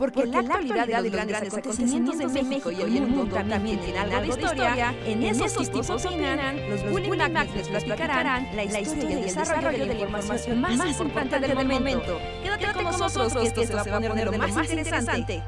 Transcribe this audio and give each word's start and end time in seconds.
Porque, 0.00 0.24
la 0.24 0.38
actualidad 0.38 0.86
de 0.86 1.10
los 1.10 1.12
grandes 1.12 1.42
acontecimientos 1.42 2.16
de 2.16 2.42
México 2.42 2.70
y 2.70 2.80
el 2.80 3.06
mundo 3.06 3.36
también 3.36 3.78
tiene 3.80 3.98
algo 3.98 4.18
de 4.18 4.28
historia, 4.28 4.94
en 5.04 5.22
esos 5.22 5.52
tipos 5.52 5.90
opinan, 5.90 6.70
los 6.70 6.90
Bully 6.90 7.10
Magnets 7.10 7.70
les 7.70 7.84
platicarán 7.84 8.56
la 8.56 8.64
historia 8.64 9.10
y 9.10 9.12
el 9.12 9.22
desarrollo 9.24 9.84
de 9.84 9.94
la 9.94 10.00
información 10.00 10.60
más 10.62 11.00
importante 11.00 11.38
del 11.38 11.54
momento. 11.54 12.18
Quédate 12.42 12.72
con 12.72 12.84
nosotros 12.84 13.34
que 13.34 13.42
esto 13.42 13.62
se 13.62 13.74
va 13.74 13.82
a 13.82 13.84
poner 13.84 14.14
de 14.14 14.24
lo 14.24 14.32
más 14.32 14.70
interesante. 14.70 15.42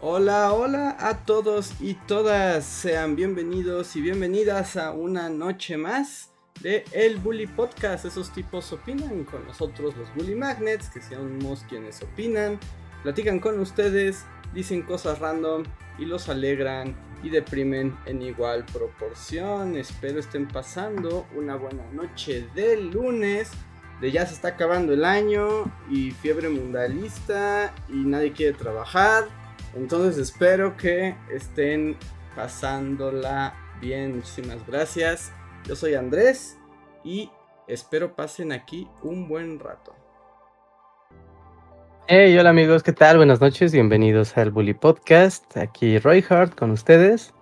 Hola, 0.00 0.52
hola 0.52 0.96
a 1.00 1.16
todos 1.24 1.72
y 1.80 1.94
todas. 1.94 2.64
Sean 2.64 3.16
bienvenidos 3.16 3.96
y 3.96 4.00
bienvenidas 4.00 4.76
a 4.76 4.92
una 4.92 5.28
noche 5.28 5.76
más 5.76 6.30
de 6.60 6.84
El 6.92 7.18
Bully 7.18 7.46
Podcast. 7.46 8.04
Esos 8.04 8.32
tipos 8.32 8.72
opinan 8.72 9.24
con 9.24 9.46
nosotros, 9.46 9.96
los 9.96 10.14
Bully 10.14 10.34
Magnets, 10.34 10.88
que 10.90 11.00
somos 11.00 11.64
quienes 11.68 12.02
opinan, 12.02 12.58
platican 13.02 13.40
con 13.40 13.58
ustedes, 13.60 14.24
dicen 14.54 14.82
cosas 14.82 15.18
random 15.18 15.64
y 15.98 16.04
los 16.04 16.28
alegran 16.28 16.96
y 17.22 17.30
deprimen 17.30 17.96
en 18.06 18.22
igual 18.22 18.64
proporción. 18.66 19.76
Espero 19.76 20.20
estén 20.20 20.46
pasando 20.48 21.26
una 21.36 21.56
buena 21.56 21.84
noche 21.92 22.46
de 22.54 22.76
lunes. 22.76 23.50
De 24.00 24.12
ya 24.12 24.24
se 24.26 24.34
está 24.34 24.48
acabando 24.48 24.92
el 24.92 25.04
año 25.04 25.64
y 25.90 26.12
fiebre 26.12 26.48
mundialista 26.48 27.74
y 27.88 27.96
nadie 27.96 28.32
quiere 28.32 28.56
trabajar. 28.56 29.24
Entonces 29.74 30.18
espero 30.18 30.76
que 30.76 31.16
estén 31.32 31.96
pasándola 32.36 33.54
bien. 33.80 34.16
Muchísimas 34.16 34.64
gracias. 34.66 35.32
Yo 35.66 35.76
soy 35.76 35.94
Andrés 35.94 36.58
y 37.04 37.30
espero 37.66 38.14
pasen 38.14 38.52
aquí 38.52 38.88
un 39.02 39.28
buen 39.28 39.58
rato. 39.58 39.94
Hey, 42.06 42.38
hola 42.38 42.50
amigos, 42.50 42.82
¿qué 42.82 42.92
tal? 42.92 43.18
Buenas 43.18 43.40
noches, 43.40 43.72
bienvenidos 43.72 44.36
al 44.38 44.50
Bully 44.50 44.72
Podcast. 44.72 45.56
Aquí 45.58 45.98
Roy 45.98 46.24
Hart 46.28 46.54
con 46.54 46.70
ustedes. 46.70 47.34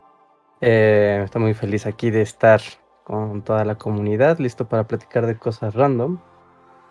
Eh, 0.60 1.22
estoy 1.24 1.42
muy 1.42 1.54
feliz 1.54 1.86
aquí 1.86 2.10
de 2.10 2.22
estar 2.22 2.60
con 3.04 3.42
toda 3.42 3.64
la 3.64 3.76
comunidad, 3.76 4.38
listo 4.40 4.66
para 4.66 4.88
platicar 4.88 5.26
de 5.26 5.38
cosas 5.38 5.74
random. 5.74 6.18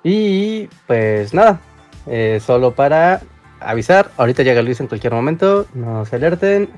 Y 0.03 0.67
pues 0.87 1.33
nada, 1.33 1.59
eh, 2.07 2.39
solo 2.41 2.73
para 2.75 3.21
avisar, 3.59 4.11
ahorita 4.15 4.43
llega 4.43 4.61
Luis 4.61 4.79
en 4.79 4.87
cualquier 4.87 5.13
momento, 5.13 5.65
no 5.73 6.05
se 6.05 6.15
alerten. 6.15 6.69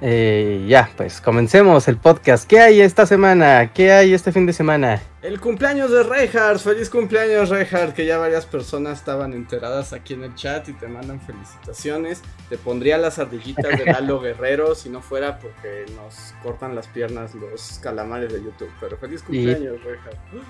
Eh, 0.00 0.64
ya, 0.68 0.88
pues 0.96 1.20
comencemos 1.20 1.88
el 1.88 1.96
podcast. 1.96 2.48
¿Qué 2.48 2.60
hay 2.60 2.80
esta 2.80 3.04
semana? 3.04 3.72
¿Qué 3.72 3.90
hay 3.90 4.14
este 4.14 4.30
fin 4.30 4.46
de 4.46 4.52
semana? 4.52 5.02
El 5.20 5.40
cumpleaños 5.40 5.90
de 5.90 6.04
Reinhardt, 6.04 6.60
feliz 6.60 6.88
cumpleaños 6.88 7.48
Reinhardt, 7.48 7.92
que 7.92 8.06
ya 8.06 8.18
varias 8.18 8.46
personas 8.46 8.98
estaban 8.98 9.32
enteradas 9.32 9.92
aquí 9.92 10.14
en 10.14 10.22
el 10.22 10.32
chat 10.36 10.68
y 10.68 10.74
te 10.74 10.86
mandan 10.86 11.20
felicitaciones. 11.20 12.22
Te 12.48 12.56
pondría 12.56 12.98
las 12.98 13.18
ardillitas 13.18 13.76
de 13.76 13.86
Lalo 13.86 14.20
Guerrero 14.20 14.76
si 14.76 14.88
no 14.88 15.02
fuera 15.02 15.40
porque 15.40 15.86
nos 15.96 16.32
cortan 16.44 16.76
las 16.76 16.86
piernas 16.86 17.34
los 17.34 17.80
calamares 17.82 18.32
de 18.32 18.40
YouTube. 18.40 18.70
Pero 18.78 18.96
feliz 18.98 19.24
cumpleaños 19.24 19.80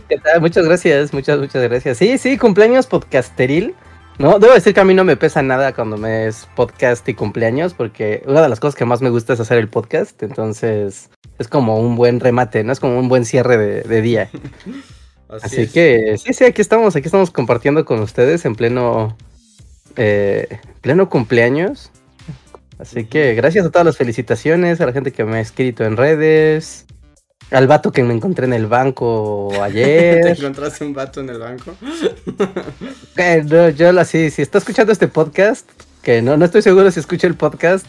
¿Qué 0.09 0.17
tal? 0.17 0.41
Muchas 0.41 0.65
gracias, 0.65 1.13
muchas, 1.13 1.37
muchas 1.37 1.61
gracias. 1.61 1.99
Sí, 1.99 2.17
sí, 2.17 2.39
cumpleaños 2.39 2.87
podcasteril. 2.87 3.75
No, 4.19 4.37
debo 4.37 4.53
decir 4.53 4.73
que 4.73 4.79
a 4.79 4.83
mí 4.83 4.93
no 4.93 5.03
me 5.03 5.17
pesa 5.17 5.41
nada 5.41 5.73
cuando 5.73 5.97
me 5.97 6.27
es 6.27 6.47
podcast 6.55 7.07
y 7.09 7.15
cumpleaños, 7.15 7.73
porque 7.73 8.21
una 8.27 8.41
de 8.41 8.49
las 8.49 8.59
cosas 8.59 8.75
que 8.75 8.85
más 8.85 9.01
me 9.01 9.09
gusta 9.09 9.33
es 9.33 9.39
hacer 9.39 9.57
el 9.57 9.69
podcast, 9.69 10.21
entonces 10.21 11.09
es 11.39 11.47
como 11.47 11.79
un 11.79 11.95
buen 11.95 12.19
remate, 12.19 12.63
¿no? 12.63 12.71
Es 12.71 12.79
como 12.79 12.99
un 12.99 13.09
buen 13.09 13.25
cierre 13.25 13.57
de, 13.57 14.01
día. 14.01 14.29
Así, 15.29 15.67
que 15.67 16.15
sí, 16.23 16.33
sí, 16.33 16.43
aquí 16.43 16.61
estamos, 16.61 16.95
aquí 16.95 17.07
estamos 17.07 17.31
compartiendo 17.31 17.85
con 17.85 17.99
ustedes 18.01 18.45
en 18.45 18.55
pleno, 18.55 19.17
eh, 19.95 20.59
pleno 20.81 21.09
cumpleaños. 21.09 21.91
Así 22.77 23.05
que 23.05 23.33
gracias 23.33 23.65
a 23.65 23.71
todas 23.71 23.85
las 23.85 23.97
felicitaciones, 23.97 24.79
a 24.79 24.85
la 24.85 24.93
gente 24.93 25.11
que 25.11 25.23
me 25.23 25.37
ha 25.37 25.39
escrito 25.39 25.85
en 25.85 25.97
redes, 25.97 26.85
al 27.53 27.67
vato 27.67 27.91
que 27.91 28.03
me 28.03 28.13
encontré 28.13 28.45
en 28.45 28.53
el 28.53 28.65
banco 28.65 29.51
ayer. 29.61 30.21
¿Te 30.23 30.31
encontraste 30.31 30.83
un 30.83 30.93
vato 30.93 31.21
en 31.21 31.29
el 31.29 31.39
banco? 31.39 31.75
eh, 33.17 33.43
no, 33.45 33.69
yo 33.69 33.99
así, 33.99 34.31
si 34.31 34.41
está 34.41 34.57
escuchando 34.57 34.91
este 34.91 35.07
podcast, 35.07 35.69
que 36.01 36.21
no, 36.21 36.35
no 36.35 36.45
estoy 36.45 36.61
seguro 36.61 36.89
si 36.91 36.99
escucha 36.99 37.27
el 37.27 37.35
podcast, 37.35 37.85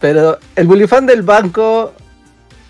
pero 0.00 0.38
el 0.56 0.66
bullyfan 0.66 1.06
del 1.06 1.22
banco, 1.22 1.92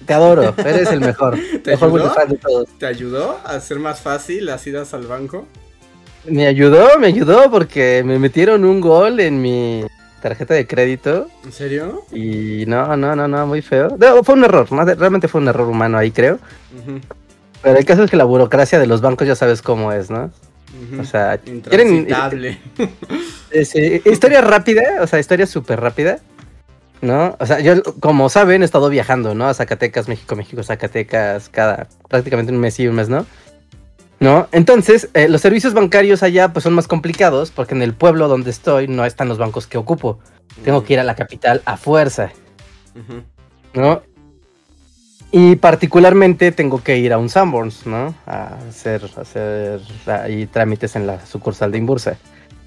te 0.04 0.12
adoro, 0.12 0.54
eres 0.58 0.90
el 0.90 1.00
mejor. 1.00 1.38
¿Te 1.64 1.72
ayudó? 1.72 2.14
de 2.28 2.36
todos. 2.36 2.68
¿Te 2.78 2.86
ayudó 2.86 3.38
a 3.44 3.56
hacer 3.56 3.78
más 3.78 4.00
fácil 4.00 4.46
las 4.46 4.66
idas 4.66 4.94
al 4.94 5.06
banco? 5.06 5.46
Me 6.26 6.46
ayudó, 6.46 6.98
me 6.98 7.06
ayudó 7.06 7.50
porque 7.50 8.02
me 8.04 8.18
metieron 8.18 8.64
un 8.64 8.80
gol 8.80 9.20
en 9.20 9.40
mi 9.40 9.84
tarjeta 10.20 10.54
de 10.54 10.66
crédito. 10.66 11.28
¿En 11.44 11.52
serio? 11.52 12.02
Y 12.12 12.64
no, 12.66 12.96
no, 12.96 13.14
no, 13.14 13.28
no, 13.28 13.46
muy 13.46 13.62
feo. 13.62 13.96
fue 14.22 14.34
un 14.34 14.44
error, 14.44 14.66
realmente 14.70 15.28
fue 15.28 15.40
un 15.40 15.48
error 15.48 15.68
humano 15.68 15.98
ahí, 15.98 16.10
creo. 16.10 16.38
Pero 17.62 17.78
el 17.78 17.84
caso 17.84 18.04
es 18.04 18.10
que 18.10 18.16
la 18.16 18.24
burocracia 18.24 18.78
de 18.78 18.86
los 18.86 19.00
bancos 19.00 19.26
ya 19.26 19.34
sabes 19.34 19.62
cómo 19.62 19.92
es, 19.92 20.10
¿no? 20.10 20.30
O 21.00 21.04
sea, 21.04 21.38
quieren. 21.38 22.06
historia 24.04 24.40
rápida, 24.40 24.82
o 25.00 25.06
sea, 25.06 25.18
historia 25.18 25.46
súper 25.46 25.80
rápida. 25.80 26.18
¿No? 27.02 27.36
O 27.38 27.46
sea, 27.46 27.60
yo, 27.60 27.82
como 28.00 28.30
saben, 28.30 28.62
he 28.62 28.64
estado 28.64 28.88
viajando, 28.88 29.34
¿no? 29.34 29.46
A 29.46 29.54
Zacatecas, 29.54 30.08
México, 30.08 30.34
México, 30.34 30.62
Zacatecas, 30.62 31.50
cada 31.50 31.88
prácticamente 32.08 32.52
un 32.52 32.58
mes 32.58 32.80
y 32.80 32.88
un 32.88 32.96
mes, 32.96 33.10
¿no? 33.10 33.26
¿No? 34.20 34.48
Entonces, 34.52 35.08
eh, 35.14 35.28
los 35.28 35.40
servicios 35.40 35.74
bancarios 35.74 36.22
allá 36.22 36.52
pues 36.52 36.62
son 36.62 36.74
más 36.74 36.88
complicados 36.88 37.50
porque 37.50 37.74
en 37.74 37.82
el 37.82 37.94
pueblo 37.94 38.28
donde 38.28 38.50
estoy 38.50 38.88
no 38.88 39.04
están 39.04 39.28
los 39.28 39.38
bancos 39.38 39.66
que 39.66 39.78
ocupo. 39.78 40.18
Tengo 40.64 40.84
que 40.84 40.94
ir 40.94 41.00
a 41.00 41.04
la 41.04 41.14
capital 41.14 41.62
a 41.64 41.76
fuerza, 41.76 42.30
¿no? 43.74 44.02
Y 45.32 45.56
particularmente 45.56 46.52
tengo 46.52 46.82
que 46.82 46.96
ir 46.98 47.12
a 47.12 47.18
un 47.18 47.28
Sanborns, 47.28 47.86
¿no? 47.86 48.14
A 48.26 48.56
hacer, 48.68 49.02
hacer 49.16 49.80
ahí 50.06 50.46
trámites 50.46 50.96
en 50.96 51.06
la 51.06 51.24
sucursal 51.26 51.72
de 51.72 51.78
Imbursa. 51.78 52.16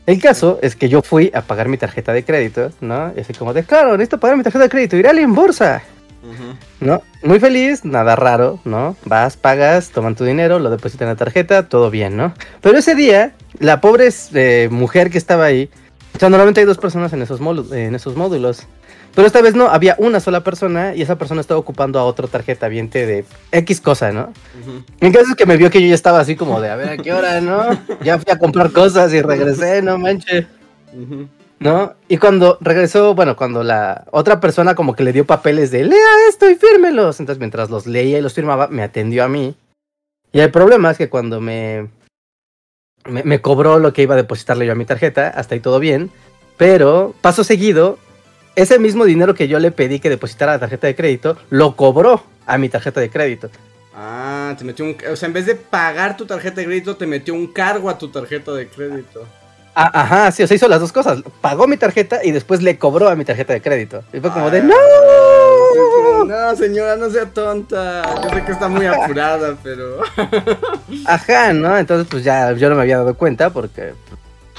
El 0.06 0.22
caso 0.22 0.60
es 0.62 0.76
que 0.76 0.90
yo 0.90 1.02
fui 1.02 1.32
a 1.34 1.42
pagar 1.42 1.68
mi 1.68 1.78
tarjeta 1.78 2.14
de 2.14 2.24
crédito, 2.24 2.72
¿no? 2.82 3.14
Y 3.16 3.22
así 3.22 3.34
como 3.34 3.54
de, 3.54 3.64
claro, 3.64 3.92
necesito 3.92 4.20
pagar 4.20 4.38
mi 4.38 4.44
tarjeta 4.44 4.64
de 4.64 4.70
crédito, 4.70 4.98
iré 4.98 5.10
a 5.10 5.14
la 5.14 5.22
Imbursa. 5.22 5.82
¿No? 6.80 7.02
Muy 7.24 7.40
feliz, 7.40 7.86
nada 7.86 8.16
raro, 8.16 8.60
¿no? 8.66 8.96
Vas, 9.06 9.38
pagas, 9.38 9.90
toman 9.90 10.16
tu 10.16 10.26
dinero, 10.26 10.60
lo 10.60 10.70
depositan 10.70 11.08
en 11.08 11.14
la 11.14 11.18
tarjeta, 11.18 11.68
todo 11.68 11.90
bien, 11.90 12.18
¿no? 12.18 12.34
Pero 12.62 12.78
ese 12.78 12.96
día, 12.96 13.34
la 13.60 13.82
pobre 13.82 14.10
eh, 14.34 14.68
mujer 14.72 15.10
que 15.10 15.18
estaba 15.18 15.46
ahí, 15.46 15.70
o 16.16 16.20
sea, 16.20 16.30
normalmente 16.30 16.62
hay 16.62 16.66
dos 16.66 16.78
personas 16.78 17.14
en 17.14 17.22
esos, 17.22 17.40
en 17.72 17.96
esos 17.96 18.16
módulos. 18.16 18.68
Pero 19.16 19.26
esta 19.26 19.42
vez 19.42 19.56
no, 19.56 19.70
había 19.70 19.96
una 19.98 20.20
sola 20.20 20.44
persona 20.44 20.96
y 20.96 21.02
esa 21.02 21.18
persona 21.18 21.42
estaba 21.42 21.60
ocupando 21.60 22.00
a 22.00 22.04
otra 22.04 22.28
tarjeta 22.28 22.68
viente 22.68 23.06
de 23.06 23.26
X 23.52 23.82
cosa, 23.82 24.12
¿no? 24.12 24.32
En 25.00 25.12
caso 25.12 25.26
es 25.30 25.36
que 25.36 25.46
me 25.46 25.58
vio 25.58 25.70
que 25.70 25.82
yo 25.82 25.88
ya 25.88 25.96
estaba 25.96 26.20
así 26.20 26.36
como 26.36 26.62
de, 26.62 26.70
a 26.70 26.76
ver, 26.76 26.90
¿a 26.90 26.98
qué 26.98 27.12
hora, 27.12 27.42
no? 27.42 27.64
Ya 28.04 28.20
fui 28.20 28.32
a 28.32 28.38
comprar 28.38 28.72
cosas 28.72 29.14
y 29.14 29.22
regresé, 29.22 29.82
no 29.82 29.98
manches. 29.98 30.46
¿No? 31.60 31.94
Y 32.08 32.18
cuando 32.18 32.58
regresó, 32.62 33.14
bueno, 33.14 33.36
cuando 33.36 33.64
la 33.64 34.06
otra 34.12 34.40
persona 34.40 34.76
como 34.76 34.96
que 34.96 35.04
le 35.04 35.14
dio 35.14 35.26
papeles 35.26 35.72
de 35.72 35.84
lea 35.84 36.28
esto 36.30 36.50
y 36.50 36.56
fírmelos. 36.56 37.20
Entonces, 37.20 37.40
mientras 37.40 37.70
los 37.70 37.86
leía 37.86 38.18
y 38.18 38.22
los 38.22 38.34
firmaba, 38.34 38.68
me 38.68 38.82
atendió 38.82 39.24
a 39.24 39.30
mí. 39.30 39.56
Y 40.32 40.40
el 40.40 40.52
problema 40.52 40.92
es 40.92 40.98
que 40.98 41.10
cuando 41.10 41.42
me, 41.42 41.90
me, 43.06 43.42
cobró 43.42 43.80
lo 43.80 43.94
que 43.94 44.04
iba 44.04 44.14
a 44.14 44.18
depositarle 44.18 44.66
yo 44.66 44.72
a 44.72 44.76
mi 44.76 44.86
tarjeta, 44.86 45.28
hasta 45.30 45.56
ahí 45.56 45.62
todo 45.62 45.80
bien. 45.80 46.12
Pero, 46.58 47.14
paso 47.22 47.44
seguido, 47.44 47.98
ese 48.56 48.80
mismo 48.80 49.06
dinero 49.06 49.34
que 49.34 49.48
yo 49.48 49.60
le 49.60 49.72
pedí 49.72 50.00
que 50.00 50.10
depositara 50.10 50.54
la 50.54 50.60
tarjeta 50.60 50.88
de 50.88 50.96
crédito, 50.96 51.38
lo 51.50 51.76
cobró 51.76 52.24
a 52.46 52.58
mi 52.58 52.70
tarjeta 52.70 53.00
de 53.02 53.10
crédito. 53.10 53.50
Ah, 53.94 54.56
te 54.58 54.64
metió 54.64 54.86
un... 54.86 54.96
O 55.12 55.16
sea, 55.16 55.28
en 55.28 55.34
vez 55.34 55.46
de 55.46 55.56
pagar 55.56 56.16
tu 56.16 56.26
tarjeta 56.26 56.62
de 56.62 56.66
crédito, 56.68 56.96
te 56.96 57.08
metió 57.08 57.34
un 57.34 57.48
cargo 57.48 57.90
a 57.90 57.98
tu 57.98 58.10
tarjeta 58.10 58.54
de 58.54 58.68
crédito. 58.68 59.26
Ah, 59.82 60.02
ajá, 60.02 60.32
sí, 60.34 60.44
o 60.44 60.48
sea, 60.48 60.56
hizo 60.56 60.68
las 60.68 60.82
dos 60.82 60.92
cosas. 60.92 61.20
Pagó 61.40 61.66
mi 61.66 61.78
tarjeta 61.78 62.20
y 62.22 62.32
después 62.32 62.62
le 62.62 62.78
cobró 62.78 63.08
a 63.08 63.16
mi 63.16 63.24
tarjeta 63.24 63.54
de 63.54 63.62
crédito. 63.62 64.04
Y 64.12 64.20
fue 64.20 64.30
como 64.30 64.50
de, 64.52 64.62
¡No! 64.62 64.76
No, 66.26 66.56
señora, 66.58 66.98
no 66.98 67.10
sea 67.10 67.28
tonta. 67.28 68.02
Yo 68.24 68.30
sé 68.30 68.44
que 68.44 68.52
está 68.52 68.68
muy 68.68 68.86
apurada, 68.88 69.56
pero. 69.64 70.00
Ajá, 71.06 71.54
¿no? 71.54 71.78
Entonces, 71.78 72.08
pues 72.12 72.26
ya 72.26 72.52
yo 72.52 72.70
no 72.70 72.76
me 72.76 72.82
había 72.82 72.98
dado 72.98 73.14
cuenta 73.14 73.52
porque 73.52 73.94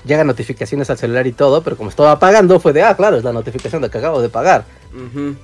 llegan 0.07 0.27
notificaciones 0.27 0.89
al 0.89 0.97
celular 0.97 1.27
y 1.27 1.33
todo, 1.33 1.63
pero 1.63 1.77
como 1.77 1.91
estaba 1.91 2.19
pagando, 2.19 2.59
fue 2.59 2.73
de, 2.73 2.83
ah, 2.83 2.97
claro, 2.97 3.19
es 3.19 3.25
la 3.25 3.35
notificación 3.35 3.83
de 3.83 3.91
que 3.91 3.99
acabo 3.99 4.23
de 4.23 4.31
pagar. 4.31 4.65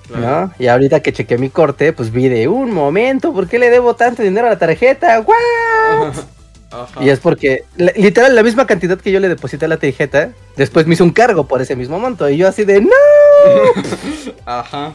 ¿No? 0.08 0.54
Y 0.58 0.68
ahorita 0.68 1.00
que 1.00 1.12
chequeé 1.12 1.36
mi 1.36 1.50
corte, 1.50 1.92
pues 1.92 2.10
vi 2.10 2.30
de 2.30 2.48
un 2.48 2.72
momento, 2.72 3.34
¿por 3.34 3.46
qué 3.46 3.58
le 3.58 3.68
debo 3.68 3.94
tanto 3.94 4.22
dinero 4.22 4.46
a 4.46 4.50
la 4.50 4.58
tarjeta? 4.58 5.20
¡What! 5.20 6.14
Y 7.00 7.10
es 7.10 7.20
porque, 7.20 7.64
literal, 7.76 8.34
la 8.34 8.42
misma 8.42 8.66
cantidad 8.66 8.98
que 8.98 9.12
yo 9.12 9.20
le 9.20 9.28
deposité 9.28 9.64
a 9.66 9.68
la 9.68 9.76
tarjeta, 9.76 10.30
después 10.56 10.86
me 10.86 10.94
hizo 10.94 11.04
un 11.04 11.10
cargo 11.10 11.46
por 11.46 11.60
ese 11.60 11.76
mismo 11.76 11.98
monto. 11.98 12.28
Y 12.28 12.36
yo 12.36 12.48
así 12.48 12.64
de, 12.64 12.80
¡No! 12.80 12.90
Ajá. 14.46 14.92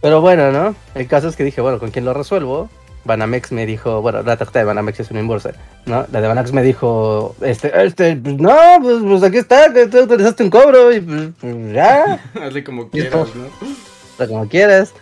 Pero 0.00 0.20
bueno, 0.20 0.50
¿no? 0.50 0.74
El 0.94 1.06
caso 1.06 1.28
es 1.28 1.36
que 1.36 1.44
dije, 1.44 1.60
bueno, 1.60 1.78
¿con 1.78 1.90
quién 1.90 2.04
lo 2.04 2.12
resuelvo? 2.12 2.68
Banamex 3.04 3.52
me 3.52 3.66
dijo, 3.66 4.00
bueno, 4.00 4.22
la 4.22 4.36
tarjeta 4.36 4.60
de 4.60 4.64
Banamex 4.64 5.00
es 5.00 5.10
una 5.10 5.20
inversa, 5.20 5.52
¿no? 5.86 6.06
La 6.12 6.20
de 6.20 6.28
Banamex 6.28 6.52
me 6.52 6.62
dijo, 6.62 7.34
este, 7.40 7.72
este, 7.84 8.16
pues 8.16 8.36
no, 8.36 8.56
pues, 8.80 8.98
pues 9.02 9.22
aquí 9.22 9.38
está, 9.38 9.72
que 9.72 9.86
tú 9.86 10.00
utilizaste 10.00 10.44
un 10.44 10.50
cobro 10.50 10.92
y 10.92 11.00
pues, 11.00 11.30
pues 11.40 11.72
ya. 11.72 12.20
Hazle 12.40 12.62
como 12.62 12.88
quieras, 12.88 13.34
¿no? 13.34 13.44
O 13.44 14.16
sea, 14.16 14.28
como 14.28 14.48
quieras. 14.48 14.92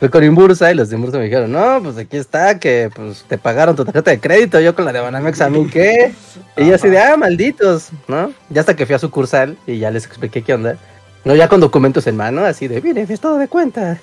Fui 0.00 0.08
con 0.08 0.24
Inbursa 0.24 0.72
y 0.72 0.74
los 0.74 0.88
de 0.88 0.96
Inbursa 0.96 1.18
me 1.18 1.24
dijeron, 1.24 1.52
no, 1.52 1.80
pues 1.82 1.96
aquí 1.98 2.16
está, 2.16 2.58
que 2.58 2.90
pues 2.94 3.22
te 3.28 3.36
pagaron 3.36 3.76
tu 3.76 3.84
tarjeta 3.84 4.10
de 4.10 4.18
crédito, 4.18 4.58
yo 4.58 4.74
con 4.74 4.86
la 4.86 4.92
de 4.94 5.00
Banamex, 5.00 5.40
¿a 5.42 5.50
mí 5.50 5.68
qué? 5.70 6.12
Y 6.56 6.66
yo 6.66 6.74
así 6.74 6.88
de, 6.88 6.98
ah, 6.98 7.16
malditos, 7.18 7.90
¿no? 8.08 8.32
Ya 8.48 8.62
hasta 8.62 8.74
que 8.74 8.86
fui 8.86 8.94
a 8.94 8.98
sucursal 8.98 9.58
y 9.66 9.78
ya 9.78 9.90
les 9.90 10.06
expliqué 10.06 10.40
qué 10.42 10.54
onda. 10.54 10.76
No, 11.24 11.34
ya 11.36 11.48
con 11.48 11.60
documentos 11.60 12.06
en 12.06 12.16
mano, 12.16 12.46
así 12.46 12.66
de, 12.66 12.80
mire, 12.80 13.02
es 13.06 13.20
todo 13.20 13.36
de 13.36 13.46
cuenta. 13.48 13.98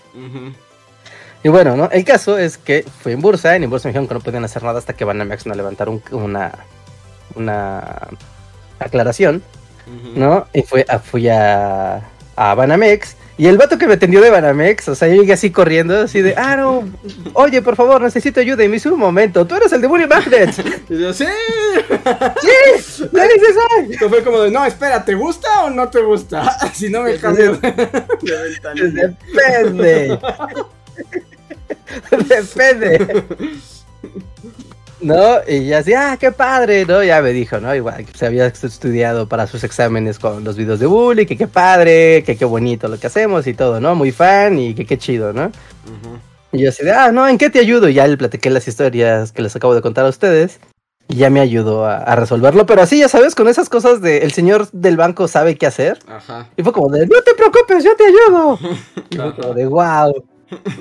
Y 1.44 1.50
bueno, 1.50 1.76
¿no? 1.76 1.90
El 1.92 2.06
caso 2.06 2.38
es 2.38 2.60
que 2.60 2.86
fui 3.02 3.14
en 3.14 3.22
Bursa, 3.22 3.56
en 3.56 3.68
Bursa 3.68 3.88
me 3.88 3.92
dijeron 3.94 4.08
que 4.08 4.14
no 4.14 4.20
podían 4.20 4.46
hacer 4.46 4.62
nada 4.64 4.78
hasta 4.78 4.94
que 4.94 5.04
Banamex 5.04 5.48
no 5.48 5.56
levantara 5.56 5.90
un- 5.90 6.04
una, 6.12 6.52
una 7.36 8.08
aclaración. 8.80 9.42
¿no? 10.16 10.46
Y 10.54 10.62
fui 10.64 10.84
a, 10.88 11.00
fui 11.00 11.28
a, 11.30 12.02
a 12.36 12.54
Banamex. 12.56 13.16
Y 13.38 13.46
el 13.46 13.58
vato 13.58 13.78
que 13.78 13.86
me 13.86 13.94
atendió 13.94 14.20
de 14.20 14.32
Banamex, 14.32 14.90
o 14.90 14.96
sea, 14.96 15.08
yo 15.08 15.22
llegué 15.22 15.34
así 15.34 15.52
corriendo, 15.52 16.02
así 16.02 16.24
de, 16.24 16.34
ah, 16.36 16.56
no, 16.56 16.90
oye, 17.34 17.62
por 17.62 17.76
favor, 17.76 18.02
necesito 18.02 18.40
ayuda. 18.40 18.64
Y 18.64 18.68
me 18.68 18.74
dice, 18.76 18.90
un 18.90 19.00
momento, 19.00 19.46
tú 19.46 19.56
eres 19.56 19.72
el 19.74 19.82
de 19.82 19.88
Bully 19.88 20.08
Magnets. 20.08 20.60
Y 20.90 21.00
yo, 21.00 21.14
sí. 21.14 21.26
¡Sí! 21.26 23.04
¿Qué 23.14 23.28
dices 23.34 23.58
hoy? 23.78 23.94
Y 23.94 23.98
fue 23.98 24.24
como 24.24 24.40
de, 24.42 24.50
no, 24.50 24.66
espera, 24.66 25.04
¿te 25.04 25.14
gusta 25.14 25.66
o 25.66 25.70
no 25.70 25.90
te 25.90 26.02
gusta? 26.02 26.58
Si 26.74 26.90
no 26.90 27.02
me 27.02 27.18
cambio 27.18 27.56
de, 27.58 27.72
de. 28.92 29.16
Depende. 29.34 30.20
Depende. 32.28 33.24
¿No? 35.00 35.38
Y 35.48 35.68
ya 35.68 35.80
así, 35.80 35.94
ah, 35.94 36.18
qué 36.20 36.32
padre, 36.32 36.86
¿no? 36.86 37.04
Ya 37.04 37.22
me 37.22 37.32
dijo, 37.32 37.60
¿no? 37.60 37.74
Igual 37.76 38.06
que 38.06 38.18
se 38.18 38.26
había 38.26 38.48
estudiado 38.48 39.28
para 39.28 39.46
sus 39.46 39.64
exámenes 39.64 40.18
con 40.18 40.44
los 40.44 40.58
videos 40.58 40.80
de 40.80 40.88
bully, 40.88 41.26
que 41.26 41.38
qué 41.38 41.48
padre, 41.48 42.24
que 42.26 42.36
qué 42.36 42.46
bonito 42.46 42.88
lo 42.88 43.00
que 43.00 43.08
hacemos 43.08 43.46
y 43.46 43.54
todo, 43.54 43.80
¿no? 43.80 43.94
Muy 43.94 44.12
fan 44.12 44.58
y 44.58 44.74
que 44.74 44.86
qué 44.86 44.98
chido, 44.98 45.34
¿no? 45.34 45.52
Y 46.52 46.64
yo 46.64 46.70
así 46.70 46.84
de, 46.84 46.92
ah, 46.92 47.12
no, 47.12 47.28
¿en 47.28 47.38
qué 47.38 47.50
te 47.50 47.60
ayudo? 47.60 47.90
Y 47.90 47.94
ya 47.94 48.08
le 48.08 48.18
platiqué 48.18 48.50
las 48.50 48.68
historias 48.68 49.32
que 49.32 49.42
les 49.44 49.56
acabo 49.56 49.76
de 49.76 49.82
contar 49.82 50.06
a 50.06 50.10
ustedes. 50.10 50.60
Y 51.10 51.18
ya 51.18 51.30
me 51.30 51.40
ayudó 51.40 51.86
a, 51.86 51.98
a 52.00 52.16
resolverlo. 52.16 52.66
Pero 52.66 52.82
así, 52.82 53.00
ya 53.00 53.08
sabes, 53.08 53.34
con 53.36 53.48
esas 53.48 53.70
cosas 53.70 54.02
de 54.02 54.20
el 54.20 54.34
señor 54.34 54.70
del 54.72 54.98
banco 54.98 55.28
sabe 55.28 55.56
qué 55.58 55.68
hacer. 55.68 56.00
Ajá. 56.08 56.50
Y 56.58 56.64
fue 56.64 56.74
como 56.74 56.90
de, 56.90 57.06
no 57.08 57.22
te 57.22 57.34
preocupes, 57.34 57.84
yo 57.84 57.96
te 57.96 58.06
ayudo. 58.06 58.60
Y 59.10 59.16
fue 59.16 59.26
Ajá. 59.26 59.36
como 59.36 59.54
de, 59.54 59.66
wow, 59.68 60.26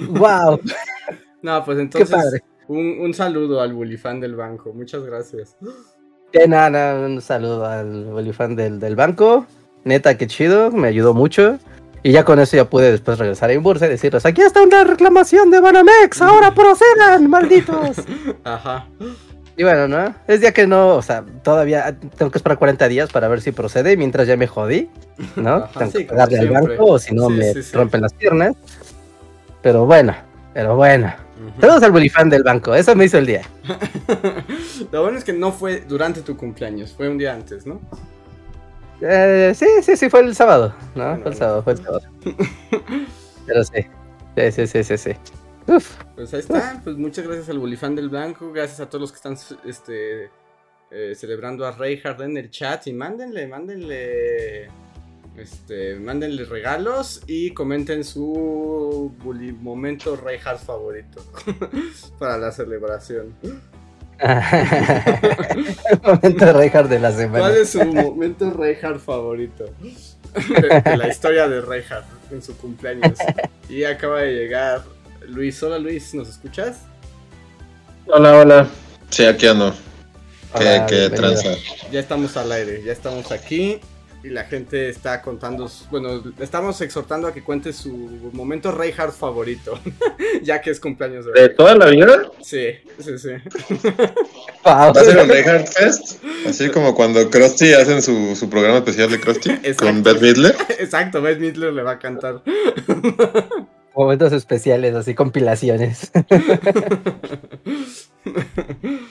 wow, 0.09 0.61
No, 1.43 1.65
pues 1.65 1.77
qué 1.77 1.83
entonces, 1.83 2.11
padre. 2.11 2.43
Un, 2.69 2.99
un 3.01 3.15
saludo 3.15 3.61
al 3.61 3.73
bulifán 3.75 4.21
del 4.21 4.35
banco. 4.37 4.73
Muchas 4.73 5.05
gracias. 5.05 5.57
Que 6.33 6.49
nada, 6.49 7.07
un 7.07 7.21
saludo 7.23 7.67
al 7.67 8.07
olifán 8.13 8.57
del, 8.57 8.81
del 8.81 8.97
banco. 8.97 9.47
Neta, 9.85 10.17
qué 10.19 10.27
chido, 10.27 10.71
me 10.71 10.89
ayudó 10.89 11.15
mucho. 11.15 11.59
Y 12.03 12.13
ya 12.13 12.25
con 12.25 12.39
eso 12.39 12.57
ya 12.57 12.69
pude 12.69 12.91
después 12.93 13.19
regresar 13.19 13.51
a 13.51 13.55
Inbursa 13.55 13.87
y 13.87 13.91
decirles, 13.91 14.25
aquí 14.27 14.41
está 14.43 14.63
una 14.63 14.85
reclamación 14.85 15.51
de 15.51 15.59
Banamex, 15.61 16.23
ahora 16.23 16.55
procedan, 16.55 17.29
malditos. 17.31 17.97
Ajá. 18.45 18.87
Y 19.57 19.65
bueno, 19.65 19.89
¿no? 19.89 20.15
Es 20.29 20.41
día 20.41 20.53
que 20.53 20.67
no, 20.67 20.97
o 20.97 21.03
sea, 21.03 21.25
todavía 21.43 21.99
tengo 22.17 22.31
que 22.31 22.39
esperar 22.39 22.59
40 22.59 22.87
días 22.89 23.11
para 23.11 23.27
ver 23.27 23.41
si 23.41 23.51
procede, 23.53 23.97
mientras 23.97 24.29
ya 24.29 24.37
me 24.37 24.47
jodí, 24.47 24.89
¿no? 25.35 25.55
Ajá, 25.57 25.79
tengo 25.79 25.91
sí, 25.93 25.99
que 25.99 26.05
pagarle 26.05 26.39
al 26.41 26.51
banco 26.51 26.85
o 26.85 26.99
si 26.99 27.15
no 27.15 27.29
Sí, 27.29 27.35
me 27.35 27.55
sí. 27.55 27.77
rompen 27.77 28.03
las 28.03 28.13
piernas. 28.13 28.55
Pero 29.63 29.87
bueno, 29.87 30.15
pero 30.55 30.77
bueno. 30.77 31.13
Saludos 31.61 31.83
al 31.83 31.93
bolifán 31.93 32.31
del 32.31 32.43
banco, 32.43 32.75
eso 32.75 32.94
me 32.94 33.05
hizo 33.05 33.19
el 33.19 33.27
día. 33.27 33.43
Lo 34.93 35.03
bueno 35.03 35.19
es 35.19 35.25
que 35.25 35.33
no 35.33 35.53
fue 35.53 35.81
durante 35.81 36.23
tu 36.23 36.37
cumpleaños, 36.37 36.93
fue 36.93 37.09
un 37.09 37.19
día 37.19 37.35
antes, 37.35 37.67
¿no? 37.67 37.81
Eh, 39.00 39.53
sí, 39.55 39.67
sí, 39.83 39.97
sí, 39.97 40.09
fue 40.09 40.21
el 40.21 40.35
sábado, 40.35 40.75
¿no? 40.94 41.05
Bueno, 41.05 41.23
fue 41.23 41.33
el 41.33 41.37
sábado, 41.37 41.62
fue 41.62 41.73
el 41.75 41.79
sábado. 41.83 42.03
Pero 43.47 43.65
sí, 43.65 43.87
sí, 44.37 44.53
sí, 44.53 44.67
sí, 44.67 44.85
sí, 44.85 44.97
sí. 44.97 45.12
Uf, 45.67 45.97
Pues 46.15 46.33
ahí 46.33 46.41
está, 46.41 46.81
pues 46.83 46.97
muchas 46.97 47.27
gracias 47.27 47.49
al 47.50 47.59
bulifán 47.59 47.94
del 47.94 48.09
blanco, 48.09 48.53
gracias 48.53 48.81
a 48.81 48.89
todos 48.89 49.03
los 49.03 49.12
que 49.12 49.17
están 49.17 49.37
este 49.65 50.31
eh, 50.91 51.15
celebrando 51.15 51.67
a 51.67 51.73
Reinhardt 51.73 52.21
en 52.21 52.37
el 52.37 52.50
chat 52.50 52.87
y 52.87 52.93
mándenle, 52.93 53.47
mándenle 53.49 54.69
este, 55.38 55.97
mándenle 55.97 56.44
regalos 56.44 57.23
y 57.27 57.50
comenten 57.53 58.05
su 58.05 59.12
bully 59.23 59.53
momento 59.53 60.17
Reinhardt 60.17 60.65
favorito 60.65 61.23
para 62.19 62.38
la 62.38 62.53
celebración. 62.53 63.35
el 64.19 66.00
momento 66.03 66.53
Reinhardt 66.53 66.88
de 66.88 66.99
la 67.00 67.12
semana. 67.12 67.38
¿Cuál 67.41 67.56
es 67.56 67.71
su 67.71 67.85
momento 67.85 68.50
Reinhardt 68.50 69.00
favorito? 69.00 69.67
De, 70.35 70.81
de 70.83 70.97
la 70.97 71.09
historia 71.09 71.49
de 71.49 71.61
Reinhardt 71.61 72.06
en 72.31 72.43
su 72.43 72.56
cumpleaños. 72.56 73.19
Y 73.69 73.85
acaba 73.85 74.21
de 74.21 74.32
llegar 74.32 74.82
Luis. 75.29 75.62
Hola 75.62 75.79
Luis, 75.79 76.15
¿nos 76.15 76.29
escuchas? 76.29 76.82
Hola, 78.06 78.39
hola. 78.39 78.69
Sí, 79.11 79.25
aquí 79.25 79.47
ando. 79.47 79.73
¿Qué, 80.56 80.62
Hola, 80.62 80.87
qué 80.87 80.94
bienvenido. 81.09 81.41
tranza? 81.43 81.50
Ya 81.91 82.00
estamos 82.00 82.37
al 82.37 82.53
aire, 82.53 82.82
ya 82.82 82.93
estamos 82.93 83.31
aquí 83.32 83.81
y 84.26 84.31
la 84.31 84.44
gente 84.44 84.88
está 84.88 85.23
contando, 85.23 85.70
bueno, 85.90 86.20
estamos 86.40 86.81
exhortando 86.81 87.28
a 87.28 87.32
que 87.32 87.44
cuente 87.44 87.73
su 87.73 87.93
momento 88.32 88.73
Reinhardt 88.73 89.14
favorito, 89.14 89.78
ya 90.43 90.61
que 90.61 90.70
es 90.70 90.81
cumpleaños 90.81 91.26
de 91.26 91.43
¿De 91.43 91.49
toda 91.50 91.76
la 91.76 91.87
vida? 91.87 92.28
Sí, 92.43 92.70
sí, 92.99 93.19
sí. 93.19 93.31
¿Va 94.67 94.88
a 94.88 94.94
ser 94.94 95.19
un 95.19 95.28
Reinhardt 95.28 95.69
Fest? 95.69 96.25
Así 96.44 96.70
como 96.70 96.94
cuando 96.96 97.31
Krusty 97.31 97.73
hacen 97.73 98.02
su, 98.02 98.34
su 98.34 98.50
programa 98.50 98.78
especial 98.78 99.11
de 99.11 99.20
Krusty 99.20 99.50
Exacto. 99.62 99.84
con 99.84 100.02
Beth 100.02 100.20
Midler. 100.20 100.56
Exacto, 100.81 101.22
Beth 101.22 101.38
Midler 101.38 101.72
le 101.72 101.82
va 101.84 101.93
a 101.93 101.99
cantar. 102.00 102.43
Momentos 103.94 104.32
especiales, 104.32 104.94
así 104.96 105.14
compilaciones. 105.14 106.11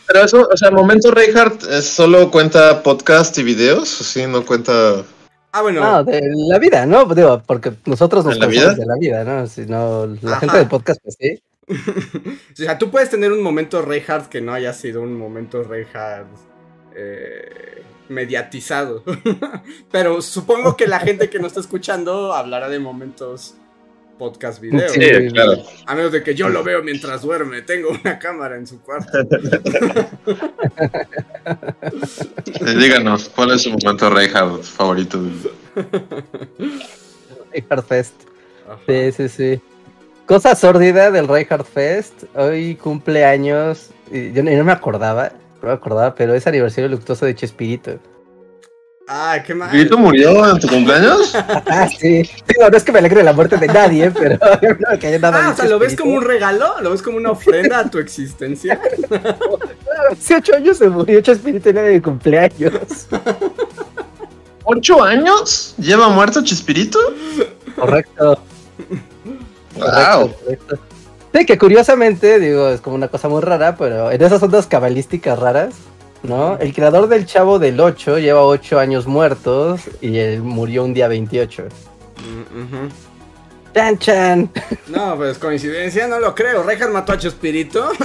Pero 0.07 0.23
eso, 0.23 0.47
o 0.51 0.57
sea, 0.57 0.71
momento 0.71 1.11
Reinhardt 1.11 1.63
es 1.63 1.85
solo 1.85 2.31
cuenta 2.31 2.83
podcast 2.83 3.37
y 3.37 3.43
videos, 3.43 4.01
así 4.01 4.25
no 4.27 4.45
cuenta. 4.45 5.03
Ah, 5.51 5.61
bueno, 5.61 5.81
No, 5.81 6.03
de 6.03 6.21
la 6.49 6.59
vida, 6.59 6.85
¿no? 6.85 7.05
Digo, 7.05 7.41
porque 7.45 7.73
nosotros 7.85 8.25
nos 8.25 8.35
¿De 8.35 8.39
la 8.41 8.47
cansamos 8.47 8.77
de 8.77 8.85
la 8.85 8.95
vida, 8.99 9.23
¿no? 9.23 9.47
Si 9.47 9.65
no, 9.65 10.05
la 10.21 10.31
Ajá. 10.31 10.39
gente 10.41 10.57
del 10.57 10.67
podcast, 10.67 11.01
pues 11.01 11.17
sí. 11.19 11.41
o 11.67 12.55
sea, 12.55 12.77
tú 12.77 12.91
puedes 12.91 13.09
tener 13.09 13.31
un 13.31 13.41
momento 13.41 13.81
Reinhardt 13.81 14.27
que 14.27 14.41
no 14.41 14.53
haya 14.53 14.73
sido 14.73 15.01
un 15.01 15.17
momento 15.17 15.63
Reinhardt 15.63 16.27
eh, 16.95 17.83
mediatizado. 18.09 19.03
Pero 19.91 20.21
supongo 20.21 20.75
que 20.75 20.87
la 20.87 20.99
gente 20.99 21.29
que 21.29 21.39
nos 21.39 21.47
está 21.47 21.61
escuchando 21.61 22.33
hablará 22.33 22.69
de 22.69 22.79
momentos 22.79 23.55
podcast 24.17 24.59
video. 24.61 24.87
Sí. 24.89 25.01
Sí, 25.01 25.27
claro. 25.31 25.53
A 25.85 25.95
menos 25.95 26.11
de 26.11 26.23
que 26.23 26.35
yo 26.35 26.49
lo 26.49 26.63
veo 26.63 26.81
mientras 26.83 27.21
duerme. 27.21 27.61
Tengo 27.61 27.89
una 28.03 28.17
cámara 28.19 28.55
en 28.57 28.67
su 28.67 28.81
cuarto. 28.81 29.17
Eh, 32.45 32.75
Díganos, 32.79 33.29
¿cuál 33.29 33.51
es 33.51 33.63
su 33.63 33.69
momento 33.71 34.09
Reinhardt 34.09 34.63
favorito? 34.63 35.21
Reinhardt 37.51 37.87
Fest. 37.87 38.13
Ajá. 38.67 38.79
Sí, 38.87 39.11
sí, 39.11 39.29
sí. 39.29 39.61
Cosa 40.25 40.55
sórdida 40.55 41.11
del 41.11 41.27
Reinhardt 41.27 41.67
Fest. 41.67 42.23
Hoy 42.35 42.75
cumpleaños. 42.75 43.91
y 44.11 44.31
Yo 44.33 44.43
no, 44.43 44.51
yo 44.51 44.57
no 44.57 44.63
me 44.63 44.71
acordaba. 44.71 45.31
No 45.61 45.67
me 45.69 45.73
acordaba, 45.73 46.15
pero 46.15 46.33
es 46.33 46.47
aniversario 46.47 46.89
luctuoso 46.89 47.25
de 47.25 47.35
Chespirito. 47.35 47.99
Ah, 49.07 49.37
qué 49.45 49.53
mal. 49.53 49.69
¿Vito 49.71 49.97
murió 49.97 50.49
en 50.49 50.59
tu 50.59 50.67
cumpleaños? 50.67 51.35
Ah, 51.35 51.87
sí. 51.87 52.27
Digo, 52.47 52.69
no 52.71 52.75
es 52.75 52.83
que 52.83 52.91
me 52.91 52.99
alegre 52.99 53.21
la 53.23 53.33
muerte 53.33 53.57
de 53.57 53.67
nadie, 53.67 54.09
pero 54.19 54.37
no 54.39 54.99
que 54.99 55.07
haya 55.07 55.19
nada. 55.19 55.47
Ah, 55.47 55.51
o 55.51 55.55
sea, 55.55 55.65
¿lo 55.65 55.77
ves 55.77 55.89
Chespirito. 55.89 56.03
como 56.03 56.15
un 56.15 56.23
regalo? 56.25 56.81
¿Lo 56.81 56.91
ves 56.91 57.01
como 57.03 57.17
una 57.17 57.31
ofrenda 57.31 57.79
a 57.79 57.89
tu 57.89 57.99
existencia? 57.99 58.79
A 59.11 60.13
18 60.15 60.55
años 60.55 60.77
se 60.77 60.89
murió 60.89 61.21
Chespirito 61.21 61.69
en 61.69 61.77
el 61.77 62.01
cumpleaños. 62.01 63.07
¿Ocho 64.63 65.03
años? 65.03 65.75
¿Lleva 65.77 66.09
muerto 66.09 66.43
Chispirito? 66.43 66.97
Correcto. 67.75 68.39
¡Wow! 69.75 69.83
Correcto, 69.83 70.35
correcto. 70.43 70.79
Sí, 71.31 71.45
que 71.45 71.57
curiosamente, 71.57 72.39
digo, 72.39 72.69
es 72.69 72.81
como 72.81 72.95
una 72.95 73.09
cosa 73.09 73.27
muy 73.27 73.41
rara, 73.41 73.75
pero 73.75 74.09
en 74.09 74.21
esas 74.23 74.41
ondas 74.41 74.65
cabalísticas 74.67 75.37
raras, 75.37 75.75
¿no? 76.25 76.57
El 76.57 76.73
creador 76.73 77.07
del 77.07 77.25
Chavo 77.25 77.59
del 77.59 77.79
8 77.79 78.19
lleva 78.19 78.43
8 78.43 78.79
años 78.79 79.07
muertos 79.07 79.81
y 80.01 80.17
él 80.17 80.41
murió 80.41 80.83
un 80.83 80.93
día 80.93 81.07
28. 81.07 81.63
Mm, 81.63 82.61
ujú. 82.63 82.89
¡Chan, 83.73 83.97
chan! 83.99 84.49
No, 84.87 85.17
pues 85.17 85.37
coincidencia, 85.37 86.07
no 86.07 86.17
lo 86.19 86.33
creo. 86.33 86.63
Reinhardt 86.63 86.93
mató 86.93 87.11
a 87.11 87.17
Chespirito. 87.17 87.91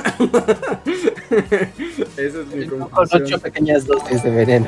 Esa 2.16 2.40
es 2.40 2.46
mi 2.52 2.66
Con 2.66 2.82
8 2.82 2.90
conclusión. 2.92 3.40
pequeñas 3.40 3.86
dosis 3.86 4.20
de 4.24 4.30
veneno. 4.32 4.66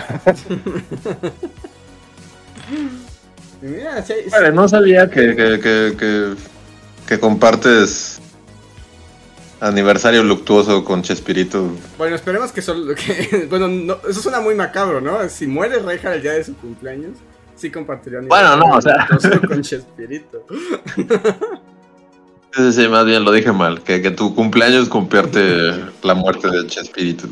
Mira, 3.61 4.03
sí, 4.05 4.15
sí- 4.25 4.31
Vale, 4.31 4.53
no 4.53 4.69
sabía 4.69 5.09
que, 5.11 5.35
que, 5.37 5.61
que, 5.61 5.97
que, 5.99 6.35
que 7.07 7.19
compartes 7.21 8.21
aniversario 9.63 10.23
luctuoso 10.25 10.85
con 10.85 11.03
Chespirito. 11.03 11.71
Bueno, 11.97 12.17
esperemos 12.17 12.53
que 12.53 12.61
solo. 12.61 12.95
Que, 13.03 13.47
bueno, 13.49 13.69
no, 13.69 13.97
eso 14.09 14.21
suena 14.21 14.41
muy 14.41 14.55
macabro, 14.55 15.01
¿no? 15.01 15.29
Si 15.29 15.47
muere 15.47 15.79
Reja 15.79 16.15
el 16.15 16.23
día 16.23 16.33
de 16.33 16.45
su 16.45 16.57
cumpleaños, 16.57 17.19
sí 17.55 17.71
compartiría 17.71 18.21
Bueno, 18.21 18.57
no, 18.57 18.77
o 18.77 18.83
sea. 18.83 19.09
con 19.47 19.63
Chespirito. 19.63 20.45
Sí, 22.55 22.71
sí, 22.71 22.87
más 22.87 23.07
bien 23.07 23.25
lo 23.25 23.33
dije 23.33 23.51
mal. 23.51 23.83
Que, 23.83 24.03
que 24.03 24.11
tu 24.11 24.35
cumpleaños 24.35 24.87
convierte 24.91 25.73
la 26.03 26.13
muerte 26.15 26.51
de 26.51 26.67
Chespirito. 26.67 27.27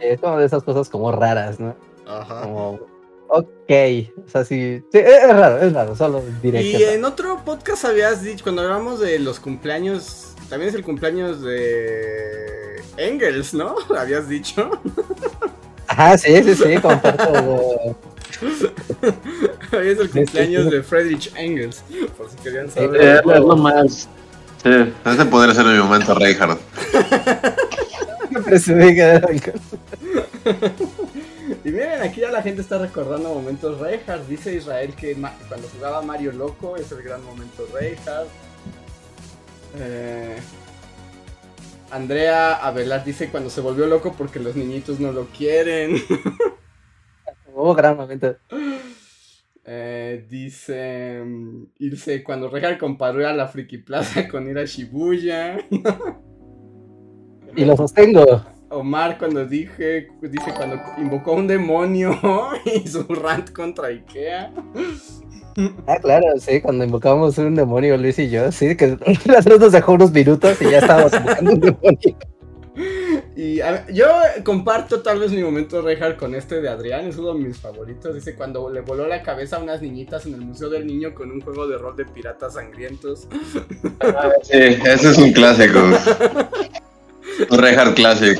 Es 0.00 0.18
como 0.22 0.38
de 0.38 0.46
esas 0.46 0.62
cosas 0.62 0.88
como 0.88 1.12
raras, 1.12 1.60
¿no? 1.60 1.76
Ajá. 2.06 2.44
Como, 2.44 2.80
ok, 3.28 3.70
o 4.24 4.30
sea, 4.30 4.46
sí, 4.46 4.82
sí, 4.90 4.98
es 4.98 5.28
raro, 5.28 5.58
es 5.58 5.70
raro, 5.74 5.94
solo 5.94 6.22
diré 6.42 6.62
Y 6.62 6.76
que 6.78 6.94
en 6.94 7.04
otro 7.04 7.42
podcast 7.44 7.84
habías 7.84 8.22
dicho, 8.22 8.42
cuando 8.42 8.62
hablamos 8.62 9.00
de 9.00 9.18
los 9.18 9.38
cumpleaños, 9.38 10.31
también 10.52 10.68
es 10.68 10.74
el 10.74 10.84
cumpleaños 10.84 11.40
de 11.40 12.82
Engels, 12.98 13.54
¿no? 13.54 13.74
Habías 13.98 14.28
dicho. 14.28 14.70
Ajá, 15.86 16.18
sí, 16.18 16.44
sí, 16.44 16.54
sí, 16.54 16.76
comparto. 16.76 17.96
Hoy 19.72 19.88
es 19.88 19.98
el 19.98 20.10
cumpleaños 20.10 20.70
de 20.70 20.82
Friedrich 20.82 21.32
Engels, 21.36 21.82
por 22.18 22.28
si 22.28 22.36
querían 22.36 22.70
saber. 22.70 23.00
Eh, 23.00 23.20
es 23.34 23.40
lo 23.40 23.56
más. 23.56 24.06
Sí, 24.62 24.92
ese 25.06 25.24
podría 25.24 25.54
ser 25.54 25.64
mi 25.64 25.78
momento, 25.78 26.14
Reinhardt. 26.14 26.60
presumí 28.44 28.94
que 28.94 29.00
era. 29.00 29.28
Y 31.64 31.68
miren, 31.70 32.02
aquí 32.02 32.20
ya 32.20 32.30
la 32.30 32.42
gente 32.42 32.60
está 32.60 32.76
recordando 32.76 33.30
momentos 33.30 33.80
Reinhardt. 33.80 34.28
Dice 34.28 34.54
Israel 34.54 34.92
que 34.94 35.14
cuando 35.48 35.66
jugaba 35.74 36.02
Mario 36.02 36.32
Loco 36.32 36.76
es 36.76 36.92
el 36.92 37.02
gran 37.02 37.24
momento 37.24 37.66
Reinhardt. 37.72 38.28
Eh, 39.78 40.36
Andrea 41.90 42.54
Avelar 42.54 43.04
dice 43.04 43.28
cuando 43.28 43.50
se 43.50 43.60
volvió 43.60 43.86
loco 43.86 44.14
porque 44.16 44.40
los 44.40 44.56
niñitos 44.56 44.98
no 45.00 45.12
lo 45.12 45.26
quieren. 45.26 45.96
Hubo 47.54 47.74
gran 47.76 47.96
momento. 47.96 48.36
Eh, 49.64 50.26
dice 50.28 51.22
mm, 51.24 51.66
irse 51.78 52.24
cuando 52.24 52.48
Reinhardt 52.48 52.80
comparó 52.80 53.26
a 53.28 53.32
la 53.32 53.46
Friki 53.46 53.78
Plaza 53.78 54.26
con 54.28 54.48
ir 54.48 54.58
a 54.58 54.64
Shibuya. 54.64 55.58
Y 57.54 57.64
lo 57.64 57.76
sostengo. 57.76 58.44
Omar 58.70 59.18
cuando 59.18 59.44
dije, 59.44 60.08
dice 60.22 60.54
cuando 60.56 60.80
invocó 60.96 61.32
a 61.32 61.36
un 61.36 61.46
demonio 61.46 62.18
y 62.64 62.88
su 62.88 63.02
rant 63.04 63.52
contra 63.52 63.88
Ikea. 63.88 64.52
Ah, 65.86 65.98
claro, 66.00 66.26
sí, 66.38 66.60
cuando 66.60 66.84
invocamos 66.84 67.36
un 67.38 67.54
demonio, 67.54 67.96
Luis 67.96 68.18
y 68.18 68.30
yo, 68.30 68.50
sí, 68.52 68.76
que 68.76 68.96
las 69.26 69.44
dos 69.44 69.60
nos 69.60 69.72
dejó 69.72 69.92
unos 69.92 70.12
minutos 70.12 70.60
y 70.60 70.70
ya 70.70 70.78
estábamos 70.78 71.12
invocando 71.12 71.52
un 71.52 71.60
demonio. 71.60 72.16
Y 73.36 73.60
a 73.60 73.86
yo 73.90 74.06
comparto 74.44 75.02
tal 75.02 75.18
vez 75.18 75.30
mi 75.30 75.42
momento 75.42 75.82
Reinhardt 75.82 76.18
con 76.18 76.34
este 76.34 76.60
de 76.60 76.68
Adrián, 76.68 77.06
es 77.06 77.16
uno 77.16 77.34
de 77.34 77.40
mis 77.40 77.58
favoritos. 77.58 78.14
Dice 78.14 78.34
cuando 78.34 78.70
le 78.70 78.80
voló 78.80 79.06
la 79.06 79.22
cabeza 79.22 79.56
a 79.56 79.58
unas 79.58 79.82
niñitas 79.82 80.24
en 80.26 80.34
el 80.34 80.40
Museo 80.40 80.70
del 80.70 80.86
Niño 80.86 81.14
con 81.14 81.30
un 81.30 81.40
juego 81.40 81.66
de 81.66 81.76
rol 81.76 81.96
de 81.96 82.04
piratas 82.06 82.54
sangrientos. 82.54 83.28
Sí, 84.42 84.58
ese 84.58 85.10
es 85.10 85.18
un 85.18 85.32
clásico. 85.32 85.78
Un 87.50 87.58
Reinhardt 87.58 87.94
Classic. 87.94 88.38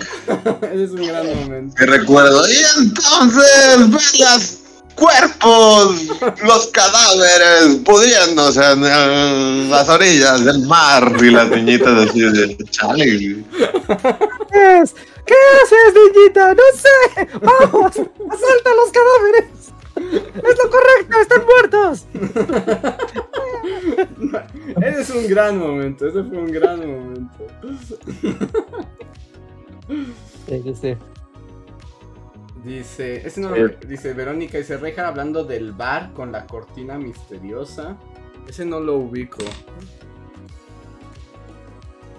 Ese 0.62 0.85
es 0.85 0.90
un 0.90 1.07
gran 1.07 1.26
momento. 1.26 1.75
Que 1.76 1.87
recuerdo. 1.87 2.42
Y 2.49 2.83
entonces, 2.83 3.78
ven 3.78 3.90
los 3.90 4.62
cuerpos, 4.95 6.07
los 6.45 6.67
cadáveres 6.69 7.81
pudriéndose 7.85 8.73
en 8.73 9.69
las 9.71 9.89
orillas 9.89 10.45
del 10.45 10.61
mar. 10.67 11.13
Y 11.21 11.31
las 11.31 11.51
niñitas 11.51 12.09
así 12.09 12.21
de 12.21 12.57
chale. 12.71 13.45
¿Qué 14.53 14.79
es? 14.83 14.95
¿Qué 15.25 15.35
haces, 15.63 15.95
niñita? 15.95 16.55
No 16.55 16.63
sé. 16.75 16.99
Vamos, 17.41 17.91
asalta 17.91 18.71
a 18.71 18.75
los 18.75 18.91
cadáveres. 18.93 19.63
Es 19.95 20.57
lo 20.63 20.71
correcto, 20.71 21.21
están 21.21 21.45
muertos. 21.45 22.07
Ese 24.83 25.01
es 25.01 25.11
un 25.11 25.29
gran 25.29 25.59
momento, 25.59 26.09
ese 26.09 26.25
fue 26.25 26.39
un 26.39 26.51
gran 26.51 26.81
momento. 26.81 27.47
Sí, 30.49 30.75
sí. 30.81 30.97
Dice, 32.64 33.26
ese 33.26 33.40
no, 33.40 33.54
Sí. 33.54 33.62
dice 33.88 34.12
Verónica, 34.12 34.59
dice 34.59 34.76
Reja 34.76 35.09
hablando 35.09 35.45
del 35.45 35.73
bar 35.73 36.12
con 36.14 36.31
la 36.31 36.47
cortina 36.47 36.97
misteriosa. 36.99 37.97
Ese 38.49 38.64
no 38.64 38.81
lo 38.81 38.97
ubico. 38.97 39.45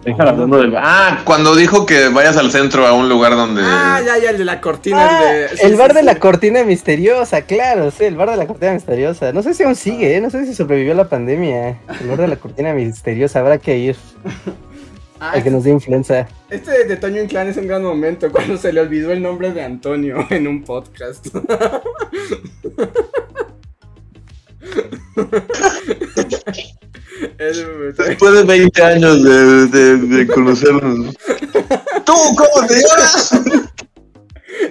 Reinhardt 0.03 0.31
hablando 0.31 0.57
del. 0.57 0.75
Ah, 0.75 1.21
cuando 1.23 1.55
dijo 1.55 1.85
que 1.85 2.09
vayas 2.09 2.35
al 2.35 2.51
centro 2.51 2.85
a 2.85 2.93
un 2.93 3.07
lugar 3.07 3.35
donde. 3.35 3.61
Ah, 3.63 4.01
ya, 4.05 4.17
ya, 4.17 4.31
el 4.31 4.37
de 4.37 4.45
la 4.45 4.59
cortina. 4.59 4.97
Ah, 4.99 5.31
el 5.31 5.41
de, 5.51 5.57
sí, 5.57 5.65
el 5.65 5.71
sí, 5.71 5.77
bar 5.77 5.93
de 5.93 5.99
sí. 6.01 6.05
la 6.05 6.19
cortina 6.19 6.63
misteriosa, 6.63 7.41
claro, 7.43 7.89
sí, 7.91 8.03
el 8.03 8.15
bar 8.15 8.29
de 8.29 8.37
la 8.37 8.45
cortina 8.45 8.73
misteriosa. 8.73 9.31
No 9.31 9.41
sé 9.43 9.53
si 9.53 9.63
aún 9.63 9.75
sigue, 9.75 10.17
¿eh? 10.17 10.21
no 10.21 10.29
sé 10.29 10.45
si 10.45 10.53
sobrevivió 10.53 10.93
la 10.93 11.07
pandemia. 11.07 11.79
El 12.01 12.07
bar 12.07 12.19
de 12.19 12.27
la 12.27 12.35
cortina 12.35 12.73
misteriosa, 12.73 13.39
habrá 13.39 13.59
que 13.59 13.77
ir 13.77 13.95
Ah, 15.25 15.31
a 15.37 15.41
que 15.41 15.49
nos 15.49 15.63
dé 15.63 15.69
influenza. 15.71 16.27
Este 16.49 16.83
de 16.85 16.97
Toño 16.97 17.21
Inclán 17.21 17.47
es 17.47 17.55
un 17.55 17.65
gran 17.65 17.81
momento 17.81 18.29
cuando 18.33 18.57
se 18.57 18.73
le 18.73 18.81
olvidó 18.81 19.11
el 19.11 19.21
nombre 19.21 19.53
de 19.53 19.61
Antonio 19.63 20.27
en 20.29 20.47
un 20.49 20.63
podcast. 20.65 21.27
Después 27.37 28.33
de 28.33 28.43
20 28.43 28.83
años 28.83 29.23
de, 29.23 29.67
de, 29.67 29.97
de 29.97 30.27
conocernos. 30.27 31.15
¿Tú 32.05 32.13
cómo 32.37 32.67
te 32.67 32.75
llamas? 32.81 33.31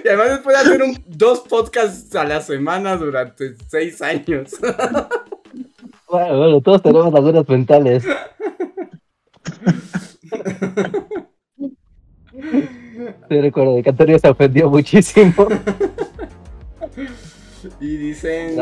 Y 0.03 0.07
además 0.07 0.29
después 0.31 0.55
de 0.57 0.61
hacer 0.61 0.81
un- 0.83 1.03
dos 1.07 1.39
podcasts 1.41 2.15
a 2.15 2.23
la 2.23 2.41
semana 2.41 2.97
durante 2.97 3.55
seis 3.67 4.01
años. 4.01 4.51
Bueno, 6.09 6.37
bueno, 6.37 6.61
todos 6.61 6.81
tenemos 6.81 7.13
lagunas 7.13 7.47
mentales. 7.47 8.03
Sí, 13.29 13.41
recuerdo 13.41 13.81
que 13.81 13.89
Antonio 13.89 14.19
se 14.19 14.29
ofendió 14.29 14.69
muchísimo. 14.69 15.47
Y 17.79 17.97
dicen. 17.97 18.55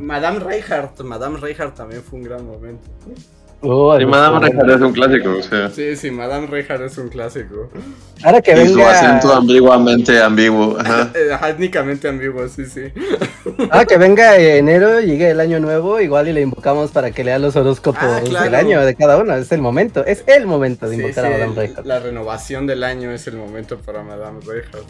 Madame 0.00 0.38
Reinhardt. 0.40 1.00
Madame 1.00 1.38
Reinhardt 1.38 1.74
también 1.76 2.02
fue 2.02 2.18
un 2.18 2.24
gran 2.24 2.46
momento. 2.46 2.88
Oh, 3.62 3.98
Sí, 3.98 4.04
Madame 4.04 4.38
Reinhardt 4.40 4.70
es 4.70 4.80
un 4.82 4.92
clásico, 4.92 5.30
o 5.38 5.42
sea. 5.42 5.70
Sí, 5.70 5.96
sí, 5.96 6.10
Madame 6.10 6.46
Reinhardt 6.46 6.82
es 6.82 6.98
un 6.98 7.08
clásico. 7.08 7.70
Ahora 8.22 8.40
que 8.42 8.52
Y 8.52 8.68
su 8.68 8.80
acento 8.82 9.28
venga, 9.28 9.36
ambiguamente 9.38 10.20
ambiguo. 10.22 10.76
Ajá. 10.78 11.10
Eh, 11.16 11.32
ajá, 11.32 11.48
étnicamente 11.50 12.06
ambiguo, 12.08 12.46
sí, 12.48 12.66
sí. 12.66 12.92
ahora 13.70 13.84
que 13.86 13.96
venga 13.96 14.36
enero, 14.38 15.00
llegue 15.00 15.30
el 15.30 15.40
año 15.40 15.58
nuevo, 15.58 16.00
igual 16.00 16.28
y 16.28 16.32
le 16.34 16.42
invocamos 16.42 16.90
para 16.90 17.10
que 17.10 17.24
lea 17.24 17.38
los 17.38 17.56
horóscopos 17.56 18.02
Ah, 18.02 18.20
claro. 18.24 18.44
del 18.44 18.54
año 18.54 18.80
de 18.84 18.94
cada 18.94 19.16
uno. 19.16 19.34
Es 19.34 19.50
el 19.50 19.60
momento, 19.62 20.04
es 20.04 20.22
el 20.26 20.46
momento 20.46 20.88
de 20.88 20.96
invocar 20.96 21.24
sí, 21.26 21.32
a 21.32 21.38
Madame 21.38 21.54
Reinhardt. 21.56 21.86
La 21.86 21.98
renovación 21.98 22.66
del 22.66 22.84
año 22.84 23.10
es 23.10 23.26
el 23.26 23.36
momento 23.36 23.78
para 23.78 24.02
Madame 24.02 24.40
Reinhardt. 24.46 24.86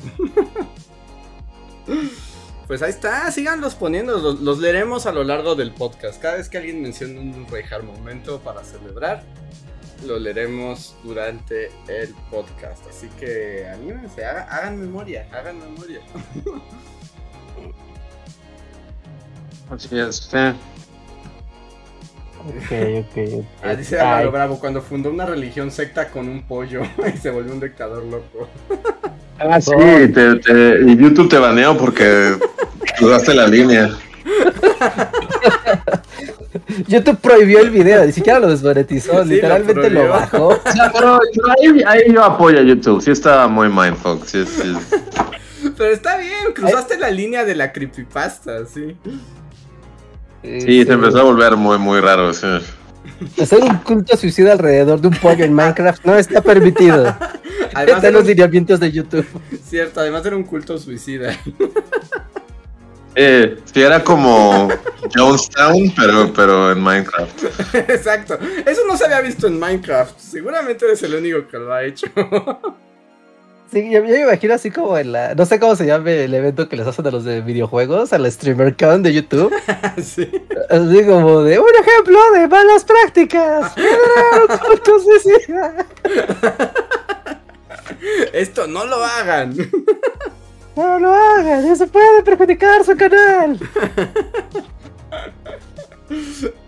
Pues 2.66 2.82
ahí 2.82 2.90
está, 2.90 3.30
síganlos 3.30 3.74
poniendo, 3.76 4.18
los, 4.18 4.40
los 4.40 4.58
leeremos 4.58 5.06
a 5.06 5.12
lo 5.12 5.22
largo 5.22 5.54
del 5.54 5.70
podcast. 5.72 6.20
Cada 6.20 6.36
vez 6.36 6.48
que 6.48 6.58
alguien 6.58 6.82
mencione 6.82 7.18
un 7.20 7.46
Reinhardt 7.48 7.84
momento 7.84 8.40
para 8.40 8.64
celebrar, 8.64 9.22
lo 10.04 10.18
leeremos 10.18 10.96
durante 11.04 11.70
el 11.86 12.12
podcast. 12.28 12.84
Así 12.90 13.08
que 13.20 13.68
anímense, 13.68 14.24
haga- 14.24 14.48
hagan 14.50 14.80
memoria, 14.80 15.28
hagan 15.32 15.58
memoria. 15.60 16.00
Así 19.70 19.98
es, 19.98 20.16
sí. 20.16 20.36
Ok, 22.48 22.72
ok, 23.00 23.16
ok. 23.34 23.44
Ah, 23.62 23.74
dice 23.74 23.96
Ay, 24.00 24.06
Álvaro 24.06 24.30
Bravo, 24.32 24.60
cuando 24.60 24.80
fundó 24.80 25.10
una 25.10 25.26
religión 25.26 25.70
secta 25.70 26.08
con 26.10 26.28
un 26.28 26.42
pollo 26.46 26.82
y 27.14 27.16
se 27.18 27.30
volvió 27.30 27.52
un 27.52 27.60
dictador 27.60 28.04
loco. 28.04 28.48
Ah, 29.38 29.60
sí, 29.60 29.72
te, 30.14 30.36
te- 30.36 30.80
y 30.86 30.96
YouTube 30.96 31.28
te 31.28 31.38
baneó 31.38 31.76
porque 31.76 32.38
cruzaste 32.98 33.34
la 33.34 33.46
línea. 33.46 33.90
YouTube 36.88 37.18
prohibió 37.18 37.60
el 37.60 37.70
video, 37.70 38.04
ni 38.04 38.12
siquiera 38.12 38.38
lo 38.40 38.48
desmonetizó, 38.48 39.22
Sí, 39.22 39.30
literalmente 39.30 39.90
lo 39.90 40.08
bajó. 40.08 40.48
O 40.48 40.72
sea, 40.72 40.90
pero, 40.92 41.18
ahí, 41.58 41.82
ahí 41.86 42.12
yo 42.12 42.24
apoyo 42.24 42.58
a 42.58 42.62
YouTube. 42.62 43.00
Sí 43.02 43.10
está 43.10 43.46
muy 43.48 43.68
mindfuck. 43.68 44.24
Sí, 44.24 44.44
sí. 44.46 44.74
Pero 45.76 45.92
está 45.92 46.16
bien, 46.18 46.52
cruzaste 46.54 46.98
la 46.98 47.10
línea 47.10 47.44
de 47.44 47.54
la 47.54 47.72
creepypasta, 47.72 48.66
sí. 48.66 48.96
Sí, 50.42 50.84
se 50.84 50.92
empezó 50.92 51.20
a 51.20 51.24
volver 51.24 51.56
muy, 51.56 51.78
muy 51.78 52.00
raro. 52.00 52.32
Sí. 52.32 52.46
Hacer 53.40 53.62
un 53.62 53.76
culto 53.78 54.16
suicida 54.16 54.52
alrededor 54.52 55.00
de 55.00 55.08
un 55.08 55.14
pollo 55.14 55.44
en 55.44 55.52
Minecraft 55.52 56.04
no 56.04 56.16
está 56.16 56.40
permitido. 56.40 57.14
Además 57.74 57.96
Están 57.96 58.12
los 58.14 58.22
un- 58.22 58.28
lineamientos 58.28 58.80
de 58.80 58.92
YouTube. 58.92 59.26
Cierto, 59.68 60.00
además 60.00 60.24
era 60.24 60.36
un 60.36 60.44
culto 60.44 60.78
suicida. 60.78 61.36
Eh, 63.18 63.56
sí, 63.72 63.82
era 63.82 64.04
como 64.04 64.68
Jonestown, 65.14 65.90
pero, 65.96 66.30
pero 66.34 66.72
en 66.72 66.82
Minecraft. 66.82 67.44
Exacto. 67.88 68.38
Eso 68.66 68.82
no 68.86 68.94
se 68.94 69.06
había 69.06 69.22
visto 69.22 69.46
en 69.46 69.58
Minecraft. 69.58 70.18
Seguramente 70.18 70.84
eres 70.84 71.02
el 71.02 71.14
único 71.14 71.48
que 71.48 71.56
lo 71.56 71.72
ha 71.72 71.82
hecho. 71.82 72.06
Sí, 73.72 73.90
yo, 73.90 73.98
yo 74.04 74.14
me 74.14 74.20
imagino 74.20 74.54
así 74.54 74.70
como 74.70 74.96
en 74.96 75.10
la. 75.10 75.34
No 75.34 75.44
sé 75.44 75.58
cómo 75.58 75.74
se 75.74 75.86
llama 75.86 76.08
el 76.12 76.32
evento 76.32 76.68
que 76.68 76.76
les 76.76 76.86
hacen 76.86 77.04
a 77.04 77.10
los 77.10 77.24
de 77.24 77.40
videojuegos, 77.40 78.12
al 78.12 78.30
StreamerCon 78.30 79.02
de 79.02 79.12
YouTube. 79.12 79.52
sí. 80.00 80.30
Así 80.70 81.04
como 81.04 81.42
de 81.42 81.58
un 81.58 81.72
ejemplo 81.80 82.18
de 82.32 82.46
malas 82.46 82.84
prácticas. 82.84 83.74
Esto 88.32 88.68
no 88.68 88.86
lo 88.86 89.04
hagan. 89.04 89.56
No 90.76 90.98
lo 90.98 91.12
hagan, 91.12 91.66
eso 91.66 91.86
puede 91.86 92.22
perjudicar 92.22 92.84
su 92.84 92.96
canal. 92.96 93.58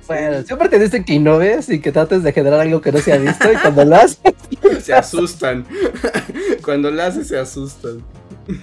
Bueno, 0.09 0.43
siempre 0.43 0.71
te 0.71 0.79
dicen 0.79 1.05
que 1.05 1.15
innoves 1.15 1.69
y 1.69 1.81
que 1.81 1.93
trates 1.93 2.23
de 2.23 2.33
generar 2.33 2.61
algo 2.61 2.81
que 2.81 2.91
no 2.91 2.99
se 2.99 3.13
ha 3.13 3.19
visto 3.19 3.53
y 3.53 3.57
cuando 3.57 3.85
lo 3.85 3.97
haces... 3.97 4.19
Se 4.83 4.95
asustan. 4.95 5.67
Cuando 6.65 6.91
lo 6.91 7.03
haces 7.03 7.29
se 7.29 7.39
asustan. 7.39 8.03
Sí, 8.47 8.57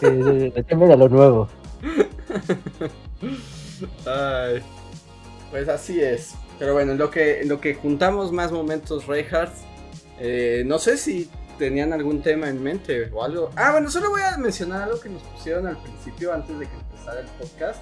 sí, 0.00 0.52
le 0.54 0.62
temen 0.62 0.92
a 0.92 0.96
lo 0.96 1.08
nuevo. 1.08 1.48
Ay. 4.06 4.62
Pues 5.50 5.68
así 5.68 6.00
es. 6.00 6.34
Pero 6.58 6.74
bueno, 6.74 6.92
en 6.92 6.98
lo 6.98 7.10
que, 7.10 7.40
en 7.40 7.48
lo 7.48 7.60
que 7.60 7.74
juntamos 7.74 8.32
más 8.32 8.52
momentos 8.52 9.06
Reinhardt, 9.06 9.54
eh, 10.20 10.62
no 10.66 10.78
sé 10.78 10.98
si 10.98 11.30
tenían 11.58 11.92
algún 11.92 12.22
tema 12.22 12.48
en 12.48 12.62
mente 12.62 13.10
o 13.12 13.22
algo. 13.24 13.50
Ah, 13.56 13.72
bueno, 13.72 13.90
solo 13.90 14.10
voy 14.10 14.22
a 14.22 14.36
mencionar 14.38 14.82
algo 14.82 15.00
que 15.00 15.08
nos 15.08 15.22
pusieron 15.22 15.66
al 15.66 15.76
principio 15.78 16.32
antes 16.32 16.58
de 16.58 16.66
que 16.66 16.72
empezara 16.74 17.20
el 17.20 17.26
podcast. 17.26 17.80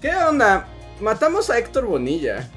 ¿Qué 0.00 0.14
onda? 0.14 0.66
Matamos 1.00 1.50
a 1.50 1.58
Héctor 1.58 1.86
Bonilla. 1.86 2.48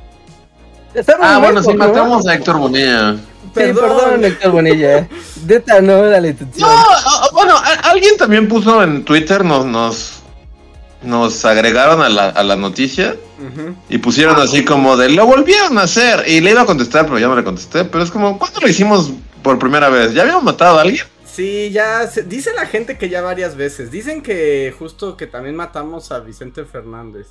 Estamos 0.94 1.26
Ah, 1.30 1.40
bueno, 1.40 1.62
sí, 1.62 1.70
¿no? 1.74 1.76
matamos 1.88 2.26
a 2.28 2.34
Héctor 2.36 2.58
Bonilla. 2.58 3.16
Sí, 3.16 3.20
perdón, 3.54 4.24
Héctor 4.24 4.52
Bonilla. 4.52 5.08
Neta, 5.46 5.82
no 5.82 6.06
era 6.06 6.20
la 6.22 6.28
intención. 6.30 6.70
No, 6.70 6.76
ah, 6.78 7.28
bueno, 7.34 7.56
a- 7.56 7.90
alguien 7.90 8.18
también 8.18 8.48
puso 8.48 8.82
en 8.82 9.04
Twitter, 9.04 9.44
nos, 9.44 9.66
nos, 9.66 10.22
nos 11.04 11.44
agregaron 11.46 12.02
a 12.02 12.10
la, 12.10 12.30
a 12.30 12.44
la 12.44 12.56
noticia 12.56 13.16
y 13.90 13.98
pusieron 14.00 14.40
así 14.42 14.64
como 14.66 14.96
de 14.98 15.10
lo 15.10 15.26
volvieron 15.26 15.78
a 15.78 15.84
hacer. 15.84 16.24
Y 16.28 16.40
le 16.42 16.52
iba 16.52 16.62
a 16.62 16.66
contestar, 16.66 17.06
pero 17.06 17.20
ya 17.20 17.28
no 17.28 17.36
le 17.36 17.44
contesté. 17.44 17.84
Pero 17.86 18.04
es 18.04 18.10
como, 18.10 18.40
¿cuándo 18.40 18.62
lo 18.62 18.68
hicimos 18.70 19.12
por 19.46 19.60
primera 19.60 19.90
vez? 19.90 20.12
¿Ya 20.14 20.24
habíamos 20.24 20.44
matado 20.44 20.80
a 20.80 20.82
alguien? 20.82 21.06
Sí, 21.24 21.70
ya 21.72 22.08
se- 22.08 22.24
dice 22.24 22.52
la 22.56 22.66
gente 22.66 22.98
que 22.98 23.10
ya 23.10 23.22
varias 23.22 23.56
veces. 23.56 23.92
Dicen 23.92 24.24
que 24.24 24.74
justo 24.78 25.16
que 25.16 25.28
también 25.28 25.56
matamos 25.56 26.12
a 26.12 26.20
Vicente 26.20 26.66
Fernández. 26.66 27.28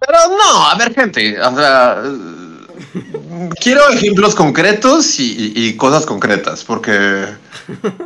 Pero 0.00 0.18
no, 0.28 0.68
a 0.68 0.76
ver, 0.76 0.94
gente, 0.94 1.40
o 1.40 1.56
sea, 1.56 2.00
quiero 3.60 3.88
ejemplos 3.88 4.36
concretos 4.36 5.18
y, 5.18 5.52
y- 5.56 5.66
y 5.68 5.76
cosas 5.76 6.06
concretas, 6.06 6.62
porque 6.62 7.26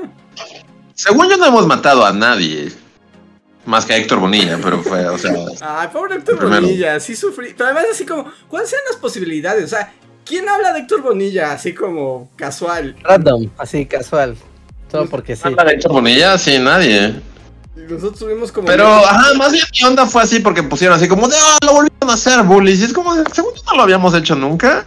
según 0.94 1.28
yo 1.28 1.36
no 1.36 1.44
hemos 1.44 1.66
matado 1.66 2.06
a 2.06 2.12
nadie, 2.14 2.72
más 3.66 3.84
que 3.84 3.92
a 3.92 3.96
Héctor 3.98 4.18
Bonilla, 4.20 4.58
pero 4.62 4.82
fue, 4.82 5.06
o 5.06 5.18
sea, 5.18 5.32
Ay, 5.60 5.88
pobre 5.92 6.16
Héctor. 6.16 6.48
Bonilla, 6.48 6.98
sí 7.00 7.14
sufrí. 7.14 7.52
Pero 7.52 7.66
además 7.66 7.84
así 7.92 8.06
como, 8.06 8.24
¿cuáles 8.48 8.70
sean 8.70 8.82
las 8.88 8.96
posibilidades? 8.96 9.64
O 9.64 9.68
sea, 9.68 9.92
¿quién 10.24 10.48
habla 10.48 10.72
de 10.72 10.80
Héctor 10.80 11.02
Bonilla 11.02 11.52
así 11.52 11.74
como 11.74 12.30
casual? 12.36 12.96
Random, 13.02 13.48
así 13.58 13.86
casual. 13.86 14.36
Solo 14.90 15.08
porque 15.08 15.36
sí. 15.36 15.42
¿habla 15.44 15.64
de 15.64 15.72
Héctor 15.74 15.92
Bonilla? 15.92 16.36
Sí, 16.38 16.58
nadie. 16.58 17.14
Nosotros 17.74 18.18
tuvimos 18.18 18.52
como... 18.52 18.66
Pero, 18.66 18.86
ajá, 18.86 19.34
más 19.34 19.52
bien 19.52 19.64
mi 19.72 19.86
onda 19.86 20.06
fue 20.06 20.22
así 20.22 20.40
porque 20.40 20.62
pusieron 20.62 20.96
así 20.96 21.08
como 21.08 21.26
de, 21.28 21.34
ah, 21.36 21.58
lo 21.64 21.72
volvieron 21.72 22.10
a 22.10 22.14
hacer, 22.14 22.42
bullies, 22.42 22.80
y 22.80 22.84
es 22.84 22.92
como, 22.92 23.12
según 23.32 23.52
no 23.66 23.76
lo 23.76 23.82
habíamos 23.82 24.14
hecho 24.14 24.34
nunca. 24.34 24.84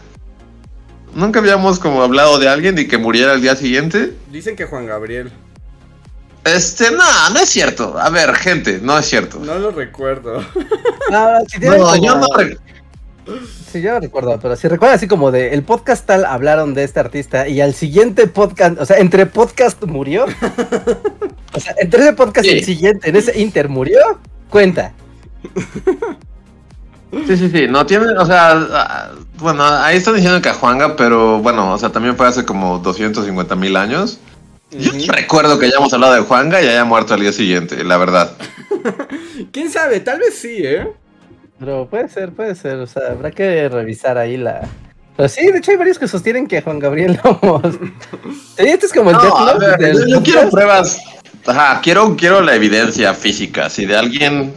Nunca 1.13 1.39
habíamos 1.39 1.79
como 1.79 2.01
hablado 2.03 2.37
de 2.39 2.47
alguien 2.49 2.77
y 2.77 2.87
que 2.87 2.97
muriera 2.97 3.33
el 3.33 3.41
día 3.41 3.55
siguiente. 3.55 4.13
Dicen 4.31 4.55
que 4.55 4.65
Juan 4.65 4.85
Gabriel. 4.85 5.31
Este, 6.43 6.91
no, 6.91 7.03
no 7.33 7.39
es 7.39 7.49
cierto. 7.49 7.97
A 7.97 8.09
ver, 8.09 8.35
gente, 8.35 8.79
no 8.81 8.97
es 8.97 9.05
cierto. 9.07 9.39
No 9.39 9.55
lo 9.57 9.71
recuerdo. 9.71 10.43
No, 11.11 11.27
si 11.47 11.59
No, 11.59 11.77
como- 11.77 11.95
yo 12.03 12.15
no. 12.15 12.27
re- 12.35 12.57
Sí, 13.71 13.81
yo 13.81 13.93
no 13.93 13.99
recuerdo, 13.99 14.39
pero 14.39 14.55
si 14.55 14.67
recuerda 14.67 14.95
así 14.95 15.07
como 15.07 15.31
de 15.31 15.53
el 15.53 15.63
podcast 15.63 16.05
tal 16.05 16.25
hablaron 16.25 16.73
de 16.73 16.83
este 16.83 16.99
artista 16.99 17.47
y 17.47 17.59
al 17.59 17.73
siguiente 17.73 18.27
podcast, 18.27 18.79
o 18.79 18.85
sea, 18.85 18.97
entre 18.97 19.25
podcast 19.25 19.83
murió. 19.83 20.25
o 21.53 21.59
sea, 21.59 21.75
entre 21.79 22.03
ese 22.03 22.13
podcast 22.13 22.45
y 22.47 22.51
el 22.51 22.63
siguiente, 22.63 23.09
en 23.09 23.15
ese 23.15 23.39
inter 23.39 23.69
murió, 23.69 23.99
cuenta. 24.49 24.93
Sí, 27.27 27.37
sí, 27.37 27.49
sí. 27.49 27.67
No 27.67 27.85
tiene, 27.85 28.07
o 28.17 28.25
sea, 28.25 28.51
ah, 28.51 29.11
bueno, 29.37 29.63
ahí 29.63 29.97
están 29.97 30.15
diciendo 30.15 30.41
que 30.41 30.49
a 30.49 30.53
Juanga, 30.53 30.95
pero 30.95 31.39
bueno, 31.39 31.73
o 31.73 31.77
sea, 31.77 31.89
también 31.89 32.17
fue 32.17 32.27
hace 32.27 32.45
como 32.45 32.79
250 32.79 33.55
mil 33.55 33.75
años. 33.77 34.19
Yo 34.71 34.91
recuerdo 35.13 35.57
que 35.57 35.67
hayamos 35.67 35.93
hablado 35.93 36.13
de 36.13 36.21
Juanga 36.21 36.61
y 36.61 36.67
haya 36.67 36.83
muerto 36.83 37.13
al 37.13 37.21
día 37.21 37.31
siguiente, 37.31 37.83
la 37.83 37.97
verdad. 37.97 38.31
¿Quién 39.51 39.71
sabe? 39.71 40.01
Tal 40.01 40.19
vez 40.19 40.37
sí, 40.37 40.57
¿eh? 40.59 40.87
Pero 41.59 41.87
puede 41.89 42.09
ser, 42.09 42.31
puede 42.31 42.55
ser, 42.55 42.77
o 42.77 42.87
sea, 42.87 43.11
habrá 43.11 43.31
que 43.31 43.69
revisar 43.69 44.17
ahí 44.17 44.37
la... 44.37 44.67
Pero 45.15 45.29
sí, 45.29 45.45
de 45.49 45.59
hecho 45.59 45.71
hay 45.71 45.77
varios 45.77 45.97
que 45.97 46.07
sostienen 46.07 46.47
que 46.47 46.61
Juan 46.61 46.79
Gabriel 46.79 47.19
lo... 47.23 47.61
Sí, 48.57 48.65
este 48.65 48.87
es 48.87 48.93
como 48.93 49.11
el 49.11 49.15
No, 49.15 49.23
deathlock 49.23 49.63
a 49.63 49.67
ver, 49.67 49.77
del 49.77 49.99
yo, 50.01 50.07
yo 50.07 50.23
quiero 50.23 50.49
pruebas. 50.49 50.99
Ajá, 51.45 51.79
quiero, 51.81 52.15
quiero 52.17 52.41
la 52.41 52.55
evidencia 52.55 53.13
física. 53.13 53.69
Si 53.69 53.85
de 53.85 53.95
alguien 53.95 54.53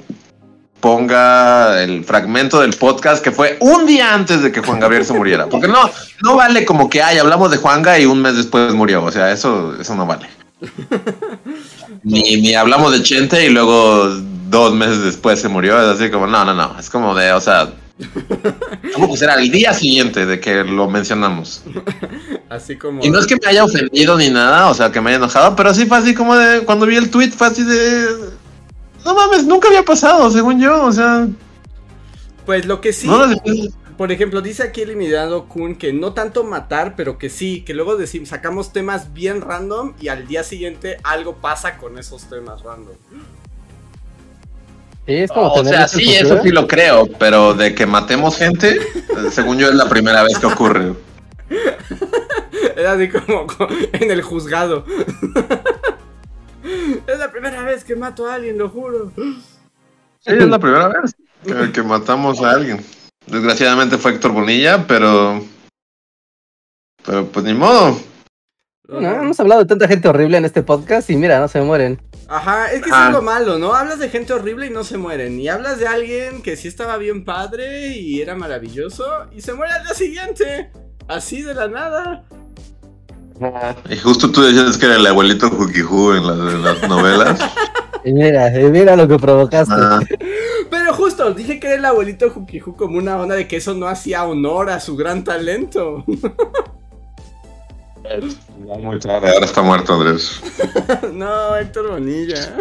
ponga 0.81 1.83
el 1.83 2.05
fragmento 2.05 2.61
del 2.61 2.75
podcast 2.75 3.23
que 3.23 3.33
fue 3.33 3.57
un 3.61 3.87
día 3.87 4.15
antes 4.15 4.43
de 4.43 4.53
que 4.53 4.61
Juan 4.61 4.81
Gabriel 4.81 5.05
se 5.05 5.13
muriera. 5.13 5.47
Porque 5.47 5.69
no, 5.69 5.91
no 6.23 6.37
vale 6.37 6.65
como 6.65 6.89
que 6.89 7.03
ay, 7.03 7.19
hablamos 7.19 7.51
de 7.51 7.57
Juanga 7.57 7.99
y 7.99 8.07
un 8.07 8.23
mes 8.23 8.37
después 8.37 8.73
murió. 8.75 9.05
O 9.05 9.13
sea, 9.13 9.31
eso, 9.33 9.77
eso 9.81 9.95
no 9.95 10.07
vale. 10.07 10.29
Ni, 12.03 12.41
ni 12.41 12.55
hablamos 12.55 12.93
de 12.93 13.03
Chente 13.03 13.45
y 13.45 13.51
luego 13.51 14.09
dos 14.49 14.75
meses 14.75 15.03
después 15.03 15.41
se 15.41 15.49
murió. 15.49 15.79
Es 15.81 16.01
así 16.01 16.11
como, 16.11 16.27
no, 16.27 16.45
no, 16.45 16.55
no. 16.55 16.79
Es 16.79 16.91
como 16.91 17.15
de, 17.15 17.33
o 17.33 17.41
sea, 17.41 17.73
como 18.95 19.11
que 19.11 19.17
será 19.17 19.35
el 19.35 19.51
día 19.51 19.75
siguiente 19.75 20.25
de 20.25 20.41
que 20.41 20.65
lo 20.65 20.89
mencionamos. 20.89 21.63
Así 22.49 22.77
como... 22.77 23.05
Y 23.05 23.11
no 23.11 23.19
es 23.19 23.27
que 23.27 23.37
me 23.43 23.49
haya 23.49 23.65
ofendido 23.65 24.17
ni 24.17 24.31
nada, 24.31 24.69
o 24.69 24.75
sea, 24.75 24.93
que 24.93 25.01
me 25.01 25.11
haya 25.11 25.19
enojado, 25.19 25.57
pero 25.57 25.75
sí 25.75 25.87
fue 25.87 25.99
así 25.99 26.15
como 26.15 26.37
de. 26.37 26.61
Cuando 26.61 26.87
vi 26.87 26.97
el 26.97 27.11
tweet, 27.11 27.31
fue 27.31 27.49
así 27.49 27.65
de. 27.65 28.07
No 29.05 29.15
mames, 29.15 29.45
nunca 29.45 29.69
había 29.69 29.83
pasado, 29.83 30.31
según 30.31 30.61
yo, 30.61 30.85
o 30.85 30.93
sea. 30.93 31.29
Pues 32.47 32.67
lo 32.67 32.81
que 32.81 32.93
sí... 32.93 33.07
No, 33.07 33.27
Por 33.97 34.13
ejemplo, 34.13 34.41
dice 34.41 34.63
aquí 34.63 34.81
eliminado 34.81 35.47
Kun 35.47 35.75
que 35.75 35.93
no 35.93 36.15
tanto 36.15 36.45
matar, 36.45 36.95
pero 36.97 37.19
que 37.19 37.29
sí, 37.29 37.63
que 37.63 37.75
luego 37.75 37.97
decimos, 37.97 38.31
sacamos 38.31 38.73
temas 38.73 39.13
bien 39.13 39.41
random 39.41 39.93
y 40.01 40.09
al 40.09 40.27
día 40.27 40.45
siguiente 40.45 40.99
algo 41.03 41.37
pasa 41.37 41.77
con 41.77 41.99
esos 41.99 42.29
temas 42.29 42.63
random. 42.63 42.95
Es 45.09 45.31
como 45.33 45.53
o 45.53 45.65
sea, 45.65 45.89
sí, 45.89 46.05
cultura. 46.05 46.21
eso 46.21 46.43
sí 46.43 46.51
lo 46.51 46.69
creo, 46.69 47.07
pero 47.19 47.55
de 47.55 47.75
que 47.75 47.87
matemos 47.87 48.37
gente, 48.37 48.79
según 49.33 49.59
yo, 49.59 49.69
es 49.69 49.75
la 49.75 49.89
primera 49.89 50.23
vez 50.23 50.39
que 50.39 50.47
ocurre. 50.47 50.95
Era 52.77 52.93
así 52.93 53.09
como 53.09 53.47
co- 53.47 53.69
en 53.93 54.11
el 54.11 54.21
juzgado. 54.23 54.85
es 57.07 57.19
la 57.19 57.31
primera 57.31 57.63
vez 57.63 57.85
que 57.85 57.97
mato 57.97 58.27
a 58.29 58.35
alguien, 58.35 58.59
lo 58.59 58.69
juro. 58.69 59.11
Sí, 59.17 60.33
es 60.33 60.47
la 60.47 60.59
primera 60.59 60.89
vez 60.89 61.15
que, 61.45 61.73
que 61.73 61.83
matamos 61.83 62.43
a 62.43 62.51
alguien. 62.53 62.85
Desgraciadamente 63.27 63.99
fue 63.99 64.13
Héctor 64.13 64.33
Bonilla, 64.33 64.87
pero. 64.87 65.43
Pero 67.05 67.27
pues 67.27 67.45
ni 67.47 67.55
modo. 67.55 67.99
No, 68.89 69.01
hemos 69.23 69.39
hablado 69.39 69.61
de 69.61 69.67
tanta 69.67 69.87
gente 69.87 70.09
horrible 70.09 70.39
en 70.39 70.47
este 70.47 70.63
podcast 70.63 71.11
y 71.11 71.17
mira, 71.17 71.39
no 71.41 71.49
se 71.49 71.61
mueren. 71.61 72.01
Ajá, 72.27 72.73
es 72.73 72.81
que 72.81 72.89
eso 72.89 72.97
Ah. 72.99 73.07
es 73.09 73.13
lo 73.13 73.21
malo, 73.21 73.59
¿no? 73.59 73.75
Hablas 73.75 73.99
de 73.99 74.09
gente 74.09 74.33
horrible 74.33 74.67
y 74.67 74.71
no 74.71 74.83
se 74.83 74.97
mueren. 74.97 75.39
Y 75.39 75.49
hablas 75.49 75.79
de 75.79 75.87
alguien 75.87 76.41
que 76.41 76.57
sí 76.57 76.69
estaba 76.69 76.97
bien 76.97 77.25
padre 77.27 77.89
y 77.89 78.23
era 78.23 78.35
maravilloso 78.35 79.05
y 79.31 79.43
se 79.43 79.53
muere 79.53 79.75
al 79.75 79.85
día 79.85 79.95
siguiente. 79.95 80.71
Así 81.07 81.43
de 81.43 81.55
la 81.55 81.69
nada. 81.69 82.25
Y 83.91 83.97
justo 83.99 84.33
tú 84.33 84.43
decías 84.43 84.79
que 84.79 84.87
era 84.87 84.97
el 84.97 85.07
abuelito 85.07 85.51
Jukiju 85.51 86.13
en, 86.15 86.27
las- 86.27 86.55
en 86.55 86.63
las 86.63 86.89
novelas. 86.89 87.41
Y 88.05 88.13
mira, 88.13 88.59
y 88.59 88.65
mira 88.71 88.95
lo 88.95 89.09
que 89.09 89.19
provocaste. 89.19 89.75
Ah, 89.77 89.99
Pero 90.71 90.95
justo, 90.95 91.35
dije 91.35 91.59
que 91.59 91.67
era 91.67 91.77
el 91.77 91.85
abuelito 91.85 92.31
Jukiju 92.31 92.77
como 92.77 92.97
una 92.97 93.17
onda 93.21 93.35
de 93.35 93.49
que 93.49 93.57
eso 93.57 93.75
no 93.75 93.89
hacía 93.89 94.25
honor 94.25 94.71
a 94.71 94.79
su 94.81 94.97
gran 94.97 95.25
talento. 95.25 96.05
muy 98.59 98.99
tarde, 98.99 99.31
ahora 99.31 99.47
está 99.47 99.63
muerto 99.63 99.95
Andrés. 99.95 100.41
no, 101.13 101.57
Héctor 101.57 101.91
Bonilla. 101.91 102.57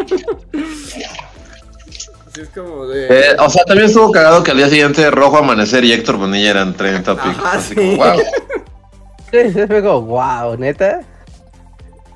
Así 2.26 2.40
es 2.40 2.48
como 2.50 2.86
de. 2.86 3.06
Eh, 3.08 3.36
o 3.38 3.48
sea, 3.50 3.64
también 3.64 3.88
estuvo 3.88 4.10
cagado 4.12 4.42
que 4.42 4.50
al 4.52 4.56
día 4.56 4.68
siguiente 4.68 5.10
Rojo 5.10 5.38
Amanecer 5.38 5.84
y 5.84 5.92
Héctor 5.92 6.16
Bonilla 6.18 6.50
eran 6.50 6.74
30 6.74 7.14
picos. 7.14 7.38
Ajá, 7.38 7.52
Así 7.52 7.74
sí. 7.74 7.74
como, 7.74 7.96
wow. 7.96 8.18
Sí, 9.30 9.52
sí, 9.52 9.66
fue 9.66 9.82
como, 9.82 10.02
wow, 10.02 10.56
neta. 10.56 11.00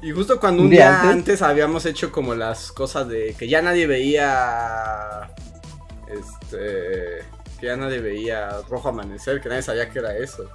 Y 0.02 0.10
justo 0.10 0.40
cuando 0.40 0.62
un 0.64 0.70
día, 0.70 1.02
antes? 1.02 1.42
habíamos 1.42 1.86
hecho 1.86 2.10
como 2.10 2.34
las 2.34 2.72
cosas 2.72 3.08
de 3.08 3.34
que 3.38 3.48
ya 3.48 3.62
nadie 3.62 3.86
veía. 3.86 5.30
Este. 6.08 7.24
Que 7.60 7.66
ya 7.66 7.76
nadie 7.76 8.00
veía 8.00 8.50
Rojo 8.68 8.88
Amanecer, 8.88 9.40
que 9.40 9.48
nadie 9.48 9.62
sabía 9.62 9.88
que 9.88 9.98
era 10.00 10.16
eso. 10.16 10.48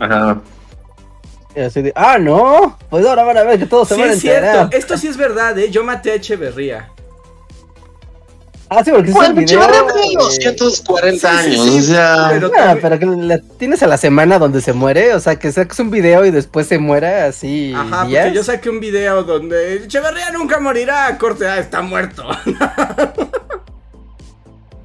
Ajá. 0.00 0.40
Y 1.58 1.60
así 1.60 1.82
de, 1.82 1.92
ah, 1.96 2.18
no, 2.18 2.78
pues 2.88 3.04
ahora 3.04 3.24
van 3.24 3.36
a 3.36 3.42
ver 3.42 3.58
que 3.58 3.66
todos 3.66 3.88
se 3.88 3.96
van 3.96 4.10
a 4.10 4.12
enterar. 4.12 4.68
Esto 4.70 4.96
sí 4.96 5.08
es 5.08 5.16
verdad, 5.16 5.58
¿eh? 5.58 5.68
Yo 5.72 5.82
maté 5.82 6.12
a 6.12 6.14
Echeverría. 6.14 6.88
Ah, 8.68 8.84
sí, 8.84 8.92
porque 8.92 9.10
bueno, 9.10 9.40
es 9.40 9.50
video. 9.50 9.68
tiene 9.68 10.52
240 10.52 11.36
años, 11.36 11.58
o 11.58 11.80
sea. 11.80 12.28
Pero, 12.30 12.52
ah, 12.56 12.76
pero 12.80 12.96
que 13.00 13.06
la 13.06 13.40
tienes 13.58 13.82
a 13.82 13.88
la 13.88 13.96
semana 13.96 14.38
donde 14.38 14.60
se 14.60 14.72
muere, 14.72 15.14
o 15.14 15.20
sea, 15.20 15.36
que 15.36 15.50
saques 15.50 15.80
un 15.80 15.90
video 15.90 16.24
y 16.24 16.30
después 16.30 16.68
se 16.68 16.78
muera 16.78 17.26
así. 17.26 17.72
Ajá, 17.74 18.02
porque 18.02 18.32
yo 18.32 18.44
saqué 18.44 18.70
un 18.70 18.78
video 18.78 19.24
donde 19.24 19.78
Echeverría 19.78 20.30
nunca 20.30 20.60
morirá, 20.60 21.18
corte, 21.18 21.48
ah, 21.48 21.58
está 21.58 21.82
muerto. 21.82 22.22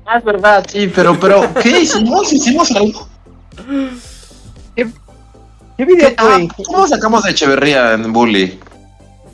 Ah, 0.05 0.17
es 0.17 0.23
verdad, 0.23 0.65
sí, 0.67 0.91
pero, 0.93 1.19
pero, 1.19 1.53
¿qué 1.61 1.81
hicimos? 1.81 2.33
¿Hicimos 2.33 2.71
algo? 2.71 3.07
¿Qué, 5.85 5.87
qué 5.87 5.95
video 5.95 6.15
fue? 6.17 6.47
Ah, 6.49 6.63
¿Cómo 6.65 6.87
sacamos 6.87 7.23
de 7.23 7.31
Echeverría 7.31 7.93
en 7.93 8.13
Bully? 8.13 8.59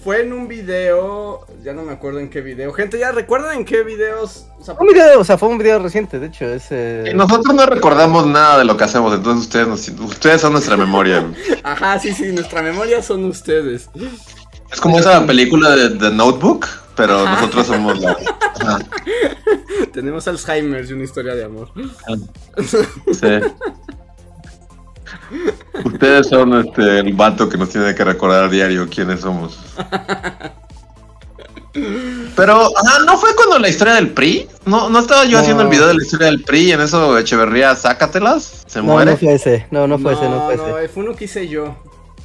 Fue 0.04 0.22
en 0.22 0.32
un 0.32 0.48
video, 0.48 1.46
ya 1.62 1.74
no 1.74 1.84
me 1.84 1.92
acuerdo 1.92 2.20
en 2.20 2.30
qué 2.30 2.42
video. 2.42 2.72
Gente, 2.74 2.98
¿ya 2.98 3.12
recuerdan 3.12 3.58
en 3.58 3.66
qué 3.66 3.84
videos? 3.84 4.46
O 4.60 4.64
sea, 4.64 4.76
un 4.80 4.88
video, 4.88 5.20
o 5.20 5.24
sea, 5.24 5.38
fue 5.38 5.50
un 5.50 5.58
video 5.58 5.80
reciente, 5.80 6.20
de 6.20 6.28
hecho. 6.28 6.46
Ese... 6.46 7.12
Nosotros 7.14 7.54
no 7.54 7.66
recordamos 7.66 8.26
nada 8.26 8.60
de 8.60 8.66
lo 8.66 8.78
que 8.78 8.86
hacemos, 8.86 9.14
entonces 9.14 9.44
ustedes, 9.44 9.90
ustedes 10.00 10.42
son 10.42 10.54
nuestra 10.54 10.78
memoria. 10.78 11.26
Ajá, 11.64 12.00
sí, 12.00 12.14
sí, 12.14 12.32
nuestra 12.32 12.62
memoria 12.62 13.04
son 13.04 13.26
ustedes. 13.26 13.90
Es 14.72 14.80
como 14.80 15.00
esa 15.00 15.26
película 15.26 15.76
de 15.76 15.90
The 15.90 16.12
Notebook, 16.12 16.66
pero 16.96 17.26
nosotros 17.26 17.68
somos 17.68 18.00
la... 18.00 18.18
Tenemos 19.94 20.28
Alzheimer 20.28 20.86
y 20.86 20.94
una 20.94 21.04
historia 21.04 21.36
de 21.36 21.44
amor. 21.44 21.72
Sí. 23.12 23.28
Ustedes 25.86 26.28
son 26.28 26.54
este, 26.66 27.00
el 27.00 27.14
vato 27.14 27.48
que 27.50 27.58
nos 27.58 27.70
tiene 27.70 27.94
que 27.96 28.04
recordar 28.04 28.46
a 28.46 28.50
diario 28.50 28.88
quiénes 28.90 29.22
somos. 29.22 29.60
Pero, 32.36 32.70
¿no 33.06 33.18
fue 33.18 33.36
cuando 33.36 33.60
la 33.60 33.70
historia 33.70 33.94
del 33.96 34.10
PRI? 34.10 34.48
¿No, 34.66 34.90
no 34.90 35.00
estaba 35.00 35.26
yo 35.26 35.40
haciendo 35.40 35.64
el 35.64 35.70
video 35.70 35.88
de 35.88 35.96
la 35.96 36.04
historia 36.04 36.28
del 36.28 36.44
PRI 36.44 36.60
y 36.62 36.72
en 36.72 36.82
eso 36.82 37.18
Echeverría, 37.18 37.76
sácatelas? 37.76 38.64
¿Se 38.68 38.82
muere? 38.82 39.12
No 39.12 39.18
fue 39.18 39.34
ese, 39.34 39.68
no, 39.72 39.88
no 39.88 40.00
fue 40.00 40.14
ese, 40.14 40.28
no 40.28 40.46
fue 40.46 40.56
ese. 40.56 40.90
fue 40.90 41.04
uno 41.04 41.16
que 41.16 41.26
hice 41.26 41.48
yo, 41.48 41.76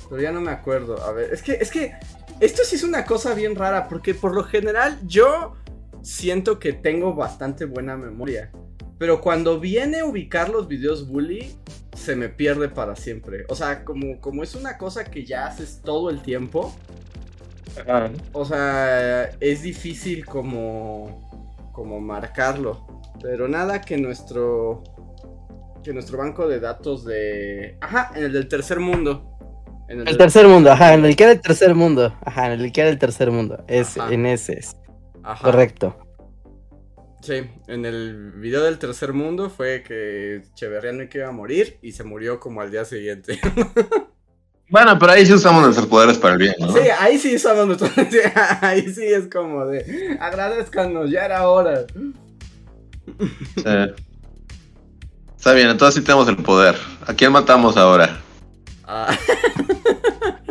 pero 0.09 0.23
ya 0.23 0.33
no 0.33 0.40
me 0.40 0.51
acuerdo. 0.51 1.03
A 1.05 1.12
ver, 1.12 1.33
es 1.33 1.42
que, 1.42 1.53
es 1.53 1.70
que, 1.70 1.92
esto 2.40 2.62
sí 2.64 2.77
es 2.77 2.85
una 2.85 3.05
cosa 3.05 3.35
bien 3.35 3.55
rara, 3.55 3.88
porque 3.88 4.14
por 4.14 4.35
lo 4.35 4.44
general 4.44 4.99
yo 5.07 5.55
siento 6.03 6.59
que 6.59 6.73
tengo 6.73 7.14
bastante 7.14 7.64
buena 7.64 7.97
memoria. 7.97 8.51
Pero 8.98 9.20
cuando 9.20 9.59
viene 9.59 10.00
a 10.00 10.04
ubicar 10.04 10.48
los 10.48 10.68
videos 10.68 11.09
bully, 11.09 11.57
se 11.94 12.16
me 12.16 12.28
pierde 12.28 12.68
para 12.68 12.96
siempre. 12.96 13.44
O 13.48 13.54
sea, 13.54 13.85
como, 13.85 14.20
como 14.20 14.42
es 14.42 14.54
una 14.54 14.78
cosa 14.78 15.04
que 15.04 15.24
ya 15.24 15.46
haces 15.46 15.80
todo 15.83 16.11
el 16.11 16.22
tiempo. 16.22 16.74
O 18.33 18.44
sea, 18.44 19.30
es 19.40 19.62
difícil 19.62 20.24
como, 20.24 21.70
como 21.72 22.00
marcarlo. 22.00 22.87
Pero 23.20 23.48
nada 23.48 23.80
que 23.80 23.96
nuestro, 23.96 24.83
que 25.83 25.92
nuestro 25.92 26.18
banco 26.18 26.46
de 26.46 26.61
datos 26.61 27.04
de... 27.04 27.76
Ajá, 27.80 28.12
en 28.14 28.24
el 28.24 28.33
del 28.33 28.48
tercer 28.48 28.78
mundo. 28.78 29.30
En 29.88 30.07
el, 30.07 30.16
tercer 30.16 30.46
mundo, 30.46 30.70
ajá, 30.70 30.94
en 30.94 31.04
el 31.04 31.14
que 31.14 31.24
era 31.24 31.33
el 31.33 31.40
tercer 31.40 31.74
mundo. 31.74 32.14
Ajá, 32.24 32.52
en 32.52 32.61
el 32.61 32.72
que 32.72 32.80
era 32.80 32.90
el 32.90 32.98
tercer 32.98 33.30
mundo. 33.30 33.64
Es, 33.66 33.96
en 33.96 34.24
ese 34.26 34.59
es. 34.59 34.76
Ajá. 35.22 35.44
Correcto. 35.44 36.04
Sí, 37.24 37.42
en 37.68 37.87
el 37.87 38.32
video 38.32 38.64
del 38.64 38.78
tercer 38.78 39.14
mundo 39.14 39.48
fue 39.48 39.82
que 39.82 40.42
Cheverriano 40.54 41.08
que 41.08 41.18
iba 41.18 41.28
a 41.28 41.32
morir 41.32 41.78
y 41.80 41.92
se 41.92 42.04
murió 42.04 42.38
como 42.38 42.60
al 42.60 42.70
día 42.70 42.84
siguiente. 42.84 43.40
Bueno, 44.70 44.98
pero 44.98 45.12
ahí 45.12 45.26
sí 45.26 45.32
usamos 45.34 45.62
nuestros 45.62 45.87
poderes 45.87 46.16
para 46.16 46.32
el 46.32 46.38
bien, 46.38 46.54
¿no? 46.58 46.72
Sí, 46.72 46.80
ahí 46.98 47.18
sí 47.18 47.37
usamos 47.37 47.66
nuestros 47.66 47.92
Ahí 48.62 48.92
sí 48.92 49.04
es 49.04 49.28
como 49.28 49.66
de 49.66 50.16
agradezcanos, 50.18 51.10
ya 51.10 51.26
era 51.26 51.46
hora. 51.46 51.84
Sí. 53.56 53.62
Está 55.37 55.52
bien, 55.52 55.68
entonces 55.68 55.96
sí 55.96 56.04
tenemos 56.04 56.26
el 56.28 56.38
poder. 56.38 56.76
¿A 57.06 57.12
quién 57.12 57.30
matamos 57.30 57.76
ahora? 57.76 58.18
Ah. 58.84 59.16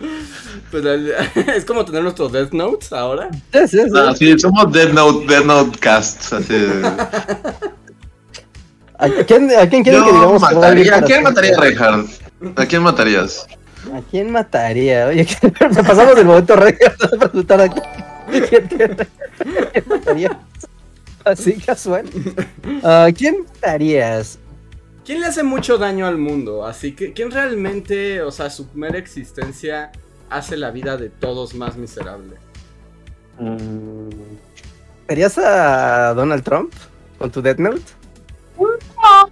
Pues, 0.70 0.84
es 1.56 1.64
como 1.64 1.84
tener 1.84 2.02
nuestros 2.02 2.32
Death 2.32 2.52
Notes 2.52 2.92
ahora. 2.92 3.28
Sí, 3.52 3.68
sí, 3.68 3.78
sí. 4.16 4.38
somos 4.38 4.72
Death 4.72 4.92
Note, 4.92 5.26
Death 5.26 5.44
Note 5.44 5.78
Cast. 5.78 6.32
Así 6.32 6.54
¿A 8.98 9.08
quién, 9.26 9.50
¿A 9.50 9.68
quién 9.68 9.82
quieren 9.82 10.04
que 10.04 10.12
digamos? 10.12 10.40
Mataría, 10.40 10.96
¿A 10.96 11.02
quién 11.02 11.22
mataría 11.22 11.56
Reinhardt? 11.58 12.08
¿A 12.56 12.66
quién 12.66 12.82
matarías? 12.82 13.46
¿A 13.92 14.00
quién 14.10 14.30
mataría? 14.30 15.06
Oye, 15.08 15.26
pasamos 15.58 16.14
del 16.16 16.26
momento 16.26 16.56
Reinhardt 16.56 17.02
a 17.02 17.08
preguntar 17.18 17.60
a 17.60 17.68
quién, 17.68 18.68
quién, 18.68 18.96
matarías. 19.86 20.36
Así 21.24 21.54
casual. 21.54 22.08
¿A 22.82 23.08
quién 23.16 23.44
matarías? 23.44 24.38
¿Quién 25.04 25.20
le 25.20 25.26
hace 25.26 25.42
mucho 25.42 25.78
daño 25.78 26.06
al 26.06 26.18
mundo? 26.18 26.66
Así 26.66 26.92
que, 26.92 27.12
¿quién 27.12 27.30
realmente, 27.30 28.22
o 28.22 28.30
sea, 28.30 28.48
su 28.50 28.68
mera 28.74 28.98
existencia 28.98 29.92
hace 30.34 30.56
la 30.56 30.70
vida 30.70 30.96
de 30.96 31.08
todos 31.08 31.54
más 31.54 31.76
miserable. 31.76 32.36
¿Serías 35.08 35.38
a 35.38 36.14
Donald 36.14 36.42
Trump 36.42 36.72
con 37.18 37.30
tu 37.30 37.42
Death 37.42 37.58
Note? 37.58 37.82
No. 38.58 39.30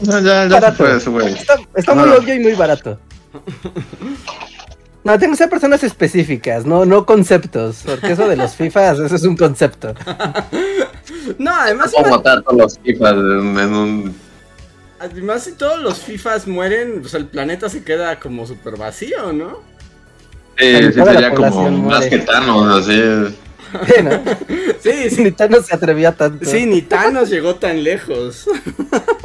Ya, 0.00 0.46
ya 0.46 0.74
se 0.74 0.96
eso, 0.96 1.12
güey. 1.12 1.34
Está, 1.74 1.94
muy 1.94 2.08
obvio 2.10 2.34
y 2.34 2.40
muy 2.40 2.54
barato. 2.54 2.98
No, 5.04 5.18
tengo 5.18 5.32
que 5.32 5.38
ser 5.38 5.50
personas 5.50 5.82
específicas, 5.82 6.64
no, 6.64 6.84
no 6.84 7.04
conceptos, 7.04 7.82
porque 7.84 8.12
eso 8.12 8.28
de 8.28 8.36
los 8.36 8.54
FIFAs, 8.56 9.00
eso 9.00 9.16
es 9.16 9.24
un 9.24 9.36
concepto. 9.36 9.96
no, 11.38 11.50
además... 11.52 11.92
¿Cómo 11.94 12.16
matar 12.16 12.42
todos 12.42 12.58
los 12.58 12.78
FIFAs 12.78 13.12
en 13.12 13.74
un 13.74 14.14
Además, 15.02 15.42
si 15.42 15.52
todos 15.52 15.80
los 15.80 15.98
FIFAs 15.98 16.46
mueren, 16.46 17.00
pues 17.00 17.14
el 17.14 17.26
planeta 17.26 17.68
se 17.68 17.82
queda 17.82 18.20
como 18.20 18.46
súper 18.46 18.76
vacío, 18.76 19.32
¿no? 19.32 19.58
Sí, 20.56 20.76
sí 20.92 20.92
sería 20.92 21.34
como 21.34 21.70
más 21.70 22.06
que 22.06 22.18
Thanos, 22.18 22.86
así. 22.86 23.34
Sí, 23.86 24.02
¿no? 24.02 24.10
sí, 24.80 25.10
sí. 25.10 25.22
Ni 25.24 25.32
Thanos 25.32 25.66
se 25.66 25.74
atrevía 25.74 26.12
tanto. 26.12 26.48
Sí, 26.48 26.66
ni 26.66 26.82
Thanos 26.82 27.30
llegó 27.30 27.56
tan 27.56 27.82
lejos. 27.82 28.46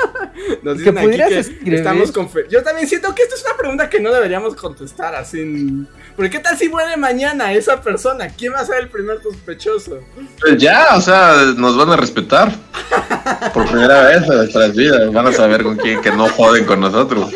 Nos 0.61 0.77
dicen 0.77 0.97
aquí 0.97 1.17
que 1.63 1.75
estamos 1.75 2.11
con 2.11 2.29
Yo 2.49 2.63
también 2.63 2.87
siento 2.87 3.13
que 3.15 3.23
esta 3.23 3.35
es 3.35 3.43
una 3.45 3.57
pregunta 3.57 3.89
que 3.89 3.99
no 3.99 4.13
deberíamos 4.13 4.55
contestar 4.55 5.15
así. 5.15 5.85
Porque 6.15 6.29
qué 6.29 6.39
tal 6.39 6.57
si 6.57 6.69
muere 6.69 6.97
mañana 6.97 7.53
esa 7.53 7.81
persona? 7.81 8.27
¿Quién 8.29 8.53
va 8.53 8.59
a 8.59 8.65
ser 8.65 8.79
el 8.79 8.89
primer 8.89 9.21
sospechoso? 9.21 9.99
Pues 10.39 10.57
ya, 10.57 10.95
o 10.95 11.01
sea, 11.01 11.53
nos 11.55 11.77
van 11.77 11.91
a 11.91 11.97
respetar. 11.97 12.51
Por 13.53 13.69
primera 13.69 14.03
vez 14.03 14.23
en 14.23 14.37
nuestras 14.37 14.75
vidas. 14.75 15.11
Van 15.11 15.27
a 15.27 15.31
saber 15.31 15.63
con 15.63 15.77
quién 15.77 16.01
que 16.01 16.11
no 16.11 16.29
joden 16.29 16.65
con 16.65 16.79
nosotros. 16.79 17.31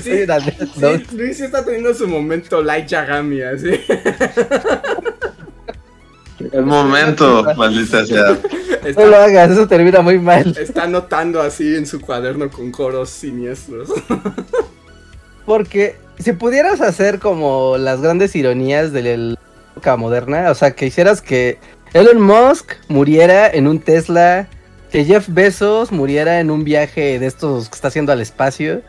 Sí, 0.00 0.24
Luis 1.14 1.40
está 1.40 1.64
teniendo 1.64 1.92
su 1.94 2.06
momento 2.06 2.62
Light 2.62 2.86
Yagami, 2.86 3.42
así. 3.42 3.70
El 6.52 6.66
momento, 6.66 7.44
maldita 7.56 8.04
sea. 8.06 8.38
no 8.96 9.06
lo 9.06 9.16
hagas, 9.16 9.50
eso 9.50 9.66
termina 9.68 10.00
muy 10.00 10.18
mal. 10.18 10.56
Está 10.58 10.84
anotando 10.84 11.40
así 11.40 11.76
en 11.76 11.86
su 11.86 12.00
cuaderno 12.00 12.50
con 12.50 12.70
coros 12.70 13.10
siniestros. 13.10 13.90
Porque 15.46 15.96
si 16.18 16.32
pudieras 16.32 16.80
hacer 16.80 17.18
como 17.18 17.76
las 17.78 18.00
grandes 18.00 18.36
ironías 18.36 18.92
de 18.92 19.02
la 19.02 19.36
época 19.72 19.96
moderna, 19.96 20.50
o 20.50 20.54
sea, 20.54 20.72
que 20.72 20.86
hicieras 20.86 21.22
que 21.22 21.58
Elon 21.92 22.20
Musk 22.20 22.74
muriera 22.88 23.48
en 23.48 23.66
un 23.66 23.80
Tesla, 23.80 24.48
que 24.92 25.04
Jeff 25.04 25.28
Bezos 25.28 25.92
muriera 25.92 26.40
en 26.40 26.50
un 26.50 26.62
viaje 26.62 27.18
de 27.18 27.26
estos 27.26 27.68
que 27.68 27.74
está 27.74 27.88
haciendo 27.88 28.12
al 28.12 28.20
espacio, 28.20 28.82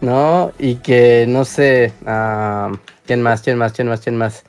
¿no? 0.00 0.52
Y 0.58 0.76
que, 0.76 1.26
no 1.28 1.44
sé, 1.44 1.92
uh, 2.02 2.74
¿quién 3.06 3.22
más, 3.22 3.42
quién 3.42 3.58
más, 3.58 3.72
quién 3.72 3.88
más, 3.88 4.00
quién 4.00 4.16
más? 4.16 4.44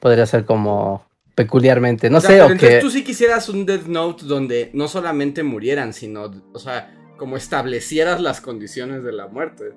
Podría 0.00 0.26
ser 0.26 0.44
como 0.44 1.03
peculiarmente, 1.34 2.10
no 2.10 2.20
sé, 2.20 2.40
o 2.40 2.50
entonces 2.50 2.80
tú 2.80 2.90
sí 2.90 3.02
quisieras 3.02 3.48
un 3.48 3.66
Death 3.66 3.86
Note 3.86 4.24
donde 4.24 4.70
no 4.72 4.88
solamente 4.88 5.42
murieran, 5.42 5.92
sino, 5.92 6.30
o 6.52 6.58
sea, 6.58 6.94
como 7.16 7.36
establecieras 7.36 8.20
las 8.20 8.40
condiciones 8.40 9.02
de 9.02 9.12
la 9.12 9.26
muerte. 9.26 9.72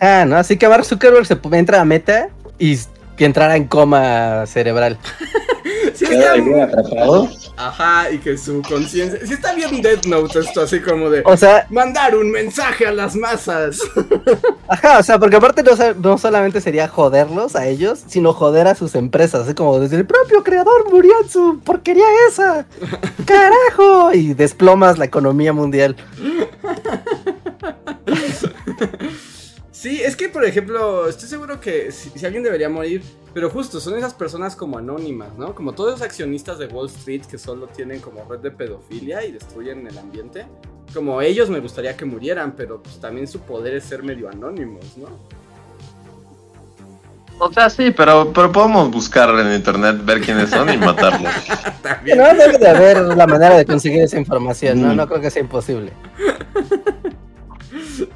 Ah, 0.00 0.24
¿no? 0.26 0.36
Así 0.36 0.56
que 0.56 0.68
Mark 0.68 0.84
Zuckerberg 0.84 1.26
se 1.26 1.38
entra 1.52 1.80
a 1.80 1.84
meta 1.84 2.28
y, 2.58 2.78
entrara 3.18 3.56
en 3.56 3.64
coma 3.66 4.44
cerebral. 4.46 4.98
Sí 5.94 6.04
está, 6.04 6.34
bien 6.34 6.60
atrapado. 6.60 7.28
ajá, 7.56 8.10
y 8.10 8.18
que 8.18 8.36
su 8.36 8.62
conciencia. 8.62 9.20
Sí 9.24 9.34
está 9.34 9.54
bien 9.54 9.80
Death 9.80 10.06
Note 10.06 10.40
esto, 10.40 10.62
así 10.62 10.80
como 10.80 11.10
de. 11.10 11.22
O 11.24 11.36
sea, 11.36 11.66
Mandar 11.70 12.16
un 12.16 12.30
mensaje 12.30 12.86
a 12.86 12.92
las 12.92 13.14
masas. 13.14 13.78
ajá, 14.68 14.98
o 14.98 15.02
sea, 15.02 15.18
porque 15.18 15.36
aparte 15.36 15.62
no, 15.62 15.72
no 16.02 16.18
solamente 16.18 16.60
sería 16.60 16.88
joderlos 16.88 17.56
a 17.56 17.66
ellos, 17.66 18.02
sino 18.06 18.32
joder 18.32 18.66
a 18.66 18.74
sus 18.74 18.94
empresas, 18.94 19.42
así 19.42 19.54
como 19.54 19.78
desde 19.78 19.96
el 19.96 20.06
propio 20.06 20.42
creador 20.42 20.90
murió 20.90 21.12
en 21.22 21.28
su 21.28 21.60
porquería 21.60 22.04
esa. 22.28 22.66
¡Carajo! 23.24 24.12
Y 24.12 24.34
desplomas 24.34 24.98
la 24.98 25.04
economía 25.04 25.52
mundial. 25.52 25.96
Sí, 29.84 30.00
es 30.00 30.16
que 30.16 30.30
por 30.30 30.46
ejemplo, 30.46 31.06
estoy 31.10 31.28
seguro 31.28 31.60
que 31.60 31.92
si, 31.92 32.08
si 32.08 32.24
alguien 32.24 32.42
debería 32.42 32.70
morir, 32.70 33.02
pero 33.34 33.50
justo 33.50 33.80
son 33.80 33.98
esas 33.98 34.14
personas 34.14 34.56
como 34.56 34.78
anónimas, 34.78 35.36
¿no? 35.36 35.54
Como 35.54 35.74
todos 35.74 35.90
los 35.90 36.00
accionistas 36.00 36.58
de 36.58 36.68
Wall 36.68 36.86
Street 36.86 37.20
que 37.26 37.36
solo 37.36 37.66
tienen 37.66 38.00
como 38.00 38.24
red 38.24 38.38
de 38.38 38.50
pedofilia 38.50 39.22
y 39.26 39.32
destruyen 39.32 39.86
el 39.86 39.98
ambiente. 39.98 40.46
Como 40.94 41.20
ellos 41.20 41.50
me 41.50 41.60
gustaría 41.60 41.94
que 41.98 42.06
murieran, 42.06 42.54
pero 42.56 42.82
pues 42.82 42.98
también 42.98 43.28
su 43.28 43.40
poder 43.40 43.74
es 43.74 43.84
ser 43.84 44.02
medio 44.02 44.30
anónimos, 44.30 44.96
¿no? 44.96 45.08
O 47.38 47.52
sea, 47.52 47.68
sí, 47.68 47.90
pero, 47.90 48.32
pero 48.32 48.50
podemos 48.50 48.90
buscar 48.90 49.38
en 49.38 49.52
internet, 49.52 50.02
ver 50.02 50.22
quiénes 50.22 50.48
son 50.48 50.72
y 50.72 50.78
matarlos. 50.78 51.30
También. 51.82 52.16
No 52.16 52.24
debe 52.32 52.56
de 52.56 52.68
haber 52.68 53.02
la 53.02 53.26
manera 53.26 53.58
de 53.58 53.66
conseguir 53.66 54.04
esa 54.04 54.18
información, 54.18 54.80
¿no? 54.80 54.94
Mm. 54.94 54.96
No 54.96 55.06
creo 55.06 55.20
que 55.20 55.30
sea 55.30 55.42
imposible. 55.42 55.92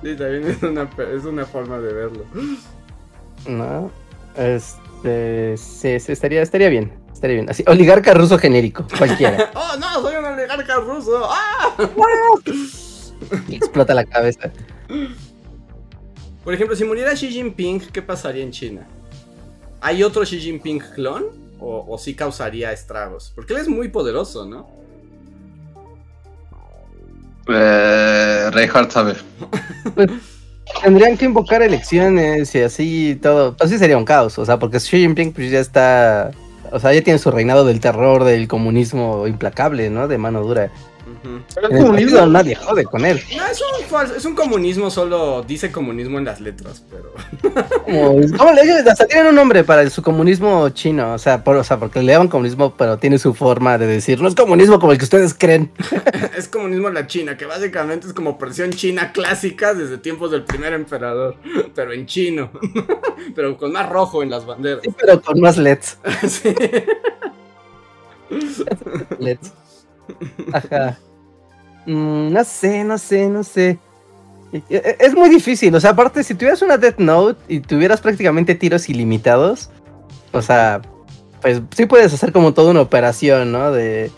Sí, 0.03 0.15
también 0.15 0.47
es 0.47 0.63
una, 0.63 0.89
es 1.15 1.25
una 1.25 1.45
forma 1.45 1.79
de 1.79 1.93
verlo. 1.93 2.25
¿No? 3.49 3.91
Este. 4.37 5.57
Sí, 5.57 5.99
sí, 5.99 6.13
estaría, 6.13 6.43
estaría 6.43 6.69
bien. 6.69 6.93
Estaría 7.13 7.37
bien. 7.37 7.51
Así, 7.51 7.65
oligarca 7.67 8.15
ruso 8.15 8.39
genérico, 8.39 8.87
cualquiera. 8.97 9.51
¡Oh, 9.55 9.77
no! 9.79 10.03
¡Soy 10.03 10.17
un 10.17 10.25
oligarca 10.25 10.77
ruso! 10.77 11.29
¡Ah! 11.29 11.75
Explota 13.51 13.95
la 13.95 14.05
cabeza. 14.05 14.53
Por 16.45 16.55
ejemplo, 16.55 16.77
si 16.77 16.85
muriera 16.85 17.15
Xi 17.15 17.29
Jinping, 17.29 17.81
¿qué 17.93 18.01
pasaría 18.01 18.45
en 18.45 18.53
China? 18.53 18.87
¿Hay 19.81 20.05
otro 20.05 20.23
Xi 20.23 20.39
Jinping 20.39 20.79
clon? 20.95 21.27
¿O, 21.61 21.85
o 21.89 21.99
sí 21.99 22.15
causaría 22.15 22.73
estragos? 22.73 23.33
Porque 23.35 23.53
él 23.53 23.61
es 23.61 23.69
muy 23.69 23.89
poderoso, 23.89 24.47
¿no? 24.47 24.78
Eh, 27.49 28.51
Reinhardt 28.53 28.91
sabe. 28.91 29.15
Pues, 29.95 30.11
tendrían 30.83 31.17
que 31.17 31.25
invocar 31.25 31.63
elecciones 31.63 32.55
y 32.55 32.63
así 32.63 33.19
todo. 33.21 33.57
Así 33.61 33.79
sería 33.79 33.97
un 33.97 34.05
caos, 34.05 34.39
o 34.39 34.45
sea, 34.45 34.59
porque 34.59 34.79
Xi 34.79 34.99
Jinping 34.99 35.33
pues 35.33 35.51
ya 35.51 35.61
está. 35.61 36.31
O 36.71 36.79
sea, 36.79 36.93
ya 36.93 37.03
tiene 37.03 37.19
su 37.19 37.31
reinado 37.31 37.65
del 37.65 37.81
terror, 37.81 38.25
del 38.25 38.47
comunismo 38.47 39.27
implacable, 39.27 39.89
¿no? 39.89 40.07
De 40.07 40.19
mano 40.19 40.43
dura. 40.43 40.71
Pero 41.55 41.71
En 41.71 41.77
el 41.77 41.87
partido 41.87 42.27
nadie 42.27 42.55
jode 42.55 42.85
con 42.85 43.05
él. 43.05 43.21
No, 43.37 43.47
es 43.47 43.61
un, 43.61 43.87
falso- 43.89 44.17
es 44.17 44.25
un 44.25 44.35
comunismo, 44.35 44.91
solo 44.91 45.43
dice 45.43 45.71
comunismo 45.73 46.19
en 46.19 46.25
las 46.25 46.41
letras, 46.41 46.85
pero... 46.91 47.13
Como, 47.85 48.21
¿cómo 48.37 48.53
le 48.53 48.61
hasta 48.73 49.07
tienen 49.07 49.29
un 49.29 49.35
nombre 49.35 49.65
para 49.65 49.83
el- 49.83 49.91
su 49.91 50.03
comunismo 50.03 50.69
chino, 50.71 51.15
o 51.15 51.19
sea, 51.19 51.43
por, 51.43 51.57
o 51.57 51.65
sea, 51.65 51.79
porque 51.79 52.03
le 52.03 52.13
llaman 52.13 52.29
comunismo, 52.29 52.75
pero 52.77 52.99
tiene 52.99 53.19
su 53.19 53.35
forma 53.35 53.79
de 53.79 53.87
decir, 53.87 54.21
no 54.21 54.29
es 54.29 54.35
comunismo 54.35 54.79
como 54.79 54.93
el 54.93 54.99
que 54.99 55.05
ustedes 55.05 55.35
creen. 55.35 55.71
es 56.37 56.49
comunismo 56.49 56.91
la 56.91 57.07
China, 57.07 57.37
que 57.37 57.47
básicamente 57.47 58.07
es 58.07 58.13
como 58.13 58.37
versión 58.39 58.71
china 58.71 59.13
clásica 59.13 59.75
desde 59.75 59.99
tiempos 59.99 60.31
del 60.31 60.45
primer 60.45 60.73
emperador, 60.73 61.37
pero 61.75 61.93
en 61.93 62.07
chino, 62.07 62.51
pero 63.35 63.57
con 63.57 63.73
más 63.73 63.89
rojo 63.89 64.23
en 64.23 64.31
las 64.31 64.45
banderas. 64.47 64.83
Sí, 64.83 64.91
pero 64.99 65.21
con 65.23 65.41
más 65.41 65.57
LEDs. 65.57 65.99
Sí. 66.29 66.55
LEDs. 69.19 69.53
Ajá. 70.53 70.99
Mm, 71.91 72.33
no 72.33 72.45
sé, 72.45 72.85
no 72.85 72.99
sé, 72.99 73.29
no 73.29 73.43
sé. 73.43 73.79
E- 74.53 74.63
e- 74.71 74.97
Es 75.01 75.15
muy 75.15 75.29
difícil, 75.31 75.75
o 75.75 75.81
sea, 75.81 75.91
aparte, 75.91 76.23
si 76.23 76.35
tuvieras 76.35 76.61
una 76.63 76.77
Death 76.77 76.99
Note 76.99 77.41
y 77.49 77.61
tuvieras 77.61 78.01
prácticamente 78.01 78.55
tiros 78.55 78.89
ilimitados, 78.89 79.71
o 80.33 80.43
sea, 80.43 80.83
pues 81.41 81.63
sí 81.75 81.87
puedes 81.87 82.13
hacer 82.13 82.33
como 82.33 82.53
toda 82.53 82.71
una 82.71 82.81
operación, 82.83 83.53
¿no? 83.53 83.71
De 83.73 84.11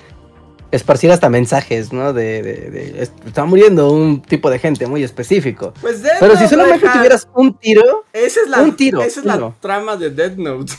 esparcir 0.73 1.11
hasta 1.13 1.29
mensajes, 1.29 1.93
¿no? 1.93 2.13
De, 2.13 2.43
de, 2.43 2.71
de- 2.71 3.03
est- 3.03 3.27
está 3.27 3.45
muriendo 3.45 3.93
un 3.93 4.21
tipo 4.23 4.51
de 4.51 4.59
gente 4.59 4.87
muy 4.87 5.03
específico. 5.05 5.73
Pues 5.81 6.03
Death 6.03 6.19
Pero 6.21 6.37
si 6.37 6.49
solamente 6.49 6.81
deja- 6.87 6.93
tuvieras 6.97 7.29
un 7.35 7.55
tiro, 7.55 8.05
Esa 8.13 8.41
es 8.43 8.49
la, 8.49 8.63
un 8.63 8.77
tiro, 8.77 9.03
esa 9.03 9.21
es 9.21 9.27
la 9.27 9.37
uno. 9.37 9.55
trama 9.61 9.97
de 9.97 10.11
Death 10.11 10.37
Note. 10.37 10.73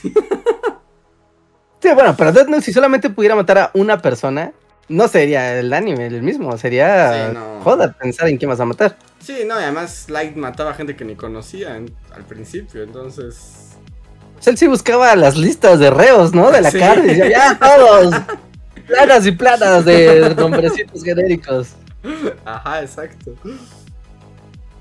sí, 1.82 1.90
bueno, 1.94 2.16
pero 2.18 2.32
Death 2.32 2.48
Note 2.48 2.62
si 2.64 2.74
solamente 2.74 3.10
pudiera 3.10 3.36
matar 3.36 3.58
a 3.58 3.72
una 3.74 4.02
persona, 4.02 4.54
no 4.90 5.08
sería 5.08 5.58
el 5.60 5.72
anime 5.74 6.08
el 6.08 6.22
mismo, 6.22 6.58
sería 6.58 7.28
Sí, 7.30 7.34
no. 7.34 7.62
joda 7.64 7.92
pensar 7.94 8.28
en 8.28 8.38
quién 8.38 8.50
vas 8.50 8.60
a 8.60 8.66
matar. 8.66 8.98
Sí, 9.20 9.44
no, 9.48 9.60
y 9.60 9.64
además 9.64 10.06
Light 10.10 10.36
mataba 10.36 10.74
gente 10.74 10.96
que 10.96 11.06
ni 11.06 11.16
conocía 11.16 11.78
en- 11.78 11.94
al 12.16 12.24
principio, 12.24 12.84
entonces... 12.84 13.70
O 14.40 14.44
sea, 14.44 14.52
él 14.52 14.58
sí 14.58 14.68
buscaba 14.68 15.16
las 15.16 15.38
listas 15.38 15.80
de 15.80 15.92
reos, 15.92 16.34
¿no? 16.34 16.50
De 16.52 16.62
la 16.62 16.72
Sí. 16.72 16.80
Decía, 16.80 17.30
ya, 17.30 17.60
todos. 17.60 18.16
Planas 18.88 19.26
y 19.28 19.32
planas 19.32 19.86
de 19.86 20.34
nombrecitos 20.36 21.04
genéricos. 21.04 21.70
Ajá, 22.44 22.82
exacto. 22.82 23.36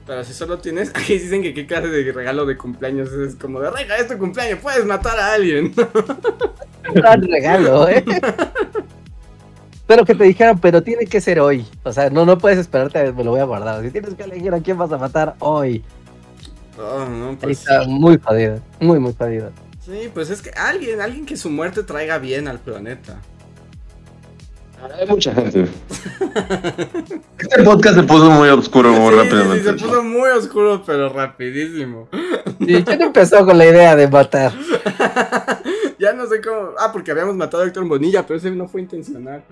Pero 0.07 0.25
si 0.25 0.33
solo 0.33 0.59
tienes... 0.59 0.91
Aquí 0.95 1.19
dicen 1.19 1.43
que 1.43 1.53
qué 1.53 1.67
clase 1.67 1.89
de 1.89 2.11
regalo 2.11 2.47
de 2.47 2.57
cumpleaños 2.57 3.13
es 3.13 3.35
como 3.37 3.61
de... 3.61 3.71
Reja, 3.71 3.97
es 3.99 4.09
tu 4.09 4.17
cumpleaños, 4.19 4.59
puedes 4.61 4.85
matar 4.87 5.21
a 5.21 5.35
alguien. 5.35 5.75
Gran 6.95 7.23
regalo, 7.23 7.87
¿eh? 7.89 8.03
Pero 9.90 10.05
que 10.05 10.14
te 10.14 10.22
dijeran, 10.22 10.57
pero 10.61 10.85
tiene 10.85 11.05
que 11.05 11.20
ser 11.20 11.40
hoy. 11.40 11.66
O 11.83 11.92
sea, 11.92 12.11
no, 12.11 12.24
no 12.24 12.38
puedes 12.38 12.61
esperarte, 12.61 12.96
a- 13.00 13.12
me 13.12 13.24
lo 13.24 13.33
voy 13.33 13.40
a 13.40 13.44
guardar. 13.44 13.83
Si 13.83 13.90
tienes 13.90 14.14
que 14.14 14.22
elegir 14.22 14.55
a 14.55 14.61
quién 14.61 14.79
vas 14.79 14.92
a 14.92 14.98
matar 14.98 15.35
hoy. 15.40 15.83
Oh, 16.79 17.05
no, 17.07 17.31
Ahí 17.31 17.37
pues... 17.40 17.59
está 17.59 17.83
muy 17.88 18.16
jodido. 18.22 18.61
Muy, 18.79 19.00
muy 19.00 19.12
jodido. 19.18 19.50
Sí, 19.85 20.09
pues 20.14 20.31
es 20.31 20.42
que 20.42 20.50
alguien, 20.50 21.00
alguien 21.00 21.26
que 21.26 21.37
su 21.37 21.50
muerte 21.50 21.83
traiga 21.83 22.18
bien 22.18 22.46
al 22.46 22.61
planeta. 22.61 23.18
Hay 24.96 25.09
mucha 25.09 25.35
gente. 25.35 25.66
Este 27.40 27.62
podcast 27.64 27.96
se 27.96 28.03
puso 28.05 28.31
muy 28.31 28.48
oscuro 28.48 28.92
muy 28.92 29.12
Sí, 29.12 29.18
sí, 29.18 29.24
rápidamente. 29.24 29.59
sí, 29.72 29.79
se 29.81 29.85
puso 29.87 30.03
muy 30.05 30.31
oscuro, 30.31 30.83
pero 30.87 31.09
rapidísimo. 31.09 32.09
¿Y 32.61 32.81
quién 32.85 33.03
empezó 33.03 33.44
con 33.44 33.59
la 33.59 33.66
idea 33.66 33.96
de 33.96 34.07
matar? 34.07 34.53
ya 35.98 36.12
no 36.12 36.26
sé 36.29 36.40
cómo... 36.40 36.70
Ah, 36.79 36.90
porque 36.92 37.11
habíamos 37.11 37.35
matado 37.35 37.64
a 37.64 37.66
Héctor 37.66 37.88
Bonilla, 37.88 38.24
pero 38.24 38.38
ese 38.38 38.53
no 38.53 38.68
fue 38.68 38.83
intencional. 38.83 39.42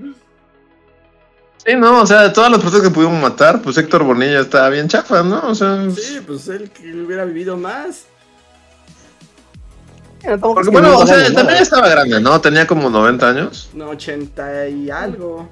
Sí, 1.65 1.75
no, 1.77 2.03
o 2.03 2.07
sea, 2.07 2.23
de 2.23 2.31
todas 2.31 2.51
las 2.51 2.61
personas 2.61 2.87
que 2.89 2.95
pudimos 2.95 3.21
matar, 3.21 3.61
pues 3.61 3.77
Héctor 3.77 4.05
Bonilla 4.05 4.41
estaba 4.41 4.69
bien 4.71 4.89
chafa, 4.89 5.23
¿no? 5.23 5.41
O 5.49 5.55
sea, 5.55 5.87
Sí, 5.91 6.21
pues 6.27 6.49
él 6.49 6.71
que 6.71 6.95
hubiera 6.95 7.25
vivido 7.25 7.57
más. 7.57 8.07
porque 10.41 10.71
bueno, 10.71 10.97
o 10.99 11.07
sea, 11.07 11.33
también 11.33 11.63
estaba 11.63 11.89
grande, 11.89 12.21
¿no? 12.21 12.41
Tenía 12.41 12.67
como 12.67 12.89
90 12.91 13.29
años. 13.29 13.71
No, 13.75 13.91
80 13.91 14.69
y 14.69 14.91
algo. 14.91 15.49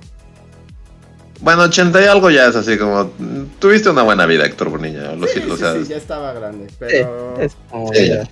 Bueno, 1.40 1.62
80 1.64 2.02
y 2.02 2.06
algo 2.06 2.30
ya 2.30 2.46
es 2.46 2.56
así 2.56 2.78
como. 2.78 3.10
Tuviste 3.58 3.90
una 3.90 4.02
buena 4.02 4.24
vida, 4.26 4.46
Héctor 4.46 4.70
Bonilla. 4.70 5.12
Lo 5.14 5.26
Sí, 5.26 5.40
o 5.40 5.54
sí, 5.54 5.60
sea, 5.60 5.72
sí, 5.74 5.84
ya 5.84 5.96
estaba 5.96 6.32
grande, 6.32 6.68
Sí, 6.70 6.76
pero... 6.78 7.34
es 7.38 7.56
como 7.70 7.92
Sí, 7.92 8.08
ya. 8.08 8.26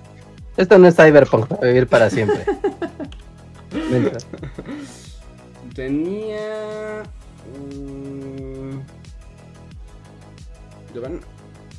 Esto 0.57 0.79
no 0.79 0.87
es 0.87 0.95
Cyberpunk 0.95 1.47
para 1.47 1.67
vivir 1.67 1.85
para 1.87 2.09
siempre. 2.09 2.45
Tenía... 5.75 7.03
mm, 7.53 8.79
le 10.93 10.99
van- 10.99 11.21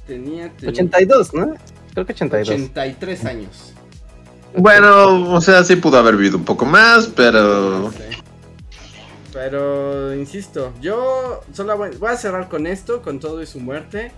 Tenía... 0.06 0.52
tenía 0.52 0.70
82, 0.70 1.34
¿no? 1.34 1.54
Creo 1.92 2.06
que 2.06 2.12
82. 2.12 2.48
83 2.48 3.24
años. 3.24 3.72
Bueno, 4.56 5.32
o 5.32 5.40
sea, 5.40 5.64
sí 5.64 5.76
pudo 5.76 5.98
haber 5.98 6.16
vivido 6.16 6.38
un 6.38 6.44
poco 6.44 6.64
más, 6.64 7.08
pero. 7.08 7.90
Pero, 9.32 10.14
insisto, 10.14 10.72
yo 10.80 11.42
solo 11.52 11.76
voy, 11.76 11.90
voy 11.96 12.10
a 12.10 12.16
cerrar 12.16 12.48
con 12.48 12.66
esto, 12.66 13.02
con 13.02 13.18
todo 13.18 13.42
y 13.42 13.46
su 13.46 13.60
muerte. 13.60 14.12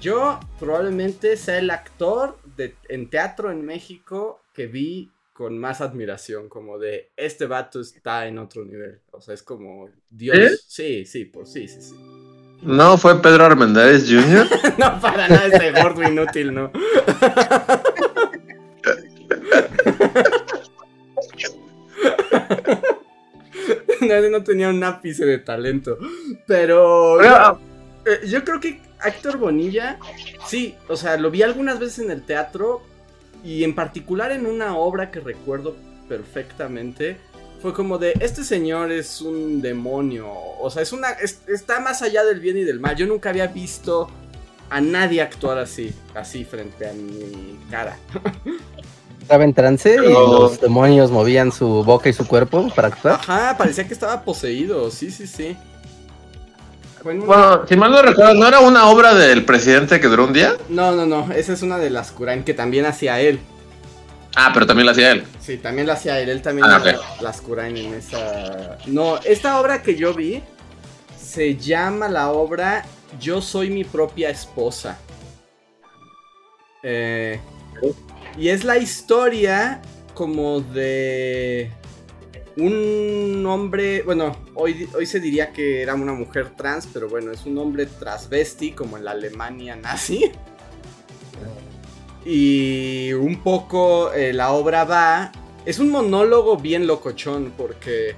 Yo 0.00 0.40
probablemente 0.58 1.36
sea 1.36 1.58
el 1.58 1.70
actor 1.70 2.36
de, 2.56 2.74
en 2.88 3.08
teatro 3.08 3.52
en 3.52 3.64
México 3.64 4.40
que 4.52 4.66
vi 4.66 5.11
con 5.32 5.58
más 5.58 5.80
admiración, 5.80 6.48
como 6.48 6.78
de 6.78 7.12
este 7.16 7.46
vato 7.46 7.80
está 7.80 8.26
en 8.26 8.38
otro 8.38 8.64
nivel. 8.64 9.00
O 9.10 9.20
sea, 9.20 9.34
es 9.34 9.42
como 9.42 9.88
Dios. 10.10 10.36
¿Eh? 10.36 10.50
Sí, 10.66 11.04
sí, 11.06 11.24
pues 11.24 11.52
sí, 11.52 11.66
sí, 11.68 11.80
sí. 11.80 11.94
No 12.62 12.96
fue 12.96 13.20
Pedro 13.20 13.44
Armendáriz 13.46 14.08
Jr. 14.08 14.46
no, 14.78 15.00
para 15.00 15.28
nada 15.28 15.46
ese 15.46 15.72
gordo 15.72 16.02
inútil, 16.02 16.54
no. 16.54 16.70
Nadie 24.00 24.30
no 24.30 24.42
tenía 24.44 24.68
un 24.68 24.82
ápice 24.84 25.24
de 25.24 25.38
talento. 25.38 25.98
Pero 26.46 27.18
Pero, 27.20 27.58
eh, 28.04 28.20
yo 28.26 28.44
creo 28.44 28.60
que 28.60 28.80
Héctor 29.04 29.38
Bonilla, 29.38 29.98
sí, 30.46 30.76
o 30.88 30.96
sea, 30.96 31.16
lo 31.16 31.30
vi 31.30 31.42
algunas 31.42 31.78
veces 31.80 32.04
en 32.04 32.10
el 32.10 32.22
teatro 32.22 32.82
y 33.44 33.64
en 33.64 33.74
particular 33.74 34.30
en 34.32 34.46
una 34.46 34.76
obra 34.76 35.10
que 35.10 35.20
recuerdo 35.20 35.74
perfectamente 36.08 37.16
fue 37.60 37.72
como 37.72 37.98
de, 37.98 38.12
este 38.20 38.42
señor 38.44 38.90
es 38.90 39.20
un 39.20 39.62
demonio, 39.62 40.28
o 40.60 40.68
sea, 40.70 40.82
es 40.82 40.92
una, 40.92 41.10
es- 41.10 41.42
está 41.48 41.78
más 41.80 42.02
allá 42.02 42.24
del 42.24 42.40
bien 42.40 42.56
y 42.58 42.64
del 42.64 42.80
mal. 42.80 42.96
Yo 42.96 43.06
nunca 43.06 43.30
había 43.30 43.46
visto 43.46 44.08
a 44.68 44.80
nadie 44.80 45.20
actuar 45.22 45.58
así, 45.58 45.92
así 46.14 46.44
frente 46.44 46.88
a 46.88 46.92
mi 46.92 47.56
cara. 47.70 47.96
Estaba 49.20 49.44
en 49.44 49.54
trance 49.54 49.94
y 49.94 49.98
Pero- 49.98 50.10
los 50.40 50.60
demonios 50.60 51.10
movían 51.12 51.52
su 51.52 51.84
boca 51.84 52.08
y 52.08 52.12
su 52.12 52.26
cuerpo 52.26 52.68
para 52.74 52.88
actuar. 52.88 53.14
Ajá, 53.20 53.56
parecía 53.56 53.86
que 53.86 53.94
estaba 53.94 54.22
poseído, 54.22 54.90
sí, 54.90 55.12
sí, 55.12 55.28
sí. 55.28 55.56
Bueno, 57.02 57.66
si 57.66 57.76
mal 57.76 57.90
no 57.90 58.02
recuerdo, 58.02 58.34
¿no 58.34 58.46
era 58.46 58.60
una 58.60 58.86
obra 58.88 59.14
del 59.14 59.44
presidente 59.44 60.00
que 60.00 60.06
duró 60.06 60.24
un 60.24 60.32
día? 60.32 60.54
No, 60.68 60.92
no, 60.92 61.04
no, 61.04 61.32
esa 61.32 61.52
es 61.52 61.62
una 61.62 61.78
de 61.78 61.90
las 61.90 62.12
Kurain 62.12 62.44
que 62.44 62.54
también 62.54 62.86
hacía 62.86 63.20
él. 63.20 63.40
Ah, 64.36 64.50
pero 64.54 64.66
también 64.66 64.86
la 64.86 64.92
hacía 64.92 65.12
él. 65.12 65.24
Sí, 65.40 65.58
también 65.58 65.86
la 65.86 65.94
hacía 65.94 66.20
él, 66.20 66.28
él 66.28 66.42
también 66.42 66.66
Ah, 66.68 66.82
las 67.20 67.40
Kurain 67.40 67.76
en 67.76 67.94
esa... 67.94 68.78
No, 68.86 69.18
esta 69.18 69.60
obra 69.60 69.82
que 69.82 69.96
yo 69.96 70.14
vi 70.14 70.42
se 71.18 71.56
llama 71.56 72.08
la 72.08 72.30
obra 72.30 72.84
Yo 73.20 73.42
soy 73.42 73.70
mi 73.70 73.84
propia 73.84 74.30
esposa. 74.30 74.98
Eh, 76.82 77.40
y 78.38 78.48
es 78.48 78.64
la 78.64 78.78
historia 78.78 79.82
como 80.14 80.60
de 80.60 81.70
un 82.56 83.44
hombre, 83.46 84.02
bueno, 84.02 84.36
hoy, 84.54 84.88
hoy 84.94 85.06
se 85.06 85.20
diría 85.20 85.52
que 85.52 85.82
era 85.82 85.94
una 85.94 86.12
mujer 86.12 86.50
trans, 86.56 86.88
pero 86.92 87.08
bueno, 87.08 87.32
es 87.32 87.46
un 87.46 87.58
hombre 87.58 87.86
transvesti 87.86 88.72
como 88.72 88.96
en 88.96 89.04
la 89.04 89.12
Alemania 89.12 89.76
nazi. 89.76 90.30
Y 92.24 93.12
un 93.14 93.42
poco 93.42 94.12
eh, 94.12 94.32
la 94.32 94.52
obra 94.52 94.84
va. 94.84 95.32
Es 95.66 95.78
un 95.78 95.90
monólogo 95.90 96.56
bien 96.56 96.86
locochón 96.86 97.52
porque. 97.56 98.14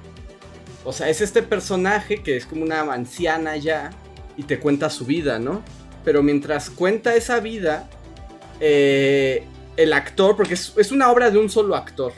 O 0.83 0.93
sea, 0.93 1.09
es 1.09 1.21
este 1.21 1.41
personaje 1.41 2.21
que 2.21 2.37
es 2.37 2.45
como 2.45 2.63
una 2.63 2.81
anciana 2.81 3.57
ya 3.57 3.89
y 4.37 4.43
te 4.43 4.59
cuenta 4.59 4.91
su 4.91 5.05
vida, 5.05 5.39
¿no? 5.39 5.63
Pero 6.03 6.21
mientras 6.21 6.69
cuenta 6.69 7.15
esa 7.15 7.39
vida, 7.39 7.89
eh, 8.59 9.43
el 9.77 9.93
actor, 9.93 10.35
porque 10.35 10.53
es, 10.53 10.73
es 10.77 10.91
una 10.91 11.11
obra 11.11 11.31
de 11.31 11.39
un 11.39 11.49
solo 11.49 11.75
actor. 11.75 12.13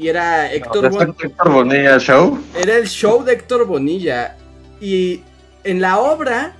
Y 0.00 0.08
era 0.08 0.50
Héctor, 0.50 0.88
Bon- 0.88 1.14
Héctor 1.20 1.50
Bonilla 1.52 1.98
Show. 1.98 2.38
era 2.54 2.76
el 2.78 2.88
show 2.88 3.22
de 3.22 3.34
Héctor 3.34 3.66
Bonilla. 3.66 4.34
Y 4.80 5.20
en 5.62 5.82
la 5.82 5.98
obra, 5.98 6.56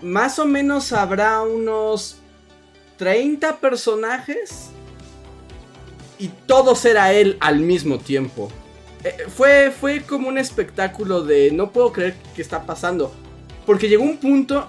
más 0.00 0.38
o 0.38 0.46
menos 0.46 0.94
habrá 0.94 1.42
unos 1.42 2.16
30 2.96 3.58
personajes. 3.58 4.70
Y 6.18 6.28
todos 6.46 6.86
era 6.86 7.12
él 7.12 7.36
al 7.40 7.60
mismo 7.60 7.98
tiempo. 7.98 8.50
Eh, 9.04 9.26
fue, 9.28 9.70
fue 9.70 10.00
como 10.00 10.28
un 10.28 10.38
espectáculo 10.38 11.22
de 11.22 11.50
no 11.52 11.70
puedo 11.70 11.92
creer 11.92 12.14
que 12.34 12.40
está 12.40 12.62
pasando. 12.62 13.12
Porque 13.66 13.90
llegó 13.90 14.04
un 14.04 14.16
punto. 14.16 14.66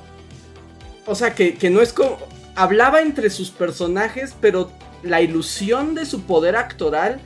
O 1.06 1.16
sea, 1.16 1.34
que, 1.34 1.56
que 1.56 1.70
no 1.70 1.80
es 1.80 1.94
como. 1.94 2.18
Hablaba 2.56 3.00
entre 3.00 3.30
sus 3.30 3.52
personajes, 3.52 4.36
pero 4.42 4.70
la 5.02 5.22
ilusión 5.22 5.96
de 5.96 6.06
su 6.06 6.24
poder 6.24 6.58
actoral 6.58 7.22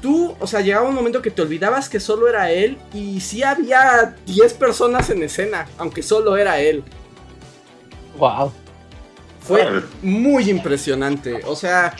tú, 0.00 0.34
o 0.40 0.46
sea, 0.46 0.60
llegaba 0.60 0.88
un 0.88 0.94
momento 0.94 1.22
que 1.22 1.30
te 1.30 1.42
olvidabas 1.42 1.88
que 1.88 2.00
solo 2.00 2.28
era 2.28 2.50
él 2.50 2.78
y 2.92 3.20
sí 3.20 3.42
había 3.42 4.16
10 4.26 4.54
personas 4.54 5.10
en 5.10 5.22
escena, 5.22 5.66
aunque 5.78 6.02
solo 6.02 6.36
era 6.36 6.60
él. 6.60 6.82
Wow. 8.18 8.52
Fue 9.40 9.82
muy 10.02 10.50
impresionante, 10.50 11.40
o 11.46 11.56
sea, 11.56 11.96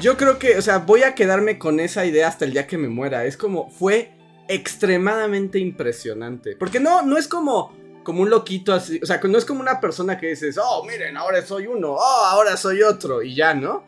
yo 0.00 0.16
creo 0.16 0.38
que, 0.38 0.58
o 0.58 0.62
sea, 0.62 0.78
voy 0.78 1.02
a 1.02 1.14
quedarme 1.14 1.58
con 1.58 1.80
esa 1.80 2.04
idea 2.06 2.28
hasta 2.28 2.44
el 2.44 2.52
día 2.52 2.66
que 2.66 2.78
me 2.78 2.88
muera. 2.88 3.24
Es 3.24 3.36
como, 3.36 3.70
fue 3.70 4.12
extremadamente 4.48 5.58
impresionante, 5.58 6.56
porque 6.56 6.80
no, 6.80 7.02
no 7.02 7.18
es 7.18 7.28
como... 7.28 7.76
Como 8.04 8.22
un 8.22 8.30
loquito 8.30 8.72
así, 8.72 8.98
o 9.02 9.04
sea, 9.04 9.20
no 9.22 9.36
es 9.36 9.44
como 9.44 9.60
una 9.60 9.80
persona 9.80 10.16
que 10.16 10.28
dices, 10.28 10.56
oh, 10.56 10.82
miren, 10.86 11.18
ahora 11.18 11.44
soy 11.44 11.66
uno, 11.66 11.90
oh, 11.92 12.24
ahora 12.24 12.56
soy 12.56 12.80
otro, 12.80 13.22
y 13.22 13.34
ya, 13.34 13.52
¿no? 13.52 13.84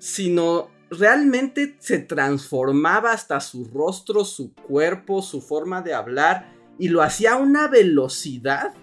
Sino 0.00 0.70
realmente 0.90 1.76
se 1.78 1.98
transformaba 1.98 3.12
hasta 3.12 3.40
su 3.40 3.64
rostro, 3.66 4.24
su 4.24 4.52
cuerpo, 4.54 5.22
su 5.22 5.40
forma 5.40 5.82
de 5.82 5.94
hablar 5.94 6.52
y 6.78 6.88
lo 6.88 7.02
hacía 7.02 7.34
a 7.34 7.36
una 7.36 7.68
velocidad 7.68 8.74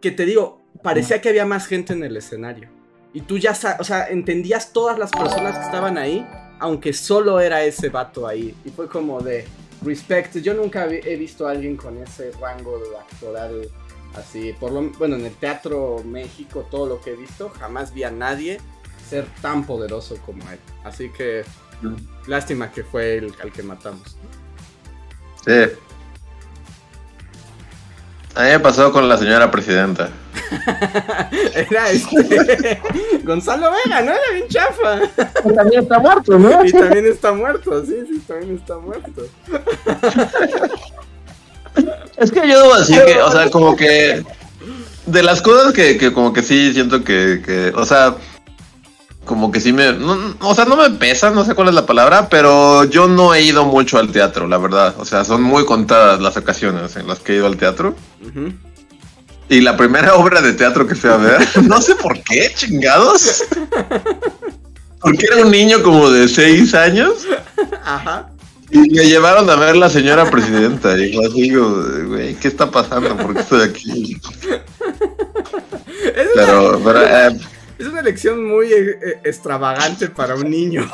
que 0.00 0.10
te 0.10 0.24
digo, 0.24 0.60
parecía 0.82 1.20
que 1.20 1.28
había 1.28 1.46
más 1.46 1.66
gente 1.66 1.92
en 1.92 2.02
el 2.02 2.16
escenario. 2.16 2.68
Y 3.14 3.22
tú 3.22 3.38
ya, 3.38 3.52
o 3.78 3.84
sea, 3.84 4.08
entendías 4.08 4.72
todas 4.72 4.98
las 4.98 5.10
personas 5.10 5.58
que 5.58 5.64
estaban 5.64 5.98
ahí, 5.98 6.26
aunque 6.58 6.92
solo 6.92 7.40
era 7.40 7.62
ese 7.62 7.88
vato 7.88 8.26
ahí. 8.26 8.54
Y 8.64 8.70
fue 8.70 8.88
como 8.88 9.20
de 9.20 9.44
respect. 9.84 10.36
Yo 10.38 10.54
nunca 10.54 10.86
he 10.86 11.16
visto 11.16 11.46
a 11.46 11.50
alguien 11.50 11.76
con 11.76 11.98
ese 11.98 12.32
rango 12.40 12.78
de 12.78 12.96
actoral 12.96 13.68
así. 14.16 14.54
Por 14.58 14.72
lo, 14.72 14.90
bueno, 14.92 15.16
en 15.16 15.26
el 15.26 15.34
teatro 15.34 16.02
México, 16.04 16.66
todo 16.70 16.86
lo 16.86 17.00
que 17.00 17.10
he 17.10 17.16
visto, 17.16 17.50
jamás 17.50 17.92
vi 17.92 18.04
a 18.04 18.10
nadie 18.10 18.58
ser 19.12 19.26
tan 19.42 19.66
poderoso 19.66 20.16
como 20.24 20.42
él. 20.50 20.58
Así 20.84 21.10
que 21.10 21.44
lástima 22.26 22.72
que 22.72 22.82
fue 22.82 23.18
el 23.18 23.34
al 23.42 23.52
que 23.52 23.62
matamos. 23.62 24.16
Sí. 25.44 25.52
A 28.34 28.44
mí 28.44 28.48
me 28.48 28.60
pasó 28.60 28.90
con 28.90 29.06
la 29.10 29.18
señora 29.18 29.50
presidenta. 29.50 30.08
Era 31.54 31.90
este 31.90 32.80
Gonzalo 33.22 33.70
Vega, 33.84 34.00
¿no? 34.00 34.12
Era 34.12 34.32
bien 34.32 34.48
chafa. 34.48 35.00
También 35.54 35.82
está 35.82 35.98
muerto, 35.98 36.38
¿no? 36.38 36.64
Y 36.64 36.72
también 36.72 37.06
está 37.06 37.32
muerto, 37.32 37.84
sí, 37.84 37.96
sí, 38.08 38.18
también 38.26 38.56
está 38.56 38.78
muerto. 38.78 39.26
Es 42.16 42.30
que 42.30 42.48
yo 42.48 42.62
debo 42.62 42.78
decir 42.78 43.02
que, 43.04 43.20
o 43.20 43.30
sea, 43.30 43.50
como 43.50 43.76
que 43.76 44.24
de 45.04 45.22
las 45.22 45.42
cosas 45.42 45.74
que, 45.74 45.98
que 45.98 46.14
como 46.14 46.32
que 46.32 46.42
sí 46.42 46.72
siento 46.72 47.04
que, 47.04 47.42
que, 47.44 47.72
o 47.76 47.84
sea, 47.84 48.16
como 49.24 49.52
que 49.52 49.60
sí 49.60 49.72
me, 49.72 49.92
no, 49.92 50.34
o 50.40 50.54
sea, 50.54 50.64
no 50.64 50.76
me 50.76 50.90
pesa, 50.90 51.30
no 51.30 51.44
sé 51.44 51.54
cuál 51.54 51.68
es 51.68 51.74
la 51.74 51.86
palabra, 51.86 52.28
pero 52.28 52.84
yo 52.84 53.06
no 53.06 53.34
he 53.34 53.42
ido 53.42 53.64
mucho 53.64 53.98
al 53.98 54.10
teatro, 54.10 54.48
la 54.48 54.58
verdad. 54.58 54.94
O 54.98 55.04
sea, 55.04 55.24
son 55.24 55.42
muy 55.42 55.64
contadas 55.64 56.20
las 56.20 56.36
ocasiones 56.36 56.96
en 56.96 57.06
las 57.06 57.20
que 57.20 57.32
he 57.32 57.36
ido 57.36 57.46
al 57.46 57.56
teatro. 57.56 57.94
Y 59.48 59.60
la 59.60 59.76
primera 59.76 60.14
obra 60.16 60.40
de 60.40 60.52
teatro 60.54 60.86
que 60.86 60.94
fui 60.94 61.10
a 61.10 61.16
ver, 61.16 61.40
no 61.62 61.80
sé 61.80 61.94
por 61.94 62.20
qué, 62.22 62.50
chingados. 62.54 63.44
Porque 65.00 65.26
era 65.26 65.44
un 65.44 65.50
niño 65.50 65.82
como 65.82 66.10
de 66.10 66.28
seis 66.28 66.74
años 66.74 67.26
Ajá. 67.84 68.28
y 68.70 68.78
me 68.78 69.04
llevaron 69.06 69.50
a 69.50 69.56
ver 69.56 69.76
la 69.76 69.90
señora 69.90 70.30
presidenta. 70.30 70.96
Y 70.98 71.12
yo 71.12 71.20
así, 71.26 71.50
como, 71.50 72.08
güey, 72.08 72.34
¿qué 72.36 72.48
está 72.48 72.70
pasando? 72.70 73.16
¿Por 73.16 73.34
qué 73.34 73.40
estoy 73.40 73.62
aquí? 73.62 74.20
Es 76.02 76.26
una, 76.34 76.46
Pero, 76.46 76.80
pero 76.84 77.00
eh, 77.06 77.38
es 77.82 77.88
una 77.88 78.00
elección 78.00 78.46
muy 78.46 78.72
eh, 78.72 78.98
eh, 79.02 79.20
extravagante 79.24 80.08
para 80.08 80.34
un 80.34 80.50
niño. 80.50 80.88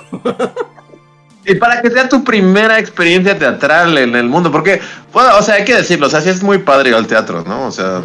y 1.45 1.55
para 1.55 1.81
que 1.81 1.91
sea 1.91 2.09
tu 2.09 2.25
primera 2.25 2.79
experiencia 2.79 3.39
teatral 3.39 3.97
en 3.99 4.17
el 4.17 4.29
mundo, 4.29 4.51
porque, 4.51 4.81
bueno, 5.13 5.31
o 5.39 5.43
sea, 5.43 5.57
hay 5.57 5.65
que 5.65 5.75
decirlo, 5.75 6.07
o 6.07 6.11
sea, 6.11 6.21
sí 6.21 6.31
es 6.31 6.43
muy 6.43 6.59
padre 6.59 6.91
ir 6.91 6.95
al 6.95 7.07
teatro, 7.07 7.45
¿no? 7.47 7.67
O 7.67 7.73
sea, 7.73 8.03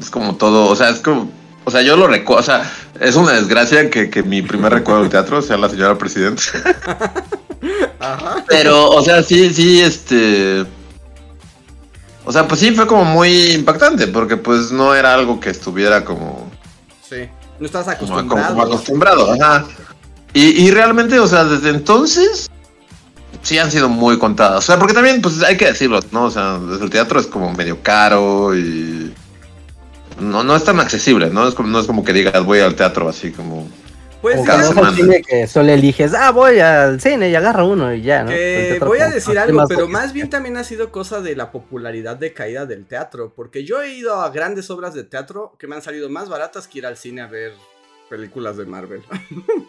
es 0.00 0.10
como 0.10 0.36
todo, 0.36 0.66
o 0.66 0.76
sea, 0.76 0.88
es 0.90 1.00
como, 1.00 1.30
o 1.64 1.70
sea, 1.70 1.82
yo 1.82 1.96
lo 1.96 2.06
recuerdo, 2.06 2.40
o 2.40 2.44
sea, 2.44 2.70
es 3.00 3.16
una 3.16 3.32
desgracia 3.32 3.90
que, 3.90 4.10
que 4.10 4.22
mi 4.22 4.42
primer 4.42 4.72
recuerdo 4.72 5.02
del 5.02 5.10
teatro 5.10 5.42
sea 5.42 5.56
la 5.56 5.68
señora 5.68 5.96
presidenta. 5.96 6.42
Ajá. 8.00 8.44
Pero, 8.48 8.90
o 8.90 9.02
sea, 9.02 9.22
sí, 9.22 9.52
sí, 9.52 9.80
este. 9.80 10.64
O 12.26 12.32
sea, 12.32 12.48
pues 12.48 12.60
sí 12.60 12.70
fue 12.72 12.86
como 12.86 13.04
muy 13.04 13.52
impactante, 13.52 14.06
porque 14.06 14.36
pues 14.36 14.72
no 14.72 14.94
era 14.94 15.12
algo 15.14 15.40
que 15.40 15.50
estuviera 15.50 16.04
como, 16.04 16.50
Sí. 17.14 17.28
No 17.60 17.66
estás 17.66 17.84
como- 17.96 18.18
acostumbrado. 18.18 18.48
como 18.54 18.62
acostumbrado, 18.62 19.32
ajá. 19.32 19.64
Y, 20.32 20.64
y 20.66 20.70
realmente, 20.72 21.18
o 21.20 21.26
sea, 21.28 21.44
desde 21.44 21.70
entonces 21.70 22.50
sí 23.42 23.58
han 23.58 23.70
sido 23.70 23.88
muy 23.88 24.18
contadas. 24.18 24.58
O 24.58 24.62
sea, 24.62 24.78
porque 24.78 24.94
también, 24.94 25.22
pues 25.22 25.42
hay 25.42 25.56
que 25.56 25.66
decirlo, 25.66 26.00
¿no? 26.10 26.24
O 26.24 26.30
sea, 26.30 26.58
desde 26.58 26.84
el 26.84 26.90
teatro 26.90 27.20
es 27.20 27.26
como 27.26 27.52
medio 27.52 27.80
caro 27.82 28.56
y. 28.56 29.12
No, 30.20 30.44
no 30.44 30.54
es 30.56 30.64
tan 30.64 30.78
accesible, 30.80 31.30
¿no? 31.30 31.46
Es 31.46 31.54
como, 31.54 31.68
no 31.68 31.80
es 31.80 31.86
como 31.86 32.04
que 32.04 32.12
digas 32.12 32.44
voy 32.44 32.60
al 32.60 32.74
teatro 32.74 33.08
así 33.08 33.30
como. 33.30 33.68
Pues 34.24 34.40
que 34.40 34.46
ya- 34.46 34.54
al 34.54 34.64
semana. 34.68 34.96
cine 34.96 35.20
que 35.22 35.46
solo 35.46 35.70
eliges, 35.70 36.14
ah, 36.14 36.30
voy 36.30 36.58
al 36.58 36.98
cine 36.98 37.28
y 37.28 37.34
agarra 37.34 37.62
uno 37.64 37.92
y 37.92 38.00
ya, 38.00 38.22
¿no? 38.22 38.30
Que 38.30 38.78
voy 38.82 38.98
a 39.00 39.10
decir 39.10 39.38
algo, 39.38 39.66
pero 39.68 39.86
más 39.86 40.14
bien 40.14 40.30
también 40.30 40.56
ha 40.56 40.64
sido 40.64 40.90
cosa 40.90 41.20
de 41.20 41.36
la 41.36 41.52
popularidad 41.52 42.16
de 42.16 42.32
caída 42.32 42.64
del 42.64 42.86
teatro. 42.86 43.34
Porque 43.36 43.64
yo 43.64 43.82
he 43.82 43.92
ido 43.92 44.14
a 44.22 44.30
grandes 44.30 44.70
obras 44.70 44.94
de 44.94 45.04
teatro 45.04 45.54
que 45.58 45.66
me 45.66 45.74
han 45.76 45.82
salido 45.82 46.08
más 46.08 46.30
baratas 46.30 46.66
que 46.66 46.78
ir 46.78 46.86
al 46.86 46.96
cine 46.96 47.20
a 47.20 47.26
ver 47.26 47.52
películas 48.08 48.56
de 48.56 48.64
Marvel. 48.64 49.02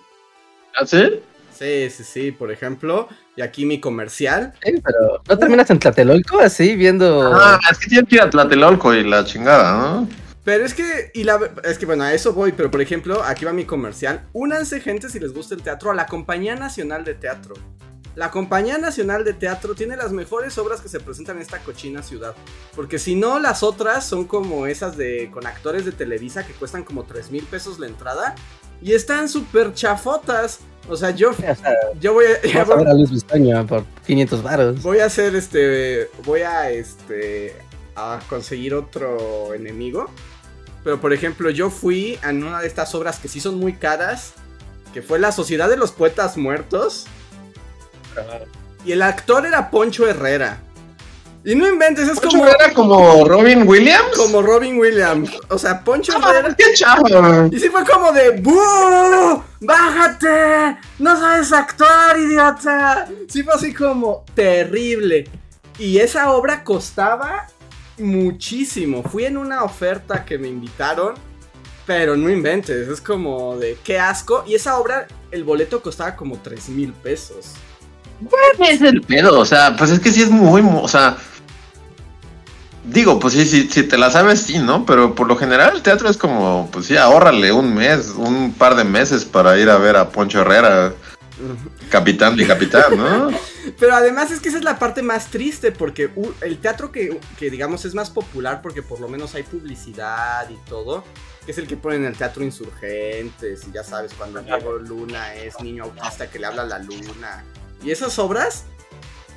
¿Ah, 0.79 0.86
sí? 0.86 1.19
Sí, 1.53 1.89
sí, 1.89 2.03
sí. 2.05 2.32
Por 2.32 2.49
ejemplo, 2.49 3.09
y 3.36 3.41
aquí 3.41 3.65
mi 3.65 3.82
comercial. 3.82 4.53
Sí, 4.63 4.73
pero 4.82 5.21
¿no 5.27 5.38
terminas 5.38 5.69
en 5.69 5.79
Tlatelolco 5.79 6.39
así 6.39 6.77
viendo? 6.77 7.34
Ah, 7.36 7.59
es 7.69 7.77
que 7.77 7.88
tienes 7.88 8.07
que 8.07 8.15
ir 8.15 8.21
a 8.21 8.29
Tlatelolco 8.29 8.93
y 8.93 9.03
la 9.03 9.25
chingada, 9.25 9.73
¿no? 9.77 10.07
Pero 10.45 10.63
es 10.63 10.73
que, 10.73 11.11
y 11.13 11.23
la, 11.23 11.39
es 11.63 11.77
que 11.77 11.85
bueno, 11.85 12.03
a 12.05 12.13
eso 12.13 12.31
voy, 12.33 12.51
pero 12.53 12.71
por 12.71 12.79
ejemplo, 12.81 13.21
aquí 13.23 13.43
va 13.45 13.51
mi 13.51 13.65
comercial. 13.65 14.25
Únanse 14.31 14.79
gente 14.79 15.09
si 15.09 15.19
les 15.19 15.33
gusta 15.33 15.55
el 15.55 15.63
teatro 15.63 15.91
a 15.91 15.95
la 15.95 16.05
Compañía 16.05 16.55
Nacional 16.55 17.03
de 17.03 17.15
Teatro. 17.15 17.55
la 18.15 18.31
Compañía 18.31 18.77
Nacional 18.77 19.25
de 19.25 19.33
Teatro 19.33 19.73
tiene 19.75 19.97
las 19.97 20.11
mejores 20.13 20.57
obras 20.59 20.79
que 20.81 20.87
se 20.87 20.99
presentan 21.01 21.35
en 21.37 21.41
esta 21.41 21.59
cochina 21.59 22.01
ciudad. 22.03 22.33
Porque 22.75 22.97
si 22.99 23.15
no, 23.15 23.39
las 23.39 23.61
otras 23.63 24.05
son 24.05 24.25
como 24.25 24.67
esas 24.67 24.95
de 24.95 25.29
con 25.33 25.45
actores 25.47 25.83
de 25.83 25.91
Televisa 25.91 26.45
que 26.45 26.53
cuestan 26.53 26.83
como 26.85 27.03
3 27.03 27.31
mil 27.31 27.43
pesos 27.45 27.77
la 27.79 27.87
entrada. 27.87 28.35
Y 28.81 28.93
están 28.93 29.27
súper 29.27 29.73
chafotas. 29.73 30.59
O 30.87 30.95
sea, 30.95 31.09
yo, 31.09 31.31
O 31.31 31.33
sea, 31.33 31.55
yo 31.99 32.13
voy 32.13 32.25
a... 32.25 32.63
vamos 32.63 32.69
a 32.69 32.75
voy- 32.75 32.83
ver 32.83 32.87
a 32.89 32.93
Luis 32.93 33.09
Bistaño 33.09 33.65
por 33.65 33.83
500 34.05 34.43
varos. 34.43 34.81
Voy 34.83 34.99
a 34.99 35.05
hacer 35.05 35.35
este. 35.35 36.09
Voy 36.23 36.41
a 36.41 36.69
este. 36.69 37.55
A 37.95 38.19
conseguir 38.29 38.75
otro 38.75 39.53
enemigo. 39.55 40.09
Pero 40.86 41.01
por 41.01 41.11
ejemplo, 41.11 41.49
yo 41.49 41.69
fui 41.69 42.17
a 42.23 42.29
una 42.29 42.61
de 42.61 42.67
estas 42.67 42.93
obras 42.95 43.17
que 43.19 43.27
sí 43.27 43.41
son 43.41 43.55
muy 43.59 43.73
caras. 43.73 44.33
Que 44.93 45.01
fue 45.01 45.19
La 45.19 45.33
Sociedad 45.33 45.67
de 45.67 45.75
los 45.75 45.91
Poetas 45.91 46.38
Muertos. 46.38 47.07
Y 48.86 48.93
el 48.93 49.01
actor 49.01 49.45
era 49.45 49.69
Poncho 49.71 50.07
Herrera. 50.07 50.61
Y 51.43 51.53
no 51.55 51.67
inventes, 51.67 52.07
es 52.07 52.19
Poncho 52.19 52.38
como, 52.38 52.47
era 52.47 52.73
como 52.73 53.25
Robin 53.27 53.67
Williams. 53.67 54.15
como 54.15 54.41
Robin 54.41 54.79
Williams. 54.79 55.31
O 55.49 55.57
sea, 55.57 55.83
Poncho 55.83 56.13
Ah, 56.15 56.31
Herrera. 56.33 56.55
¡Qué 56.55 56.73
chavo! 56.75 57.49
Y 57.51 57.59
sí 57.59 57.69
fue 57.69 57.83
como 57.83 58.11
de 58.11 58.39
¡Bú! 58.41 59.43
¡Bájate! 59.61 60.77
¡No 60.99 61.19
sabes 61.19 61.51
actuar, 61.51 62.17
idiota! 62.19 63.07
Sí 63.27 63.43
fue 63.43 63.53
así 63.55 63.73
como 63.73 64.23
terrible. 64.33 65.29
Y 65.77 65.97
esa 65.97 66.31
obra 66.31 66.63
costaba 66.63 67.47
muchísimo. 67.97 69.03
Fui 69.03 69.25
en 69.25 69.37
una 69.37 69.63
oferta 69.63 70.25
que 70.25 70.37
me 70.37 70.47
invitaron. 70.47 71.15
Pero 71.85 72.17
no 72.17 72.31
inventes, 72.31 72.87
es 72.87 72.99
como 72.99 73.57
de 73.57 73.77
qué 73.83 73.99
asco. 73.99 74.43
Y 74.47 74.55
esa 74.55 74.79
obra, 74.79 75.07
el 75.29 75.43
boleto 75.43 75.83
costaba 75.83 76.15
como 76.15 76.39
3 76.39 76.69
mil 76.69 76.91
pesos. 76.93 77.51
es 78.67 78.81
el 78.81 79.01
pedo? 79.03 79.39
O 79.39 79.45
sea, 79.45 79.75
pues 79.77 79.91
es 79.91 79.99
que 79.99 80.11
sí 80.11 80.23
es 80.23 80.31
muy, 80.31 80.63
mu- 80.63 80.79
o 80.79 80.87
sea, 80.87 81.15
digo, 82.85 83.19
pues 83.19 83.35
sí, 83.35 83.45
sí, 83.45 83.69
si 83.71 83.83
te 83.83 83.99
la 83.99 84.09
sabes, 84.09 84.41
sí, 84.41 84.57
¿no? 84.57 84.83
Pero 84.85 85.13
por 85.13 85.27
lo 85.27 85.35
general 85.35 85.73
el 85.75 85.83
teatro 85.83 86.09
es 86.09 86.17
como, 86.17 86.69
pues 86.71 86.87
sí, 86.87 86.97
ahórrale 86.97 87.51
un 87.51 87.75
mes, 87.75 88.13
un 88.17 88.53
par 88.53 88.75
de 88.75 88.83
meses 88.83 89.23
para 89.25 89.57
ir 89.59 89.69
a 89.69 89.77
ver 89.77 89.95
a 89.95 90.09
Poncho 90.09 90.41
Herrera, 90.41 90.93
capitán 91.89 92.39
y 92.39 92.45
capitán, 92.45 92.97
¿no? 92.97 93.29
Pero 93.79 93.95
además 93.95 94.31
es 94.31 94.39
que 94.39 94.49
esa 94.49 94.57
es 94.57 94.63
la 94.63 94.79
parte 94.79 95.01
más 95.01 95.27
triste 95.27 95.71
porque 95.71 96.09
el 96.41 96.57
teatro 96.59 96.91
que, 96.91 97.19
que 97.38 97.49
digamos 97.49 97.86
es 97.86 97.93
más 97.93 98.09
popular 98.09 98.61
porque 98.61 98.81
por 98.81 98.99
lo 98.99 99.07
menos 99.07 99.36
hay 99.36 99.43
publicidad 99.43 100.49
y 100.49 100.57
todo, 100.69 101.03
que 101.45 101.51
es 101.51 101.57
el 101.57 101.67
que 101.67 101.77
ponen 101.77 102.01
en 102.01 102.07
el 102.07 102.17
teatro 102.17 102.43
insurgentes 102.43 103.67
y 103.67 103.71
ya 103.71 103.83
sabes 103.83 104.13
cuando 104.13 104.41
Diego 104.41 104.73
Luna 104.77 105.33
es 105.36 105.59
niño 105.61 105.86
autista 105.86 106.29
que 106.29 106.39
le 106.39 106.47
habla 106.47 106.63
a 106.63 106.65
la 106.65 106.79
luna. 106.79 107.43
Y 107.83 107.91
esas 107.91 108.17
obras 108.19 108.63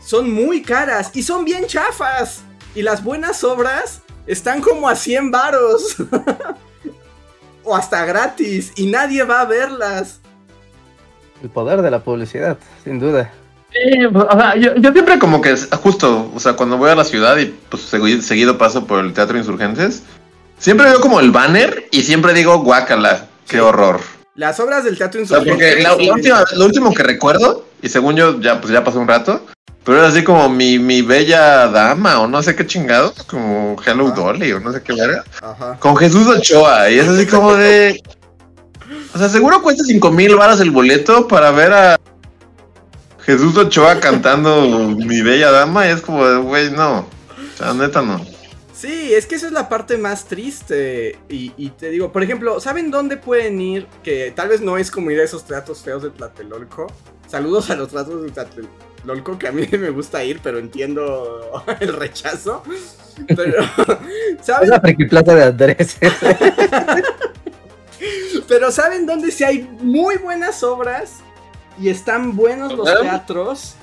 son 0.04 0.30
muy 0.30 0.62
caras 0.62 1.10
y 1.14 1.22
son 1.22 1.44
bien 1.44 1.66
chafas. 1.66 2.42
Y 2.74 2.82
las 2.82 3.02
buenas 3.02 3.44
obras 3.44 4.02
están 4.26 4.60
como 4.60 4.88
a 4.88 4.96
100 4.96 5.30
varos. 5.30 5.96
o 7.68 7.76
hasta 7.76 8.04
gratis 8.06 8.72
y 8.76 8.86
nadie 8.86 9.22
va 9.24 9.42
a 9.42 9.44
verlas. 9.44 10.20
El 11.42 11.50
poder 11.50 11.82
de 11.82 11.90
la 11.90 12.00
publicidad, 12.00 12.58
sin 12.84 12.98
duda. 12.98 13.30
Sí, 13.72 14.06
pues, 14.12 14.24
o 14.28 14.38
sea, 14.38 14.56
yo, 14.56 14.74
yo 14.76 14.92
siempre 14.92 15.18
como 15.18 15.40
que, 15.40 15.54
justo, 15.82 16.30
o 16.34 16.40
sea, 16.40 16.54
cuando 16.54 16.78
voy 16.78 16.90
a 16.90 16.94
la 16.94 17.04
ciudad 17.04 17.36
y 17.36 17.46
pues 17.68 17.92
segui- 17.92 18.20
seguido 18.22 18.56
paso 18.58 18.86
por 18.86 19.04
el 19.04 19.12
Teatro 19.12 19.36
Insurgentes, 19.38 20.02
siempre 20.58 20.88
veo 20.88 21.00
como 21.00 21.20
el 21.20 21.30
banner 21.30 21.86
y 21.90 22.02
siempre 22.02 22.32
digo, 22.32 22.58
guácala, 22.62 23.26
qué 23.46 23.56
Sí. 23.58 23.62
horror. 23.62 24.00
Las 24.34 24.58
obras 24.60 24.84
del 24.84 24.96
teatro 24.96 25.20
O 25.22 25.26
sea, 25.26 25.38
insurgentes. 25.38 25.74
porque 25.74 25.82
la, 25.82 25.88
son 25.90 25.98
la 25.98 26.02
bien 26.04 26.14
última, 26.14 26.38
chafas. 26.38 26.58
lo 26.58 26.64
último 26.64 26.94
que 26.94 27.02
recuerdo, 27.02 27.66
y 27.82 27.88
según 27.88 28.16
yo 28.16 28.40
ya, 28.40 28.60
pues 28.60 28.72
ya 28.72 28.82
pasó 28.84 29.00
un 29.00 29.08
rato, 29.08 29.44
pero 29.84 29.98
era 29.98 30.08
así 30.08 30.22
como 30.24 30.48
mi, 30.48 30.78
mi 30.78 31.02
bella 31.02 31.66
dama, 31.68 32.20
o 32.20 32.26
no 32.26 32.42
sé 32.42 32.54
qué 32.56 32.66
chingado, 32.66 33.12
como 33.28 33.76
Hello 33.84 34.06
Ajá. 34.06 34.14
Dolly, 34.16 34.52
o 34.52 34.60
no 34.60 34.72
sé 34.72 34.80
qué 34.82 34.94
era, 34.94 35.24
Ajá. 35.42 35.76
con 35.80 35.96
Jesús 35.96 36.26
Ochoa, 36.26 36.88
y 36.90 36.98
es 37.00 37.08
así 37.08 37.26
como 37.26 37.54
de. 37.54 38.00
O 39.14 39.18
sea, 39.18 39.28
seguro 39.28 39.62
cuesta 39.62 39.84
cinco 39.84 40.10
mil 40.10 40.36
varas 40.36 40.60
el 40.60 40.70
boleto 40.70 41.28
para 41.28 41.50
ver 41.50 41.72
a 41.72 41.96
Jesús 43.20 43.56
Ochoa 43.56 44.00
cantando 44.00 44.88
Mi 44.88 45.20
Bella 45.20 45.50
Dama, 45.50 45.86
y 45.86 45.90
es 45.90 46.00
como 46.00 46.26
de, 46.26 46.38
güey, 46.38 46.70
no. 46.70 47.00
O 47.00 47.56
sea, 47.58 47.74
neta 47.74 48.00
no. 48.00 48.24
Sí, 48.72 49.12
es 49.12 49.26
que 49.26 49.34
esa 49.34 49.48
es 49.48 49.52
la 49.52 49.68
parte 49.68 49.98
más 49.98 50.26
triste. 50.26 51.18
Y, 51.28 51.52
y 51.56 51.70
te 51.70 51.90
digo, 51.90 52.12
por 52.12 52.22
ejemplo, 52.22 52.60
¿saben 52.60 52.90
dónde 52.90 53.16
pueden 53.16 53.60
ir? 53.60 53.86
Que 54.04 54.32
tal 54.34 54.48
vez 54.48 54.60
no 54.60 54.78
es 54.78 54.90
como 54.90 55.10
ir 55.10 55.20
a 55.20 55.24
esos 55.24 55.44
teatros 55.44 55.82
feos 55.82 56.02
de 56.04 56.10
Tlatelolco. 56.10 56.86
Saludos 57.26 57.68
a 57.70 57.76
los 57.76 57.88
teatros 57.88 58.22
de 58.22 58.30
Tlatelolco, 58.30 59.38
que 59.38 59.48
a 59.48 59.52
mí 59.52 59.66
me 59.72 59.90
gusta 59.90 60.22
ir, 60.22 60.40
pero 60.42 60.58
entiendo 60.58 61.50
el 61.80 61.92
rechazo. 61.92 62.62
Pero, 63.26 63.62
Es 64.38 64.46
¿saben, 64.46 64.70
la 64.70 64.80
friki 64.80 65.06
plata 65.06 65.34
de 65.34 65.42
Andrés. 65.42 65.98
pero 68.48 68.70
¿saben 68.70 69.06
dónde 69.06 69.30
sí 69.30 69.44
hay 69.44 69.62
muy 69.80 70.16
buenas 70.16 70.62
obras? 70.62 71.20
Y 71.80 71.88
están 71.88 72.36
buenos 72.36 72.72
los 72.72 72.92
teatros. 73.00 73.74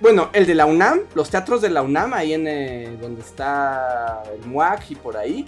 Bueno, 0.00 0.30
el 0.32 0.46
de 0.46 0.54
la 0.54 0.66
UNAM, 0.66 1.00
los 1.14 1.30
teatros 1.30 1.62
de 1.62 1.70
la 1.70 1.82
UNAM, 1.82 2.14
ahí 2.14 2.34
en 2.34 2.46
eh, 2.46 2.96
donde 3.00 3.22
está 3.22 4.22
el 4.34 4.46
MUAC 4.46 4.90
y 4.90 4.94
por 4.96 5.16
ahí. 5.16 5.44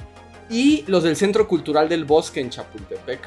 Y 0.49 0.85
los 0.87 1.03
del 1.03 1.17
Centro 1.17 1.47
Cultural 1.47 1.89
del 1.89 2.05
Bosque 2.05 2.41
en 2.41 2.51
Chapultepec. 2.51 3.21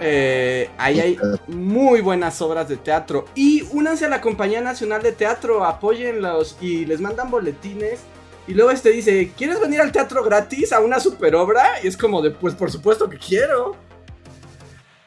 Eh, 0.00 0.68
ahí 0.76 1.00
hay 1.00 1.18
muy 1.46 2.00
buenas 2.00 2.42
obras 2.42 2.68
de 2.68 2.76
teatro. 2.76 3.26
Y 3.34 3.62
únanse 3.70 4.06
a 4.06 4.08
la 4.08 4.20
Compañía 4.20 4.60
Nacional 4.60 5.02
de 5.02 5.12
Teatro, 5.12 5.64
apóyenlos 5.64 6.56
y 6.60 6.84
les 6.84 7.00
mandan 7.00 7.30
boletines. 7.30 8.00
Y 8.48 8.54
luego 8.54 8.70
este 8.70 8.90
dice, 8.90 9.32
¿quieres 9.36 9.60
venir 9.60 9.80
al 9.80 9.92
teatro 9.92 10.22
gratis 10.24 10.72
a 10.72 10.80
una 10.80 10.98
super 10.98 11.34
obra? 11.36 11.74
Y 11.82 11.86
es 11.86 11.96
como 11.96 12.20
de, 12.22 12.32
pues 12.32 12.54
por 12.54 12.70
supuesto 12.70 13.08
que 13.08 13.18
quiero. 13.18 13.76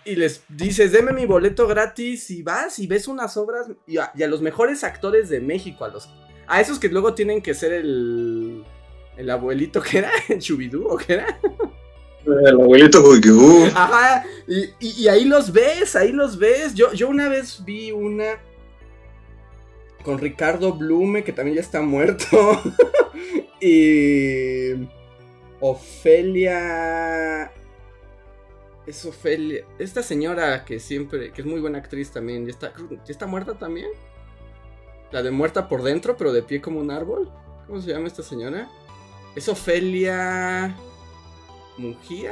Y 0.06 0.16
les 0.16 0.44
dices, 0.48 0.92
deme 0.92 1.12
mi 1.14 1.26
boleto 1.26 1.68
gratis 1.68 2.30
y 2.32 2.44
vas 2.44 2.78
y 2.80 2.88
ves 2.88 3.08
unas 3.08 3.36
obras 3.38 3.68
y 3.88 3.98
a, 3.98 4.12
y 4.16 4.24
a 4.24 4.28
los 4.28 4.42
mejores 4.42 4.84
actores 4.84 5.30
de 5.30 5.40
México, 5.42 5.84
a 5.84 5.90
los 5.90 6.10
a 6.48 6.62
esos 6.62 6.78
que 6.78 6.90
luego 6.90 7.16
tienen 7.16 7.42
que 7.42 7.56
ser 7.56 7.74
el 7.74 8.64
el 9.18 9.30
abuelito 9.32 9.82
que 9.82 9.98
era, 10.00 10.12
Chubidú 10.40 10.88
o 10.88 10.96
que 10.98 11.14
era. 11.14 11.40
El 12.26 12.48
abuelito. 12.48 13.04
Ajá, 13.76 14.24
y, 14.48 14.66
y- 14.80 15.04
y 15.04 15.08
ahí 15.08 15.26
los 15.26 15.52
ves, 15.52 15.96
ahí 15.96 16.12
los 16.12 16.38
ves. 16.38 16.74
Yo, 16.76 16.94
yo 16.94 17.08
una 17.10 17.28
vez 17.30 17.64
vi 17.66 17.92
una 17.92 18.38
con 20.06 20.20
Ricardo 20.20 20.74
Blume, 20.74 21.24
que 21.24 21.34
también 21.34 21.56
ya 21.56 21.62
está 21.62 21.82
muerto. 21.82 22.62
y 23.60 24.88
Ofelia... 25.60 27.52
Es 28.86 29.04
Ofelia... 29.04 29.66
Esta 29.80 30.04
señora 30.04 30.64
que 30.64 30.80
siempre, 30.80 31.32
que 31.32 31.42
es 31.42 31.48
muy 31.48 31.60
buena 31.60 31.80
actriz 31.80 32.12
también, 32.12 32.46
¿ya 32.46 32.52
está, 32.52 32.72
¿ya 32.90 33.12
está 33.12 33.26
muerta 33.26 33.56
también? 33.56 33.90
La 35.12 35.24
de 35.24 35.32
muerta 35.32 35.68
por 35.68 35.82
dentro, 35.82 36.16
pero 36.16 36.32
de 36.32 36.44
pie 36.44 36.62
como 36.62 36.80
un 36.80 36.92
árbol. 36.92 37.32
¿Cómo 37.66 37.82
se 37.82 37.90
llama 37.90 38.08
esta 38.08 38.22
señora? 38.24 38.70
Es 39.36 39.50
Ofelia... 39.50 40.76
Mujía. 41.78 42.32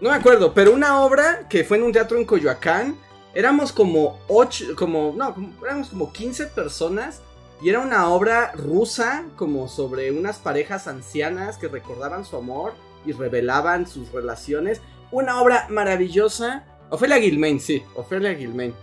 No 0.00 0.08
me 0.10 0.16
acuerdo, 0.16 0.54
pero 0.54 0.72
una 0.72 1.02
obra 1.02 1.46
que 1.48 1.62
fue 1.62 1.76
en 1.76 1.84
un 1.84 1.92
teatro 1.92 2.18
en 2.18 2.24
Coyoacán. 2.24 2.96
Éramos 3.34 3.72
como 3.72 4.18
8, 4.28 4.74
como, 4.76 5.12
no, 5.16 5.34
como- 5.34 5.52
éramos 5.64 5.88
como 5.88 6.12
15 6.12 6.46
personas. 6.46 7.20
Y 7.62 7.68
era 7.68 7.80
una 7.80 8.08
obra 8.08 8.52
rusa, 8.52 9.24
como 9.36 9.68
sobre 9.68 10.10
unas 10.12 10.38
parejas 10.38 10.86
ancianas 10.88 11.58
que 11.58 11.68
recordaban 11.68 12.24
su 12.24 12.36
amor 12.36 12.72
y 13.04 13.12
revelaban 13.12 13.86
sus 13.86 14.10
relaciones. 14.12 14.80
Una 15.10 15.40
obra 15.42 15.66
maravillosa. 15.68 16.64
Ofelia 16.88 17.18
Gilmain, 17.20 17.60
sí, 17.60 17.82
Ofelia 17.94 18.34
Gilmain. 18.34 18.74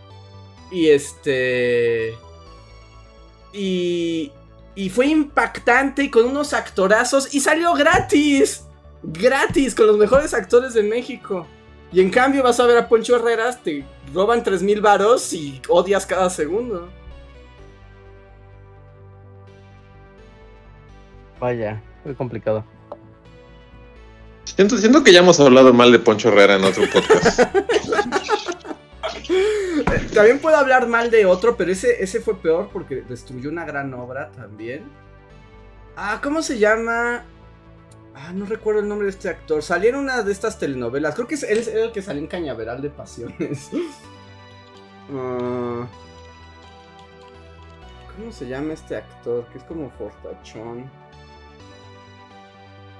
Y 0.71 0.89
este. 0.89 2.13
Y. 3.53 4.31
Y 4.75 4.89
fue 4.91 5.07
impactante 5.07 6.03
y 6.03 6.11
con 6.11 6.25
unos 6.25 6.53
actorazos. 6.53 7.33
Y 7.33 7.39
salió 7.39 7.73
gratis. 7.73 8.63
Gratis, 9.01 9.73
con 9.73 9.87
los 9.87 9.97
mejores 9.97 10.35
actores 10.35 10.75
de 10.75 10.83
México. 10.83 11.47
Y 11.91 12.01
en 12.01 12.09
cambio 12.09 12.43
vas 12.43 12.59
a 12.59 12.65
ver 12.65 12.77
a 12.77 12.89
Poncho 12.89 13.15
Herreras, 13.15 13.63
te 13.63 13.85
roban 14.13 14.43
3 14.43 14.61
mil 14.61 14.81
varos 14.81 15.31
y 15.33 15.61
odias 15.69 16.05
cada 16.05 16.29
segundo. 16.29 16.89
Vaya, 21.39 21.81
muy 22.03 22.15
complicado. 22.15 22.65
Siento, 24.43 24.77
siento 24.77 25.03
que 25.03 25.13
ya 25.13 25.19
hemos 25.19 25.39
hablado 25.39 25.73
mal 25.73 25.91
de 25.91 25.99
Poncho 25.99 26.29
Herrera 26.29 26.55
en 26.55 26.63
otro 26.63 26.83
podcast. 26.91 27.41
También 30.13 30.39
puedo 30.39 30.57
hablar 30.57 30.87
mal 30.87 31.11
de 31.11 31.25
otro, 31.25 31.55
pero 31.55 31.71
ese, 31.71 32.03
ese 32.03 32.21
fue 32.21 32.39
peor 32.39 32.69
porque 32.73 33.03
destruyó 33.07 33.49
una 33.49 33.65
gran 33.65 33.93
obra 33.93 34.31
también. 34.31 34.83
Ah, 35.95 36.19
¿cómo 36.23 36.41
se 36.41 36.57
llama? 36.57 37.23
Ah, 38.19 38.31
no 38.33 38.45
recuerdo 38.45 38.79
el 38.79 38.87
nombre 38.87 39.05
de 39.05 39.11
este 39.11 39.29
actor. 39.29 39.61
Salió 39.61 39.89
en 39.89 39.95
una 39.95 40.23
de 40.23 40.31
estas 40.31 40.57
telenovelas. 40.57 41.13
Creo 41.13 41.27
que 41.27 41.35
es, 41.35 41.43
él 41.43 41.59
es 41.59 41.67
el 41.67 41.91
que 41.91 42.01
salió 42.01 42.21
en 42.21 42.27
Cañaveral 42.27 42.81
de 42.81 42.89
Pasiones. 42.89 43.69
Ah, 45.09 45.87
¿Cómo 48.13 48.29
se 48.33 48.45
llama 48.45 48.73
este 48.73 48.97
actor? 48.97 49.45
Que 49.53 49.59
es 49.59 49.63
como 49.63 49.89
fortachón. 49.91 50.91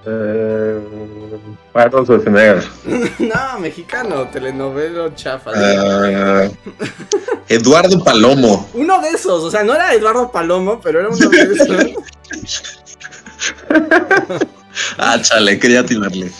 Eh, 0.06 0.80
Arnold 1.74 2.06
Schwarzenegger. 2.06 2.64
no, 3.18 3.60
mexicano, 3.60 4.26
telenovelo 4.28 5.14
chafa. 5.14 5.52
Eh, 5.54 6.50
Eduardo 7.50 8.02
Palomo. 8.02 8.70
Uno 8.72 9.02
de 9.02 9.10
esos, 9.10 9.44
o 9.44 9.50
sea, 9.50 9.62
no 9.62 9.74
era 9.74 9.92
Eduardo 9.92 10.32
Palomo, 10.32 10.80
pero 10.80 11.00
era 11.00 11.10
uno 11.10 11.28
de 11.28 11.42
esos. 11.42 12.77
Ah, 14.96 15.18
chale, 15.20 15.58
quería 15.58 15.80
atinarle. 15.80 16.30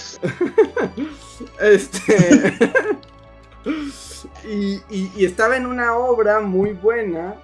Este. 1.60 2.54
y, 4.48 4.74
y- 4.90 5.12
y 5.16 5.24
estaba 5.24 5.56
en 5.56 5.66
una 5.66 5.96
obra 5.96 6.40
muy 6.40 6.72
buena. 6.72 7.34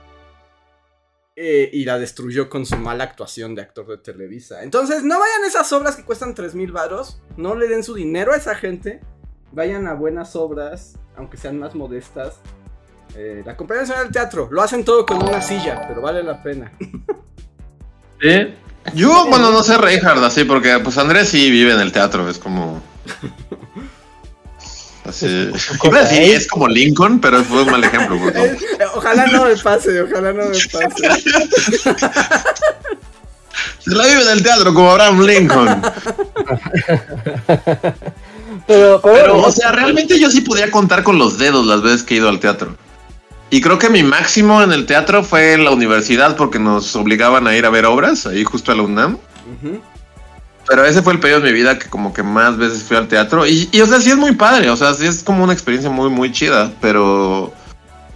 eh, 1.37 1.69
y 1.73 1.85
la 1.85 1.99
destruyó 1.99 2.49
con 2.49 2.65
su 2.65 2.77
mala 2.77 3.03
actuación 3.05 3.57
de 3.57 3.63
actor 3.63 3.87
de 3.89 3.99
Televisa. 3.99 4.63
Entonces, 4.63 5.03
no 5.03 5.19
vayan 5.19 5.43
a 5.45 5.49
esas 5.49 5.73
obras 5.73 5.97
que 5.97 6.05
cuestan 6.05 6.35
3 6.35 6.55
mil 6.55 6.71
varos. 6.71 7.21
No 7.37 7.57
le 7.57 7.67
den 7.67 7.83
su 7.83 7.95
dinero 7.95 8.33
a 8.33 8.37
esa 8.37 8.55
gente. 8.55 9.01
Vayan 9.51 9.89
a 9.89 9.95
buenas 9.95 10.37
obras, 10.37 10.97
aunque 11.17 11.37
sean 11.39 11.59
más 11.59 11.75
modestas. 11.75 12.39
Eh, 13.17 13.43
la 13.45 13.57
Compañía 13.57 13.83
Nacional 13.83 14.05
del 14.05 14.13
Teatro. 14.13 14.49
Lo 14.53 14.63
hacen 14.63 14.85
todo 14.85 15.05
con 15.07 15.23
una 15.23 15.41
silla, 15.43 15.87
pero 15.89 16.01
vale 16.03 16.23
la 16.23 16.41
pena. 16.43 16.73
¿Sí? 18.21 18.55
Yo, 18.93 19.27
bueno, 19.29 19.51
no 19.51 19.63
sé 19.63 19.79
Reinhardt 19.79 20.23
así, 20.23 20.45
porque 20.45 20.79
pues 20.81 20.99
Andrés 20.99 21.29
sí 21.31 21.51
vive 21.51 21.73
en 21.73 21.81
el 21.81 21.91
teatro, 21.93 22.29
es 22.29 22.39
como. 22.39 22.83
Así. 25.09 25.27
Iba 25.85 25.99
a 25.99 26.03
decir, 26.05 26.23
es 26.35 26.49
como 26.49 26.67
Lincoln, 26.67 27.21
pero 27.21 27.45
fue 27.45 27.63
un 27.63 27.71
mal 27.71 27.85
ejemplo. 27.85 28.19
porque- 28.19 28.57
ojalá 28.95 29.27
no 29.27 29.45
me 29.45 29.57
pase, 29.57 30.01
ojalá 30.01 30.33
no 30.33 30.45
me 30.45 30.51
pase. 30.51 31.25
Se 33.81 33.91
la 33.95 34.07
vive 34.07 34.23
en 34.23 34.29
el 34.31 34.43
teatro 34.43 34.73
como 34.73 34.91
Abraham 34.91 35.21
Lincoln. 35.21 35.83
Pero, 38.67 39.01
pero, 39.03 39.03
Pero, 39.03 39.39
o 39.43 39.53
sea, 39.53 39.73
realmente 39.73 40.19
yo 40.19 40.31
sí 40.31 40.41
podía 40.41 40.71
contar 40.71 41.03
con 41.03 41.19
los 41.19 41.37
dedos 41.37 41.67
las 41.67 41.83
veces 41.83 42.03
que 42.03 42.15
he 42.15 42.17
ido 42.17 42.31
al 42.31 42.41
teatro. 42.41 42.75
Y 43.51 43.61
creo 43.61 43.79
que 43.79 43.89
mi 43.91 44.03
máximo 44.03 44.63
en 44.63 44.73
el 44.73 44.87
teatro 44.87 45.23
fue 45.23 45.53
en 45.53 45.65
la 45.65 45.71
universidad 45.71 46.37
porque 46.37 46.59
nos 46.59 46.97
obligaban 46.97 47.47
a 47.47 47.57
ir 47.57 47.67
a 47.67 47.71
ver 47.71 47.87
obras, 47.87 48.27
ahí 48.27 48.43
justo 48.45 48.73
a 48.73 48.75
la 48.75 48.83
UNAM. 48.83 49.13
Ujú. 49.15 49.81
Pero 50.67 50.85
ese 50.87 51.03
fue 51.03 51.13
el 51.13 51.21
periodo 51.21 51.43
de 51.43 51.53
mi 51.53 51.59
vida 51.59 51.79
que 51.79 51.89
como 51.91 52.13
que 52.15 52.23
más 52.23 52.57
veces 52.57 52.83
fui 52.83 52.97
al 52.97 53.07
teatro. 53.07 53.47
Y, 53.47 53.69
y, 53.71 53.81
o 53.83 53.87
sea, 53.87 54.01
sí 54.01 54.11
es 54.11 54.17
muy 54.17 54.33
padre, 54.35 54.71
o 54.71 54.77
sea, 54.77 54.95
sí 54.95 55.07
es 55.07 55.23
como 55.23 55.45
una 55.45 55.53
experiencia 55.53 55.91
muy, 55.91 56.09
muy 56.11 56.33
chida, 56.33 56.73
pero... 56.81 57.53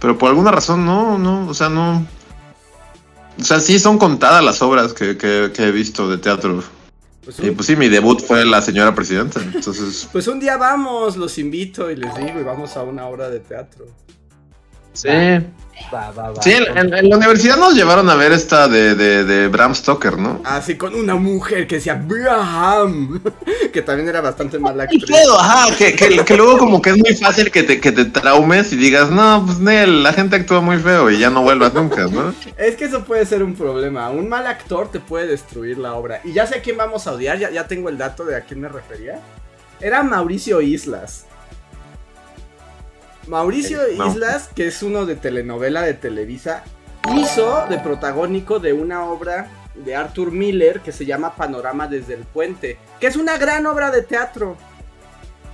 Pero 0.01 0.17
por 0.17 0.29
alguna 0.29 0.49
razón 0.51 0.85
no, 0.85 1.17
no, 1.19 1.47
o 1.47 1.53
sea, 1.53 1.69
no... 1.69 2.05
O 3.39 3.43
sea, 3.43 3.59
sí 3.59 3.79
son 3.79 3.97
contadas 3.97 4.43
las 4.43 4.61
obras 4.61 4.93
que, 4.93 5.15
que- 5.17 5.51
que 5.53 5.63
he 5.63 5.71
visto 5.71 6.09
de 6.09 6.17
teatro. 6.17 6.63
Pues 7.23 7.39
Y 7.39 7.51
pues 7.51 7.67
sí, 7.67 7.75
mi 7.75 7.87
debut 7.87 8.21
fue 8.25 8.45
La 8.45 8.61
Señora 8.61 8.95
Presidenta, 8.95 9.39
entonces... 9.41 10.07
pues 10.11 10.27
un 10.27 10.39
día 10.39 10.57
vamos, 10.57 11.15
los 11.17 11.37
invito 11.37 11.91
y 11.91 11.95
les 11.97 12.13
digo, 12.15 12.39
y 12.39 12.43
vamos 12.43 12.75
a 12.75 12.81
una 12.83 13.05
obra 13.05 13.29
de 13.29 13.39
teatro. 13.39 13.85
Sí. 14.93 15.07
va, 15.93 16.11
va, 16.11 16.31
va. 16.31 16.41
Sí, 16.41 16.51
en, 16.51 16.77
en- 16.77 16.93
en 16.93 17.09
la 17.09 17.17
universidad 17.17 17.57
nos 17.57 17.73
llevaron 17.73 18.09
a 18.09 18.15
ver 18.15 18.31
esta 18.33 18.67
de, 18.67 18.95
de, 18.95 19.23
de 19.23 19.47
Bram 19.47 19.73
Stoker, 19.73 20.17
¿no? 20.17 20.41
Así 20.43 20.75
con 20.75 20.93
una 20.93 21.15
mujer 21.15 21.67
que 21.67 21.75
decía 21.75 21.95
Braham, 21.95 23.21
que 23.73 23.81
también 23.81 24.09
era 24.09 24.19
bastante 24.21 24.59
mala 24.59 24.87
¿Qué 24.87 24.97
actriz. 24.97 25.15
pedo? 25.17 25.39
Ajá, 25.39 25.73
que, 25.77 25.95
que, 25.95 26.23
que 26.25 26.37
luego 26.37 26.57
como 26.57 26.81
que 26.81 26.89
es 26.91 26.97
muy 26.97 27.15
fácil 27.15 27.49
que 27.51 27.63
te, 27.63 27.79
que 27.79 27.91
te 27.93 28.05
traumes 28.05 28.73
y 28.73 28.75
digas, 28.75 29.09
no, 29.09 29.43
pues 29.45 29.59
Nel, 29.59 30.03
la 30.03 30.11
gente 30.13 30.35
actúa 30.35 30.59
muy 30.61 30.77
feo 30.77 31.09
y 31.09 31.17
ya 31.19 31.29
no 31.29 31.43
vuelvas 31.43 31.73
nunca, 31.73 32.07
¿no? 32.07 32.33
Es 32.57 32.75
que 32.75 32.85
eso 32.85 33.05
puede 33.05 33.25
ser 33.25 33.41
un 33.43 33.55
problema. 33.55 34.09
Un 34.09 34.27
mal 34.27 34.47
actor 34.47 34.91
te 34.91 34.99
puede 34.99 35.27
destruir 35.27 35.77
la 35.77 35.93
obra. 35.93 36.19
Y 36.25 36.33
ya 36.33 36.45
sé 36.45 36.55
a 36.57 36.61
quién 36.61 36.75
vamos 36.77 37.07
a 37.07 37.13
odiar, 37.13 37.37
ya, 37.39 37.51
ya 37.51 37.67
tengo 37.67 37.87
el 37.89 37.97
dato 37.97 38.25
de 38.25 38.35
a 38.35 38.41
quién 38.41 38.59
me 38.59 38.67
refería. 38.67 39.19
Era 39.79 40.03
Mauricio 40.03 40.59
Islas. 40.59 41.25
Mauricio 43.29 43.79
no. 43.95 44.07
Islas, 44.07 44.49
que 44.55 44.67
es 44.67 44.81
uno 44.81 45.05
de 45.05 45.15
telenovela 45.15 45.83
de 45.83 45.93
Televisa, 45.93 46.63
hizo 47.15 47.67
de 47.69 47.77
protagónico 47.77 48.59
de 48.59 48.73
una 48.73 49.05
obra 49.05 49.51
de 49.75 49.95
Arthur 49.95 50.31
Miller 50.31 50.81
que 50.81 50.91
se 50.91 51.05
llama 51.05 51.35
Panorama 51.35 51.87
desde 51.87 52.15
el 52.15 52.23
puente, 52.23 52.79
que 52.99 53.05
es 53.05 53.15
una 53.15 53.37
gran 53.37 53.67
obra 53.67 53.91
de 53.91 54.01
teatro. 54.01 54.57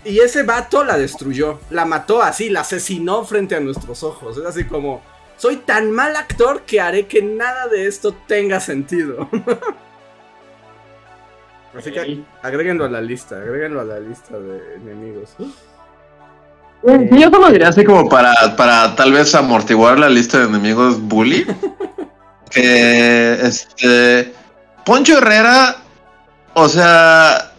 Y 0.05 0.19
ese 0.19 0.43
vato 0.43 0.85
la 0.85 0.97
destruyó, 0.97 1.59
la 1.69 1.83
mató 1.83 2.21
así, 2.21 2.49
la 2.49 2.61
asesinó 2.61 3.25
frente 3.25 3.55
a 3.55 3.59
nuestros 3.59 4.03
ojos. 4.03 4.37
Es 4.37 4.45
así 4.45 4.63
como, 4.63 5.01
soy 5.35 5.57
tan 5.57 5.91
mal 5.91 6.15
actor 6.15 6.61
que 6.61 6.79
haré 6.79 7.07
que 7.07 7.21
nada 7.21 7.67
de 7.67 7.87
esto 7.87 8.15
tenga 8.25 8.61
sentido. 8.61 9.29
así 11.77 11.91
que 11.91 12.23
agréguenlo 12.41 12.85
a 12.85 12.89
la 12.89 13.01
lista, 13.01 13.35
agréguenlo 13.35 13.81
a 13.81 13.83
la 13.83 13.99
lista 13.99 14.39
de 14.39 14.75
enemigos. 14.75 15.35
Yo 16.85 17.29
solo 17.31 17.49
diría 17.49 17.69
así 17.69 17.83
como 17.83 18.07
para, 18.07 18.55
para 18.55 18.95
tal 18.95 19.11
vez 19.11 19.33
amortiguar 19.33 19.97
la 19.97 20.09
lista 20.09 20.39
de 20.39 20.45
enemigos 20.45 21.01
bully. 21.01 21.45
que 22.51 23.33
este. 23.41 24.33
Poncho 24.85 25.17
Herrera, 25.17 25.77
o 26.53 26.69
sea. 26.69 27.51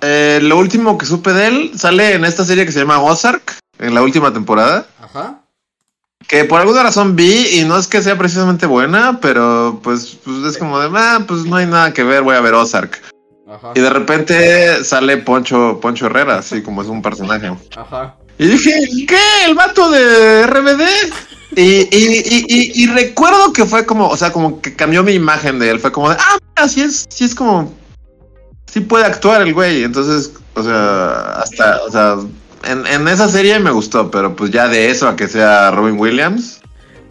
eh, 0.00 0.38
lo 0.42 0.58
último 0.58 0.96
que 0.96 1.06
supe 1.06 1.32
de 1.32 1.46
él 1.48 1.72
sale 1.76 2.14
en 2.14 2.24
esta 2.24 2.44
serie 2.44 2.64
que 2.64 2.72
se 2.72 2.80
llama 2.80 3.02
Ozark, 3.02 3.58
en 3.78 3.94
la 3.94 4.02
última 4.02 4.32
temporada. 4.32 4.86
Ajá. 5.02 5.40
Que 6.28 6.44
por 6.44 6.60
alguna 6.60 6.82
razón 6.82 7.16
vi 7.16 7.58
y 7.58 7.64
no 7.64 7.76
es 7.76 7.86
que 7.86 8.02
sea 8.02 8.16
precisamente 8.16 8.66
buena, 8.66 9.18
pero 9.20 9.80
pues, 9.82 10.18
pues 10.24 10.38
es 10.44 10.58
como 10.58 10.78
de, 10.78 10.88
ah, 10.94 11.24
pues 11.26 11.44
no 11.44 11.56
hay 11.56 11.66
nada 11.66 11.92
que 11.92 12.04
ver, 12.04 12.22
voy 12.22 12.36
a 12.36 12.40
ver 12.40 12.54
Ozark. 12.54 13.00
Ajá. 13.48 13.72
Y 13.74 13.80
de 13.80 13.90
repente 13.90 14.84
sale 14.84 15.16
Poncho, 15.18 15.78
Poncho 15.80 16.06
Herrera, 16.06 16.38
así 16.38 16.62
como 16.62 16.82
es 16.82 16.88
un 16.88 17.02
personaje. 17.02 17.52
Ajá. 17.76 18.16
Y 18.38 18.46
dije, 18.48 18.72
¿qué? 19.08 19.18
¿El 19.46 19.54
vato 19.54 19.90
de 19.90 20.46
RBD? 20.46 20.82
Y, 21.56 21.62
y, 21.62 21.88
y, 21.90 22.44
y- 22.48 22.82
y 22.84 22.86
recuerdo 22.88 23.52
que 23.52 23.64
fue 23.64 23.86
como, 23.86 24.08
o 24.08 24.16
sea, 24.16 24.30
como 24.32 24.60
que 24.60 24.76
cambió 24.76 25.02
mi 25.02 25.12
imagen 25.12 25.58
de 25.58 25.70
él. 25.70 25.80
Fue 25.80 25.90
como 25.90 26.10
de, 26.10 26.16
ah, 26.18 26.38
mira, 26.56 26.68
sí 26.68 26.82
es, 26.82 27.06
sí 27.08 27.24
es 27.24 27.34
como, 27.34 27.72
sí 28.66 28.80
puede 28.80 29.06
actuar 29.06 29.40
el 29.42 29.54
güey. 29.54 29.84
Entonces, 29.84 30.32
o 30.54 30.62
sea, 30.62 31.38
hasta, 31.40 31.80
o 31.84 31.90
sea, 31.90 32.16
en, 32.64 32.86
en 32.86 33.08
esa 33.08 33.28
serie 33.28 33.58
me 33.58 33.70
gustó, 33.70 34.10
pero 34.10 34.36
pues 34.36 34.50
ya 34.50 34.68
de 34.68 34.90
eso 34.90 35.08
a 35.08 35.16
que 35.16 35.28
sea 35.28 35.70
Robin 35.70 35.98
Williams. 35.98 36.60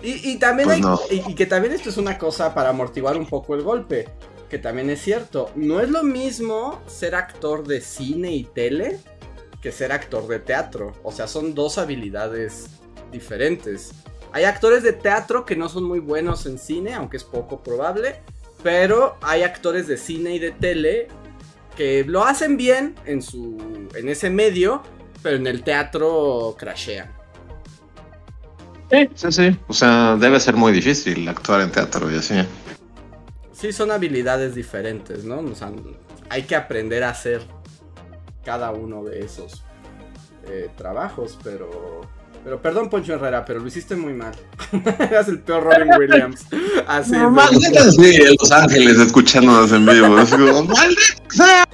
Y, 0.03 0.29
y 0.33 0.37
también 0.37 0.67
Pues 0.67 0.75
hay, 0.77 0.81
no. 0.83 0.99
y 1.09 1.33
que 1.33 1.47
también 1.47 1.73
esto 1.73 1.89
es 1.89 1.97
una 1.97 2.19
cosa 2.19 2.53
para 2.53 2.69
amortiguar 2.69 3.17
un 3.17 3.25
poco 3.25 3.55
el 3.55 3.63
golpe. 3.63 4.07
Que 4.51 4.59
también 4.59 4.91
es 4.91 5.01
cierto. 5.01 5.49
No 5.55 5.79
es 5.81 5.89
lo 5.89 6.03
mismo 6.03 6.79
ser 6.85 7.15
actor 7.15 7.65
de 7.65 7.81
cine 7.81 8.31
y 8.31 8.43
tele 8.43 8.99
que 9.65 9.71
ser 9.71 9.91
actor 9.91 10.27
de 10.27 10.37
teatro. 10.37 10.93
O 11.01 11.11
sea, 11.11 11.27
son 11.27 11.55
dos 11.55 11.79
habilidades 11.79 12.67
diferentes. 13.11 13.93
Hay 14.31 14.43
actores 14.43 14.83
de 14.83 14.93
teatro 14.93 15.43
que 15.43 15.55
no 15.55 15.69
son 15.69 15.85
muy 15.85 15.97
buenos 15.97 16.45
en 16.45 16.59
cine, 16.59 16.93
aunque 16.93 17.17
es 17.17 17.23
poco 17.23 17.63
probable. 17.63 18.21
Pero 18.61 19.17
hay 19.23 19.41
actores 19.41 19.87
de 19.87 19.97
cine 19.97 20.35
y 20.35 20.39
de 20.39 20.51
tele 20.51 21.07
que 21.75 22.03
lo 22.03 22.23
hacen 22.23 22.57
bien 22.57 22.93
en 23.07 23.23
su. 23.23 23.57
en 23.95 24.07
ese 24.07 24.29
medio. 24.29 24.83
Pero 25.23 25.37
en 25.37 25.47
el 25.47 25.63
teatro 25.63 26.55
crashean. 26.59 27.11
Sí, 28.91 29.09
sí, 29.15 29.31
sí. 29.31 29.59
O 29.67 29.73
sea, 29.73 30.15
debe 30.15 30.39
ser 30.39 30.55
muy 30.55 30.73
difícil 30.73 31.27
actuar 31.27 31.61
en 31.61 31.71
teatro 31.71 32.11
y 32.11 32.17
así. 32.17 32.35
Sí, 33.51 33.73
son 33.73 33.89
habilidades 33.89 34.53
diferentes, 34.53 35.23
¿no? 35.23 35.39
O 35.39 35.55
sea, 35.55 35.71
hay 36.29 36.43
que 36.43 36.55
aprender 36.55 37.03
a 37.03 37.09
hacer 37.09 37.54
cada 38.45 38.71
uno 38.71 39.03
de 39.03 39.19
esos 39.25 39.63
eh, 40.47 40.69
trabajos, 40.77 41.37
pero... 41.43 42.01
Pero 42.43 42.61
perdón, 42.61 42.91
Poncho 42.91 43.15
Herrera, 43.15 43.43
pero 43.43 43.59
lo 43.59 43.65
hiciste 43.67 43.95
muy 43.95 44.13
mal. 44.13 44.31
Eras 44.99 45.27
el 45.29 45.39
peor 45.39 45.63
Robin 45.63 45.89
Williams. 45.97 46.45
Así 46.85 47.13
No, 47.13 47.31
maldita 47.31 47.89
sí, 47.89 48.15
en 48.21 48.35
Los 48.39 48.51
Ángeles 48.51 48.99
escuchándonos 48.99 49.71
en 49.71 49.83
vivo. 49.83 50.19
Es 50.19 50.29
como, 50.29 50.45
¡Maldita 50.63 51.23
sea! 51.29 51.65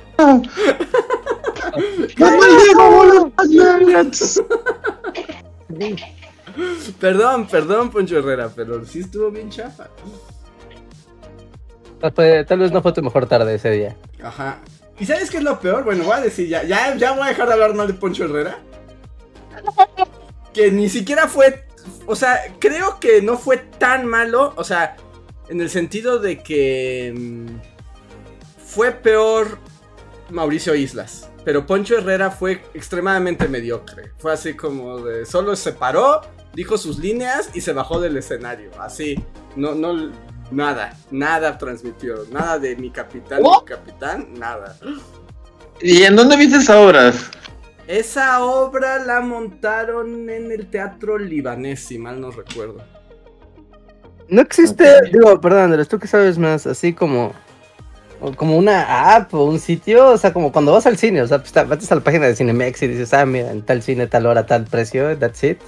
Perdón, 7.00 7.48
perdón, 7.48 7.90
Poncho 7.92 8.18
Herrera, 8.18 8.50
pero 8.56 8.84
sí 8.86 9.00
estuvo 9.00 9.32
bien 9.32 9.50
chafa. 9.50 9.88
Tal 12.00 12.12
fue- 12.14 12.46
tal 12.46 12.60
vez 12.60 12.72
no 12.72 12.82
fue 12.82 12.94
tu 12.94 13.02
mejor 13.02 13.26
tarde 13.28 13.56
ese 13.56 13.70
día. 13.72 13.96
Ajá. 14.24 14.60
¿Y 15.02 15.06
sabes 15.08 15.32
qué 15.32 15.38
es 15.38 15.44
lo 15.44 15.60
peor? 15.60 15.84
Bueno, 15.84 16.04
voy 16.04 16.14
a 16.14 16.22
decir, 16.22 16.48
ya, 16.48 16.62
ya, 16.64 17.14
voy 17.14 17.24
a 17.24 17.30
dejar 17.30 17.48
de 17.48 17.54
hablar 17.54 17.74
mal 17.74 17.88
de 17.88 17.96
Poncho 17.96 18.24
Herrera. 18.24 18.60
Que 20.54 20.72
ni 20.72 20.90
siquiera 20.90 21.28
fue. 21.28 21.66
O 22.06 22.16
sea, 22.16 22.40
creo 22.60 23.00
que 23.00 23.20
no 23.24 23.36
fue 23.36 23.58
tan 23.58 24.06
malo. 24.06 24.54
O 24.58 24.64
sea, 24.64 24.96
en 25.50 25.60
el 25.60 25.72
sentido 25.72 26.20
de 26.20 26.44
que. 26.44 27.16
mm, 27.18 27.48
fue 28.64 28.92
peor 28.92 29.58
Mauricio 30.30 30.76
Islas. 30.76 31.32
Pero 31.44 31.66
Poncho 31.66 31.98
Herrera 31.98 32.30
fue 32.30 32.62
extremadamente 32.76 33.48
mediocre. 33.48 34.12
Fue 34.20 34.32
así 34.32 34.54
como 34.54 35.00
de. 35.00 35.26
Solo 35.26 35.56
se 35.56 35.72
paró, 35.72 36.22
dijo 36.54 36.78
sus 36.78 37.00
líneas 37.00 37.50
y 37.56 37.62
se 37.62 37.74
bajó 37.74 38.00
del 38.00 38.18
escenario. 38.18 38.70
Así. 38.80 39.16
No, 39.56 39.74
no. 39.74 40.12
Nada. 40.52 40.96
Nada 41.10 41.58
transmitió. 41.58 42.26
Nada 42.32 42.60
de 42.60 42.76
mi 42.76 42.92
capitán, 42.92 43.42
mi 43.42 43.66
capitán, 43.66 44.28
nada. 44.34 44.78
¿Y 45.82 46.04
en 46.04 46.16
dónde 46.16 46.38
viste 46.38 46.58
esa 46.58 46.80
obra? 46.80 47.14
Esa 47.88 48.44
obra 48.44 49.00
la 49.00 49.22
montaron 49.22 50.30
en 50.30 50.52
el 50.52 50.68
teatro 50.68 51.18
libanés, 51.18 51.82
si 51.82 51.98
mal 51.98 52.22
no 52.22 52.32
recuerdo. 52.32 52.78
No 54.30 54.42
existe, 54.42 54.86
digo, 55.12 55.42
perdón, 55.42 55.64
Andrés, 55.64 55.90
tú 55.90 56.00
que 56.00 56.08
sabes 56.08 56.38
más, 56.38 56.66
así 56.68 56.94
como 56.94 57.34
como 58.38 58.56
una 58.58 59.16
app 59.16 59.34
o 59.34 59.46
un 59.46 59.60
sitio, 59.60 60.10
o 60.10 60.18
sea, 60.18 60.32
como 60.32 60.52
cuando 60.52 60.72
vas 60.72 60.86
al 60.86 60.98
cine, 60.98 61.22
o 61.24 61.28
sea, 61.28 61.40
pues, 61.40 61.54
vas 61.54 61.92
a 61.92 61.96
la 61.96 62.02
página 62.02 62.28
de 62.28 62.36
Cinemex 62.36 62.84
y 62.84 62.88
dices, 62.88 63.14
ah, 63.14 63.26
mira, 63.26 63.52
en 63.52 63.64
tal 63.64 63.82
cine, 63.82 64.06
tal 64.06 64.28
hora, 64.28 64.46
tal 64.46 64.66
precio, 64.66 65.18
that's 65.18 65.44
it. 65.44 65.60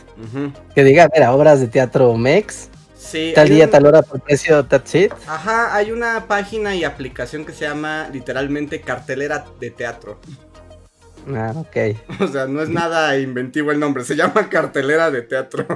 Que 0.76 0.84
diga, 0.84 1.10
mira, 1.14 1.34
obras 1.34 1.60
de 1.60 1.68
teatro 1.68 2.16
Mex. 2.16 2.70
Sí, 3.04 3.34
tal 3.36 3.50
día, 3.50 3.70
tal 3.70 3.86
hora, 3.86 4.02
por 4.02 4.22
precio, 4.22 4.66
that's 4.66 4.96
it. 4.96 5.12
Ajá, 5.28 5.76
hay 5.76 5.92
una 5.92 6.26
página 6.28 6.74
y 6.74 6.84
aplicación 6.84 7.46
que 7.46 7.52
se 7.52 7.66
llama 7.66 8.10
literalmente 8.12 8.82
cartelera 8.82 9.46
de 9.60 9.72
teatro. 9.72 10.20
Ah, 11.28 11.54
ok. 11.56 11.98
O 12.22 12.28
sea, 12.28 12.48
no 12.48 12.62
es 12.62 12.70
nada 12.70 13.18
inventivo 13.20 13.72
el 13.72 13.80
nombre, 13.80 14.04
se 14.04 14.16
llama 14.16 14.50
cartelera 14.50 15.12
de 15.12 15.22
teatro. 15.22 15.68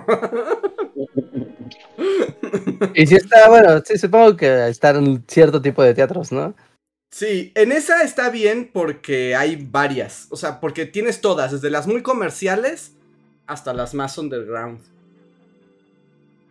y 2.96 3.06
si 3.06 3.16
está, 3.16 3.50
bueno, 3.50 3.82
sí, 3.86 3.98
supongo 3.98 4.38
que 4.38 4.70
está 4.70 4.92
en 4.92 5.24
cierto 5.28 5.62
tipo 5.62 5.84
de 5.84 5.94
teatros, 5.94 6.32
¿no? 6.32 6.56
Sí, 7.12 7.52
en 7.56 7.72
esa 7.72 8.04
está 8.04 8.30
bien 8.30 8.70
porque 8.74 9.36
hay 9.36 9.58
varias. 9.70 10.28
O 10.30 10.38
sea, 10.38 10.60
porque 10.60 10.86
tienes 10.86 11.22
todas, 11.22 11.52
desde 11.52 11.70
las 11.70 11.88
muy 11.88 12.02
comerciales 12.02 12.94
hasta 13.48 13.74
las 13.74 13.94
más 13.94 14.18
underground. 14.18 14.80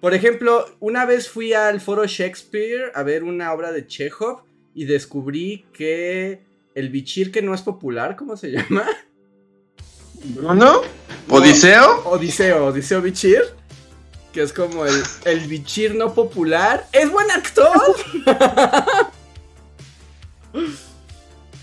Por 0.01 0.15
ejemplo, 0.15 0.67
una 0.81 1.05
vez 1.05 1.29
fui 1.29 1.53
al 1.53 1.81
foro 1.81 2.07
Shakespeare 2.07 2.93
a 2.95 3.03
ver 3.03 3.25
una 3.25 3.53
obra 3.53 3.73
de 3.73 3.87
Chekhov 3.87 4.43
y 4.75 4.85
descubrí 4.85 5.65
que 5.73 6.43
el 6.75 6.91
bichir 6.91 7.33
que 7.33 7.43
no 7.43 7.55
es 7.55 7.63
popular, 7.63 8.17
¿cómo 8.17 8.37
se 8.37 8.51
llama? 8.51 8.87
¿Bruno? 10.25 10.83
¿Odiseo? 11.29 12.03
Odiseo, 12.05 12.67
Odiseo 12.67 13.01
Bichir. 13.01 13.43
Que 14.33 14.43
es 14.43 14.53
como 14.53 14.85
el, 14.85 15.03
el 15.25 15.41
bichir 15.49 15.95
no 15.95 16.13
popular. 16.13 16.87
¡Es 16.93 17.11
buen 17.11 17.31
actor! 17.31 17.97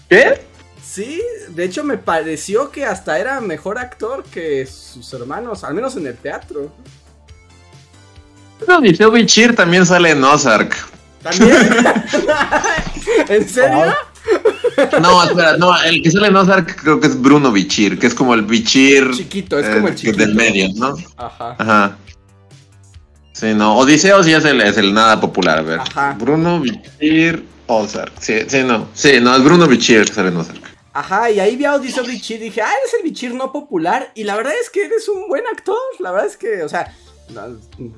¿Qué? 0.09 0.41
Sí, 0.83 1.21
de 1.49 1.65
hecho 1.65 1.83
me 1.83 1.97
pareció 1.97 2.71
que 2.71 2.85
hasta 2.85 3.19
era 3.19 3.39
mejor 3.41 3.77
actor 3.77 4.23
que 4.23 4.65
sus 4.65 5.13
hermanos, 5.13 5.63
al 5.63 5.75
menos 5.75 5.95
en 5.97 6.07
el 6.07 6.17
teatro. 6.17 6.71
Pero 8.65 8.79
Odiseo 8.79 9.11
Bichir 9.11 9.55
también 9.55 9.85
sale 9.85 10.11
en 10.11 10.23
Ozark. 10.23 10.75
¿También? 11.21 11.55
¿En 13.29 13.49
serio? 13.49 13.93
No, 15.01 15.23
espera, 15.23 15.57
no, 15.57 15.81
el 15.83 16.01
que 16.01 16.11
sale 16.11 16.27
en 16.27 16.35
Ozark 16.35 16.81
creo 16.81 16.99
que 16.99 17.07
es 17.07 17.21
Bruno 17.21 17.51
Bichir, 17.51 17.99
que 17.99 18.07
es 18.07 18.13
como 18.13 18.33
el 18.33 18.43
Bichir. 18.43 19.11
Chiquito, 19.11 19.59
es 19.59 19.67
como 19.69 19.87
el 19.87 19.93
eh, 19.93 19.97
chiquito. 19.97 20.17
Del 20.17 20.35
medio, 20.35 20.69
¿no? 20.75 20.95
Ajá. 21.17 21.55
Ajá. 21.57 21.97
Sí, 23.33 23.53
no, 23.53 23.77
Odiseo 23.77 24.23
sí 24.23 24.33
es 24.33 24.45
el, 24.45 24.61
es 24.61 24.77
el 24.77 24.93
nada 24.93 25.19
popular, 25.19 25.59
a 25.59 25.61
ver. 25.61 25.79
Ajá. 25.79 26.15
Bruno 26.19 26.59
Bichir, 26.59 27.45
Ozark. 27.67 28.13
Sí, 28.19 28.41
sí, 28.47 28.63
no. 28.63 28.87
Sí, 28.93 29.19
no, 29.21 29.35
es 29.35 29.43
Bruno 29.43 29.67
Bichir 29.67 30.05
que 30.05 30.13
sale 30.13 30.29
en 30.29 30.37
Ozark. 30.37 30.73
Ajá, 30.93 31.31
y 31.31 31.39
ahí 31.39 31.55
vi 31.55 31.65
a 31.65 31.73
Odiseo 31.73 32.03
Bichir 32.03 32.37
y 32.37 32.45
dije, 32.45 32.61
ah, 32.61 32.71
eres 32.81 32.93
el 32.93 33.03
Bichir 33.03 33.33
no 33.33 33.51
popular. 33.51 34.11
Y 34.13 34.23
la 34.23 34.35
verdad 34.35 34.53
es 34.61 34.69
que 34.69 34.85
eres 34.85 35.09
un 35.09 35.27
buen 35.27 35.43
actor. 35.47 35.75
La 35.99 36.11
verdad 36.11 36.27
es 36.27 36.37
que, 36.37 36.61
o 36.61 36.69
sea, 36.69 36.95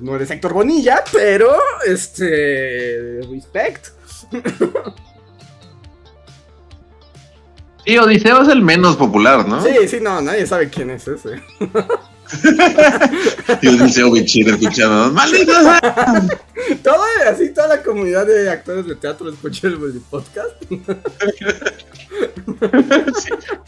no, 0.00 0.16
eres 0.16 0.30
actor 0.30 0.52
Bonilla, 0.52 1.02
pero, 1.12 1.54
este, 1.86 3.20
respect. 3.30 3.88
Sí, 7.84 7.98
Odiseo 7.98 8.42
es 8.42 8.48
el 8.48 8.62
menos 8.62 8.96
popular, 8.96 9.46
¿no? 9.46 9.62
Sí, 9.62 9.86
sí, 9.86 9.98
no, 10.00 10.20
nadie 10.20 10.46
sabe 10.46 10.68
quién 10.68 10.90
es 10.90 11.06
ese. 11.06 11.40
y 13.62 13.68
Odiseo 13.68 14.10
Bichir 14.10 14.48
escuchando, 14.48 15.12
¡malditos! 15.12 15.56
Todo, 16.82 17.04
así 17.30 17.50
toda 17.50 17.68
la 17.68 17.80
comunidad 17.82 18.26
de 18.26 18.50
actores 18.50 18.86
de 18.86 18.96
teatro 18.96 19.30
escucha 19.30 19.68
el 19.68 19.78
podcast. 20.10 20.50
sí, 20.68 20.82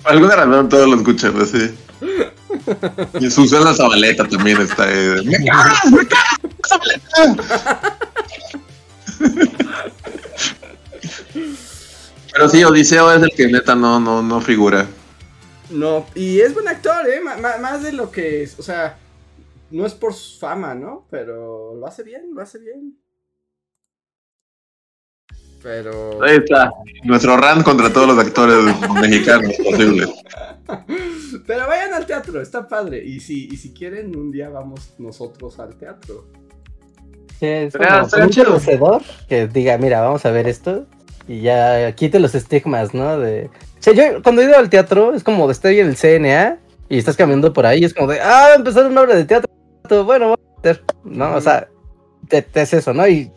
por 0.02 0.12
alguna 0.12 0.34
razón 0.36 0.68
todos 0.68 0.88
lo 0.88 0.96
escuchan, 0.96 1.40
así. 1.40 1.70
Y 3.20 3.30
Susana 3.30 3.72
Zabaleta 3.74 4.26
también 4.26 4.60
está 4.60 4.82
ahí. 4.84 5.24
¡Me 5.24 5.44
cagas, 5.44 5.84
me 5.90 6.06
cagas, 6.06 6.38
Zabaleta! 6.66 7.98
Pero 12.32 12.48
sí, 12.48 12.64
Odiseo 12.64 13.12
es 13.12 13.22
el 13.22 13.30
que 13.30 13.48
neta 13.48 13.74
no, 13.74 14.00
no, 14.00 14.22
no 14.22 14.40
figura. 14.40 14.86
No, 15.70 16.06
y 16.14 16.40
es 16.40 16.54
buen 16.54 16.68
actor, 16.68 17.08
¿eh? 17.08 17.20
más 17.20 17.82
de 17.82 17.92
lo 17.92 18.10
que 18.10 18.42
es, 18.42 18.58
o 18.58 18.62
sea, 18.62 18.96
no 19.70 19.84
es 19.86 19.94
por 19.94 20.14
su 20.14 20.38
fama, 20.38 20.74
¿no? 20.74 21.06
Pero 21.10 21.74
lo 21.74 21.86
hace 21.86 22.02
bien, 22.02 22.34
lo 22.34 22.40
hace 22.40 22.58
bien. 22.58 22.96
Pero... 25.62 26.22
Ahí 26.22 26.36
está, 26.36 26.70
nuestro 27.04 27.36
rant 27.36 27.64
contra 27.64 27.92
todos 27.92 28.08
los 28.08 28.18
actores 28.18 28.64
mexicanos 29.00 29.54
posible. 29.56 30.06
Pero 31.46 31.66
vayan 31.66 31.94
al 31.94 32.06
teatro, 32.06 32.40
está 32.40 32.66
padre. 32.66 33.04
Y 33.04 33.20
si, 33.20 33.48
y 33.50 33.56
si 33.56 33.72
quieren, 33.72 34.16
un 34.16 34.30
día 34.30 34.48
vamos 34.48 34.94
nosotros 34.98 35.58
al 35.58 35.76
teatro. 35.76 36.26
Sí, 37.38 37.46
es 37.46 37.74
como 37.76 37.88
un 37.88 39.02
que 39.28 39.46
diga, 39.46 39.78
mira, 39.78 40.00
vamos 40.00 40.24
a 40.26 40.30
ver 40.30 40.48
esto 40.48 40.86
y 41.28 41.42
ya 41.42 41.92
quite 41.92 42.18
los 42.18 42.34
estigmas, 42.34 42.94
¿no? 42.94 43.18
De... 43.18 43.50
Sea, 43.94 44.12
yo 44.12 44.22
cuando 44.22 44.42
he 44.42 44.44
ido 44.44 44.56
al 44.56 44.70
teatro 44.70 45.14
es 45.14 45.22
como 45.24 45.46
de 45.46 45.52
estoy 45.52 45.80
en 45.80 45.88
el 45.88 45.96
CNA 45.96 46.58
y 46.88 46.98
estás 46.98 47.16
caminando 47.16 47.52
por 47.52 47.66
ahí, 47.66 47.84
es 47.84 47.94
como 47.94 48.10
de, 48.10 48.20
ah, 48.20 48.52
empezar 48.56 48.86
una 48.86 49.02
obra 49.02 49.14
de 49.14 49.24
teatro, 49.24 49.50
bueno, 50.04 50.28
voy 50.28 50.36
a 50.36 50.56
meter, 50.56 50.84
¿no? 51.04 51.34
O 51.34 51.40
sea, 51.40 51.68
te, 52.28 52.44
es 52.54 52.72
eso, 52.72 52.92
¿no? 52.94 53.06
Y 53.06 53.30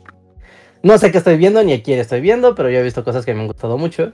no 0.84 0.98
sé 0.98 1.12
qué 1.12 1.18
estoy 1.18 1.38
viendo 1.38 1.64
ni 1.64 1.74
a 1.74 1.84
quién 1.84 2.00
estoy 2.00 2.22
viendo, 2.22 2.56
pero 2.56 2.70
yo 2.70 2.80
he 2.80 2.84
visto 2.84 3.04
cosas 3.04 3.26
que 3.26 3.34
me 3.34 3.42
han 3.42 3.48
gustado 3.48 3.78
mucho, 3.78 4.14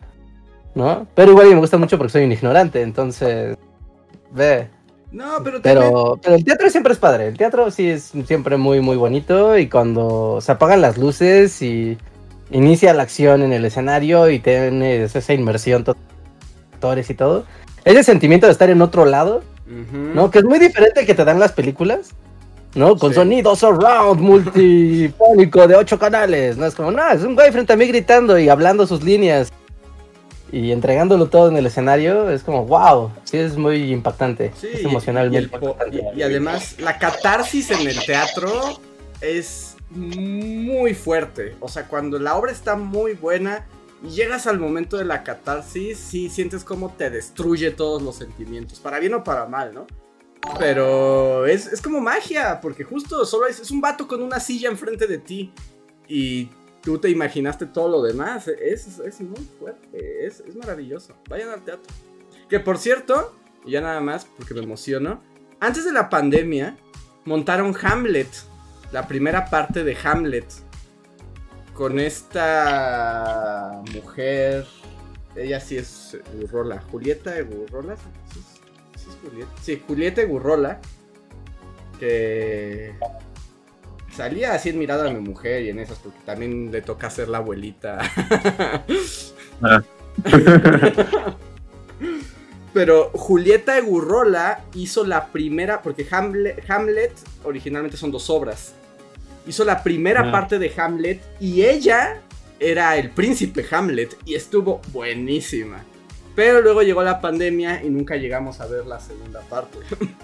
¿no? 0.75 1.07
Pero 1.15 1.31
igual 1.31 1.49
me 1.49 1.55
gusta 1.55 1.77
mucho 1.77 1.97
porque 1.97 2.13
soy 2.13 2.25
un 2.25 2.31
ignorante, 2.31 2.81
entonces, 2.81 3.57
ve. 4.31 4.69
No, 5.11 5.41
pero, 5.43 5.61
pero, 5.61 6.19
pero 6.21 6.35
el 6.35 6.43
teatro 6.43 6.69
siempre 6.69 6.91
es 6.91 6.99
padre. 6.99 7.27
El 7.27 7.37
teatro 7.37 7.71
sí 7.71 7.89
es 7.89 8.11
siempre 8.25 8.57
muy, 8.57 8.81
muy 8.81 8.97
bonito. 8.97 9.57
Y 9.57 9.69
cuando 9.69 10.39
se 10.41 10.51
apagan 10.51 10.81
las 10.81 10.97
luces 10.97 11.61
y 11.61 11.97
inicia 12.51 12.93
la 12.93 13.03
acción 13.03 13.41
en 13.41 13.53
el 13.53 13.63
escenario 13.63 14.29
y 14.29 14.39
tienes 14.39 15.15
esa 15.15 15.33
inmersión, 15.33 15.85
actores 16.77 17.09
y 17.09 17.13
todo. 17.13 17.45
Ese 17.83 18.03
sentimiento 18.03 18.45
de 18.45 18.51
estar 18.51 18.69
en 18.69 18.81
otro 18.81 19.05
lado, 19.05 19.43
¿no? 19.65 20.29
Que 20.29 20.39
es 20.39 20.45
muy 20.45 20.59
diferente 20.59 21.05
que 21.05 21.15
te 21.15 21.25
dan 21.25 21.39
las 21.39 21.51
películas, 21.51 22.11
¿no? 22.75 22.95
Con 22.95 23.13
sonidos 23.13 23.59
surround 23.59 24.21
multipónico 24.21 25.67
de 25.67 25.75
ocho 25.75 25.97
canales, 25.97 26.57
¿no? 26.57 26.65
Es 26.65 26.75
como, 26.75 26.91
no, 26.91 27.09
es 27.09 27.23
un 27.23 27.35
güey 27.35 27.51
frente 27.51 27.73
a 27.73 27.75
mí 27.75 27.87
gritando 27.87 28.37
y 28.37 28.49
hablando 28.49 28.85
sus 28.85 29.03
líneas 29.03 29.51
y 30.51 30.71
entregándolo 30.71 31.27
todo 31.27 31.49
en 31.49 31.57
el 31.57 31.65
escenario, 31.65 32.29
es 32.29 32.43
como, 32.43 32.65
wow, 32.65 33.11
sí 33.25 33.37
es 33.37 33.57
muy 33.57 33.91
impactante, 33.91 34.53
es 34.61 34.83
emocionalmente 34.83 35.59
y 36.15 36.21
además, 36.21 36.75
la 36.79 36.97
catarsis 36.97 37.71
en 37.71 37.87
el 37.87 38.05
teatro 38.05 38.79
es 39.19 39.75
muy 39.89 40.93
fuerte. 40.93 41.55
O 41.59 41.67
sea, 41.67 41.87
cuando 41.87 42.19
la 42.19 42.35
obra 42.35 42.51
está 42.51 42.75
muy 42.75 43.13
buena 43.13 43.65
y 44.03 44.09
llegas 44.09 44.47
al 44.47 44.59
momento 44.59 44.97
de 44.97 45.05
la 45.05 45.23
catarsis, 45.23 45.97
sí 45.97 46.29
sientes 46.29 46.63
como 46.63 46.93
te 46.93 47.09
destruye 47.09 47.71
todos 47.71 48.01
los 48.01 48.15
sentimientos, 48.15 48.79
para 48.79 48.99
bien 48.99 49.13
o 49.13 49.23
para 49.23 49.47
mal, 49.47 49.73
¿no? 49.73 49.87
Pero 50.59 51.45
es, 51.45 51.81
como 51.81 51.99
magia, 51.99 52.61
porque 52.61 52.83
justo 52.83 53.25
solo 53.25 53.47
es, 53.47 53.69
un 53.71 53.81
vato 53.81 54.07
con 54.07 54.21
una 54.21 54.39
silla 54.39 54.69
enfrente 54.69 55.07
de 55.07 55.17
ti 55.17 55.51
y 56.07 56.49
tú 56.81 56.99
te 56.99 57.09
imaginaste 57.09 57.65
todo 57.65 57.89
lo 57.89 58.01
demás. 58.01 58.47
Es, 58.47 58.99
es 58.99 59.19
muy 59.21 59.45
fuerte, 59.59 60.25
es, 60.25 60.39
es 60.41 60.55
maravilloso. 60.55 61.15
Vayan 61.29 61.49
al 61.49 61.63
teatro. 61.63 61.93
Que 62.47 62.59
por 62.59 62.77
cierto, 62.77 63.35
ya 63.65 63.81
nada 63.81 63.99
más 63.99 64.25
porque 64.25 64.53
me 64.53 64.61
emociono, 64.61 65.21
antes 65.59 65.83
de 65.83 65.91
la 65.91 66.09
pandemia 66.09 66.77
montaron 67.25 67.75
Hamlet 67.81 68.29
la 68.91 69.07
primera 69.07 69.49
parte 69.49 69.83
de 69.83 69.97
Hamlet 70.01 70.45
con 71.77 71.99
esta 71.99 73.81
mujer. 73.93 74.65
Ella 75.35 75.59
sí 75.59 75.77
es 75.77 76.17
Gurrola. 76.33 76.81
Julieta 76.91 77.39
Gurrola. 77.43 77.95
¿Sí, 78.33 78.41
sí, 78.95 79.09
es 79.09 79.17
Julieta? 79.23 79.51
sí, 79.61 79.83
Julieta 79.87 80.23
Gurrola. 80.25 80.79
Que 81.99 82.95
salía 84.11 84.53
así 84.53 84.69
en 84.69 84.79
mirada 84.79 85.07
a 85.07 85.13
mi 85.13 85.19
mujer 85.19 85.61
y 85.63 85.69
en 85.69 85.77
esas, 85.77 85.99
porque 85.99 86.17
también 86.25 86.71
le 86.71 86.81
toca 86.81 87.09
ser 87.11 87.29
la 87.29 87.37
abuelita. 87.37 87.99
Ah. 89.61 89.81
pero 92.73 93.09
Julieta 93.09 93.77
Egurrola 93.77 94.63
hizo 94.75 95.03
la 95.03 95.27
primera, 95.27 95.81
porque 95.81 96.07
Hamlet, 96.11 96.63
Hamlet 96.69 97.11
originalmente 97.43 97.97
son 97.97 98.11
dos 98.11 98.29
obras. 98.29 98.75
Hizo 99.47 99.63
la 99.65 99.81
primera 99.83 100.27
Ah. 100.27 100.31
parte 100.31 100.59
de 100.59 100.71
Hamlet 100.77 101.21
y 101.39 101.61
ella 101.63 102.21
era 102.59 102.95
el 102.97 103.09
príncipe 103.11 103.65
Hamlet 103.71 104.17
y 104.25 104.35
estuvo 104.35 104.81
buenísima. 104.91 105.83
Pero 106.35 106.61
luego 106.61 106.81
llegó 106.83 107.01
la 107.03 107.19
pandemia 107.21 107.83
y 107.83 107.89
nunca 107.89 108.15
llegamos 108.15 108.59
a 108.61 108.67
ver 108.67 108.85
la 108.85 108.99
segunda 108.99 109.41
parte. 109.41 109.77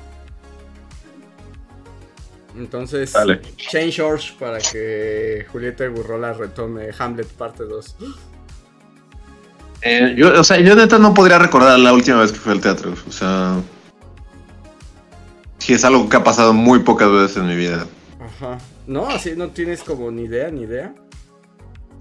Entonces, 2.55 3.11
Dale. 3.13 3.41
change 3.57 3.93
George 3.95 4.33
para 4.39 4.59
que 4.59 5.45
Julieta 5.51 5.85
Egurrola 5.85 6.33
retome 6.33 6.89
Hamlet 6.99 7.27
parte 7.29 7.63
2. 7.63 7.95
Eh, 9.81 10.13
yo, 10.15 10.39
o 10.39 10.43
sea, 10.43 10.59
yo 10.59 10.75
neta 10.75 10.99
no 10.99 11.13
podría 11.15 11.39
recordar 11.39 11.79
la 11.79 11.91
última 11.93 12.21
vez 12.21 12.31
que 12.31 12.37
fui 12.39 12.51
al 12.51 12.61
teatro. 12.61 12.93
O 13.07 13.11
sea. 13.11 13.55
Sí, 15.57 15.73
es 15.73 15.83
algo 15.83 16.07
que 16.09 16.17
ha 16.17 16.23
pasado 16.23 16.53
muy 16.53 16.79
pocas 16.79 17.09
veces 17.11 17.37
en 17.37 17.47
mi 17.47 17.55
vida, 17.55 17.87
Ajá. 18.19 18.57
No, 18.87 19.07
así 19.07 19.33
no 19.35 19.49
tienes 19.49 19.81
como 19.83 20.11
ni 20.11 20.23
idea, 20.23 20.49
ni 20.51 20.61
idea. 20.63 20.93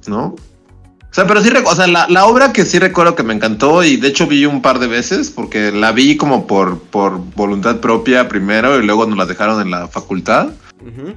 ¿no? 0.06 0.34
O 0.34 1.14
sea, 1.14 1.26
pero 1.26 1.42
sí, 1.42 1.50
o 1.64 1.74
sea, 1.74 1.86
la, 1.86 2.08
la 2.08 2.24
obra 2.26 2.52
que 2.52 2.64
sí 2.64 2.78
recuerdo 2.78 3.14
que 3.14 3.22
me 3.22 3.34
encantó 3.34 3.84
y 3.84 3.98
de 3.98 4.08
hecho 4.08 4.26
vi 4.26 4.46
un 4.46 4.62
par 4.62 4.78
de 4.78 4.86
veces 4.86 5.30
porque 5.30 5.70
la 5.70 5.92
vi 5.92 6.16
como 6.16 6.46
por, 6.46 6.78
por 6.80 7.18
voluntad 7.36 7.80
propia 7.80 8.28
primero 8.28 8.80
y 8.80 8.86
luego 8.86 9.04
nos 9.06 9.18
la 9.18 9.26
dejaron 9.26 9.60
en 9.60 9.70
la 9.70 9.88
facultad 9.88 10.48
Ujú. 10.80 11.14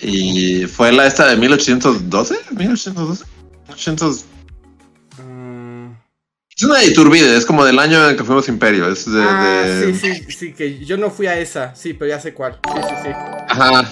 y 0.00 0.64
fue 0.64 0.92
la 0.92 1.06
esta 1.06 1.26
de 1.26 1.36
1812, 1.36 2.36
1812, 2.56 3.24
800. 3.68 4.24
Ah, 5.20 5.90
Es 6.56 6.62
una 6.64 6.78
de 6.78 6.86
Iturbide, 6.86 7.36
es 7.36 7.44
como 7.44 7.64
del 7.66 7.78
año 7.78 8.08
en 8.08 8.16
que 8.16 8.24
fuimos 8.24 8.48
Imperio, 8.48 8.88
es 8.90 9.04
de, 9.12 9.22
ah, 9.22 9.62
de- 9.62 9.94
sí, 9.94 10.14
sí, 10.24 10.32
sí, 10.32 10.52
que 10.54 10.84
yo 10.86 10.96
no 10.96 11.10
fui 11.10 11.26
a 11.26 11.38
esa, 11.38 11.74
sí, 11.74 11.92
pero 11.92 12.08
ya 12.08 12.18
sé 12.20 12.32
cuál. 12.32 12.58
Sí, 12.64 12.80
sí, 12.88 12.94
sí. 13.04 13.08
Ajá. 13.50 13.90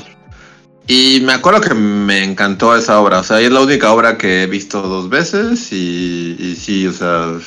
Y 0.87 1.20
me 1.24 1.33
acuerdo 1.33 1.61
que 1.61 1.74
me 1.74 2.24
encantó 2.24 2.76
esa 2.76 3.01
obra. 3.01 3.20
O 3.20 3.24
sea, 3.24 3.41
es 3.41 3.51
la 3.51 3.61
única 3.61 3.93
obra 3.93 4.18
que 4.18 4.43
he 4.43 4.47
visto 4.47 4.83
dos 4.83 5.09
veces. 5.09 5.72
Y, 5.72 6.37
y 6.39 6.57
sí, 6.57 6.87
o 6.87 6.93
sea, 6.93 7.39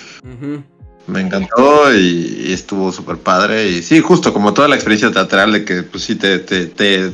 me 1.08 1.22
encantó 1.22 1.94
y, 1.94 2.46
y 2.48 2.54
estuvo 2.54 2.92
súper 2.92 3.18
padre. 3.18 3.70
Y 3.70 3.84
sí, 3.84 4.00
justo 4.00 4.34
como 4.34 4.54
toda 4.54 4.68
la 4.68 4.76
experiencia 4.76 5.12
teatral 5.12 5.52
de 5.52 5.66
que, 5.66 5.84
pues 5.84 6.04
sí, 6.04 6.16
te, 6.16 6.40
te, 6.40 6.68
te, 6.68 7.08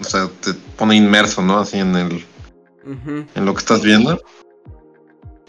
o 0.00 0.04
sea, 0.04 0.28
te 0.42 0.54
pone 0.76 0.96
inmerso, 0.96 1.42
¿no? 1.42 1.60
Así 1.60 1.78
en, 1.78 1.94
el, 1.94 2.24
en 3.34 3.44
lo 3.44 3.54
que 3.54 3.60
estás 3.60 3.82
viendo. 3.82 4.20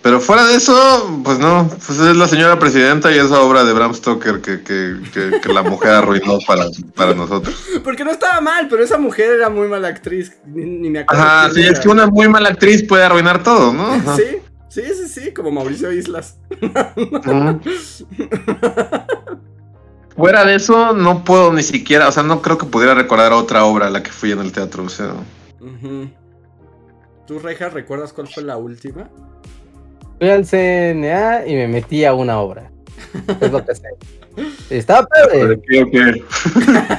Pero 0.09 0.21
fuera 0.21 0.47
de 0.47 0.55
eso, 0.55 1.21
pues 1.23 1.37
no, 1.37 1.69
pues 1.85 1.99
es 1.99 2.17
la 2.17 2.27
señora 2.27 2.57
presidenta 2.57 3.11
y 3.11 3.19
esa 3.19 3.41
obra 3.41 3.63
de 3.63 3.73
Bram 3.73 3.93
Stoker 3.93 4.41
que, 4.41 4.63
que, 4.63 4.97
que, 5.13 5.39
que 5.39 5.53
la 5.53 5.61
mujer 5.61 5.91
arruinó 5.91 6.39
para, 6.47 6.65
para 6.95 7.13
nosotros. 7.13 7.63
Porque 7.83 8.03
no 8.03 8.09
estaba 8.09 8.41
mal, 8.41 8.67
pero 8.67 8.83
esa 8.83 8.97
mujer 8.97 9.33
era 9.35 9.51
muy 9.51 9.67
mala 9.67 9.89
actriz. 9.89 10.35
Ni, 10.47 10.65
ni 10.65 10.89
me 10.89 11.01
acuerdo. 11.01 11.21
Ajá, 11.23 11.51
sí, 11.53 11.61
era. 11.61 11.73
es 11.73 11.79
que 11.79 11.89
una 11.89 12.07
muy 12.07 12.27
mala 12.27 12.49
actriz 12.49 12.83
puede 12.87 13.03
arruinar 13.03 13.43
todo, 13.43 13.71
¿no? 13.71 13.93
Ajá. 13.93 14.15
Sí, 14.15 14.37
sí, 14.67 14.81
sí, 14.95 15.07
sí, 15.07 15.31
como 15.31 15.51
Mauricio 15.51 15.91
Islas. 15.91 16.39
Fuera 20.17 20.43
de 20.43 20.55
eso, 20.55 20.93
no 20.93 21.23
puedo 21.23 21.53
ni 21.53 21.61
siquiera, 21.61 22.07
o 22.07 22.11
sea, 22.11 22.23
no 22.23 22.41
creo 22.41 22.57
que 22.57 22.65
pudiera 22.65 22.95
recordar 22.95 23.31
otra 23.31 23.63
obra 23.63 23.85
a 23.85 23.89
la 23.91 24.01
que 24.01 24.09
fui 24.09 24.31
en 24.31 24.39
el 24.39 24.51
teatro, 24.51 24.85
o 24.85 24.89
sea. 24.89 25.13
¿Tú, 27.27 27.37
Reja, 27.37 27.69
recuerdas 27.69 28.11
cuál 28.11 28.27
fue 28.27 28.41
la 28.41 28.57
última? 28.57 29.07
Fui 30.19 30.29
al 30.29 30.45
CNA 30.45 31.47
y 31.47 31.55
me 31.55 31.67
metí 31.67 32.05
a 32.05 32.13
una 32.13 32.39
obra. 32.39 32.69
Es 33.41 33.51
lo 33.51 33.65
que 33.65 33.75
sé. 33.75 33.87
Estaba 34.69 35.07
padre, 35.07 35.59
¿Qué 35.67 35.83
o 35.83 35.89
qué? 35.89 36.23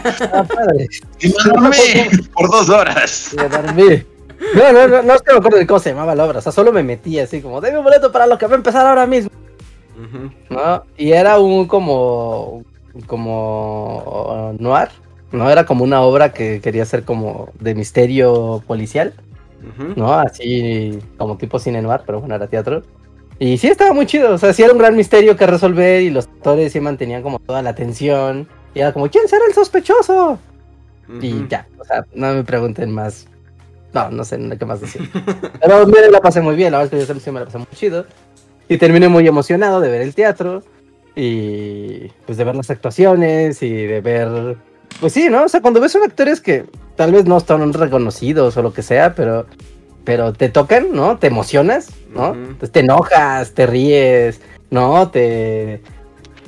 estaba 0.08 0.44
padre. 0.44 0.88
Y 1.20 1.28
me 1.28 1.34
dormí 1.44 2.26
por 2.34 2.50
dos 2.50 2.68
horas. 2.68 3.32
Y 3.32 3.36
me 3.36 3.48
dormí. 3.48 4.04
No, 4.54 4.72
no, 4.72 4.88
no, 4.88 5.02
no 5.02 5.14
es 5.14 5.22
que 5.22 5.32
me 5.32 5.38
acuerdo 5.38 5.58
de 5.58 5.66
cómo 5.66 5.78
se 5.78 5.90
llamaba 5.90 6.14
la 6.14 6.24
obra. 6.24 6.38
O 6.38 6.42
sea, 6.42 6.52
solo 6.52 6.72
me 6.72 6.82
metí 6.82 7.18
así 7.18 7.40
como, 7.40 7.60
dame 7.60 7.78
un 7.78 7.84
boleto 7.84 8.10
para 8.10 8.26
lo 8.26 8.38
que 8.38 8.46
va 8.46 8.54
a 8.54 8.56
empezar 8.56 8.86
ahora 8.86 9.06
mismo. 9.06 9.30
¿No? 10.48 10.84
Y 10.96 11.12
era 11.12 11.38
un 11.38 11.66
como, 11.66 12.64
como 13.06 14.54
noir. 14.58 14.88
No, 15.30 15.48
era 15.48 15.64
como 15.64 15.84
una 15.84 16.00
obra 16.00 16.32
que 16.32 16.60
quería 16.60 16.84
ser 16.84 17.04
como 17.04 17.50
de 17.60 17.74
misterio 17.74 18.62
policial. 18.66 19.14
¿no? 19.94 20.14
Así 20.14 20.98
como 21.16 21.36
tipo 21.36 21.58
cine 21.58 21.82
noir, 21.82 22.00
pero 22.06 22.20
bueno, 22.20 22.34
era 22.34 22.46
teatro. 22.46 22.82
Y 23.40 23.56
sí 23.56 23.68
estaba 23.68 23.94
muy 23.94 24.04
chido, 24.04 24.34
o 24.34 24.38
sea, 24.38 24.52
sí 24.52 24.62
era 24.62 24.72
un 24.72 24.78
gran 24.78 24.94
misterio 24.94 25.34
que 25.34 25.46
resolver 25.46 26.02
y 26.02 26.10
los 26.10 26.26
actores 26.26 26.72
sí 26.74 26.78
mantenían 26.78 27.22
como 27.22 27.38
toda 27.38 27.62
la 27.62 27.70
atención. 27.70 28.46
Y 28.74 28.80
era 28.80 28.92
como, 28.92 29.08
¿quién 29.08 29.26
será 29.28 29.46
el 29.48 29.54
sospechoso? 29.54 30.38
Y 31.22 31.38
Ujú. 31.38 31.48
ya, 31.48 31.66
o 31.78 31.84
sea, 31.84 32.04
no 32.14 32.34
me 32.34 32.44
pregunten 32.44 32.92
más. 32.92 33.26
No, 33.94 34.10
no 34.10 34.24
sé 34.24 34.38
qué 34.58 34.64
más 34.66 34.82
decir. 34.82 35.10
Pero 35.60 35.86
mire, 35.86 36.10
la 36.10 36.20
pasé 36.20 36.42
muy 36.42 36.54
bien, 36.54 36.72
la 36.72 36.78
verdad 36.78 37.00
es 37.00 37.06
que 37.06 37.14
yo 37.14 37.18
sí 37.18 37.30
me 37.30 37.40
la 37.40 37.46
pasé 37.46 37.56
muy 37.56 37.66
chido. 37.74 38.04
Y 38.68 38.76
terminé 38.76 39.08
muy 39.08 39.26
emocionado 39.26 39.80
de 39.80 39.88
ver 39.90 40.02
el 40.02 40.14
teatro 40.14 40.62
y 41.16 42.08
pues 42.26 42.36
de 42.36 42.44
ver 42.44 42.54
las 42.54 42.70
actuaciones 42.70 43.62
y 43.62 43.70
de 43.70 44.02
ver... 44.02 44.58
Pues 45.00 45.14
sí, 45.14 45.30
¿no? 45.30 45.44
O 45.44 45.48
sea, 45.48 45.62
cuando 45.62 45.80
ves 45.80 45.92
son 45.92 46.02
actores 46.02 46.42
que 46.42 46.66
tal 46.94 47.12
vez 47.12 47.24
no 47.24 47.38
están 47.38 47.72
reconocidos 47.72 48.54
o 48.58 48.62
lo 48.62 48.74
que 48.74 48.82
sea, 48.82 49.14
pero, 49.14 49.46
pero 50.10 50.32
te 50.32 50.48
tocan, 50.48 50.88
¿no? 50.90 51.18
Te 51.18 51.28
emocionas, 51.28 51.90
¿no? 52.12 52.34
Entonces 52.34 52.72
te 52.72 52.80
enojas, 52.80 53.52
te 53.52 53.64
ríes, 53.64 54.40
¿no? 54.68 55.08
Te, 55.08 55.82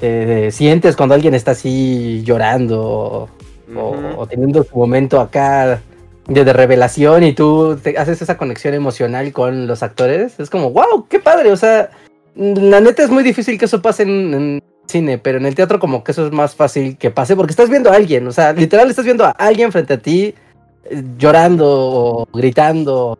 te 0.00 0.50
sientes 0.50 0.96
cuando 0.96 1.14
alguien 1.14 1.32
está 1.32 1.52
así 1.52 2.24
llorando 2.24 3.28
o, 3.76 4.26
teniendo 4.26 4.64
su 4.64 4.76
momento 4.76 5.20
acá 5.20 5.80
de, 6.26 6.44
de 6.44 6.52
revelación 6.52 7.22
y 7.22 7.34
tú 7.34 7.78
te 7.80 7.96
haces 7.96 8.20
esa 8.20 8.36
conexión 8.36 8.74
emocional 8.74 9.32
con 9.32 9.68
los 9.68 9.84
actores. 9.84 10.40
Es 10.40 10.50
como, 10.50 10.72
wow, 10.72 11.06
qué 11.08 11.20
padre. 11.20 11.52
O 11.52 11.56
sea, 11.56 11.90
la 12.34 12.80
neta 12.80 13.04
es 13.04 13.10
muy 13.10 13.22
difícil 13.22 13.60
que 13.60 13.66
eso 13.66 13.80
pase 13.80 14.02
en, 14.02 14.34
en 14.34 14.62
cine, 14.88 15.18
pero 15.18 15.38
en 15.38 15.46
el 15.46 15.54
teatro 15.54 15.78
como 15.78 16.02
que 16.02 16.10
eso 16.10 16.26
es 16.26 16.32
más 16.32 16.56
fácil 16.56 16.98
que 16.98 17.12
pase 17.12 17.36
porque 17.36 17.52
estás 17.52 17.70
viendo 17.70 17.92
a 17.92 17.94
alguien. 17.94 18.26
O 18.26 18.32
sea, 18.32 18.52
literal 18.54 18.90
estás 18.90 19.04
viendo 19.04 19.24
a 19.24 19.30
alguien 19.30 19.70
frente 19.70 19.94
a 19.94 19.98
ti 19.98 20.34
eh, 20.84 21.02
llorando 21.16 21.66
o 21.68 22.28
gritando, 22.34 23.16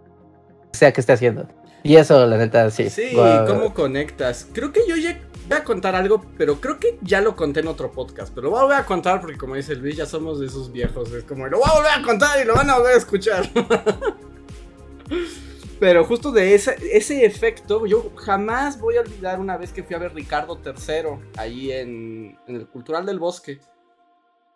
sea 0.73 0.93
que 0.93 1.01
esté 1.01 1.12
haciendo. 1.12 1.49
Y 1.83 1.97
eso, 1.97 2.25
la 2.27 2.37
neta, 2.37 2.70
sí. 2.70 2.89
Sí. 2.91 3.16
¿cómo 3.47 3.75
conectas? 3.75 4.47
Creo 4.53 4.73
que 4.73 4.87
yo 4.87 4.97
ya 4.97 5.18
voy 5.49 5.59
a 5.59 5.64
contar 5.64 5.95
algo, 5.95 6.25
pero 6.39 6.61
creo 6.61 6.79
que 6.79 6.99
ya 7.03 7.20
lo 7.20 7.35
conté 7.35 7.61
en 7.61 7.68
otro 7.68 7.91
podcast. 7.91 8.33
Pero 8.35 8.51
lo 8.51 8.66
voy 8.66 8.75
a 8.75 8.85
contar 8.85 9.20
porque, 9.20 9.37
como 9.37 9.57
dice 9.57 9.75
Luis, 9.75 9.97
ya 9.97 10.07
somos 10.07 10.39
de 10.39 10.47
esos 10.47 10.70
viejos. 10.70 11.11
Es 11.12 11.25
como, 11.25 11.47
lo 11.49 11.59
voy 11.59 11.68
a 11.68 11.75
volver 11.75 11.93
a 11.93 12.03
contar 12.03 12.41
y 12.41 12.45
lo 12.45 12.55
van 12.55 12.70
a 12.70 12.79
volver 12.79 12.95
a 12.95 12.99
escuchar. 12.99 13.51
pero 15.81 16.05
justo 16.05 16.31
de 16.31 16.55
ese, 16.55 16.77
ese 16.93 17.25
efecto, 17.25 17.85
yo 17.87 18.12
jamás 18.16 18.79
voy 18.79 18.97
a 18.97 19.01
olvidar 19.01 19.41
una 19.41 19.57
vez 19.57 19.73
que 19.73 19.83
fui 19.83 19.97
a 19.97 19.99
ver 19.99 20.14
Ricardo 20.14 20.61
III 20.64 21.18
ahí 21.37 21.73
en, 21.73 22.39
en 22.47 22.57
el 22.57 22.68
Cultural 22.68 23.05
del 23.05 23.18
Bosque. 23.18 23.59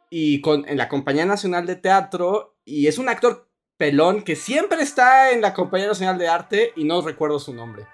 Y 0.09 0.41
con, 0.41 0.69
en 0.69 0.77
la 0.77 0.89
Compañía 0.89 1.27
Nacional 1.27 1.67
de 1.67 1.75
Teatro. 1.75 2.55
Y 2.65 2.87
es 2.87 2.99
un 2.99 3.09
actor 3.09 3.46
pelón 3.77 4.23
que 4.23 4.37
siempre 4.37 4.83
está 4.83 5.31
en 5.31 5.41
la 5.41 5.53
Compañía 5.53 5.89
Nacional 5.89 6.19
de 6.19 6.29
Arte 6.29 6.73
y 6.77 6.85
no 6.85 7.03
recuerdo 7.03 7.39
su 7.39 7.53
nombre. 7.53 7.87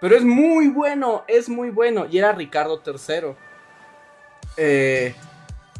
Pero 0.00 0.16
es 0.16 0.24
muy 0.24 0.68
bueno, 0.68 1.24
es 1.28 1.48
muy 1.48 1.70
bueno. 1.70 2.06
Y 2.10 2.18
era 2.18 2.32
Ricardo 2.32 2.82
III. 2.84 3.34
Eh, 4.56 5.14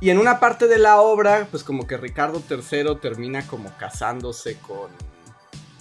y 0.00 0.10
en 0.10 0.18
una 0.18 0.40
parte 0.40 0.68
de 0.68 0.78
la 0.78 1.00
obra, 1.00 1.46
pues 1.50 1.62
como 1.64 1.86
que 1.86 1.96
Ricardo 1.96 2.42
III 2.48 2.96
termina 3.00 3.46
como 3.46 3.74
casándose 3.76 4.58
con, 4.58 4.90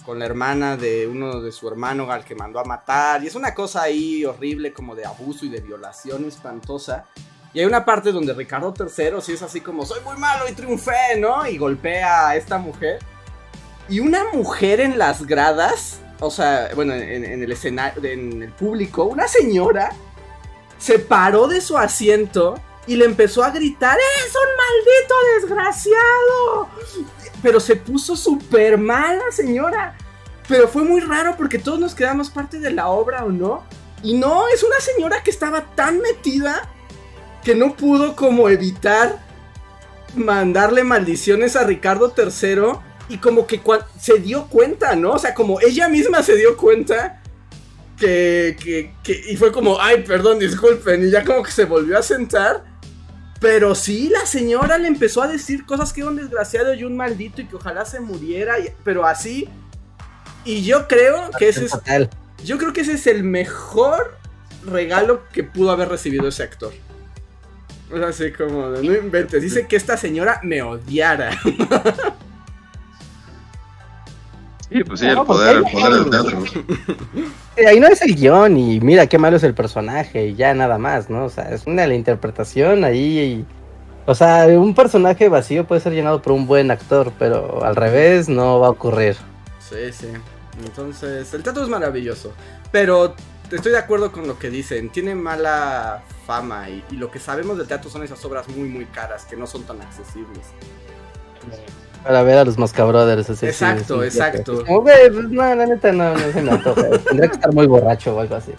con 0.04 0.18
la 0.18 0.26
hermana 0.26 0.76
de 0.76 1.06
uno 1.06 1.40
de 1.40 1.52
su 1.52 1.68
hermano 1.68 2.10
al 2.10 2.24
que 2.24 2.34
mandó 2.34 2.60
a 2.60 2.64
matar. 2.64 3.22
Y 3.22 3.26
es 3.26 3.34
una 3.34 3.54
cosa 3.54 3.82
ahí 3.82 4.24
horrible 4.24 4.72
como 4.72 4.94
de 4.94 5.04
abuso 5.04 5.44
y 5.44 5.48
de 5.48 5.60
violación 5.60 6.24
espantosa. 6.26 7.06
Y 7.52 7.60
hay 7.60 7.66
una 7.66 7.86
parte 7.86 8.12
donde 8.12 8.34
Ricardo 8.34 8.74
III 8.78 9.20
sí 9.22 9.32
es 9.32 9.42
así 9.42 9.62
como, 9.62 9.86
soy 9.86 10.00
muy 10.02 10.16
malo 10.16 10.46
y 10.46 10.52
triunfé, 10.52 11.18
¿no? 11.18 11.46
Y 11.46 11.56
golpea 11.56 12.28
a 12.28 12.36
esta 12.36 12.58
mujer. 12.58 12.98
Y 13.88 14.00
una 14.00 14.24
mujer 14.32 14.80
en 14.80 14.98
las 14.98 15.26
gradas, 15.26 16.00
o 16.20 16.30
sea, 16.30 16.70
bueno, 16.74 16.94
en, 16.94 17.24
el 17.24 17.52
escenario, 17.52 18.04
en 18.04 18.42
el 18.42 18.52
público, 18.52 19.04
una 19.04 19.28
señora 19.28 19.90
se 20.78 20.98
paró 20.98 21.46
de 21.46 21.60
su 21.60 21.78
asiento 21.78 22.60
y 22.86 22.96
le 22.96 23.04
empezó 23.04 23.42
a 23.42 23.50
gritar, 23.50 23.96
¡Es 23.96 24.34
un 24.34 24.48
maldito 24.56 25.14
desgraciado! 25.40 26.68
Pero 27.42 27.60
se 27.60 27.76
puso 27.76 28.16
súper 28.16 28.78
mal 28.78 29.18
la 29.18 29.32
señora. 29.32 29.96
Pero 30.48 30.68
fue 30.68 30.84
muy 30.84 31.00
raro 31.00 31.36
porque 31.36 31.58
todos 31.58 31.78
nos 31.78 31.94
quedamos 31.94 32.30
parte 32.30 32.60
de 32.60 32.70
la 32.70 32.88
obra, 32.88 33.24
¿o 33.24 33.30
no? 33.30 33.64
Y 34.02 34.14
no, 34.14 34.46
es 34.48 34.62
una 34.62 34.78
señora 34.80 35.22
que 35.22 35.30
estaba 35.30 35.62
tan 35.74 36.00
metida 36.00 36.68
que 37.42 37.54
no 37.54 37.76
pudo 37.76 38.14
como 38.14 38.48
evitar 38.48 39.24
mandarle 40.14 40.84
maldiciones 40.84 41.56
a 41.56 41.64
Ricardo 41.64 42.14
III 42.16 42.78
y 43.08 43.18
como 43.18 43.46
que 43.46 43.60
se 44.00 44.18
dio 44.18 44.46
cuenta, 44.46 44.94
¿no? 44.96 45.12
O 45.12 45.18
sea, 45.18 45.34
como 45.34 45.60
ella 45.60 45.88
misma 45.88 46.22
se 46.22 46.36
dio 46.36 46.56
cuenta 46.56 47.22
que, 47.98 48.56
que, 48.62 48.92
que- 49.02 49.22
y 49.32 49.36
fue 49.36 49.52
como, 49.52 49.80
ay, 49.80 50.02
perdón, 50.02 50.38
disculpen, 50.38 51.06
y 51.06 51.10
ya 51.10 51.24
como 51.24 51.42
que 51.42 51.50
se 51.50 51.64
volvió 51.64 51.98
a 51.98 52.02
sentar 52.02 52.64
Pero 53.40 53.74
sí, 53.74 54.08
la 54.08 54.24
señora 54.26 54.78
le 54.78 54.88
empezó 54.88 55.22
a 55.22 55.28
decir 55.28 55.64
cosas 55.66 55.92
que 55.92 56.00
era 56.00 56.10
un 56.10 56.16
desgraciado 56.16 56.72
y 56.74 56.84
un 56.84 56.96
maldito 56.96 57.42
y 57.42 57.46
que 57.46 57.56
ojalá 57.56 57.84
se 57.84 58.00
muriera, 58.00 58.58
y- 58.58 58.70
pero 58.82 59.04
así. 59.06 59.48
Y 60.44 60.62
yo 60.64 60.88
creo 60.88 61.30
que 61.38 61.48
ese 61.48 61.66
es, 61.66 61.72
yo 62.44 62.56
creo 62.58 62.72
que 62.72 62.80
ese 62.80 62.92
es 62.94 63.06
el 63.06 63.24
mejor 63.24 64.16
regalo 64.64 65.22
que 65.32 65.44
pudo 65.44 65.70
haber 65.70 65.88
recibido 65.88 66.28
ese 66.28 66.42
actor. 66.44 66.72
O 67.92 67.98
sea, 67.98 68.08
así 68.08 68.32
como, 68.32 68.68
no 68.68 68.94
inventes, 68.94 69.40
dice 69.42 69.66
que 69.68 69.76
esta 69.76 69.96
señora 69.96 70.40
me 70.42 70.62
odiara. 70.62 71.30
Sí, 74.68 74.82
pues 74.84 75.00
sí, 75.00 75.06
No, 75.06 75.12
el 75.12 75.16
porque 75.18 75.32
poder, 75.32 75.56
el 75.56 75.62
poder 75.64 75.92
del 75.94 76.10
teatro. 76.10 76.38
Eh, 77.56 77.66
ahí 77.66 77.80
no 77.80 77.86
es 77.86 78.02
el 78.02 78.14
guion 78.14 78.58
y 78.58 78.80
mira 78.80 79.06
qué 79.06 79.16
malo 79.16 79.38
es 79.38 79.42
el 79.42 79.54
personaje 79.54 80.26
y 80.26 80.34
ya 80.34 80.52
nada 80.52 80.76
más, 80.76 81.08
¿no? 81.08 81.24
O 81.24 81.30
sea, 81.30 81.44
es 81.54 81.66
una 81.66 81.86
la 81.86 81.94
interpretación 81.94 82.84
ahí. 82.84 83.18
y- 83.18 83.46
o 84.04 84.14
sea, 84.14 84.46
un 84.48 84.74
personaje 84.74 85.28
vacío 85.30 85.66
puede 85.66 85.80
ser 85.80 85.94
llenado 85.94 86.20
por 86.20 86.32
un 86.34 86.46
buen 86.46 86.70
actor, 86.70 87.12
pero 87.18 87.64
al 87.64 87.74
revés 87.74 88.28
no 88.28 88.60
va 88.60 88.66
a 88.66 88.70
ocurrir. 88.70 89.16
Sí, 89.58 89.90
sí. 89.90 90.08
Entonces, 90.62 91.32
el 91.32 91.42
teatro 91.42 91.62
es 91.62 91.68
maravilloso. 91.70 92.32
Pero 92.70 93.14
estoy 93.50 93.72
de 93.72 93.78
acuerdo 93.78 94.12
con 94.12 94.26
lo 94.28 94.38
que 94.38 94.50
dicen. 94.50 94.90
Tiene 94.90 95.14
mala 95.14 96.02
fama 96.26 96.68
y, 96.68 96.84
y 96.90 96.96
lo 96.96 97.10
que 97.10 97.18
sabemos 97.18 97.56
del 97.56 97.66
teatro 97.66 97.88
son 97.90 98.02
esas 98.02 98.22
obras 98.26 98.46
muy, 98.48 98.68
muy 98.68 98.84
caras 98.84 99.24
que 99.24 99.34
no 99.36 99.46
son 99.46 99.62
tan 99.64 99.80
accesibles. 99.80 100.46
Para 102.02 102.22
ver 102.22 102.38
a 102.38 102.44
los 102.44 102.56
Mosca 102.56 102.84
Brothers. 102.84 103.30
así, 103.30 103.46
Exacto, 103.46 104.02
sí, 104.02 104.10
sí, 104.10 104.18
exacto. 104.18 104.58
sí. 104.58 104.64
Como, 104.64 104.82
güey, 104.82 105.10
pues, 105.10 105.28
no, 105.30 105.54
la 105.54 105.66
neta 105.66 105.92
no, 105.92 106.12
no 106.12 106.32
se 106.32 106.42
me 106.42 106.50
antoja. 106.52 106.88
Tendría 107.04 107.28
que 107.28 107.34
estar 107.34 107.52
muy 107.52 107.66
borracho 107.66 108.14
o 108.14 108.20
algo 108.20 108.36
así. 108.36 108.52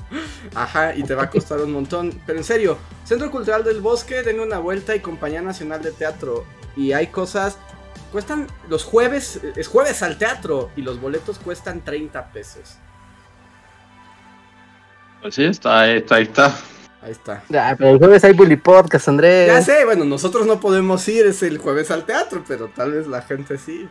Ajá, 0.53 0.95
y 0.95 1.03
te 1.03 1.15
va 1.15 1.23
a 1.23 1.29
costar 1.29 1.59
un 1.61 1.71
montón. 1.71 2.19
Pero 2.25 2.39
en 2.39 2.43
serio, 2.43 2.77
Centro 3.05 3.31
Cultural 3.31 3.63
del 3.63 3.81
Bosque, 3.81 4.23
denle 4.23 4.43
una 4.43 4.59
vuelta 4.59 4.95
y 4.95 4.99
Compañía 4.99 5.41
Nacional 5.41 5.81
de 5.81 5.91
Teatro. 5.91 6.45
Y 6.75 6.93
hay 6.93 7.07
cosas. 7.07 7.57
Cuestan 8.11 8.47
los 8.69 8.83
jueves, 8.83 9.41
es 9.55 9.67
jueves 9.67 10.01
al 10.01 10.17
teatro 10.17 10.69
y 10.77 10.81
los 10.81 10.99
boletos 10.99 11.39
cuestan 11.39 11.83
30 11.83 12.31
pesos. 12.31 12.77
Pues 15.21 15.35
sí, 15.35 15.43
está 15.43 15.81
ahí, 15.81 15.97
está, 15.97 16.15
ahí 16.15 16.23
está. 16.23 16.53
Ahí 17.01 17.11
está. 17.11 17.43
Ah, 17.53 17.75
pero 17.77 17.91
el 17.91 17.97
jueves 17.99 18.23
hay 18.23 18.33
Bully 18.33 18.55
Podcast, 18.57 19.07
Andrés. 19.07 19.47
Ya 19.47 19.61
sé, 19.61 19.85
bueno, 19.85 20.03
nosotros 20.03 20.47
no 20.47 20.59
podemos 20.59 21.07
ir, 21.07 21.25
es 21.27 21.43
el 21.43 21.57
jueves 21.59 21.91
al 21.91 22.05
teatro, 22.05 22.43
pero 22.47 22.69
tal 22.69 22.93
vez 22.93 23.07
la 23.07 23.21
gente 23.21 23.57
sí. 23.57 23.87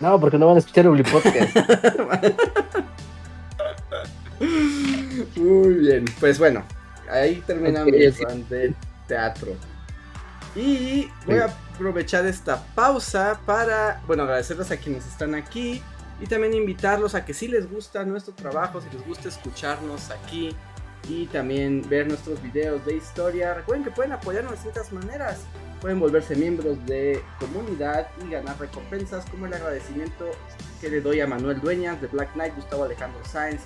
No, 0.00 0.20
porque 0.20 0.38
no 0.38 0.46
van 0.46 0.56
a 0.56 0.58
escuchar 0.58 0.84
el 0.84 0.90
Bully 0.90 1.04
Podcast. 1.04 1.56
Muy 5.36 5.74
bien, 5.74 6.04
pues 6.20 6.38
bueno, 6.38 6.62
ahí 7.10 7.42
termina 7.46 7.82
Ok, 7.82 7.88
mi 7.90 8.06
ok. 8.06 8.16
rant 8.28 8.48
de 8.48 8.74
teatro. 9.06 9.52
Y 10.54 11.08
voy 11.26 11.38
a 11.38 11.46
aprovechar 11.46 12.26
esta 12.26 12.62
pausa 12.74 13.40
para, 13.46 14.02
bueno, 14.06 14.24
agradecerles 14.24 14.70
a 14.70 14.76
quienes 14.76 15.06
están 15.06 15.34
aquí 15.34 15.82
y 16.20 16.26
también 16.26 16.54
invitarlos 16.54 17.14
a 17.14 17.24
que 17.24 17.34
si 17.34 17.48
les 17.48 17.70
gusta 17.70 18.04
nuestro 18.04 18.34
trabajo, 18.34 18.80
si 18.80 18.88
les 18.94 19.06
gusta 19.06 19.28
escucharnos 19.28 20.10
aquí 20.10 20.54
y 21.08 21.26
también 21.26 21.82
ver 21.88 22.08
nuestros 22.08 22.42
videos 22.42 22.84
de 22.84 22.96
historia, 22.96 23.54
recuerden 23.54 23.84
que 23.84 23.90
pueden 23.90 24.12
apoyarnos 24.12 24.52
de 24.52 24.56
distintas 24.56 24.92
maneras. 24.92 25.44
Pueden 25.80 26.00
volverse 26.00 26.34
miembros 26.34 26.84
de 26.86 27.22
comunidad 27.38 28.08
y 28.24 28.30
ganar 28.30 28.58
recompensas 28.58 29.24
como 29.26 29.46
el 29.46 29.54
agradecimiento 29.54 30.30
que 30.80 30.88
le 30.88 31.00
doy 31.00 31.20
a 31.20 31.26
Manuel 31.26 31.60
Dueñas 31.60 32.00
de 32.00 32.08
Black 32.08 32.32
Knight, 32.32 32.54
Gustavo 32.56 32.84
Alejandro 32.84 33.24
Sáenz, 33.24 33.62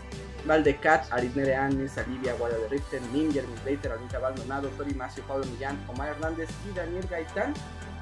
Valdecat, 0.46 1.10
Arisnere 1.12 1.54
Anes, 1.54 1.96
Alivia 1.98 2.34
Guardia 2.34 2.58
de 2.58 2.68
Riften, 2.68 3.02
Jeremy 3.32 3.56
Slater, 3.62 3.92
Anita 3.92 4.18
Baldonado, 4.18 4.68
Tori 4.70 4.94
Macio, 4.94 5.22
Pablo 5.24 5.46
Millán, 5.46 5.78
Omar 5.88 6.10
Hernández 6.10 6.48
y 6.68 6.76
Daniel 6.76 7.06
Gaitán, 7.08 7.54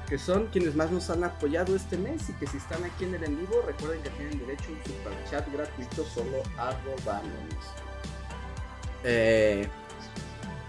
que 0.07 0.17
son 0.17 0.47
quienes 0.47 0.75
más 0.75 0.91
nos 0.91 1.09
han 1.09 1.23
apoyado 1.23 1.75
este 1.75 1.97
mes 1.97 2.29
y 2.29 2.33
que 2.33 2.47
si 2.47 2.57
están 2.57 2.83
aquí 2.83 3.05
en 3.05 3.15
el 3.15 3.23
en 3.23 3.39
vivo, 3.39 3.61
recuerden 3.65 4.01
que 4.01 4.09
tienen 4.09 4.39
derecho 4.39 4.65
a 4.69 4.71
un 4.71 4.83
super 4.83 5.29
chat 5.29 5.53
gratuito 5.53 6.03
solo 6.03 6.41
arrobándonos. 6.57 7.88
Eh, 9.03 9.67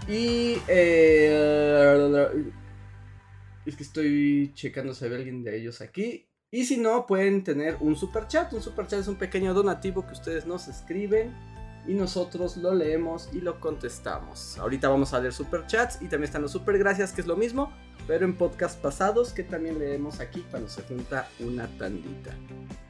y 0.07 0.57
eh, 0.67 2.17
es 3.65 3.75
que 3.75 3.83
estoy 3.83 4.51
checando 4.53 4.93
si 4.93 5.05
hay 5.05 5.13
alguien 5.13 5.43
de 5.43 5.57
ellos 5.57 5.81
aquí. 5.81 6.27
Y 6.49 6.65
si 6.65 6.77
no, 6.77 7.05
pueden 7.07 7.43
tener 7.43 7.77
un 7.79 7.95
super 7.95 8.27
chat. 8.27 8.51
Un 8.53 8.61
super 8.61 8.87
chat 8.87 8.99
es 8.99 9.07
un 9.07 9.15
pequeño 9.15 9.53
donativo 9.53 10.05
que 10.05 10.13
ustedes 10.13 10.45
nos 10.45 10.67
escriben 10.67 11.33
y 11.87 11.93
nosotros 11.93 12.57
lo 12.57 12.73
leemos 12.73 13.29
y 13.33 13.41
lo 13.41 13.59
contestamos. 13.59 14.57
Ahorita 14.57 14.89
vamos 14.89 15.13
a 15.13 15.19
leer 15.19 15.33
super 15.33 15.65
chats 15.65 15.95
y 16.01 16.05
también 16.05 16.23
están 16.23 16.41
los 16.41 16.51
super 16.51 16.77
gracias, 16.77 17.11
que 17.11 17.21
es 17.21 17.27
lo 17.27 17.35
mismo, 17.35 17.71
pero 18.11 18.25
en 18.25 18.33
podcast 18.33 18.77
pasados 18.81 19.31
que 19.31 19.41
también 19.41 19.79
leemos 19.79 20.19
aquí 20.19 20.43
cuando 20.51 20.67
se 20.67 20.81
junta 20.81 21.29
una 21.39 21.65
tandita. 21.77 22.31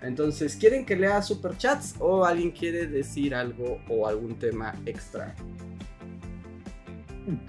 Entonces, 0.02 0.56
¿quieren 0.56 0.84
que 0.84 0.96
lea 0.96 1.22
super 1.22 1.56
chats 1.56 1.94
o 2.00 2.26
alguien 2.26 2.50
quiere 2.50 2.88
decir 2.88 3.36
algo 3.36 3.80
o 3.88 4.08
algún 4.08 4.40
tema 4.40 4.74
extra? 4.88 5.36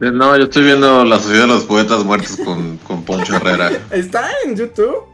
No, 0.00 0.36
yo 0.36 0.44
estoy 0.44 0.64
viendo 0.64 1.02
La 1.06 1.18
Sociedad 1.18 1.44
de 1.44 1.54
los 1.54 1.64
Poetas 1.64 2.04
Muertos 2.04 2.36
con, 2.44 2.76
con 2.76 3.06
Poncho 3.06 3.36
Herrera. 3.36 3.70
¿Está 3.90 4.28
en 4.44 4.54
YouTube? 4.54 5.06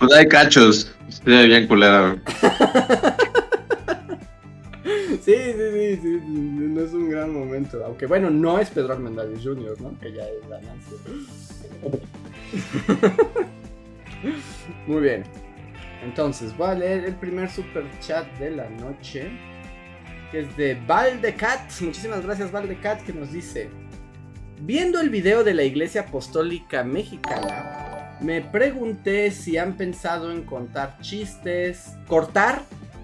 Pues 0.00 0.12
hay 0.14 0.26
cachos. 0.26 0.92
Estoy 1.08 1.46
bien 1.46 1.68
culera. 1.68 2.20
Sí, 5.24 5.34
sí, 5.36 5.98
sí, 6.02 6.20
no 6.26 6.80
es 6.82 6.92
un 6.92 7.08
gran 7.08 7.32
momento. 7.32 7.80
Aunque 7.84 8.06
bueno, 8.06 8.28
no 8.28 8.58
es 8.58 8.70
Pedro 8.70 8.94
Armendáriz 8.94 9.40
Jr., 9.40 9.80
¿no? 9.80 9.96
Que 10.00 10.12
ya 10.12 10.24
es 10.24 10.48
ganancia. 10.48 10.96
Muy 14.88 15.00
bien. 15.00 15.22
Entonces, 16.02 16.56
voy 16.56 16.70
a 16.70 16.74
leer 16.74 17.04
el 17.04 17.14
primer 17.14 17.48
super 17.48 17.84
chat 18.00 18.26
de 18.38 18.50
la 18.50 18.68
noche. 18.68 19.30
Que 20.32 20.40
es 20.40 20.56
de 20.56 20.74
Valdecat. 20.88 21.70
Muchísimas 21.82 22.24
gracias, 22.24 22.50
Valdecat, 22.50 23.02
que 23.02 23.12
nos 23.12 23.30
dice: 23.30 23.70
Viendo 24.62 25.00
el 25.00 25.10
video 25.10 25.44
de 25.44 25.54
la 25.54 25.62
Iglesia 25.62 26.00
Apostólica 26.00 26.82
Mexicana, 26.82 28.18
me 28.20 28.40
pregunté 28.40 29.30
si 29.30 29.56
han 29.56 29.76
pensado 29.76 30.32
en 30.32 30.42
contar 30.42 30.98
chistes, 31.00 31.96
cortar 32.08 32.62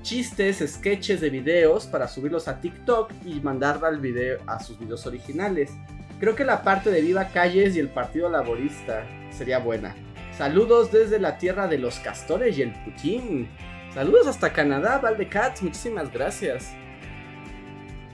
chistes, 0.09 0.65
sketches 0.67 1.21
de 1.21 1.29
videos 1.29 1.87
para 1.87 2.09
subirlos 2.09 2.49
a 2.49 2.63
TikTok 2.63 3.13
y 3.27 3.41
mandar 3.41 3.85
al 3.85 4.01
video 4.01 4.39
a 4.47 4.59
sus 4.59 4.79
videos 4.79 5.07
originales. 5.07 5.71
Creo 6.19 6.35
que 6.35 6.45
la 6.45 6.63
parte 6.63 6.91
de 6.91 7.03
Viva 7.03 7.29
Calles 7.29 7.77
y 7.77 7.81
el 7.81 7.89
Partido 7.89 8.31
Laborista 8.31 9.05
sería 9.31 9.59
buena. 9.59 9.95
Saludos 10.37 10.91
desde 10.91 11.19
la 11.19 11.37
tierra 11.37 11.69
de 11.69 11.77
los 11.77 11.99
castores 11.99 12.57
y 12.57 12.63
el 12.63 12.73
Putin. 12.85 13.49
Saludos 13.93 14.27
hasta 14.27 14.51
Canadá, 14.51 14.99
Valdecats, 14.99 15.63
muchísimas 15.63 16.11
gracias. 16.11 16.73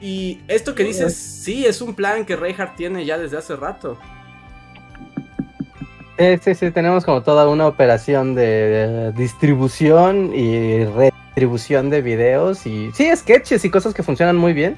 Y 0.00 0.40
esto 0.48 0.74
que 0.74 0.82
dices, 0.82 1.16
sí, 1.16 1.64
es 1.64 1.80
un 1.80 1.94
plan 1.94 2.24
que 2.24 2.34
Reinhardt 2.34 2.74
tiene 2.74 3.04
ya 3.04 3.18
desde 3.18 3.38
hace 3.38 3.54
rato. 3.54 3.98
Sí, 6.18 6.38
sí, 6.42 6.54
sí, 6.54 6.70
tenemos 6.72 7.04
como 7.04 7.22
toda 7.22 7.48
una 7.48 7.68
operación 7.68 8.34
de, 8.34 9.12
distribución 9.16 10.32
y 10.34 10.84
redistribución 11.34 11.90
de 11.90 12.00
videos 12.02 12.64
y 12.66 12.90
sí, 12.94 13.10
sketches 13.14 13.64
y 13.64 13.70
cosas 13.70 13.92
que 13.94 14.02
funcionan 14.02 14.36
muy 14.36 14.52
bien, 14.52 14.76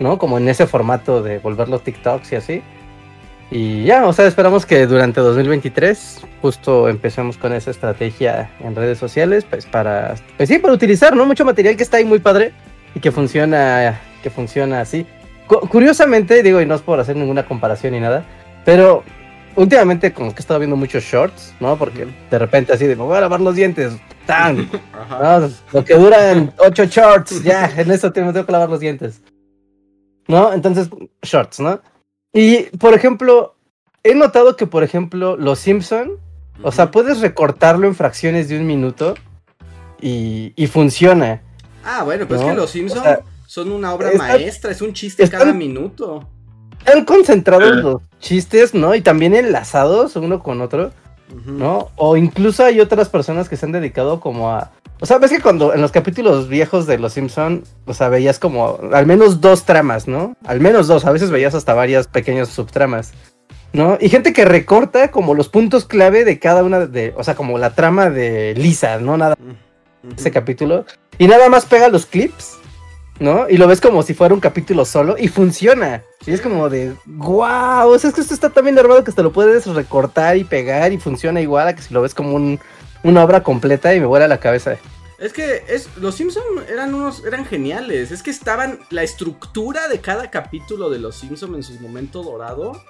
¿no? 0.00 0.18
Como 0.18 0.38
en 0.38 0.48
ese 0.48 0.66
formato 0.66 1.22
de 1.22 1.38
volverlos 1.38 1.82
TikToks 1.84 2.32
y 2.32 2.36
así. 2.36 2.62
Y 3.50 3.84
ya, 3.84 4.06
o 4.06 4.12
sea, 4.12 4.26
esperamos 4.26 4.66
que 4.66 4.86
durante 4.86 5.20
2023 5.20 6.22
justo 6.42 6.88
empecemos 6.88 7.36
con 7.36 7.52
esa 7.52 7.70
estrategia 7.70 8.50
en 8.60 8.74
redes 8.74 8.98
sociales, 8.98 9.44
pues 9.48 9.66
para, 9.66 10.14
pues 10.36 10.48
sí, 10.48 10.58
para 10.58 10.74
utilizar, 10.74 11.14
¿no? 11.14 11.24
Mucho 11.24 11.44
material 11.44 11.76
que 11.76 11.82
está 11.84 11.98
ahí 11.98 12.04
muy 12.04 12.18
padre 12.18 12.52
y 12.94 13.00
que 13.00 13.12
funciona, 13.12 14.00
que 14.22 14.30
funciona 14.30 14.80
así. 14.80 15.06
Cu- 15.46 15.60
curiosamente, 15.68 16.42
digo, 16.42 16.60
y 16.60 16.66
no 16.66 16.74
es 16.74 16.80
por 16.82 16.98
hacer 16.98 17.14
ninguna 17.16 17.44
comparación 17.44 17.92
ni 17.92 18.00
nada, 18.00 18.24
pero 18.64 19.04
últimamente 19.56 20.12
como 20.12 20.30
que 20.30 20.38
he 20.38 20.40
estado 20.40 20.58
viendo 20.58 20.74
muchos 20.74 21.04
shorts, 21.04 21.54
¿no? 21.60 21.76
Porque 21.76 22.08
de 22.30 22.38
repente 22.38 22.72
así 22.72 22.86
de, 22.86 22.96
me 22.96 23.02
voy 23.04 23.16
a 23.16 23.20
lavar 23.20 23.40
los 23.40 23.54
dientes, 23.54 23.92
¡tan! 24.26 24.70
Ajá. 24.92 25.40
¿no? 25.40 25.50
Lo 25.72 25.84
que 25.84 25.94
duran 25.94 26.52
ocho 26.58 26.84
shorts, 26.84 27.42
ya, 27.42 27.70
en 27.76 27.90
eso 27.90 28.12
tengo, 28.12 28.32
tengo 28.32 28.46
que 28.46 28.52
lavar 28.52 28.68
los 28.70 28.80
dientes. 28.80 29.20
¿No? 30.26 30.52
Entonces, 30.52 30.88
shorts, 31.22 31.60
¿no? 31.60 31.80
Y, 32.32 32.62
por 32.78 32.94
ejemplo, 32.94 33.54
he 34.02 34.14
notado 34.14 34.56
que, 34.56 34.66
por 34.66 34.82
ejemplo, 34.82 35.36
Los 35.36 35.58
Simpson, 35.58 36.12
o 36.62 36.72
sea, 36.72 36.90
puedes 36.90 37.20
recortarlo 37.20 37.86
en 37.86 37.94
fracciones 37.94 38.48
de 38.48 38.58
un 38.58 38.66
minuto 38.66 39.14
y, 40.00 40.52
y 40.56 40.66
funciona. 40.66 41.42
Ah, 41.84 42.02
bueno, 42.04 42.26
pues 42.26 42.40
No, 42.40 42.46
es 42.46 42.52
que 42.52 42.56
los 42.82 42.92
o 42.98 43.02
sea, 43.02 43.20
son 43.46 43.70
una 43.70 43.92
obra 43.92 44.10
están- 44.10 44.28
maestra, 44.28 44.70
es 44.72 44.80
un 44.82 44.92
chiste 44.94 45.22
están- 45.24 45.40
cada 45.40 45.52
minuto. 45.52 46.26
Están 46.78 47.04
concentrados 47.04 47.78
Eh. 47.78 47.82
los 47.82 48.02
chistes, 48.18 48.74
¿no? 48.74 48.94
Y 48.94 49.00
también 49.00 49.34
enlazados 49.34 50.16
uno 50.16 50.42
con 50.42 50.60
otro. 50.60 50.92
¿No? 51.46 51.90
O 51.96 52.16
incluso 52.16 52.64
hay 52.64 52.80
otras 52.80 53.08
personas 53.08 53.48
que 53.48 53.56
se 53.56 53.66
han 53.66 53.72
dedicado 53.72 54.20
como 54.20 54.50
a 54.50 54.70
O 55.00 55.06
sea, 55.06 55.18
ves 55.18 55.30
que 55.30 55.40
cuando 55.40 55.74
en 55.74 55.80
los 55.80 55.92
capítulos 55.92 56.48
viejos 56.48 56.86
de 56.86 56.98
Los 56.98 57.14
Simpson, 57.14 57.64
o 57.86 57.94
sea, 57.94 58.08
veías 58.08 58.38
como 58.38 58.78
al 58.92 59.06
menos 59.06 59.40
dos 59.40 59.64
tramas, 59.64 60.06
¿no? 60.08 60.36
Al 60.44 60.60
menos 60.60 60.86
dos, 60.86 61.04
a 61.04 61.12
veces 61.12 61.30
veías 61.30 61.54
hasta 61.54 61.74
varias 61.74 62.06
pequeñas 62.06 62.48
subtramas, 62.48 63.12
¿no? 63.72 63.98
Y 64.00 64.08
gente 64.08 64.32
que 64.32 64.44
recorta 64.44 65.10
como 65.10 65.34
los 65.34 65.48
puntos 65.48 65.84
clave 65.84 66.24
de 66.24 66.38
cada 66.38 66.62
una 66.62 66.86
de, 66.86 67.12
o 67.16 67.24
sea, 67.24 67.34
como 67.34 67.58
la 67.58 67.74
trama 67.74 68.10
de 68.10 68.54
Lisa, 68.56 68.98
¿no? 68.98 69.16
Nada 69.16 69.36
ese 70.16 70.30
capítulo. 70.30 70.84
Y 71.18 71.28
nada 71.28 71.48
más 71.48 71.64
pega 71.64 71.88
los 71.88 72.06
clips, 72.06 72.58
¿no? 73.20 73.48
Y 73.48 73.56
lo 73.56 73.66
ves 73.66 73.80
como 73.80 74.02
si 74.02 74.14
fuera 74.14 74.34
un 74.34 74.40
capítulo 74.40 74.84
solo 74.84 75.16
y 75.18 75.28
funciona. 75.28 76.02
Y 76.26 76.32
es 76.32 76.40
como 76.40 76.68
de, 76.68 76.94
wow, 77.06 77.88
o 77.88 77.98
sea, 77.98 78.10
es 78.10 78.14
que 78.14 78.22
esto 78.22 78.34
está 78.34 78.50
tan 78.50 78.64
bien 78.64 78.78
armado 78.78 79.04
que 79.04 79.12
te 79.12 79.22
lo 79.22 79.32
puedes 79.32 79.66
recortar 79.66 80.36
y 80.36 80.44
pegar 80.44 80.92
y 80.92 80.98
funciona 80.98 81.40
igual 81.40 81.68
a 81.68 81.76
que 81.76 81.82
si 81.82 81.94
lo 81.94 82.02
ves 82.02 82.14
como 82.14 82.34
un, 82.34 82.58
una 83.02 83.24
obra 83.24 83.42
completa 83.42 83.94
y 83.94 84.00
me 84.00 84.06
vuela 84.06 84.28
la 84.28 84.38
cabeza. 84.38 84.76
Es 85.18 85.32
que 85.32 85.64
es, 85.68 85.88
los 85.96 86.16
Simpsons 86.16 86.46
eran 86.68 86.92
unos, 86.94 87.24
eran 87.24 87.44
geniales. 87.44 88.10
Es 88.10 88.22
que 88.22 88.30
estaban, 88.30 88.80
la 88.90 89.02
estructura 89.02 89.88
de 89.88 90.00
cada 90.00 90.30
capítulo 90.30 90.90
de 90.90 90.98
los 90.98 91.16
Simpsons 91.16 91.54
en 91.54 91.62
su 91.62 91.80
momento 91.80 92.22
dorado 92.22 92.82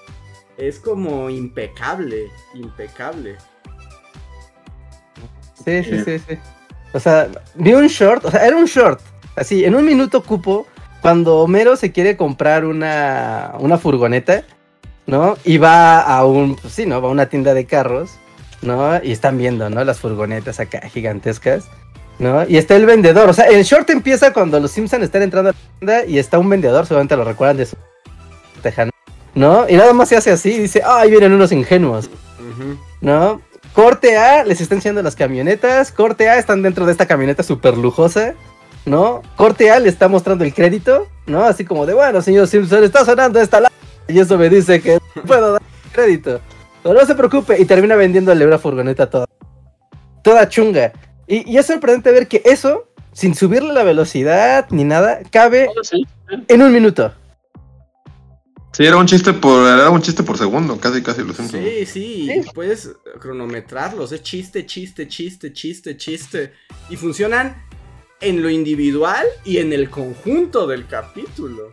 es 0.57 0.79
como 0.79 1.29
impecable, 1.29 2.31
impecable. 2.55 3.37
Sí, 5.64 5.85
sí, 5.85 6.05
sí, 6.05 6.18
sí. 6.18 6.39
O 6.93 7.01
sea, 7.01 7.29
vi 7.55 7.75
un 7.75 7.89
short, 7.89 8.25
o 8.25 8.31
sea, 8.31 8.47
era 8.47 8.57
un 8.57 8.66
short. 8.66 9.01
Así, 9.37 9.64
en 9.64 9.74
un 9.74 9.85
minuto 9.85 10.22
cupo, 10.22 10.66
cuando 11.01 11.39
Homero 11.39 11.76
se 11.76 11.93
quiere 11.93 12.16
comprar 12.16 12.64
una, 12.64 13.55
una 13.59 13.78
furgoneta, 13.78 14.45
¿no? 15.07 15.37
Y 15.45 15.59
va 15.59 16.01
a 16.01 16.24
un, 16.24 16.57
pues 16.57 16.74
sí, 16.74 16.87
¿no? 16.87 17.01
Va 17.03 17.09
a 17.09 17.12
una 17.12 17.26
tienda 17.26 17.55
de 17.55 17.66
carros, 17.66 18.12
¿no? 18.62 19.03
Y 19.03 19.12
están 19.12 19.37
viendo, 19.37 19.68
¿no? 19.70 19.85
Las 19.85 20.01
furgonetas 20.01 20.61
acá 20.61 20.80
gigantescas. 20.89 21.64
¿no? 22.18 22.49
Y 22.49 22.57
está 22.57 22.76
el 22.76 22.87
vendedor. 22.87 23.28
O 23.28 23.32
sea, 23.32 23.47
el 23.47 23.64
short 23.64 23.91
empieza 23.91 24.32
cuando 24.32 24.61
los 24.61 24.70
Simpsons 24.70 25.05
están 25.05 25.22
entrando 25.22 25.51
a 25.51 25.53
la 25.53 25.59
tienda 25.78 26.07
y 26.07 26.18
está 26.18 26.39
un 26.39 26.49
vendedor, 26.49 26.87
seguramente 26.87 27.16
lo 27.16 27.24
recuerdan 27.24 27.57
de 27.57 27.66
su 27.66 27.76
tejano, 28.62 28.93
¿no? 29.35 29.68
Y 29.68 29.74
nada 29.74 29.93
más 29.93 30.09
se 30.09 30.16
hace 30.16 30.30
así 30.30 30.53
y 30.53 30.59
dice, 30.59 30.82
ay, 30.85 31.11
vienen 31.11 31.32
unos 31.32 31.53
ingenuos, 31.53 32.11
¿no? 33.01 33.41
Corte 33.72 34.16
A, 34.16 34.45
les 34.45 34.61
están 34.61 34.78
enseñando 34.78 35.03
las 35.03 35.16
camionetas. 35.16 35.91
Corte 35.91 36.28
A, 36.28 36.39
están 36.39 36.62
dentro 36.62 36.87
de 36.87 36.93
esta 36.93 37.07
camioneta 37.07 37.43
súper 37.43 37.76
lujosa, 37.76 38.35
¿no? 38.87 39.22
Corte 39.37 39.70
A 39.70 39.78
le 39.78 39.89
está 39.89 40.09
mostrando 40.09 40.45
el 40.45 40.55
crédito, 40.55 41.07
¿no? 41.26 41.45
Así 41.45 41.64
como 41.64 41.87
de, 41.87 41.95
bueno, 41.95 42.20
señor 42.22 42.47
Simpson, 42.47 42.85
está 42.85 43.05
sonando 43.05 43.41
esta 43.41 43.61
la... 43.61 43.70
Y 44.09 44.18
eso 44.18 44.37
me 44.37 44.51
dice 44.51 44.80
que 44.80 44.99
puedo 45.26 45.53
dar 45.53 45.62
crédito. 45.93 46.41
Pero 46.82 46.95
no 46.95 47.07
se 47.07 47.14
preocupe. 47.14 47.61
Y 47.61 47.64
termina 47.64 47.97
vendiéndole 47.97 48.47
una 48.47 48.59
furgoneta 48.59 49.09
toda, 49.09 49.26
toda 50.22 50.49
chunga. 50.49 50.93
Y, 51.26 51.51
y, 51.51 51.57
es 51.57 51.66
sorprendente 51.66 52.12
ver 52.12 52.28
que 52.28 52.43
eso, 52.45 52.89
sin 53.12 53.35
subirle 53.35 53.72
la 53.72 53.82
velocidad 53.82 54.66
ni 54.70 54.85
nada, 54.85 55.20
cabe 55.30 55.68
oh, 55.70 55.82
sí. 55.82 56.07
en 56.49 56.62
un 56.62 56.72
minuto. 56.72 57.14
Sí, 58.72 58.85
era 58.85 58.97
un 58.97 59.07
chiste 59.07 59.32
por, 59.32 59.66
era 59.66 59.89
un 59.89 60.03
chiste 60.03 60.24
por 60.24 60.37
segundo, 60.37 60.78
casi 60.78 61.01
casi 61.01 61.22
lo 61.22 61.32
siento. 61.32 61.57
Sí, 61.57 61.87
sí, 61.87 62.28
sí, 62.43 62.51
puedes 62.53 62.91
cronometrarlos, 63.20 64.11
es 64.11 64.22
chiste, 64.22 64.66
chiste, 64.66 65.07
chiste, 65.07 65.53
chiste, 65.53 65.97
chiste. 65.97 66.53
Y 66.91 66.97
funcionan 66.97 67.64
en 68.21 68.43
lo 68.43 68.51
individual 68.51 69.27
y 69.45 69.59
en 69.59 69.73
el 69.73 69.91
conjunto 69.91 70.67
del 70.67 70.87
capítulo. 70.87 71.73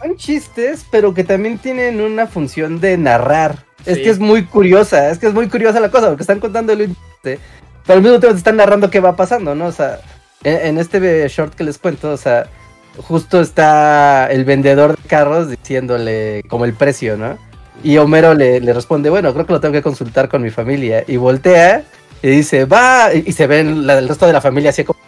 Son 0.00 0.16
chistes, 0.16 0.86
pero 0.90 1.12
que 1.12 1.24
también 1.24 1.58
tienen 1.58 2.00
una 2.00 2.26
función 2.26 2.80
de 2.80 2.96
narrar. 2.96 3.64
Sí. 3.84 3.92
Es 3.92 3.98
que 3.98 4.10
es 4.10 4.18
muy 4.18 4.44
curiosa, 4.44 5.10
es 5.10 5.18
que 5.18 5.26
es 5.26 5.34
muy 5.34 5.48
curiosa 5.48 5.80
la 5.80 5.90
cosa, 5.90 6.08
porque 6.08 6.22
están 6.22 6.40
contando 6.40 6.72
el 6.72 6.88
chiste 6.88 7.38
pero 7.88 7.96
al 7.96 8.02
mismo 8.02 8.20
tiempo 8.20 8.34
te 8.34 8.38
están 8.38 8.56
narrando 8.58 8.90
qué 8.90 9.00
va 9.00 9.16
pasando, 9.16 9.54
¿no? 9.54 9.66
O 9.66 9.72
sea, 9.72 9.98
en, 10.44 10.56
en, 10.56 10.78
este 10.78 11.26
short 11.26 11.54
que 11.54 11.64
les 11.64 11.78
cuento, 11.78 12.12
o 12.12 12.18
sea, 12.18 12.46
justo 12.98 13.40
está 13.40 14.30
el 14.30 14.44
vendedor 14.44 14.94
de 14.94 15.08
carros 15.08 15.48
diciéndole 15.48 16.42
como 16.48 16.66
el 16.66 16.74
precio, 16.74 17.16
¿no? 17.16 17.38
Y 17.82 17.96
Homero 17.96 18.34
le, 18.34 18.60
le 18.60 18.74
responde, 18.74 19.08
bueno, 19.08 19.32
creo 19.32 19.46
que 19.46 19.54
lo 19.54 19.60
tengo 19.60 19.72
que 19.72 19.80
consultar 19.80 20.28
con 20.28 20.42
mi 20.42 20.50
familia. 20.50 21.02
Y 21.06 21.16
voltea 21.16 21.82
y 22.20 22.28
dice, 22.28 22.66
va, 22.66 23.14
y, 23.14 23.24
y 23.26 23.32
se 23.32 23.46
ven 23.46 23.86
la, 23.86 23.98
el 23.98 24.06
resto 24.06 24.26
de 24.26 24.34
la 24.34 24.42
familia 24.42 24.68
así 24.68 24.84
como... 24.84 24.98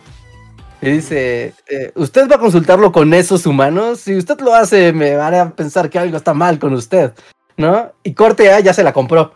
Y 0.82 0.90
dice, 0.90 1.54
eh, 1.68 1.92
¿usted 1.94 2.28
va 2.28 2.36
a 2.36 2.40
consultarlo 2.40 2.90
con 2.90 3.12
esos 3.12 3.44
humanos? 3.46 4.00
Si 4.00 4.16
usted 4.16 4.40
lo 4.40 4.54
hace, 4.54 4.92
me 4.92 5.14
van 5.14 5.34
a 5.34 5.54
pensar 5.54 5.90
que 5.90 5.98
algo 5.98 6.16
está 6.16 6.32
mal 6.32 6.58
con 6.58 6.72
usted, 6.72 7.12
¿no? 7.56 7.92
Y 8.02 8.14
corte 8.14 8.50
A 8.50 8.60
ya 8.60 8.72
se 8.72 8.82
la 8.82 8.92
compró, 8.92 9.32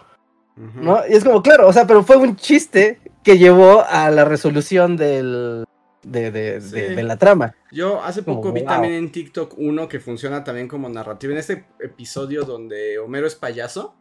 ¿no? 0.57 1.01
Y 1.09 1.13
es 1.13 1.25
como, 1.25 1.43
claro, 1.43 1.69
o 1.69 1.73
sea, 1.73 1.87
pero 1.87 2.03
fue 2.03 2.17
un 2.17 2.37
chiste 2.37 3.01
que 3.23 3.37
llevó 3.37 3.85
a 3.87 4.11
la 4.11 4.25
resolución 4.25 4.97
del, 4.97 5.65
de, 6.03 6.31
de, 6.31 6.61
sí. 6.61 6.73
de, 6.73 6.97
de, 6.97 7.03
la 7.03 7.19
trama. 7.19 7.55
Yo 7.71 8.03
hace 8.03 8.23
poco 8.23 8.53
vi 8.53 8.61
wow. 8.61 8.69
también 8.69 8.95
en 8.95 9.13
TikTok 9.13 9.55
uno 9.59 9.89
que 9.89 10.01
funciona 10.01 10.45
también 10.45 10.69
como 10.69 10.89
narrativa. 10.89 11.33
En 11.33 11.39
este 11.39 11.67
episodio 11.81 12.45
donde 12.45 12.99
Homero 12.99 13.27
es 13.27 13.35
payaso. 13.35 13.95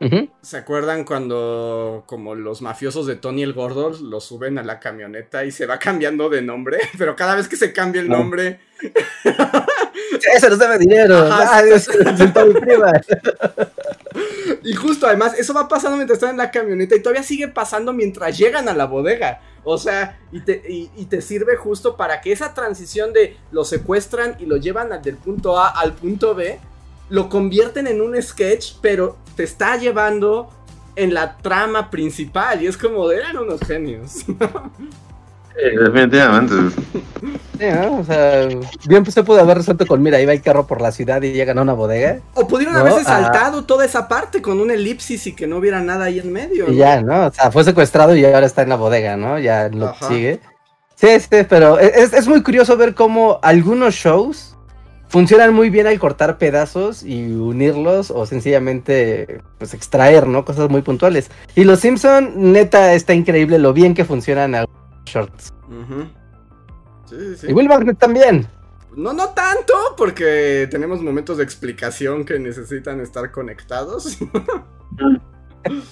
Uh 0.00 0.04
-huh. 0.04 0.30
¿Se 0.42 0.56
acuerdan 0.56 1.04
cuando 1.04 2.04
como 2.06 2.34
los 2.36 2.62
mafiosos 2.62 3.06
de 3.06 3.16
Tony 3.16 3.42
el 3.42 3.52
Gordo 3.52 3.90
lo 3.90 4.20
suben 4.20 4.58
a 4.58 4.62
la 4.62 4.78
camioneta 4.78 5.44
y 5.44 5.50
se 5.50 5.66
va 5.66 5.78
cambiando 5.78 6.28
de 6.28 6.42
nombre? 6.42 6.78
Pero 6.98 7.16
cada 7.16 7.34
vez 7.34 7.48
que 7.48 7.56
se 7.56 7.72
cambia 7.72 8.00
el 8.00 8.08
no. 8.08 8.18
nombre... 8.18 8.60
Eso 10.34 10.48
nos 10.48 10.58
debe 10.58 10.78
dinero. 10.78 11.16
Ajá, 11.16 11.62
es, 11.62 11.88
y 14.62 14.72
justo 14.74 15.06
además, 15.06 15.38
eso 15.38 15.54
va 15.54 15.68
pasando 15.68 15.96
mientras 15.96 16.18
están 16.18 16.30
en 16.30 16.38
la 16.38 16.50
camioneta 16.50 16.94
y 16.94 17.02
todavía 17.02 17.22
sigue 17.22 17.48
pasando 17.48 17.92
mientras 17.92 18.36
llegan 18.36 18.68
a 18.68 18.74
la 18.74 18.86
bodega. 18.86 19.40
O 19.64 19.78
sea, 19.78 20.18
y 20.32 20.40
te, 20.40 20.62
y, 20.68 20.90
y 20.96 21.06
te 21.06 21.20
sirve 21.20 21.56
justo 21.56 21.96
para 21.96 22.20
que 22.20 22.32
esa 22.32 22.54
transición 22.54 23.12
de 23.12 23.36
lo 23.50 23.64
secuestran 23.64 24.36
y 24.38 24.46
lo 24.46 24.56
llevan 24.56 25.02
del 25.02 25.16
punto 25.16 25.58
A 25.58 25.68
al 25.68 25.94
punto 25.94 26.34
B, 26.34 26.58
lo 27.08 27.28
convierten 27.28 27.86
en 27.86 28.00
un 28.00 28.20
sketch, 28.20 28.74
pero 28.80 29.16
te 29.36 29.44
está 29.44 29.76
llevando 29.76 30.50
en 30.96 31.14
la 31.14 31.36
trama 31.36 31.90
principal. 31.90 32.62
Y 32.62 32.66
es 32.66 32.76
como, 32.76 33.10
eran 33.10 33.38
unos 33.38 33.60
genios. 33.60 34.24
Sí, 35.58 35.76
definitivamente. 35.76 36.54
Sí, 37.58 37.66
¿no? 37.66 37.98
O 37.98 38.04
sea, 38.04 38.46
bien 38.86 39.02
pues 39.02 39.12
se 39.12 39.24
pudo 39.24 39.40
haber 39.40 39.56
resuelto 39.56 39.86
con, 39.86 40.00
mira, 40.00 40.20
iba 40.20 40.32
el 40.32 40.40
carro 40.40 40.68
por 40.68 40.80
la 40.80 40.92
ciudad 40.92 41.20
y 41.22 41.32
llegan 41.32 41.58
a 41.58 41.62
una 41.62 41.72
bodega. 41.72 42.20
O 42.34 42.46
pudieron 42.46 42.74
¿no? 42.74 42.80
haberse 42.80 43.02
saltado 43.02 43.58
ah. 43.58 43.66
toda 43.66 43.84
esa 43.84 44.06
parte 44.06 44.40
con 44.40 44.60
una 44.60 44.74
elipsis 44.74 45.26
y 45.26 45.34
que 45.34 45.48
no 45.48 45.56
hubiera 45.56 45.80
nada 45.80 46.04
ahí 46.04 46.20
en 46.20 46.32
medio. 46.32 46.66
¿no? 46.66 46.72
Y 46.72 46.76
ya, 46.76 47.02
¿no? 47.02 47.26
O 47.26 47.32
sea, 47.32 47.50
fue 47.50 47.64
secuestrado 47.64 48.14
y 48.14 48.24
ahora 48.24 48.46
está 48.46 48.62
en 48.62 48.68
la 48.68 48.76
bodega, 48.76 49.16
¿no? 49.16 49.40
Ya 49.40 49.68
lo 49.68 49.88
Ajá. 49.88 50.06
sigue. 50.06 50.38
Sí, 50.94 51.08
sí, 51.18 51.44
pero 51.48 51.80
es, 51.80 52.12
es 52.12 52.28
muy 52.28 52.40
curioso 52.44 52.76
ver 52.76 52.94
cómo 52.94 53.40
algunos 53.42 53.94
shows 53.94 54.56
funcionan 55.08 55.54
muy 55.54 55.70
bien 55.70 55.86
al 55.86 55.98
cortar 55.98 56.38
pedazos 56.38 57.02
y 57.02 57.32
unirlos 57.32 58.10
o 58.10 58.26
sencillamente 58.26 59.40
pues 59.58 59.74
extraer, 59.74 60.26
¿no? 60.26 60.44
Cosas 60.44 60.68
muy 60.70 60.82
puntuales. 60.82 61.30
Y 61.54 61.64
los 61.64 61.80
Simpson, 61.80 62.52
neta, 62.52 62.94
está 62.94 63.14
increíble 63.14 63.58
lo 63.58 63.72
bien 63.72 63.94
que 63.94 64.04
funcionan 64.04 64.54
algunos 64.54 64.78
shorts. 65.06 65.52
Uh 65.68 65.72
-huh. 65.72 66.10
sí, 67.08 67.16
sí, 67.18 67.36
sí. 67.40 67.46
Y 67.48 67.52
Will 67.52 67.68
Magnet 67.68 67.98
también. 67.98 68.46
No, 68.96 69.12
no 69.12 69.28
tanto, 69.28 69.74
porque 69.96 70.66
tenemos 70.70 71.00
momentos 71.00 71.38
de 71.38 71.44
explicación 71.44 72.24
que 72.24 72.38
necesitan 72.38 73.00
estar 73.00 73.30
conectados. 73.30 74.18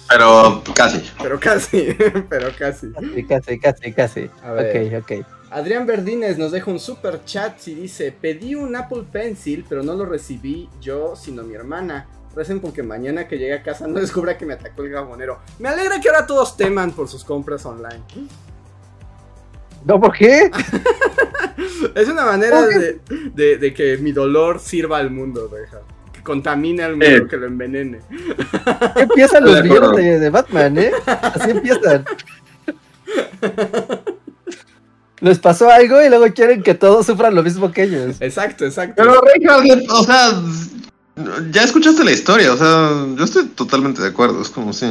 Pero 0.09 0.63
casi. 0.75 1.03
Pero 1.21 1.39
casi, 1.39 1.95
pero 2.29 2.49
casi. 2.57 2.91
Casi, 3.27 3.59
casi, 3.59 3.93
casi. 3.93 4.29
A 4.43 4.51
ver. 4.51 4.99
Ok, 4.99 5.03
ok. 5.03 5.36
Adrián 5.49 5.85
Verdines 5.85 6.37
nos 6.37 6.51
deja 6.51 6.69
un 6.69 6.79
super 6.79 7.23
chat 7.23 7.67
y 7.67 7.75
dice: 7.75 8.11
Pedí 8.11 8.55
un 8.55 8.75
Apple 8.75 9.03
Pencil, 9.11 9.65
pero 9.67 9.83
no 9.83 9.93
lo 9.93 10.05
recibí 10.05 10.69
yo, 10.81 11.15
sino 11.15 11.43
mi 11.43 11.55
hermana. 11.55 12.07
Recen 12.35 12.59
porque 12.59 12.83
mañana 12.83 13.27
que 13.27 13.37
llegue 13.37 13.53
a 13.53 13.63
casa 13.63 13.87
no 13.87 13.99
descubra 13.99 14.37
que 14.37 14.45
me 14.45 14.53
atacó 14.53 14.83
el 14.83 14.89
gabonero. 14.89 15.39
Me 15.59 15.69
alegra 15.69 15.99
que 15.99 16.09
ahora 16.09 16.27
todos 16.27 16.55
teman 16.57 16.91
por 16.91 17.07
sus 17.07 17.23
compras 17.23 17.65
online. 17.65 18.03
¿No 19.85 19.99
por 19.99 20.13
qué? 20.13 20.51
es 21.95 22.09
una 22.09 22.25
manera 22.25 22.61
de, 22.67 22.99
de, 23.33 23.57
de, 23.57 23.73
que 23.73 23.97
mi 23.97 24.11
dolor 24.11 24.59
sirva 24.59 24.97
al 24.97 25.09
mundo, 25.09 25.47
deja. 25.47 25.79
Que 26.11 26.21
contamine 26.21 26.83
al 26.83 26.91
mundo, 26.91 27.05
eh. 27.05 27.27
que 27.29 27.37
lo 27.37 27.47
envenene. 27.47 28.01
Empiezan 28.95 29.45
los 29.45 29.63
villanos 29.63 29.95
de, 29.95 30.19
de, 30.19 30.29
Batman, 30.29 30.77
¿eh? 30.77 30.91
Así 31.05 31.51
empiezan. 31.51 32.05
Les 35.19 35.39
pasó 35.39 35.69
algo 35.71 36.01
y 36.01 36.09
luego 36.09 36.31
quieren 36.33 36.61
que 36.61 36.75
todos 36.75 37.05
sufran 37.05 37.33
lo 37.33 37.41
mismo 37.41 37.71
que 37.71 37.83
ellos. 37.83 38.17
Exacto, 38.19 38.65
exacto. 38.65 38.95
Pero 38.97 39.19
Richard, 39.21 39.83
o 39.89 40.03
sea, 40.03 40.41
ya 41.51 41.63
escuchaste 41.63 42.03
la 42.03 42.11
historia, 42.11 42.53
o 42.53 42.57
sea, 42.57 43.05
yo 43.15 43.23
estoy 43.23 43.47
totalmente 43.47 44.01
de 44.01 44.09
acuerdo, 44.09 44.41
es 44.41 44.49
como 44.49 44.73
si... 44.73 44.85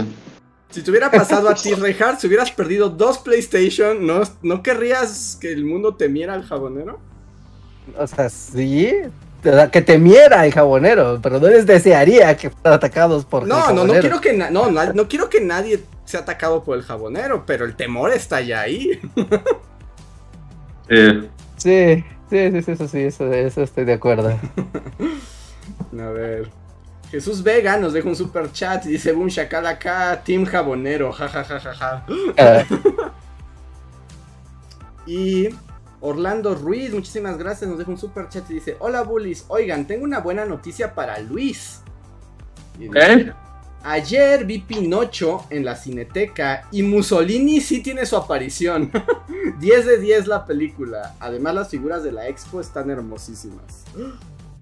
Si 0.70 0.83
te 0.83 0.91
hubiera 0.91 1.11
pasado 1.11 1.49
a 1.49 1.55
ti, 1.55 1.72
Reinhardt, 1.74 2.18
si 2.20 2.27
hubieras 2.27 2.51
perdido 2.51 2.91
dos 2.91 3.18
PlayStation, 3.18 4.05
¿no, 4.05 4.22
¿no 4.43 4.62
querrías 4.62 5.39
que 5.41 5.53
el 5.53 5.64
mundo 5.64 5.95
temiera 5.95 6.35
al 6.35 6.45
jabonero? 6.45 6.99
O 7.97 8.07
sea, 8.07 8.29
sí, 8.29 8.93
que 9.70 9.83
temiera 9.83 10.45
el 10.45 10.53
jabonero, 10.53 11.20
pero 11.22 11.39
no 11.39 11.47
les 11.47 11.66
desearía 11.66 12.37
que 12.37 12.51
fueran 12.51 12.74
atacados 12.74 13.24
por 13.24 13.47
no, 13.47 13.72
no, 13.72 13.85
no 13.85 13.93
quiero 14.01 14.20
que 14.20 14.33
no, 14.33 14.70
no, 14.70 14.93
no 14.93 15.09
quiero 15.09 15.31
que 15.31 15.41
nadie 15.41 15.85
sea 16.05 16.20
atacado 16.20 16.64
por 16.64 16.77
el 16.77 16.83
jabonero, 16.83 17.45
pero 17.47 17.64
el 17.64 17.77
temor 17.77 18.11
está 18.11 18.41
ya 18.41 18.62
ahí. 18.62 19.01
Sí. 20.89 21.28
Sí, 21.57 22.05
sí, 22.30 22.51
sí, 22.51 22.62
sí, 22.62 22.72
eso 22.72 22.89
sí, 22.89 22.99
eso, 23.01 23.32
eso 23.32 23.62
estoy 23.62 23.84
de 23.84 23.95
acuerdo. 23.95 24.28
A 25.99 26.11
ver. 26.11 26.51
Jesús 27.11 27.43
Vega 27.43 27.78
nos 27.78 27.93
deja 27.93 28.09
un 28.09 28.16
super 28.16 28.51
chat 28.53 28.84
y 28.87 28.91
dice 28.91 29.12
boom 29.12 29.28
shakalaka 29.28 30.11
acá, 30.11 30.22
team 30.24 30.45
jabonero, 30.45 31.12
jajajajaja. 31.12 32.05
Ah, 32.37 32.64
Y 35.07 35.49
Orlando 36.01 36.55
Ruiz, 36.55 36.93
muchísimas 36.93 37.39
gracias, 37.39 37.70
nos 37.70 37.78
deja 37.78 37.91
un 37.91 37.99
super 37.99 38.28
chat 38.28 38.51
y 38.51 38.55
dice, 38.55 38.76
hola 38.80 39.03
bullies, 39.03 39.45
oigan, 39.49 39.87
tengo 39.87 40.05
una 40.05 40.18
buena 40.18 40.45
noticia 40.45 40.95
para 40.95 41.18
Luis. 41.20 41.80
Y 42.78 42.89
dice, 42.89 43.32
Ayer 43.89 44.45
vi 44.45 44.59
Pinocho 44.59 45.47
en 45.49 45.64
la 45.64 45.76
cineteca 45.76 46.66
y 46.72 46.82
Mussolini 46.82 47.61
sí 47.61 47.84
tiene 47.84 48.05
su 48.05 48.16
aparición. 48.16 48.91
10 49.61 49.87
de 49.87 49.99
10 49.99 50.26
la 50.26 50.45
película. 50.45 51.14
Además 51.20 51.55
las 51.55 51.68
figuras 51.70 52.03
de 52.03 52.11
la 52.11 52.26
expo 52.26 52.61
están 52.61 52.91
hermosísimas. 52.91 53.84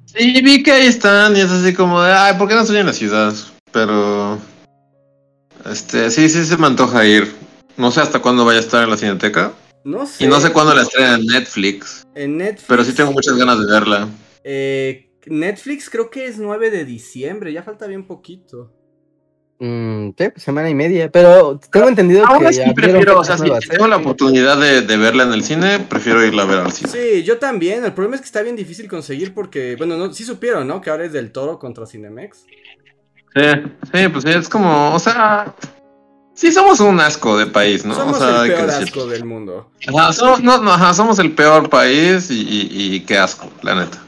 Sí, 0.05 0.43
vi 0.43 0.63
que 0.63 0.73
ahí 0.73 0.87
están 0.89 1.35
y 1.39 1.41
es 1.41 1.51
así 1.51 1.73
como 1.73 2.03
de, 2.03 2.13
ay, 2.13 2.37
¿por 2.37 2.49
qué 2.49 2.55
no 2.55 2.61
estoy 2.61 2.77
en 2.77 2.87
la 2.87 2.93
ciudad? 2.93 3.33
Pero, 3.73 4.39
este, 5.71 6.11
sí, 6.11 6.29
sí 6.29 6.45
se 6.45 6.59
me 6.59 6.67
antoja 6.67 7.07
ir. 7.07 7.33
No 7.79 7.91
sé 7.91 8.03
hasta 8.03 8.21
cuándo 8.21 8.45
vaya 8.45 8.59
a 8.59 8.63
estar 8.63 8.85
en 8.85 8.91
la 8.91 8.99
cineteca. 8.99 9.55
No 9.85 10.05
sé. 10.05 10.25
Y 10.25 10.27
no 10.27 10.39
sé 10.39 10.53
cuándo 10.53 10.75
la 10.75 10.83
estrena 10.83 11.15
en 11.15 11.25
Netflix. 11.25 12.07
En 12.15 12.37
Netflix. 12.37 12.67
Pero 12.69 12.85
sí 12.85 12.93
tengo 12.93 13.13
muchas 13.13 13.39
ganas 13.39 13.59
de 13.59 13.73
verla. 13.73 14.07
eh, 14.45 15.11
Netflix 15.27 15.89
creo 15.89 16.11
que 16.11 16.27
es 16.27 16.37
9 16.37 16.71
de 16.71 16.85
diciembre, 16.85 17.51
ya 17.55 17.63
falta 17.63 17.87
bien 17.87 18.07
poquito. 18.07 18.71
Mm, 19.59 20.09
sí, 20.09 20.29
pues, 20.31 20.43
semana 20.43 20.69
y 20.69 20.75
media, 20.75 21.11
pero 21.11 21.59
tengo 21.71 21.89
entendido 21.89 22.27
Aún 22.27 22.41
que 22.41 22.49
así 22.49 22.61
abrieron 22.61 22.75
prefiero, 22.75 23.21
o 23.21 23.25
sea, 23.25 23.39
si 23.39 23.49
¿eh? 23.49 23.59
tengo 23.71 23.87
la 23.87 23.97
oportunidad 23.97 24.59
de, 24.59 24.83
de 24.83 24.97
verla 24.97 25.25
en 25.25 25.33
el 25.33 25.43
cine, 25.43 25.81
prefiero 25.81 26.25
irla 26.25 26.43
a 26.43 26.47
ver 26.47 26.59
al 26.59 26.73
cine. 26.73 26.91
Sí, 26.91 27.23
yo 27.23 27.39
también. 27.39 27.85
El 27.85 27.93
problema 27.93 28.17
es 28.17 28.23
que 28.23 28.27
está 28.27 28.43
bien 28.43 28.57
difícil 28.57 28.89
conseguir 28.89 29.35
porque, 29.35 29.77
bueno, 29.77 29.97
no, 29.97 30.13
sí 30.13 30.25
supieron, 30.25 30.67
¿no? 30.67 30.81
Que 30.81 30.91
ahora 30.91 31.05
es 31.05 31.13
del 31.13 31.33
toro 31.33 31.59
contra 31.59 31.87
Cinemex. 31.87 32.47
Sí, 33.35 33.43
sí, 33.93 34.09
pues 34.09 34.25
sí, 34.25 34.31
es 34.31 34.49
como, 34.49 34.95
o 34.95 34.99
sea, 35.01 35.55
sí 36.35 36.53
somos 36.53 36.79
un 36.79 37.01
asco 37.01 37.37
de 37.37 37.47
país, 37.47 37.85
¿no? 37.85 37.95
Somos 37.95 38.17
o 38.17 38.21
sea, 38.21 38.45
el 38.45 38.53
peor 38.53 38.71
asco 38.71 39.07
del 39.07 39.25
mundo. 39.25 39.71
Ajá, 39.89 40.13
somos, 40.13 40.41
no, 40.41 40.59
no, 40.59 40.73
ajá, 40.73 40.95
somos 40.95 41.19
el 41.19 41.33
peor 41.33 41.69
país 41.69 42.31
y, 42.31 42.41
y, 42.43 42.95
y 42.95 43.01
qué 43.01 43.19
asco, 43.19 43.51
la 43.63 43.75
neta. 43.75 44.04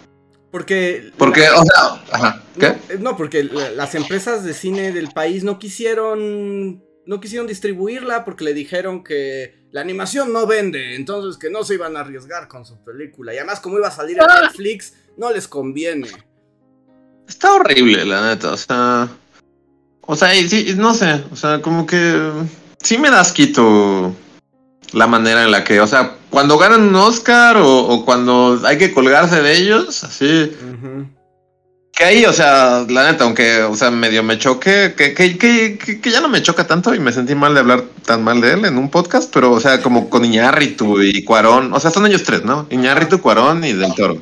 Porque. 0.57 1.12
Porque, 1.18 1.42
o 1.50 1.62
sea, 1.64 2.02
ajá, 2.12 2.42
¿qué? 2.59 2.68
No, 2.68 2.74
eh, 2.94 2.98
no, 2.98 3.14
porque 3.18 3.44
la- 3.44 3.68
las 3.72 3.94
empresas 3.94 4.42
de 4.42 4.54
cine 4.54 4.90
del 4.90 5.09
país 5.11 5.44
no 5.44 5.59
quisieron. 5.59 6.82
No 7.04 7.20
quisieron 7.20 7.46
distribuirla 7.46 8.24
porque 8.24 8.42
le 8.42 8.54
dijeron 8.54 9.04
que 9.04 9.66
la 9.70 9.82
animación 9.82 10.32
no 10.32 10.46
vende, 10.46 10.96
entonces 10.96 11.38
que 11.38 11.50
no 11.50 11.62
se 11.62 11.74
iban 11.74 11.94
a 11.94 12.00
arriesgar 12.00 12.48
con 12.48 12.64
su 12.64 12.82
película. 12.82 13.34
Y 13.34 13.36
además, 13.36 13.61
como 13.61 13.76
iba 13.76 13.88
a 13.88 13.90
salir 13.90 14.16
en 14.18 14.24
Netflix, 14.44 14.94
no 15.18 15.30
les 15.30 15.46
conviene. 15.46 16.09
Está 17.28 17.52
horrible, 17.52 18.07
la 18.07 18.26
neta, 18.28 18.54
o 18.54 18.57
sea. 18.57 19.09
O 20.00 20.16
sea, 20.16 20.34
y 20.34 20.48
sí, 20.48 20.72
no 20.78 20.94
sé, 20.94 21.22
o 21.30 21.36
sea, 21.36 21.61
como 21.61 21.86
que 21.86 22.32
sí 22.82 22.96
me 22.96 23.11
das 23.11 23.30
quito 23.30 24.14
la 24.94 25.07
manera 25.07 25.44
en 25.44 25.50
la 25.50 25.64
que, 25.64 25.80
o 25.80 25.86
sea, 25.86 26.16
cuando 26.37 26.59
ganan 26.59 26.82
un 26.82 26.95
Oscar 26.97 27.57
o, 27.57 27.78
o 27.78 28.05
cuando 28.05 28.61
hay 28.66 28.76
que 28.76 28.93
colgarse 28.93 29.41
de 29.41 29.57
ellos, 29.57 30.05
así. 30.05 30.53
Que 31.91 32.05
ahí, 32.05 32.26
o 32.26 32.32
sea, 32.34 32.84
la 32.91 33.11
neta, 33.11 33.24
aunque, 33.24 33.62
o 33.62 33.74
sea, 33.74 33.91
medio 33.91 34.22
me 34.22 34.39
choque, 34.39 34.93
que, 34.95 35.14
que, 35.14 35.39
que, 35.39 35.78
que, 35.78 35.99
que 35.99 36.11
ya 36.11 36.20
no 36.20 36.28
me 36.28 36.43
choca 36.43 36.66
tanto 36.66 36.95
y 36.95 37.01
me 37.01 37.11
sentí 37.11 37.34
mal 37.34 37.55
de 37.55 37.61
hablar 37.61 37.84
tan 38.05 38.22
mal 38.22 38.43
de 38.43 38.53
él 38.53 38.66
en 38.66 38.76
un 38.76 38.91
podcast, 38.91 39.32
pero, 39.32 39.51
o 39.53 39.61
sea, 39.61 39.80
como 39.80 40.11
con 40.11 40.26
Iñárritu 40.26 41.01
y 41.01 41.24
Cuarón, 41.24 41.72
o 41.72 41.80
sea, 41.80 41.91
son 41.91 42.05
ellos 42.05 42.22
tres, 42.22 42.45
¿no? 42.45 42.66
Iñárritu, 42.68 43.22
Cuarón 43.22 43.64
y 43.64 43.72
Del 43.72 43.95
Toro. 43.95 44.18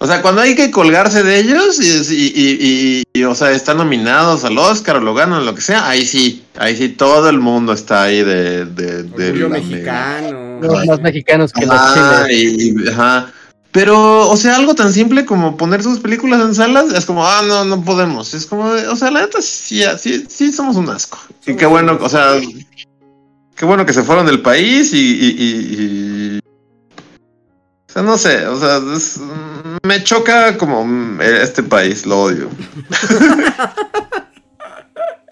O 0.00 0.06
sea, 0.06 0.22
cuando 0.22 0.42
hay 0.42 0.54
que 0.54 0.70
colgarse 0.70 1.24
de 1.24 1.40
ellos 1.40 1.80
y, 1.80 2.14
y, 2.14 2.26
y, 2.26 2.58
y- 2.60 3.20
y, 3.20 3.24
o 3.24 3.34
sea, 3.34 3.50
están 3.50 3.78
nominados 3.78 4.44
al 4.44 4.56
Oscar 4.56 4.96
o 4.96 5.00
lo 5.00 5.12
ganan, 5.12 5.44
lo 5.44 5.54
que 5.56 5.60
sea, 5.60 5.88
ahí 5.88 6.06
sí, 6.06 6.44
ahí 6.56 6.76
sí 6.76 6.90
todo 6.90 7.28
el 7.28 7.40
mundo 7.40 7.72
está 7.72 8.04
ahí 8.04 8.22
de... 8.22 8.64
de, 8.66 9.02
de 9.02 9.34
la- 9.34 9.48
mexicano. 9.48 10.60
Los 10.60 10.86
más 10.86 11.00
mexicanos 11.00 11.52
que 11.52 11.66
los 11.66 11.74
Ajá, 11.74 12.26
chiles. 12.28 12.42
y, 12.58 12.84
y- 12.84 12.88
ajá. 12.88 13.32
Pero, 13.72 14.28
o 14.30 14.36
sea, 14.36 14.56
algo 14.56 14.74
tan 14.74 14.92
simple 14.92 15.24
como 15.26 15.56
poner 15.56 15.82
sus 15.82 15.98
películas 15.98 16.40
en 16.42 16.54
salas, 16.54 16.92
es 16.94 17.04
como, 17.04 17.26
ah, 17.26 17.42
no, 17.46 17.64
no 17.64 17.84
podemos. 17.84 18.32
Es 18.34 18.46
como, 18.46 18.64
o 18.66 18.96
sea, 18.96 19.10
la 19.10 19.22
neta, 19.22 19.42
sí, 19.42 19.82
sí, 19.98 20.24
sí 20.28 20.52
somos 20.52 20.76
un 20.76 20.88
asco. 20.90 21.18
Y 21.46 21.54
qué 21.54 21.66
bueno, 21.66 21.98
o 22.00 22.08
sea, 22.08 22.40
qué 23.56 23.64
bueno 23.64 23.84
que 23.84 23.92
se 23.92 24.02
fueron 24.04 24.26
del 24.26 24.40
país 24.42 24.92
y, 24.94 24.96
y, 24.98 25.26
y- 25.38 26.38
y- 26.38 26.38
O 27.88 27.92
sea, 27.92 28.02
no 28.02 28.16
sé, 28.16 28.46
o 28.46 28.58
sea, 28.58 28.80
es- 28.96 29.20
me 29.82 30.02
choca 30.04 30.56
como 30.56 30.84
mm, 30.84 31.20
este 31.20 31.62
país, 31.62 32.06
lo 32.06 32.22
odio. 32.22 32.50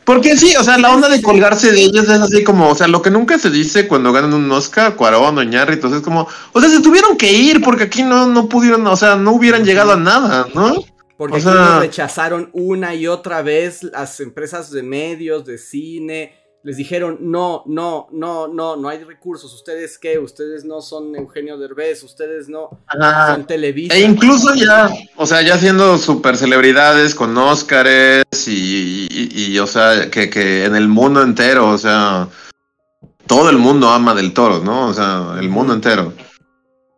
Porque 0.04 0.36
sí, 0.36 0.54
o 0.56 0.62
sea, 0.62 0.78
la 0.78 0.94
onda 0.94 1.08
de 1.08 1.20
colgarse 1.20 1.72
de 1.72 1.82
ellos 1.82 2.04
es 2.04 2.20
así 2.20 2.44
como, 2.44 2.68
o 2.68 2.74
sea, 2.76 2.86
lo 2.86 3.02
que 3.02 3.10
nunca 3.10 3.40
se 3.40 3.50
dice 3.50 3.88
cuando 3.88 4.12
ganan 4.12 4.34
un 4.34 4.50
Oscar, 4.52 4.94
Cuarón 4.94 5.36
o 5.36 5.42
Iñárritu, 5.42 5.92
es 5.92 6.00
como, 6.00 6.28
o 6.52 6.60
sea, 6.60 6.70
se 6.70 6.80
tuvieron 6.80 7.16
que 7.16 7.32
ir 7.32 7.60
porque 7.60 7.84
aquí 7.84 8.04
no, 8.04 8.26
no 8.28 8.48
pudieron, 8.48 8.86
o 8.86 8.96
sea, 8.96 9.16
no 9.16 9.32
hubieran 9.32 9.64
llegado 9.64 9.92
a 9.92 9.96
nada, 9.96 10.46
¿no? 10.54 10.76
Porque 11.16 11.34
O 11.34 11.38
aquí 11.38 11.46
nos 11.46 11.80
rechazaron 11.80 12.50
una 12.52 12.94
y 12.94 13.08
otra 13.08 13.42
vez 13.42 13.82
las 13.82 14.20
empresas 14.20 14.70
de 14.70 14.84
medios, 14.84 15.44
de 15.44 15.58
cine. 15.58 16.34
Les 16.66 16.76
dijeron, 16.76 17.18
no, 17.20 17.62
no, 17.66 18.08
no, 18.10 18.48
no, 18.48 18.74
no 18.74 18.88
hay 18.88 19.04
recursos. 19.04 19.54
¿Ustedes 19.54 19.98
qué? 19.98 20.18
Ustedes 20.18 20.64
no 20.64 20.82
son 20.82 21.14
Eugenio 21.14 21.56
Derbez, 21.56 22.02
ustedes 22.02 22.48
no 22.48 22.70
son 22.90 23.46
Televisa. 23.46 23.94
E 23.94 24.00
incluso 24.00 24.52
ya, 24.52 24.90
o 25.14 25.26
sea, 25.26 25.42
ya 25.42 25.56
siendo 25.58 25.96
super 25.96 26.36
celebridades 26.36 27.14
con 27.14 27.38
Óscares 27.38 28.24
y, 28.48 29.06
y, 29.08 29.52
y, 29.52 29.58
o 29.60 29.66
sea, 29.68 30.10
que, 30.10 30.28
que 30.28 30.64
en 30.64 30.74
el 30.74 30.88
mundo 30.88 31.22
entero, 31.22 31.68
o 31.68 31.78
sea, 31.78 32.26
todo 33.28 33.48
el 33.48 33.58
mundo 33.58 33.88
ama 33.88 34.12
del 34.16 34.34
toro, 34.34 34.58
¿no? 34.58 34.88
O 34.88 34.92
sea, 34.92 35.36
el 35.38 35.48
mundo 35.48 35.72
entero. 35.72 36.14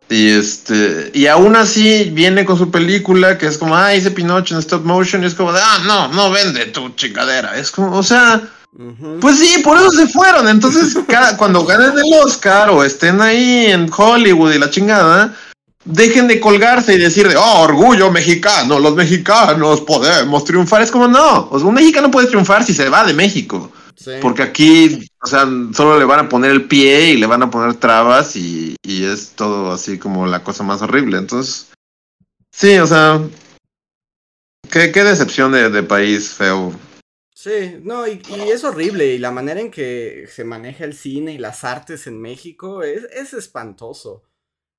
Y 0.08 0.30
este, 0.30 1.10
y 1.12 1.26
aún 1.26 1.56
así 1.56 2.04
viene 2.14 2.46
con 2.46 2.56
su 2.56 2.70
película 2.70 3.36
que 3.36 3.44
es 3.44 3.58
como, 3.58 3.76
ah, 3.76 3.94
hice 3.94 4.12
Pinocho 4.12 4.54
en 4.54 4.60
stop 4.60 4.86
motion, 4.86 5.22
y 5.22 5.26
es 5.26 5.34
como 5.34 5.52
de, 5.52 5.60
ah, 5.62 5.82
no, 5.86 6.08
no 6.14 6.30
vende 6.30 6.64
tu 6.64 6.88
chingadera. 6.94 7.58
Es 7.58 7.70
como, 7.70 7.94
o 7.94 8.02
sea, 8.02 8.40
Pues 9.20 9.38
sí, 9.38 9.60
por 9.62 9.76
eso 9.76 9.90
se 9.90 10.06
fueron. 10.06 10.48
Entonces, 10.48 10.96
cada, 11.08 11.36
cuando 11.36 11.64
ganen 11.64 11.98
el 11.98 12.12
Oscar 12.24 12.70
o 12.70 12.84
estén 12.84 13.20
ahí 13.20 13.66
en 13.66 13.90
Hollywood 13.94 14.52
y 14.52 14.58
la 14.58 14.70
chingada, 14.70 15.36
dejen 15.84 16.28
de 16.28 16.38
colgarse 16.38 16.94
y 16.94 16.98
decir 16.98 17.28
de, 17.28 17.36
oh, 17.36 17.60
orgullo 17.62 18.10
mexicano, 18.12 18.78
los 18.78 18.94
mexicanos 18.94 19.80
podemos 19.80 20.44
triunfar. 20.44 20.82
Es 20.82 20.90
como, 20.90 21.08
no, 21.08 21.48
o 21.50 21.58
sea, 21.58 21.68
un 21.68 21.74
mexicano 21.74 22.10
puede 22.10 22.28
triunfar 22.28 22.64
si 22.64 22.72
se 22.72 22.88
va 22.88 23.04
de 23.04 23.14
México. 23.14 23.72
Sí. 23.96 24.12
Porque 24.22 24.42
aquí, 24.42 25.10
o 25.20 25.26
sea, 25.26 25.48
solo 25.74 25.98
le 25.98 26.04
van 26.04 26.20
a 26.20 26.28
poner 26.28 26.52
el 26.52 26.68
pie 26.68 27.10
y 27.10 27.16
le 27.16 27.26
van 27.26 27.42
a 27.42 27.50
poner 27.50 27.74
trabas 27.74 28.36
y, 28.36 28.76
y 28.84 29.02
es 29.02 29.30
todo 29.34 29.72
así 29.72 29.98
como 29.98 30.28
la 30.28 30.44
cosa 30.44 30.62
más 30.62 30.82
horrible. 30.82 31.18
Entonces, 31.18 31.66
sí, 32.52 32.78
o 32.78 32.86
sea, 32.86 33.20
qué, 34.70 34.92
qué 34.92 35.02
decepción 35.02 35.50
de, 35.50 35.68
de 35.68 35.82
país 35.82 36.28
feo. 36.28 36.72
Sí, 37.38 37.78
no, 37.84 38.04
y, 38.08 38.20
y 38.30 38.50
es 38.50 38.64
horrible. 38.64 39.06
Y 39.14 39.18
la 39.18 39.30
manera 39.30 39.60
en 39.60 39.70
que 39.70 40.24
se 40.26 40.42
maneja 40.42 40.84
el 40.84 40.92
cine 40.92 41.34
y 41.34 41.38
las 41.38 41.62
artes 41.62 42.08
en 42.08 42.20
México 42.20 42.82
es, 42.82 43.04
es 43.12 43.32
espantoso. 43.32 44.24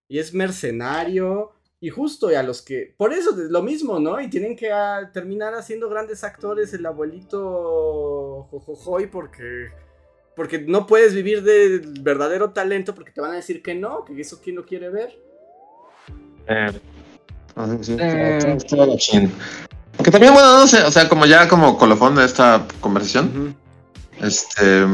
Y 0.09 0.19
es 0.19 0.33
mercenario. 0.33 1.53
Y 1.79 1.87
justo 1.87 2.29
y 2.29 2.35
a 2.35 2.43
los 2.43 2.61
que. 2.61 2.93
Por 2.97 3.13
eso 3.13 3.29
es 3.29 3.49
lo 3.49 3.63
mismo, 3.63 4.01
¿no? 4.01 4.19
Y 4.19 4.29
tienen 4.29 4.57
que 4.57 4.73
ah, 4.73 5.09
terminar 5.13 5.53
haciendo 5.55 5.87
grandes 5.87 6.25
actores 6.25 6.73
el 6.73 6.85
abuelito 6.85 8.49
Jojojoy 8.51 9.07
porque. 9.07 9.67
Porque 10.35 10.59
no 10.59 10.85
puedes 10.85 11.13
vivir 11.13 11.43
del 11.43 12.01
verdadero 12.01 12.51
talento 12.51 12.93
porque 12.93 13.11
te 13.11 13.21
van 13.21 13.31
a 13.31 13.35
decir 13.35 13.63
que 13.63 13.73
no, 13.73 14.03
que 14.03 14.19
eso 14.19 14.41
quién 14.43 14.57
lo 14.57 14.65
quiere 14.65 14.89
ver. 14.89 15.17
Eh. 16.49 16.73
Que 20.03 20.11
también, 20.11 20.33
bueno, 20.33 20.59
no 20.59 20.67
sé, 20.67 20.81
o 20.83 20.91
sea, 20.91 21.09
como 21.09 21.25
ya 21.25 21.47
como 21.49 21.77
colofón 21.77 22.15
de 22.15 22.25
esta 22.25 22.65
conversación, 22.79 23.55
este. 24.21 24.85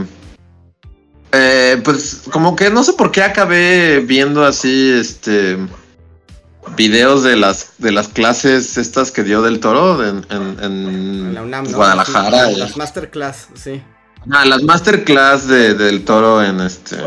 eh, 1.31 1.79
pues 1.83 2.23
como 2.31 2.55
que 2.55 2.69
no 2.69 2.83
sé 2.83 2.93
por 2.93 3.11
qué 3.11 3.23
acabé 3.23 3.99
viendo 3.99 4.43
así, 4.45 4.91
este. 4.91 5.57
Videos 6.75 7.21
de 7.21 7.35
las 7.35 7.73
de 7.77 7.91
las 7.91 8.07
clases 8.07 8.77
estas 8.79 9.11
que 9.11 9.21
dio 9.21 9.43
del 9.43 9.59
toro 9.59 10.03
en, 10.03 10.25
en- 10.31 10.57
en 10.63 11.33
la 11.35 11.43
UNAM, 11.43 11.65
¿no? 11.69 11.77
Guadalajara. 11.77 12.47
Las, 12.47 12.51
y- 12.51 12.59
las 12.59 12.77
masterclass, 12.77 13.47
sí. 13.53 13.83
Ah, 14.31 14.45
las 14.45 14.63
masterclass 14.63 15.47
de, 15.47 15.75
del 15.75 16.03
toro 16.03 16.43
en 16.43 16.59
este. 16.61 16.97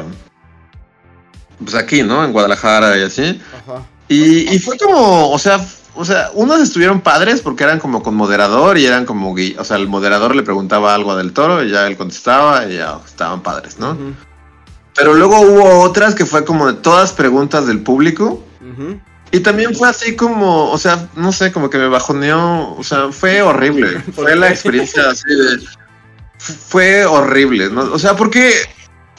Pues 1.60 1.74
aquí, 1.74 2.04
¿no? 2.04 2.24
En 2.24 2.30
Guadalajara 2.32 2.96
y 2.98 3.02
así. 3.02 3.40
Ajá. 3.66 3.84
Y, 4.06 4.54
y 4.54 4.58
fue 4.60 4.78
como, 4.78 5.28
o 5.32 5.38
sea, 5.40 5.58
o 5.98 6.04
sea, 6.04 6.30
unos 6.34 6.60
estuvieron 6.60 7.00
padres 7.00 7.40
porque 7.40 7.64
eran 7.64 7.80
como 7.80 8.04
con 8.04 8.14
moderador 8.14 8.78
y 8.78 8.86
eran 8.86 9.04
como, 9.04 9.34
o 9.34 9.64
sea, 9.64 9.76
el 9.76 9.88
moderador 9.88 10.36
le 10.36 10.44
preguntaba 10.44 10.94
algo 10.94 11.10
a 11.10 11.16
Del 11.16 11.32
Toro 11.32 11.64
y 11.64 11.70
ya 11.70 11.88
él 11.88 11.96
contestaba 11.96 12.66
y 12.66 12.76
ya 12.76 13.00
estaban 13.04 13.42
padres, 13.42 13.80
¿no? 13.80 13.96
Pero 14.94 15.14
luego 15.14 15.40
hubo 15.40 15.80
otras 15.80 16.14
que 16.14 16.24
fue 16.24 16.44
como 16.44 16.68
de 16.68 16.74
todas 16.74 17.12
preguntas 17.12 17.66
del 17.66 17.80
público 17.82 18.44
ujú. 18.60 19.00
y 19.32 19.40
también 19.40 19.74
fue 19.74 19.88
así 19.88 20.14
como, 20.14 20.70
o 20.70 20.78
sea, 20.78 21.08
no 21.16 21.32
sé, 21.32 21.50
como 21.50 21.68
que 21.68 21.78
me 21.78 21.88
bajoneó, 21.88 22.76
o 22.76 22.84
sea, 22.84 23.10
fue 23.10 23.42
horrible. 23.42 23.98
¿Por 24.14 24.26
fue 24.26 24.36
la 24.36 24.50
experiencia 24.50 25.10
así 25.10 25.28
de... 25.28 25.66
Fue 26.38 27.04
horrible, 27.06 27.70
¿no? 27.70 27.92
O 27.92 27.98
sea, 27.98 28.14
porque, 28.14 28.52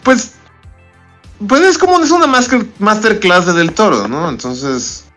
pues, 0.03 0.35
pues 1.45 1.61
es 1.61 1.77
como, 1.77 2.01
es 2.01 2.11
una 2.11 2.27
master- 2.27 2.67
masterclass 2.79 3.47
de 3.47 3.53
Del 3.53 3.73
Toro, 3.73 4.07
¿no? 4.07 4.29
Entonces, 4.29 5.08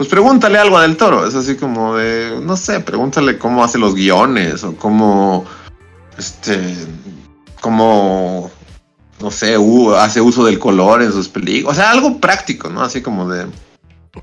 pues 0.00 0.08
pregúntale 0.08 0.56
algo 0.56 0.78
a 0.78 0.82
Del 0.82 0.96
Toro, 0.96 1.26
es 1.26 1.34
así 1.34 1.56
como 1.56 1.94
de, 1.94 2.40
no 2.42 2.56
sé, 2.56 2.80
pregúntale 2.80 3.36
cómo 3.36 3.62
hace 3.62 3.76
los 3.76 3.94
guiones 3.94 4.64
o 4.64 4.74
cómo, 4.74 5.44
este, 6.16 6.74
cómo, 7.60 8.50
no 9.20 9.30
sé, 9.30 9.56
hace 9.98 10.22
uso 10.22 10.46
del 10.46 10.58
color 10.58 11.02
en 11.02 11.12
sus 11.12 11.28
películas, 11.28 11.76
o 11.76 11.78
sea, 11.78 11.90
algo 11.90 12.18
práctico, 12.18 12.70
¿no? 12.70 12.80
Así 12.80 13.02
como 13.02 13.28
de... 13.28 13.44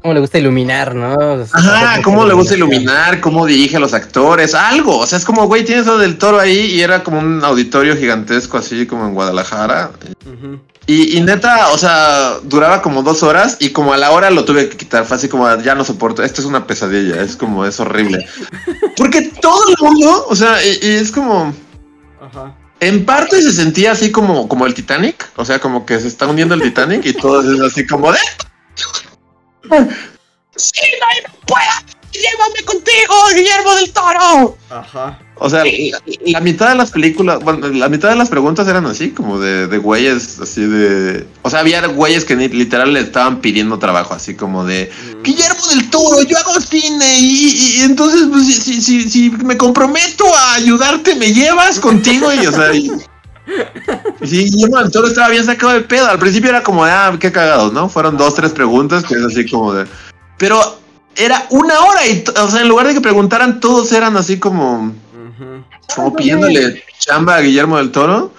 Cómo 0.01 0.15
le 0.15 0.19
gusta 0.19 0.39
iluminar, 0.39 0.95
¿no? 0.95 1.13
O 1.13 1.45
sea, 1.45 1.59
Ajá, 1.59 2.01
cómo 2.01 2.25
le 2.25 2.33
gusta 2.33 2.55
iluminar, 2.55 3.21
cómo 3.21 3.45
dirige 3.45 3.77
a 3.77 3.79
los 3.79 3.93
actores, 3.93 4.55
algo. 4.55 4.97
O 4.97 5.05
sea, 5.05 5.19
es 5.19 5.25
como, 5.25 5.45
güey, 5.45 5.63
tienes 5.63 5.85
lo 5.85 5.99
del 5.99 6.17
toro 6.17 6.39
ahí 6.39 6.73
y 6.73 6.81
era 6.81 7.03
como 7.03 7.19
un 7.19 7.45
auditorio 7.45 7.95
gigantesco 7.95 8.57
así 8.57 8.87
como 8.87 9.05
en 9.05 9.13
Guadalajara. 9.13 9.91
Y, 10.89 11.17
y 11.17 11.21
neta, 11.21 11.71
o 11.71 11.77
sea, 11.77 12.39
duraba 12.43 12.81
como 12.81 13.03
dos 13.03 13.21
horas 13.21 13.57
y 13.59 13.71
como 13.71 13.91
a 13.91 13.97
la 13.97 14.11
hora 14.11 14.31
lo 14.31 14.45
tuve 14.45 14.69
que 14.69 14.77
quitar. 14.77 15.05
Fue 15.05 15.17
así 15.17 15.27
como, 15.27 15.53
ya 15.57 15.75
no 15.75 15.83
soporto, 15.83 16.23
esto 16.23 16.39
es 16.39 16.47
una 16.47 16.65
pesadilla, 16.65 17.21
es 17.21 17.35
como, 17.35 17.65
es 17.65 17.77
horrible. 17.81 18.25
Porque 18.95 19.23
todo 19.41 19.67
el 19.67 19.75
mundo, 19.81 20.25
o 20.29 20.35
sea, 20.35 20.63
y, 20.63 20.79
y 20.81 20.95
es 20.95 21.11
como, 21.11 21.53
Ajá. 22.21 22.55
en 22.79 23.05
parte 23.05 23.41
se 23.41 23.51
sentía 23.51 23.91
así 23.91 24.13
como, 24.13 24.47
como 24.47 24.65
el 24.65 24.73
Titanic, 24.73 25.29
o 25.35 25.43
sea, 25.43 25.59
como 25.59 25.85
que 25.85 25.99
se 25.99 26.07
está 26.07 26.25
hundiendo 26.25 26.55
el 26.55 26.61
Titanic 26.61 27.05
y 27.05 27.11
todo 27.11 27.41
es 27.41 27.59
así 27.59 27.85
como 27.85 28.13
de... 28.13 28.19
Sí, 30.55 30.81
no, 31.01 31.27
no 31.27 31.39
puedo. 31.45 31.97
Llévame 32.13 32.63
contigo, 32.65 33.13
Guillermo 33.35 33.75
del 33.75 33.91
Toro. 33.91 34.57
Ajá. 34.69 35.19
O 35.39 35.49
sea, 35.49 35.63
la, 35.63 36.01
la 36.25 36.39
mitad 36.41 36.69
de 36.69 36.75
las 36.75 36.91
películas, 36.91 37.39
bueno, 37.43 37.67
la 37.67 37.89
mitad 37.89 38.09
de 38.09 38.15
las 38.15 38.29
preguntas 38.29 38.67
eran 38.67 38.85
así, 38.87 39.11
como 39.11 39.39
de, 39.39 39.67
de 39.67 39.77
güeyes, 39.77 40.39
así 40.39 40.61
de... 40.61 41.27
O 41.43 41.49
sea, 41.49 41.59
había 41.59 41.85
güeyes 41.87 42.25
que 42.25 42.35
ni- 42.35 42.47
literal 42.47 42.91
le 42.93 43.01
estaban 43.01 43.39
pidiendo 43.39 43.77
trabajo, 43.77 44.13
así 44.15 44.35
como 44.35 44.65
de... 44.65 44.89
Mm. 45.19 45.23
Guillermo 45.23 45.67
del 45.69 45.89
Toro, 45.89 46.21
yo 46.23 46.37
hago 46.37 46.59
cine 46.59 47.19
y, 47.19 47.25
y- 47.25 47.75
y 47.77 47.81
entonces, 47.81 48.27
pues, 48.31 48.45
si, 48.45 48.53
si, 48.53 48.81
si, 48.81 49.09
si 49.09 49.29
me 49.29 49.55
comprometo 49.57 50.25
a 50.35 50.55
ayudarte, 50.55 51.15
me 51.15 51.31
llevas 51.33 51.79
contigo 51.79 52.33
y, 52.33 52.47
o 52.47 52.51
sea... 52.51 52.73
Y, 52.73 52.89
sí, 54.23 54.43
Guillermo 54.45 54.79
del 54.79 54.91
Toro 54.91 55.07
estaba 55.07 55.29
bien 55.29 55.45
sacado 55.45 55.73
de 55.73 55.81
pedo. 55.81 56.07
Al 56.07 56.19
principio 56.19 56.49
era 56.49 56.63
como 56.63 56.83
de, 56.83 56.91
ah, 56.91 57.15
qué 57.19 57.31
cagados, 57.31 57.71
¿no? 57.73 57.89
Fueron 57.89 58.17
dos, 58.17 58.33
tres 58.35 58.51
preguntas 58.51 59.03
que 59.03 59.13
es 59.15 59.23
así 59.23 59.47
como 59.47 59.73
de... 59.73 59.85
Pero 60.37 60.59
era 61.15 61.47
una 61.49 61.79
hora 61.79 62.05
y, 62.05 62.23
o 62.39 62.47
sea, 62.49 62.61
en 62.61 62.67
lugar 62.67 62.87
de 62.87 62.93
que 62.93 63.01
preguntaran, 63.01 63.59
todos 63.59 63.91
eran 63.91 64.17
así 64.17 64.37
como 64.37 64.93
Como 65.95 66.15
pidiéndole 66.15 66.83
chamba 66.99 67.35
a 67.35 67.41
Guillermo 67.41 67.77
del 67.77 67.91
Toro. 67.91 68.31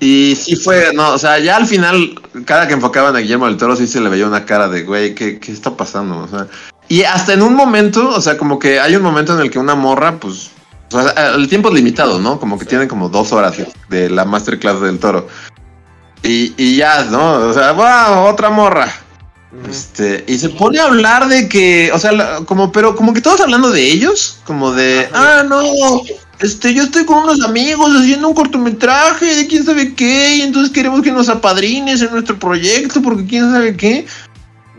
Y 0.00 0.36
sí 0.36 0.56
fue, 0.56 0.92
no, 0.94 1.14
o 1.14 1.18
sea, 1.18 1.38
ya 1.38 1.56
al 1.56 1.66
final, 1.66 2.20
cada 2.44 2.68
que 2.68 2.74
enfocaban 2.74 3.16
a 3.16 3.20
Guillermo 3.20 3.46
del 3.46 3.56
Toro, 3.56 3.76
sí 3.76 3.86
se 3.86 4.00
le 4.00 4.10
veía 4.10 4.26
una 4.26 4.44
cara 4.44 4.68
de, 4.68 4.82
güey, 4.82 5.14
¿qué, 5.14 5.38
qué 5.38 5.52
está 5.52 5.74
pasando? 5.74 6.18
O 6.18 6.28
sea, 6.28 6.48
y 6.88 7.02
hasta 7.02 7.34
en 7.34 7.42
un 7.42 7.54
momento, 7.54 8.08
o 8.08 8.20
sea, 8.20 8.36
como 8.36 8.58
que 8.58 8.80
hay 8.80 8.96
un 8.96 9.02
momento 9.02 9.34
en 9.34 9.40
el 9.40 9.50
que 9.50 9.58
una 9.58 9.74
morra, 9.74 10.18
pues, 10.18 10.50
o 10.92 11.02
sea, 11.02 11.34
el 11.34 11.48
tiempo 11.48 11.68
es 11.68 11.74
limitado, 11.74 12.18
¿no? 12.18 12.40
Como 12.40 12.58
que 12.58 12.64
tienen 12.64 12.88
como 12.88 13.08
dos 13.08 13.32
horas 13.32 13.56
de 13.88 14.10
la 14.10 14.24
masterclass 14.24 14.80
del 14.80 14.98
Toro. 14.98 15.28
Y, 16.22 16.54
y 16.56 16.76
ya, 16.76 17.04
¿no? 17.04 17.48
O 17.48 17.52
sea, 17.52 17.72
wow, 17.72 18.26
otra 18.26 18.50
morra. 18.50 18.92
Este, 19.68 20.24
y 20.28 20.38
se 20.38 20.50
pone 20.50 20.78
a 20.78 20.84
hablar 20.84 21.28
de 21.28 21.48
que, 21.48 21.90
o 21.92 21.98
sea, 21.98 22.12
la- 22.12 22.40
como, 22.44 22.70
pero 22.70 22.94
como 22.94 23.14
que 23.14 23.22
todos 23.22 23.40
hablando 23.40 23.70
de 23.70 23.82
ellos, 23.82 24.38
como 24.44 24.72
de, 24.72 25.08
Ajá. 25.12 25.40
ah, 25.40 25.42
no, 25.42 25.62
este, 26.40 26.74
yo 26.74 26.82
estoy 26.82 27.06
con 27.06 27.24
unos 27.24 27.42
amigos 27.42 27.90
haciendo 27.96 28.28
un 28.28 28.34
cortometraje 28.34 29.34
de 29.36 29.46
quién 29.46 29.64
sabe 29.64 29.94
qué, 29.94 30.36
y 30.36 30.42
entonces 30.42 30.72
queremos 30.72 31.00
que 31.02 31.12
nos 31.12 31.30
apadrines 31.30 32.02
en 32.02 32.10
nuestro 32.10 32.38
proyecto 32.38 33.00
porque 33.00 33.26
quién 33.26 33.50
sabe 33.50 33.74
qué. 33.76 34.06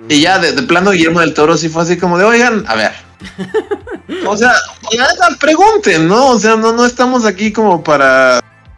Y 0.08 0.22
ya 0.22 0.38
de, 0.40 0.54
de 0.54 0.62
plano 0.64 0.92
Guillermo 0.92 1.20
del 1.20 1.34
Toro 1.34 1.58
sí 1.58 1.68
fue 1.68 1.82
así 1.84 1.98
como 1.98 2.18
de, 2.18 2.26
oigan, 2.26 2.64
a 2.68 2.76
ver. 2.76 2.92
o 4.28 4.38
sea, 4.38 4.54
neta, 4.92 5.36
pregunten, 5.40 6.08
¿no? 6.08 6.28
O 6.28 6.40
sea, 6.40 6.56
no, 6.56 6.72
no 6.74 6.86
estamos 6.86 7.26
aquí 7.26 7.52
como 7.52 7.84
para 7.84 8.38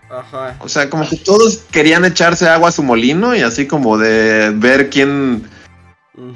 Ajá. 0.10 0.56
o 0.60 0.68
sea, 0.68 0.90
como 0.90 1.08
que 1.08 1.18
todos 1.18 1.60
querían 1.70 2.04
echarse 2.06 2.50
agua 2.50 2.70
a 2.70 2.72
su 2.72 2.82
molino 2.82 3.36
y 3.36 3.42
así 3.42 3.68
como 3.68 3.98
de 3.98 4.52
ver 4.56 4.90
quién. 4.90 5.50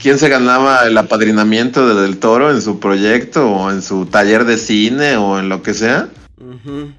Quién 0.01 0.17
se 0.19 0.29
ganaba 0.29 0.85
el 0.87 0.97
apadrinamiento 0.97 1.87
de 1.87 2.01
Del 2.01 2.17
Toro 2.17 2.51
en 2.51 2.61
su 2.61 2.79
proyecto 2.79 3.47
o 3.49 3.71
en 3.71 3.81
su 3.81 4.05
taller 4.05 4.45
de 4.45 4.57
cine 4.57 5.17
o 5.17 5.39
en 5.39 5.49
lo 5.49 5.61
que 5.63 5.73
sea. 5.73 6.09
Ujú. 6.39 6.91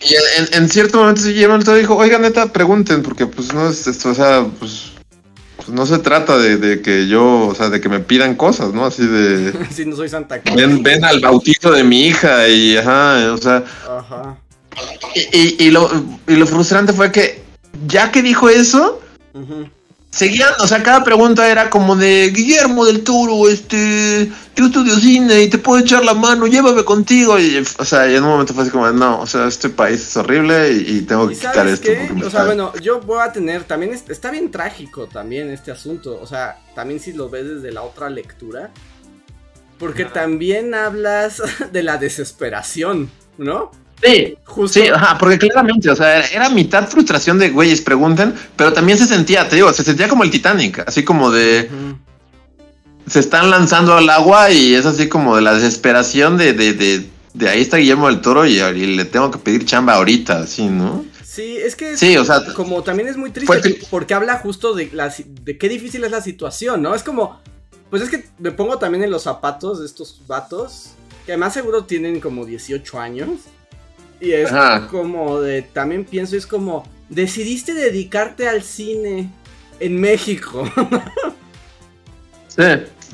Y 0.00 0.14
en, 0.38 0.62
en 0.62 0.68
cierto 0.68 0.98
momento 0.98 1.22
Guillermo 1.24 1.54
del 1.56 1.64
Toro 1.64 1.76
dijo, 1.76 1.96
oiga 1.96 2.18
neta, 2.18 2.52
pregunten, 2.52 3.02
porque 3.02 3.26
pues 3.26 3.52
no 3.52 3.68
es 3.68 3.86
esto, 3.86 4.10
o 4.10 4.14
sea, 4.14 4.46
pues, 4.58 4.92
pues, 5.56 5.68
no 5.70 5.86
se 5.86 5.98
trata 5.98 6.38
de, 6.38 6.56
de 6.56 6.80
que 6.82 7.08
yo, 7.08 7.46
o 7.48 7.54
sea, 7.54 7.68
de 7.68 7.80
que 7.80 7.88
me 7.88 7.98
pidan 8.00 8.36
cosas, 8.36 8.72
¿no? 8.72 8.86
Así 8.86 9.04
de, 9.06 9.52
Sí, 9.74 9.84
no 9.86 9.96
soy 9.96 10.08
Santa 10.08 10.40
Claus. 10.40 10.56
ven, 10.56 10.82
ven 10.84 11.04
al 11.04 11.18
bautizo 11.20 11.72
de 11.72 11.82
mi 11.82 12.06
hija 12.06 12.46
y, 12.48 12.76
ajá, 12.76 13.32
o 13.32 13.38
sea, 13.38 13.64
Ajá. 13.98 14.36
y, 15.16 15.20
y- 15.36 15.56
y 15.66 15.70
lo, 15.72 15.90
y 16.28 16.36
lo 16.36 16.46
frustrante 16.46 16.92
fue 16.92 17.10
que 17.10 17.42
ya 17.88 18.12
que 18.12 18.22
dijo 18.22 18.48
eso, 18.48 19.00
Ujú. 19.34 19.68
Seguían, 20.10 20.48
o 20.60 20.66
sea, 20.66 20.82
cada 20.82 21.04
pregunta 21.04 21.50
era 21.50 21.68
como 21.68 21.94
de 21.94 22.30
Guillermo 22.34 22.86
del 22.86 23.04
Toro, 23.04 23.46
este, 23.48 24.32
yo 24.56 24.66
estudio 24.66 24.96
cine 24.96 25.42
y 25.42 25.48
te 25.50 25.58
puedo 25.58 25.80
echar 25.82 26.02
la 26.02 26.14
mano, 26.14 26.46
llévame 26.46 26.82
contigo. 26.82 27.38
Y, 27.38 27.58
o 27.78 27.84
sea, 27.84 28.10
y 28.10 28.16
en 28.16 28.24
un 28.24 28.30
momento 28.30 28.54
fue 28.54 28.62
así 28.62 28.72
como, 28.72 28.90
no, 28.90 29.20
o 29.20 29.26
sea, 29.26 29.46
este 29.46 29.68
país 29.68 30.00
es 30.00 30.16
horrible 30.16 30.72
y, 30.72 30.96
y 30.98 31.00
tengo 31.02 31.28
que 31.28 31.34
¿Y 31.34 31.36
quitar 31.36 31.54
sabes 31.54 31.74
esto. 31.74 31.88
qué? 31.88 31.96
porque 32.08 32.14
me 32.14 32.24
O 32.26 32.30
sea, 32.30 32.44
bueno, 32.44 32.72
yo 32.82 33.00
voy 33.00 33.20
a 33.20 33.30
tener 33.32 33.64
también 33.64 33.92
es- 33.92 34.08
está 34.08 34.30
bien 34.30 34.50
trágico 34.50 35.06
también 35.08 35.50
este 35.50 35.70
asunto, 35.72 36.18
o 36.20 36.26
sea, 36.26 36.58
también 36.74 37.00
si 37.00 37.12
lo 37.12 37.28
ves 37.28 37.46
desde 37.46 37.70
la 37.70 37.82
otra 37.82 38.08
lectura, 38.08 38.70
porque 39.78 40.06
también 40.06 40.74
hablas 40.74 41.40
de 41.72 41.82
la 41.82 41.98
desesperación, 41.98 43.10
¿no? 43.36 43.70
Sí, 44.02 44.36
Justo. 44.44 44.80
sí, 44.80 44.88
ajá, 44.88 45.18
porque 45.18 45.38
claramente, 45.38 45.90
o 45.90 45.96
sea, 45.96 46.20
era, 46.26 46.48
mitad 46.50 46.88
frustración 46.88 47.38
de 47.38 47.50
güeyes, 47.50 47.80
pregunten, 47.80 48.32
pero 48.56 48.72
también 48.72 48.96
se 48.96 49.06
sentía, 49.06 49.48
te 49.48 49.56
digo, 49.56 49.72
se 49.72 49.82
sentía 49.82 50.08
como 50.08 50.22
el 50.24 50.30
Titanic, 50.30 50.84
así 50.86 51.02
como 51.04 51.30
de, 51.30 51.68
se 53.08 53.18
están 53.20 53.50
lanzando 53.50 53.94
al 53.94 54.08
agua 54.08 54.50
y 54.50 54.74
es 54.74 54.86
así 54.86 55.08
como 55.08 55.36
de 55.36 55.42
la 55.42 55.54
desesperación 55.54 56.36
de, 56.36 56.52
de, 56.52 56.74
de, 56.74 57.06
de 57.34 57.48
ahí 57.48 57.60
está 57.62 57.78
Guillermo 57.78 58.06
del 58.06 58.20
Toro 58.20 58.46
y, 58.46 58.60
y 58.60 58.96
le 58.96 59.04
tengo 59.04 59.30
que 59.30 59.38
pedir 59.38 59.64
chamba 59.64 59.94
ahorita, 59.94 60.40
así, 60.40 60.66
¿no? 60.66 61.04
Sí, 61.24 61.56
es 61.56 61.76
que 61.76 61.92
es- 61.92 61.98
Sí, 62.00 62.16
o 62.16 62.24
sea, 62.24 62.42
como 62.54 62.82
también 62.82 63.08
es 63.08 63.16
muy 63.16 63.30
triste 63.30 63.52
Fue 63.60 63.78
porque 63.90 64.14
habla 64.14 64.38
justo 64.38 64.74
de 64.74 64.90
la 64.92 65.12
de 65.42 65.56
qué 65.58 65.68
difícil 65.68 66.02
es 66.04 66.10
la 66.10 66.20
situación, 66.20 66.82
¿no? 66.82 66.94
Es 66.94 67.02
como 67.02 67.40
pues 67.90 68.02
es 68.02 68.10
que 68.10 68.28
me 68.38 68.50
pongo 68.52 68.78
también 68.78 69.04
en 69.04 69.10
los 69.10 69.22
zapatos 69.22 69.80
de 69.80 69.86
estos 69.86 70.20
vatos 70.26 70.90
que 71.24 71.32
además 71.32 71.54
seguro 71.54 71.84
tienen 71.84 72.20
como 72.20 72.44
18 72.44 72.98
años 72.98 73.28
y 74.20 74.32
es 74.32 74.50
Ajá. 74.50 74.88
como 74.88 75.40
de 75.40 75.62
también 75.62 76.04
pienso 76.04 76.36
es 76.36 76.46
como 76.46 76.88
decidiste 77.08 77.74
dedicarte 77.74 78.48
al 78.48 78.62
cine 78.62 79.30
en 79.80 80.00
México. 80.00 80.70
Sí, 82.48 82.64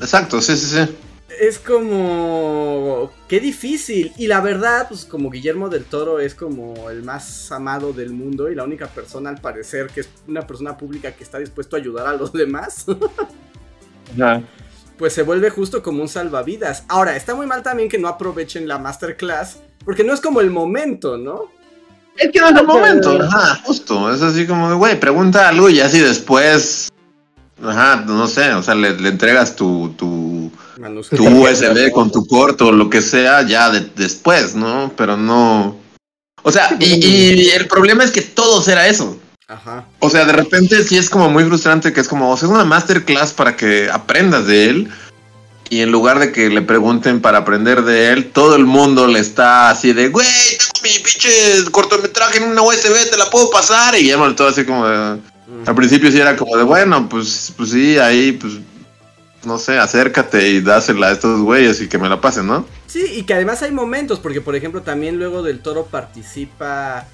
exacto, 0.01 0.41
sí, 0.41 0.57
sí, 0.57 0.65
sí. 0.65 0.95
es 1.39 1.59
como 1.59 3.11
qué 3.27 3.39
difícil 3.39 4.11
y 4.17 4.25
la 4.25 4.41
verdad 4.41 4.87
pues 4.87 5.05
como 5.05 5.29
Guillermo 5.29 5.69
del 5.69 5.85
Toro 5.85 6.19
es 6.19 6.33
como 6.33 6.89
el 6.89 7.03
más 7.03 7.51
amado 7.51 7.93
del 7.93 8.11
mundo 8.11 8.49
y 8.49 8.55
la 8.55 8.63
única 8.63 8.87
persona 8.87 9.29
al 9.29 9.39
parecer 9.39 9.87
que 9.87 10.01
es 10.01 10.09
una 10.27 10.47
persona 10.47 10.75
pública 10.77 11.11
que 11.11 11.23
está 11.23 11.37
dispuesto 11.37 11.75
a 11.75 11.79
ayudar 11.79 12.07
a 12.07 12.13
los 12.13 12.33
demás 12.33 12.85
pues 14.97 15.13
se 15.13 15.21
vuelve 15.21 15.51
justo 15.51 15.83
como 15.83 16.01
un 16.01 16.09
salvavidas 16.09 16.83
ahora 16.87 17.15
está 17.15 17.35
muy 17.35 17.45
mal 17.45 17.61
también 17.61 17.89
que 17.89 17.99
no 17.99 18.07
aprovechen 18.07 18.67
la 18.67 18.79
masterclass 18.79 19.59
porque 19.85 20.03
no 20.03 20.13
es 20.13 20.19
como 20.21 20.41
el 20.41 20.49
momento 20.51 21.17
no 21.17 21.43
Es 22.17 22.31
que 22.31 22.39
no 22.39 22.47
es 22.49 22.55
el 22.55 22.65
momento, 22.67 23.19
ajá, 23.21 23.61
justo. 23.63 24.13
Es 24.13 24.21
así 24.21 24.45
como 24.47 24.69
de, 24.69 24.75
güey, 24.75 24.99
pregunta 24.99 25.47
algo 25.49 25.69
y 25.69 25.79
así 25.81 25.99
después, 25.99 26.89
ajá, 27.63 28.03
no 28.07 28.27
sé, 28.27 28.53
o 28.53 28.63
sea, 28.63 28.75
le, 28.75 28.97
le 28.99 29.09
entregas 29.09 29.55
tu, 29.55 29.89
tu, 29.97 30.51
tu 31.15 31.23
USB 31.27 31.91
con 31.91 32.11
tu 32.11 32.25
corto 32.25 32.67
o 32.67 32.71
lo 32.71 32.89
que 32.89 33.01
sea 33.01 33.41
ya 33.43 33.69
de- 33.69 33.89
después, 33.95 34.55
¿no? 34.55 34.91
Pero 34.97 35.17
no. 35.17 35.77
O 36.43 36.51
sea, 36.51 36.75
y, 36.79 37.05
y 37.05 37.49
el 37.49 37.67
problema 37.67 38.03
es 38.03 38.11
que 38.11 38.21
todos 38.21 38.67
era 38.67 38.87
eso. 38.87 39.17
ajá 39.47 39.85
O 39.99 40.09
sea, 40.09 40.25
de 40.25 40.33
repente 40.33 40.83
sí 40.83 40.97
es 40.97 41.09
como 41.09 41.29
muy 41.29 41.43
frustrante 41.43 41.91
que 41.91 42.01
es 42.01 42.07
como, 42.07 42.29
o 42.31 42.37
sea, 42.37 42.47
una 42.49 42.65
masterclass 42.65 43.33
para 43.33 43.55
que 43.57 43.89
aprendas 43.91 44.47
de 44.47 44.69
él. 44.69 44.91
Y 45.69 45.81
en 45.81 45.91
lugar 45.91 46.19
de 46.19 46.31
que 46.31 46.49
le 46.49 46.61
pregunten 46.61 47.21
para 47.21 47.39
aprender 47.39 47.83
de 47.83 48.11
él, 48.11 48.31
todo 48.31 48.55
el 48.55 48.65
mundo 48.65 49.07
le 49.07 49.19
está 49.19 49.69
así 49.69 49.93
de, 49.93 50.09
güey, 50.09 50.27
tengo 50.57 50.83
mi 50.83 51.03
pinche 51.03 51.71
cortometraje 51.71 52.37
en 52.37 52.49
una 52.51 52.61
USB, 52.61 53.09
te 53.09 53.17
la 53.17 53.29
puedo 53.29 53.49
pasar. 53.49 53.97
Y 53.97 54.07
ya 54.07 54.35
todo 54.35 54.47
así 54.47 54.63
como 54.63 54.87
de, 54.87 55.19
al 55.65 55.75
principio 55.75 56.11
sí 56.11 56.19
era 56.19 56.35
como 56.35 56.55
de, 56.55 56.63
bueno, 56.63 57.09
pues, 57.09 57.53
pues 57.57 57.71
sí, 57.71 57.97
ahí, 57.97 58.33
pues, 58.33 58.53
no 59.43 59.57
sé, 59.57 59.77
acércate 59.77 60.49
y 60.49 60.61
dásela 60.61 61.07
a 61.07 61.11
estos 61.11 61.41
güeyes 61.41 61.81
y 61.81 61.87
que 61.87 61.97
me 61.97 62.09
la 62.09 62.21
pasen, 62.21 62.47
¿no? 62.47 62.65
Sí, 62.87 63.03
y 63.13 63.23
que 63.23 63.33
además 63.33 63.61
hay 63.61 63.71
momentos, 63.71 64.19
porque 64.19 64.41
por 64.41 64.55
ejemplo 64.55 64.81
también 64.81 65.17
luego 65.17 65.43
del 65.43 65.59
toro 65.59 65.85
participa, 65.85 67.07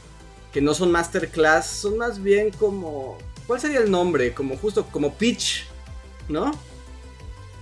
que 0.52 0.62
no 0.62 0.74
son 0.74 0.92
masterclass, 0.92 1.68
son 1.68 1.98
más 1.98 2.22
bien 2.22 2.52
como, 2.52 3.18
¿cuál 3.48 3.60
sería 3.60 3.80
el 3.80 3.92
nombre? 3.92 4.34
Como 4.34 4.58
justo, 4.58 4.86
como 4.92 5.14
pitch, 5.16 5.66
¿no? 6.30 6.52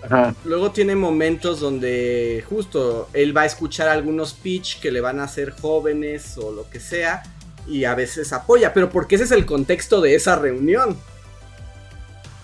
Ajá. 0.03 0.34
Luego 0.45 0.71
tiene 0.71 0.95
momentos 0.95 1.59
donde 1.59 2.43
justo 2.47 3.09
él 3.13 3.35
va 3.35 3.41
a 3.41 3.45
escuchar 3.45 3.89
algunos 3.89 4.34
pitch 4.34 4.80
que 4.80 4.91
le 4.91 5.01
van 5.01 5.19
a 5.19 5.23
hacer 5.23 5.51
jóvenes 5.51 6.38
o 6.38 6.51
lo 6.51 6.69
que 6.69 6.80
sea 6.80 7.23
y 7.67 7.85
a 7.85 7.95
veces 7.95 8.34
apoya, 8.34 8.73
pero 8.73 8.89
porque 8.89 9.15
ese 9.15 9.26
es 9.26 9.31
el 9.31 9.45
contexto 9.45 10.01
de 10.01 10.15
esa 10.15 10.35
reunión. 10.35 10.97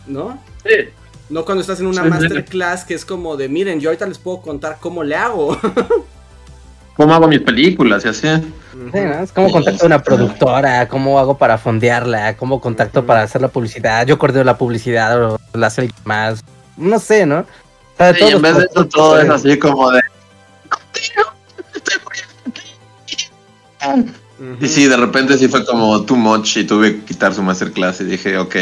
¿No? 0.08 0.40
Sí. 0.64 0.90
No 1.30 1.44
cuando 1.44 1.62
estás 1.62 1.80
en 1.80 1.88
una 1.88 2.04
masterclass 2.04 2.84
que 2.84 2.94
es 2.94 3.04
como 3.04 3.36
de, 3.36 3.50
miren, 3.50 3.80
yo 3.80 3.90
ahorita 3.90 4.06
les 4.06 4.20
puedo 4.20 4.42
contar 4.42 4.78
cómo 4.80 5.04
le 5.04 5.16
hago. 5.16 5.58
¿Cómo 6.96 7.14
hago 7.14 7.28
mis 7.28 7.42
películas 7.42 8.06
y 8.06 8.08
así? 8.08 8.28
Sí, 8.94 9.00
Es 9.00 9.32
como 9.34 9.52
contacto 9.52 9.84
a 9.84 9.86
una 9.88 10.02
productora, 10.02 10.88
cómo 10.88 11.20
hago 11.20 11.38
para 11.38 11.58
fondearla, 11.58 12.38
cómo 12.38 12.62
contacto 12.62 13.06
para 13.06 13.24
hacer 13.24 13.42
la 13.42 13.50
publicidad, 13.50 14.08
yo 14.08 14.18
coordino 14.18 14.46
la 14.46 14.58
publicidad 14.58 15.22
o 15.22 15.40
la 15.54 15.68
hace 15.68 15.92
más, 16.06 16.42
no 16.78 17.00
sé, 17.00 17.26
¿no? 17.26 17.46
sí, 17.98 18.24
en 18.24 18.42
vez 18.42 18.58
de 18.58 18.66
eso 18.66 18.86
todo 18.86 19.20
es 19.20 19.30
así 19.30 19.58
como 19.58 19.92
de... 19.92 20.02
Y 24.60 24.68
sí, 24.68 24.88
de 24.88 24.98
repente 24.98 25.38
sí 25.38 25.48
fue 25.48 25.66
como 25.66 26.04
too 26.04 26.16
much 26.16 26.58
y 26.58 26.66
tuve 26.66 26.96
que 26.96 27.06
quitar 27.06 27.34
su 27.34 27.42
masterclass 27.42 28.02
y 28.02 28.06
dije, 28.06 28.38
ok, 28.38 28.56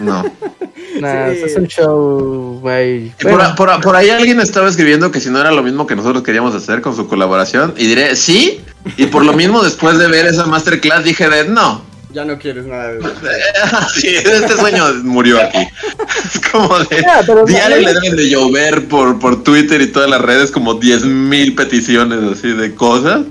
no. 0.00 0.24
es 0.94 1.56
un 1.56 1.66
show, 1.66 2.58
güey. 2.60 3.12
Por, 3.56 3.96
ahí 3.96 4.10
alguien 4.10 4.40
estaba 4.40 4.68
escribiendo 4.68 5.10
que 5.10 5.20
si 5.20 5.30
no 5.30 5.40
era 5.40 5.52
lo 5.52 5.62
mismo 5.62 5.86
que 5.86 5.96
nosotros 5.96 6.22
queríamos 6.22 6.54
hacer 6.54 6.80
con 6.80 6.96
su 6.96 7.06
colaboración. 7.06 7.74
Y 7.76 7.86
diré, 7.86 8.16
sí. 8.16 8.60
Y 8.96 9.06
por 9.06 9.24
lo 9.24 9.32
mismo, 9.32 9.62
después 9.62 9.98
de 9.98 10.08
ver 10.08 10.26
esa 10.26 10.46
masterclass, 10.46 11.04
dije 11.04 11.28
de 11.28 11.48
no. 11.48 11.82
Ya 12.14 12.24
no 12.24 12.38
quieres 12.38 12.64
nada 12.64 12.92
de 12.92 12.98
eso. 13.00 13.10
sí, 13.94 14.14
este 14.14 14.56
sueño 14.56 14.84
murió 15.02 15.40
aquí. 15.40 15.58
Es 16.24 16.40
como 16.50 16.78
de. 16.78 17.04
diario 17.46 17.76
le 17.78 17.92
deben 17.92 18.16
de 18.16 18.30
llover 18.30 18.86
por, 18.86 19.18
por 19.18 19.42
Twitter 19.42 19.80
y 19.80 19.88
todas 19.88 20.08
las 20.08 20.20
redes 20.20 20.50
como 20.50 20.78
10.000 20.78 21.56
peticiones 21.56 22.18
así 22.32 22.52
de 22.52 22.74
cosas. 22.74 23.22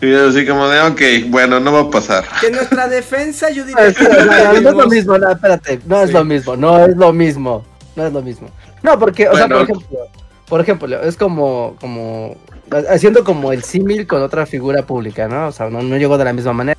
Y 0.00 0.12
así 0.12 0.44
como 0.44 0.68
de, 0.68 0.80
ok, 0.80 1.30
bueno, 1.30 1.60
no 1.60 1.72
va 1.72 1.80
a 1.82 1.90
pasar. 1.90 2.24
Que 2.40 2.50
nuestra 2.50 2.88
defensa, 2.88 3.50
yo 3.50 3.64
diría 3.64 3.92
que 3.92 4.02
no, 4.02 4.52
es 4.52 4.62
lo 4.62 4.88
mismo, 4.88 5.16
no, 5.16 5.30
espérate, 5.30 5.80
no 5.86 6.02
es 6.02 6.12
lo 6.12 6.24
mismo, 6.24 6.56
no 6.56 6.84
es 6.84 6.96
lo 6.96 7.12
mismo, 7.12 7.64
no 7.94 8.06
es 8.06 8.12
lo 8.12 8.20
mismo. 8.20 8.50
No, 8.82 8.98
porque, 8.98 9.28
o 9.28 9.36
sea, 9.36 9.46
por 9.46 9.62
ejemplo, 9.62 9.98
por 10.48 10.60
ejemplo, 10.60 11.02
es 11.02 11.16
como, 11.16 11.76
como, 11.80 12.36
haciendo 12.90 13.22
como 13.22 13.52
el 13.52 13.62
símil 13.62 14.08
con 14.08 14.22
otra 14.22 14.44
figura 14.44 14.82
pública, 14.82 15.28
¿no? 15.28 15.46
O 15.46 15.52
sea, 15.52 15.70
no, 15.70 15.82
no 15.82 15.96
llegó 15.96 16.18
de 16.18 16.24
la 16.24 16.32
misma 16.32 16.52
manera. 16.52 16.78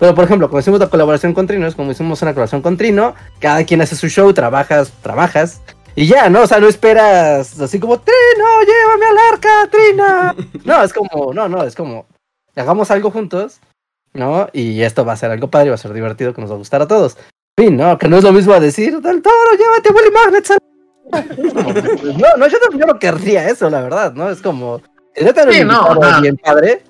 Pero, 0.00 0.14
por 0.14 0.24
ejemplo, 0.24 0.48
como 0.48 0.60
hicimos 0.60 0.80
la 0.80 0.88
colaboración 0.88 1.34
con 1.34 1.46
Trino, 1.46 1.66
es 1.66 1.74
como 1.74 1.92
hicimos 1.92 2.22
una 2.22 2.32
colaboración 2.32 2.62
con 2.62 2.78
Trino, 2.78 3.14
cada 3.38 3.64
quien 3.64 3.82
hace 3.82 3.94
su 3.94 4.08
show, 4.08 4.32
trabajas, 4.32 4.90
trabajas, 5.02 5.60
y 5.94 6.06
ya, 6.06 6.30
¿no? 6.30 6.42
O 6.42 6.46
sea, 6.46 6.58
no 6.58 6.68
esperas 6.68 7.60
así 7.60 7.78
como, 7.78 8.00
Trino, 8.00 8.46
llévame 8.62 9.06
al 9.06 9.34
arca, 9.34 9.68
Trino. 9.70 10.50
No, 10.64 10.82
es 10.82 10.94
como, 10.94 11.34
no, 11.34 11.50
no, 11.50 11.62
es 11.64 11.74
como, 11.74 12.06
hagamos 12.56 12.90
algo 12.90 13.10
juntos, 13.10 13.60
¿no? 14.14 14.48
Y 14.54 14.80
esto 14.80 15.04
va 15.04 15.12
a 15.12 15.16
ser 15.16 15.30
algo 15.30 15.48
padre, 15.48 15.68
va 15.68 15.74
a 15.74 15.78
ser 15.78 15.92
divertido, 15.92 16.32
que 16.32 16.40
nos 16.40 16.50
va 16.50 16.54
a 16.54 16.58
gustar 16.58 16.80
a 16.80 16.88
todos. 16.88 17.18
fin, 17.58 17.76
¿no? 17.76 17.98
Que 17.98 18.08
no 18.08 18.16
es 18.16 18.24
lo 18.24 18.32
mismo 18.32 18.54
a 18.54 18.60
decir, 18.60 19.00
del 19.00 19.20
toro, 19.20 19.34
llévate 19.58 19.92
Willy 19.92 20.10
Magnets. 20.10 20.52
no, 22.18 22.36
no, 22.38 22.46
yo 22.48 22.56
no, 22.70 22.78
yo 22.78 22.86
no 22.86 22.98
querría 22.98 23.50
eso, 23.50 23.68
la 23.68 23.82
verdad, 23.82 24.14
¿no? 24.14 24.30
Es 24.30 24.40
como, 24.40 24.80
sí, 25.14 25.64
no, 25.64 26.20
bien 26.22 26.38
padre, 26.38 26.84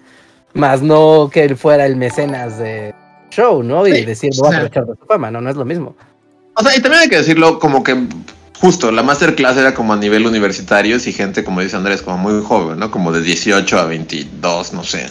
más 0.53 0.82
no 0.82 1.28
que 1.32 1.43
él 1.43 1.57
fuera 1.57 1.87
el 1.87 1.97
mecenas 1.97 2.59
de 2.59 2.95
show, 3.31 3.62
¿no? 3.62 3.86
Y 3.86 4.05
decir, 4.05 4.31
no 4.36 4.44
va 4.44 4.48
a 4.48 4.52
aprovechar 4.52 4.86
de 4.86 4.94
su 4.94 5.07
fama, 5.07 5.31
no, 5.31 5.40
no 5.40 5.51
es 5.51 5.57
lo 5.57 5.65
mismo. 5.65 5.97
O 6.55 6.62
sea, 6.62 6.77
y 6.77 6.81
también 6.81 7.02
hay 7.02 7.09
que 7.09 7.19
decirlo 7.19 7.59
como 7.59 7.82
que 7.82 8.07
justo 8.61 8.93
la 8.93 9.02
masterclass 9.02 9.57
era 9.57 9.73
como 9.73 9.94
a 9.94 9.97
nivel 9.97 10.27
universitario 10.27 10.97
y 10.97 11.12
gente, 11.12 11.43
como 11.43 11.61
dice 11.61 11.77
Andrés, 11.77 12.02
como 12.02 12.19
muy 12.19 12.43
joven, 12.44 12.78
¿no? 12.78 12.90
Como 12.90 13.12
de 13.12 13.23
18 13.23 13.78
a 13.78 13.85
22, 13.86 14.73
no 14.74 14.85
sé. 14.85 15.09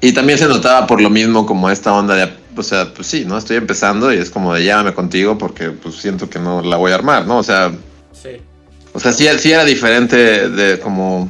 Y 0.00 0.12
también 0.12 0.38
se 0.38 0.46
notaba 0.46 0.86
por 0.86 1.00
lo 1.00 1.10
mismo 1.10 1.46
como 1.46 1.70
esta 1.70 1.92
onda 1.92 2.14
de, 2.14 2.32
o 2.56 2.62
sea, 2.62 2.92
pues 2.94 3.08
sí, 3.08 3.24
¿no? 3.26 3.38
Estoy 3.38 3.56
empezando 3.56 4.12
y 4.12 4.18
es 4.18 4.30
como 4.30 4.54
de 4.54 4.64
llámame 4.64 4.94
contigo 4.94 5.36
porque 5.38 5.70
pues 5.70 5.96
siento 5.96 6.28
que 6.28 6.38
no 6.38 6.62
la 6.62 6.76
voy 6.76 6.92
a 6.92 6.96
armar, 6.96 7.26
¿no? 7.26 7.38
O 7.38 7.42
sea, 7.42 7.72
sí. 8.12 8.40
O 8.92 9.00
sea, 9.00 9.12
sí, 9.12 9.26
sí 9.38 9.52
era 9.52 9.64
diferente 9.64 10.48
de 10.48 10.78
como, 10.78 11.28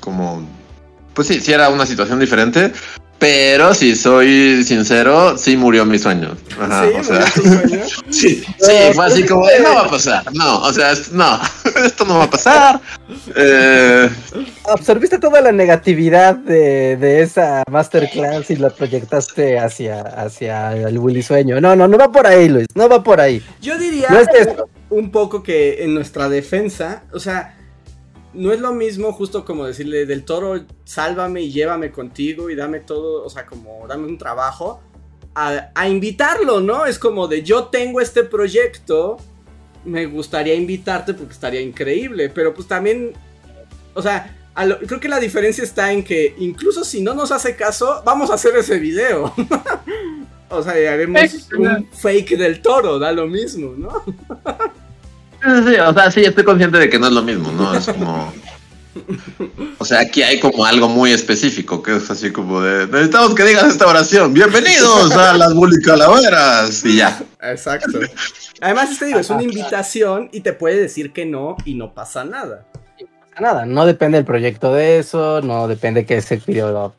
como, 0.00 0.46
pues 1.12 1.28
sí, 1.28 1.40
sí 1.40 1.52
era 1.52 1.68
una 1.68 1.84
situación 1.84 2.18
diferente, 2.18 2.72
pero 3.22 3.72
si 3.72 3.94
soy 3.94 4.64
sincero, 4.64 5.38
sí 5.38 5.56
murió 5.56 5.84
mi 5.84 5.96
sueño. 5.96 6.36
Ajá, 6.60 6.86
o 6.98 7.04
sea, 7.04 7.24
sí, 8.10 8.42
sí, 8.58 8.72
fue 8.94 9.06
así 9.06 9.24
como, 9.24 9.46
no 9.62 9.74
va 9.76 9.82
a 9.82 9.88
pasar. 9.88 10.24
No, 10.34 10.58
o 10.62 10.72
sea, 10.72 10.92
no, 11.12 11.38
esto 11.84 12.04
no 12.04 12.18
va 12.18 12.24
a 12.24 12.30
pasar. 12.30 12.80
Eh, 13.36 14.10
Absorbiste 14.68 15.20
toda 15.20 15.40
la 15.40 15.52
negatividad 15.52 16.34
de, 16.34 16.96
de, 16.96 17.22
esa 17.22 17.62
masterclass 17.70 18.50
y 18.50 18.56
la 18.56 18.70
proyectaste 18.70 19.56
hacia, 19.56 20.00
hacia 20.00 20.72
el 20.72 20.98
Willy 20.98 21.22
Sueño. 21.22 21.60
No, 21.60 21.76
no, 21.76 21.86
no 21.86 21.96
va 21.96 22.10
por 22.10 22.26
ahí, 22.26 22.48
Luis, 22.48 22.66
no 22.74 22.88
va 22.88 23.04
por 23.04 23.20
ahí. 23.20 23.40
Yo 23.60 23.78
diría 23.78 24.08
un 24.90 25.12
poco 25.12 25.44
que 25.44 25.84
en 25.84 25.94
nuestra 25.94 26.28
defensa, 26.28 27.04
o 27.12 27.20
sea, 27.20 27.54
no 28.34 28.52
es 28.52 28.60
lo 28.60 28.72
mismo 28.72 29.12
justo 29.12 29.44
como 29.44 29.66
decirle 29.66 30.06
del 30.06 30.24
toro, 30.24 30.64
sálvame 30.84 31.42
y 31.42 31.52
llévame 31.52 31.90
contigo 31.92 32.50
y 32.50 32.54
dame 32.54 32.80
todo, 32.80 33.24
o 33.24 33.30
sea, 33.30 33.46
como 33.46 33.86
dame 33.86 34.06
un 34.06 34.18
trabajo, 34.18 34.80
a, 35.34 35.88
invitarlo, 35.88 36.60
¿no? 36.60 36.86
Es 36.86 36.98
como 36.98 37.26
de 37.26 37.42
yo 37.42 37.64
tengo 37.64 38.00
este 38.00 38.22
proyecto, 38.24 39.16
me 39.84 40.06
gustaría 40.06 40.54
invitarte 40.54 41.14
porque 41.14 41.32
estaría 41.32 41.60
increíble, 41.60 42.28
pero 42.28 42.52
pues 42.54 42.68
también, 42.68 43.12
o 43.94 44.02
sea, 44.02 44.36
creo 44.86 45.00
que 45.00 45.08
la 45.08 45.20
diferencia 45.20 45.64
está 45.64 45.92
en 45.92 46.04
que 46.04 46.34
incluso 46.38 46.84
si 46.84 47.00
no 47.00 47.14
nos 47.14 47.32
hace 47.32 47.56
caso, 47.56 48.02
vamos 48.04 48.30
a 48.30 48.34
hacer 48.34 48.54
ese 48.56 48.78
video. 48.78 49.32
o 50.50 50.62
sea, 50.62 50.72
haremos 50.72 51.48
un 51.56 51.88
fake 51.90 52.36
del 52.36 52.60
toro, 52.60 52.98
da 52.98 53.12
lo 53.12 53.26
mismo, 53.26 53.74
¿no? 53.76 54.02
Sí, 55.42 55.74
o 55.74 55.92
sea, 55.92 56.10
sí, 56.10 56.20
estoy 56.24 56.44
consciente 56.44 56.78
de 56.78 56.88
que 56.88 56.98
no 56.98 57.06
es 57.06 57.12
lo 57.12 57.22
mismo, 57.22 57.50
¿no? 57.52 57.74
Es 57.74 57.86
como. 57.86 58.32
O 59.78 59.84
sea, 59.84 60.00
aquí 60.00 60.22
hay 60.22 60.38
como 60.38 60.66
algo 60.66 60.86
muy 60.86 61.12
específico, 61.12 61.82
que 61.82 61.96
es 61.96 62.10
así 62.10 62.30
como 62.30 62.60
de, 62.60 62.86
necesitamos 62.86 63.34
que 63.34 63.42
digas 63.44 63.64
esta 63.64 63.86
oración, 63.86 64.34
bienvenidos 64.34 65.10
a 65.12 65.32
las 65.32 65.54
Bully 65.54 65.82
Calaveras, 65.82 66.84
y 66.84 66.98
ya. 66.98 67.18
Exacto. 67.40 67.98
Además, 68.60 68.92
este 68.92 69.06
digo, 69.06 69.18
es 69.18 69.30
una 69.30 69.42
invitación 69.42 70.28
y 70.30 70.42
te 70.42 70.52
puede 70.52 70.78
decir 70.78 71.12
que 71.12 71.24
no 71.24 71.56
y 71.64 71.74
no 71.74 71.94
pasa 71.94 72.24
nada. 72.24 72.66
No 73.00 73.06
pasa 73.06 73.40
nada, 73.40 73.66
no 73.66 73.86
depende 73.86 74.18
el 74.18 74.24
proyecto 74.24 74.72
de 74.72 74.98
eso, 74.98 75.40
no 75.40 75.66
depende 75.66 76.04
que 76.04 76.18
ese 76.18 76.36
video 76.36 76.94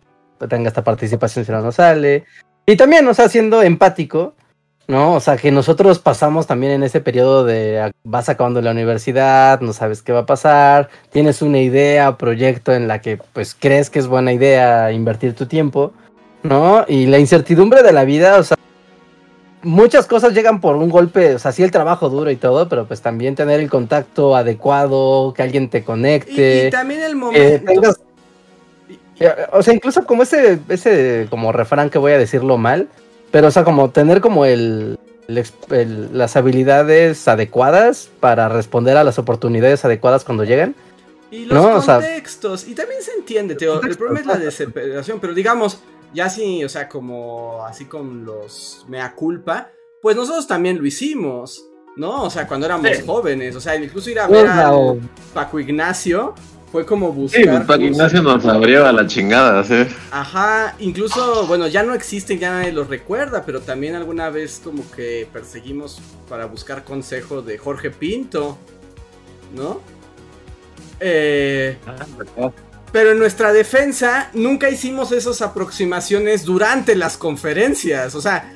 tenga 0.49 0.67
esta 0.67 0.83
participación 0.83 1.45
si 1.45 1.51
no, 1.51 1.61
no 1.61 1.71
sale. 1.71 2.25
Y 2.65 2.75
también, 2.75 3.07
o 3.07 3.13
sea, 3.13 3.29
siendo 3.29 3.61
empático, 3.61 4.35
¿no? 4.87 5.13
O 5.13 5.19
sea, 5.19 5.37
que 5.37 5.51
nosotros 5.51 5.99
pasamos 5.99 6.47
también 6.47 6.73
en 6.73 6.83
ese 6.83 6.99
periodo 6.99 7.45
de 7.45 7.91
vas 8.03 8.29
acabando 8.29 8.61
la 8.61 8.71
universidad, 8.71 9.61
no 9.61 9.73
sabes 9.73 10.01
qué 10.01 10.11
va 10.11 10.21
a 10.21 10.25
pasar, 10.25 10.89
tienes 11.11 11.41
una 11.41 11.59
idea, 11.59 12.17
proyecto 12.17 12.73
en 12.73 12.87
la 12.87 12.99
que 12.99 13.17
pues 13.17 13.55
crees 13.57 13.89
que 13.89 13.99
es 13.99 14.07
buena 14.07 14.33
idea 14.33 14.91
invertir 14.91 15.35
tu 15.35 15.45
tiempo, 15.45 15.93
¿no? 16.43 16.85
Y 16.87 17.05
la 17.05 17.19
incertidumbre 17.19 17.83
de 17.83 17.93
la 17.93 18.03
vida, 18.03 18.37
o 18.37 18.43
sea, 18.43 18.57
muchas 19.61 20.05
cosas 20.05 20.33
llegan 20.33 20.59
por 20.59 20.75
un 20.75 20.89
golpe, 20.89 21.35
o 21.35 21.39
sea, 21.39 21.53
sí 21.53 21.63
el 21.63 21.71
trabajo 21.71 22.09
duro 22.09 22.29
y 22.29 22.35
todo, 22.35 22.67
pero 22.67 22.85
pues 22.85 23.01
también 23.01 23.35
tener 23.35 23.61
el 23.61 23.69
contacto 23.69 24.35
adecuado, 24.35 25.33
que 25.33 25.43
alguien 25.43 25.69
te 25.69 25.83
conecte. 25.83 26.67
Y, 26.67 26.71
también 26.71 27.03
el 27.03 27.15
momento. 27.15 27.95
o 29.53 29.63
sea, 29.63 29.73
incluso 29.73 30.05
como 30.05 30.23
ese, 30.23 30.59
ese 30.67 31.27
como 31.29 31.53
refrán 31.53 31.89
que 31.89 31.97
voy 31.97 32.11
a 32.11 32.17
decirlo 32.17 32.57
mal, 32.57 32.89
pero, 33.33 33.47
o 33.47 33.51
sea, 33.51 33.63
como 33.63 33.89
tener 33.89 34.21
como 34.21 34.45
el, 34.45 34.99
las 35.27 36.35
habilidades 36.35 37.27
adecuadas 37.27 38.11
para 38.19 38.47
responder 38.47 38.95
a 38.95 39.03
las 39.03 39.17
oportunidades 39.17 39.83
adecuadas 39.85 40.23
cuando 40.23 40.43
lleguen. 40.43 40.75
Y 41.31 41.45
los 41.45 41.83
contextos. 41.83 42.67
y 42.67 42.75
también 42.75 43.01
se 43.01 43.13
entiende, 43.13 43.55
Teo. 43.55 43.81
El 43.81 43.97
problema 43.97 44.19
es 44.19 44.25
la 44.27 44.37
desesperación, 44.37 45.19
pero 45.19 45.33
digamos, 45.33 45.79
ya 46.13 46.25
así, 46.25 46.63
o 46.63 46.69
sea, 46.69 46.87
como 46.87 47.65
así 47.65 47.85
con 47.85 48.23
los 48.23 48.85
mea 48.87 49.15
culpa, 49.15 49.71
pues 49.99 50.15
nosotros 50.15 50.45
también 50.45 50.77
lo 50.77 50.85
hicimos. 50.85 51.65
¿no? 51.95 52.21
O 52.25 52.29
sea, 52.29 52.47
cuando 52.47 52.67
éramos 52.67 52.87
Sí. 52.95 53.03
jóvenes, 53.03 53.55
o 53.55 53.59
sea, 53.61 53.75
incluso 53.75 54.11
ir 54.11 54.19
a 54.19 54.27
ver 54.27 54.43
Urna 54.45 54.67
a 54.69 54.95
Paco 55.33 55.59
Ignacio 55.59 56.35
fue 56.73 56.85
como 56.87 57.13
buscar... 57.13 57.39
Sí, 57.41 57.47
pues 57.47 57.59
justo- 57.59 57.81
Ignacio 57.83 58.21
nos 58.23 58.43
abrió 58.47 58.87
a 58.87 58.91
la 58.91 59.05
chingada, 59.05 59.63
sí. 59.63 59.85
Ajá, 60.09 60.73
incluso, 60.79 61.45
bueno, 61.45 61.67
ya 61.67 61.83
no 61.83 61.93
existen, 61.93 62.39
ya 62.39 62.49
nadie 62.51 62.71
los 62.71 62.87
recuerda, 62.87 63.43
pero 63.45 63.61
también 63.61 63.93
alguna 63.93 64.31
vez 64.31 64.59
como 64.63 64.83
que 64.89 65.27
perseguimos 65.31 66.01
para 66.27 66.47
buscar 66.47 66.83
consejo 66.83 67.43
de 67.43 67.59
Jorge 67.59 67.91
Pinto, 67.91 68.57
¿no? 69.55 69.81
Eh, 70.99 71.77
pero 72.91 73.11
en 73.11 73.19
nuestra 73.19 73.53
defensa 73.53 74.31
nunca 74.33 74.67
hicimos 74.69 75.11
esas 75.11 75.43
aproximaciones 75.43 76.43
durante 76.43 76.95
las 76.95 77.17
conferencias, 77.17 78.15
o 78.15 78.21
sea, 78.21 78.51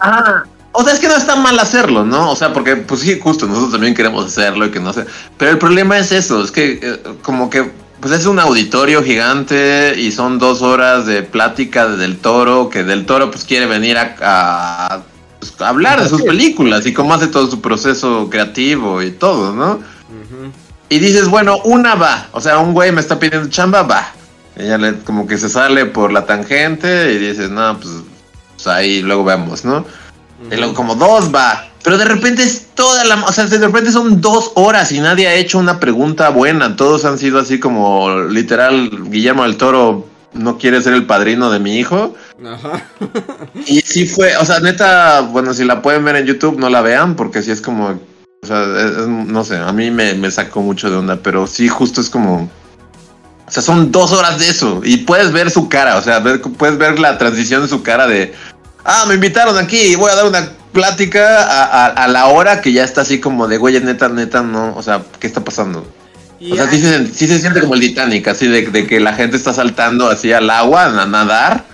Ah, 0.00 0.42
o 0.72 0.84
sea, 0.84 0.92
es 0.92 1.00
que 1.00 1.08
no 1.08 1.16
está 1.16 1.36
mal 1.36 1.58
hacerlo, 1.58 2.04
¿no? 2.04 2.30
O 2.30 2.36
sea, 2.36 2.52
porque, 2.52 2.76
pues 2.76 3.00
sí, 3.00 3.18
justo, 3.20 3.46
nosotros 3.46 3.72
también 3.72 3.94
queremos 3.94 4.26
hacerlo 4.26 4.66
y 4.66 4.70
que 4.70 4.80
no 4.80 4.92
sé. 4.92 5.04
Pero 5.36 5.50
el 5.50 5.58
problema 5.58 5.98
es 5.98 6.12
eso, 6.12 6.44
es 6.44 6.50
que 6.50 6.78
eh, 6.82 7.02
como 7.22 7.50
que, 7.50 7.70
pues 8.00 8.14
es 8.14 8.26
un 8.26 8.38
auditorio 8.38 9.02
gigante 9.02 9.94
y 9.98 10.12
son 10.12 10.38
dos 10.38 10.62
horas 10.62 11.06
de 11.06 11.22
plática 11.22 11.88
de 11.88 11.96
Del 11.96 12.18
Toro, 12.18 12.70
que 12.70 12.84
Del 12.84 13.04
Toro 13.04 13.30
pues 13.30 13.44
quiere 13.44 13.66
venir 13.66 13.98
a, 13.98 14.16
a, 14.22 15.02
pues, 15.38 15.60
a 15.60 15.68
hablar 15.68 16.02
de 16.02 16.08
sus 16.08 16.22
películas 16.22 16.86
y 16.86 16.94
cómo 16.94 17.14
hace 17.14 17.26
todo 17.26 17.50
su 17.50 17.60
proceso 17.60 18.28
creativo 18.30 19.02
y 19.02 19.10
todo, 19.10 19.52
¿no? 19.52 19.80
Y 20.88 20.98
dices, 20.98 21.28
bueno, 21.28 21.58
una 21.64 21.94
va. 21.94 22.28
O 22.32 22.40
sea, 22.40 22.58
un 22.58 22.72
güey 22.72 22.90
me 22.90 23.00
está 23.00 23.18
pidiendo 23.18 23.48
chamba, 23.48 23.82
va. 23.82 24.12
Ella 24.56 24.78
le, 24.78 24.98
como 25.00 25.26
que 25.26 25.38
se 25.38 25.48
sale 25.48 25.86
por 25.86 26.12
la 26.12 26.26
tangente 26.26 27.12
y 27.12 27.18
dices, 27.18 27.50
no, 27.50 27.78
pues, 27.78 27.92
pues 28.54 28.66
ahí 28.66 29.02
luego 29.02 29.24
vemos, 29.24 29.64
¿no? 29.64 29.84
Como 30.74 30.94
dos 30.94 31.34
va. 31.34 31.66
Pero 31.82 31.96
de 31.98 32.04
repente 32.04 32.42
es 32.42 32.66
toda 32.74 33.04
la... 33.04 33.24
O 33.24 33.32
sea, 33.32 33.46
de 33.46 33.58
repente 33.58 33.90
son 33.92 34.20
dos 34.20 34.52
horas 34.54 34.92
y 34.92 35.00
nadie 35.00 35.28
ha 35.28 35.34
hecho 35.34 35.58
una 35.58 35.80
pregunta 35.80 36.28
buena. 36.28 36.76
Todos 36.76 37.04
han 37.04 37.18
sido 37.18 37.38
así 37.38 37.58
como 37.58 38.18
literal, 38.28 38.90
Guillermo 39.10 39.44
del 39.44 39.56
Toro 39.56 40.06
no 40.32 40.58
quiere 40.58 40.80
ser 40.82 40.92
el 40.92 41.06
padrino 41.06 41.50
de 41.50 41.58
mi 41.58 41.76
hijo. 41.78 42.14
ajá, 42.46 42.84
Y 43.66 43.80
sí 43.80 44.06
fue, 44.06 44.36
o 44.36 44.44
sea, 44.44 44.60
neta, 44.60 45.22
bueno, 45.22 45.52
si 45.54 45.64
la 45.64 45.82
pueden 45.82 46.04
ver 46.04 46.16
en 46.16 46.26
YouTube, 46.26 46.58
no 46.58 46.68
la 46.70 46.82
vean, 46.82 47.16
porque 47.16 47.42
sí 47.42 47.50
es 47.50 47.60
como, 47.60 47.98
o 48.42 48.46
sea, 48.46 48.62
es- 48.62 48.96
es- 48.98 49.08
no 49.08 49.42
sé, 49.44 49.56
a 49.56 49.72
mí 49.72 49.90
me, 49.90 50.14
me 50.14 50.30
sacó 50.30 50.60
mucho 50.62 50.88
de 50.88 50.96
onda, 50.96 51.16
pero 51.22 51.46
sí, 51.48 51.66
justo 51.66 52.00
es 52.00 52.08
como, 52.08 52.48
o 53.46 53.50
sea, 53.50 53.60
son 53.62 53.90
dos 53.90 54.12
horas 54.12 54.38
de 54.38 54.48
eso, 54.50 54.80
y 54.84 54.98
puedes 54.98 55.32
ver 55.32 55.50
su 55.50 55.68
cara, 55.68 55.96
o 55.96 56.02
sea, 56.02 56.20
ver- 56.20 56.40
puedes 56.40 56.78
ver 56.78 57.00
la 57.00 57.18
transición 57.18 57.62
de 57.62 57.68
su 57.68 57.82
cara 57.82 58.06
de, 58.06 58.32
ah, 58.84 59.04
me 59.08 59.14
invitaron 59.14 59.56
aquí 59.58 59.78
y 59.78 59.94
voy 59.96 60.10
a 60.10 60.14
dar 60.16 60.26
una 60.26 60.52
plática 60.72 61.42
a, 61.44 61.64
a- 61.64 62.04
a 62.04 62.08
la 62.08 62.26
hora 62.26 62.60
que 62.60 62.72
ya 62.72 62.84
está 62.84 63.00
así 63.02 63.20
como 63.20 63.48
de, 63.48 63.56
güey, 63.58 63.80
neta, 63.80 64.08
neta, 64.08 64.42
no, 64.42 64.74
o 64.76 64.82
sea, 64.82 65.02
¿qué 65.18 65.26
está 65.26 65.42
pasando? 65.42 65.86
y 66.38 66.52
O 66.52 66.56
sea, 66.56 66.70
sí 66.70 66.80
se, 66.80 67.06
sí 67.12 67.26
se 67.26 67.38
siente 67.40 67.60
como 67.60 67.74
el 67.74 67.80
Titanic, 67.80 68.26
así 68.28 68.46
de, 68.46 68.62
de 68.70 68.86
que 68.86 69.00
la 69.00 69.14
gente 69.14 69.36
está 69.36 69.52
saltando 69.52 70.08
así 70.08 70.32
al 70.32 70.48
agua, 70.48 70.84
a 70.86 71.06
nadar, 71.06 71.64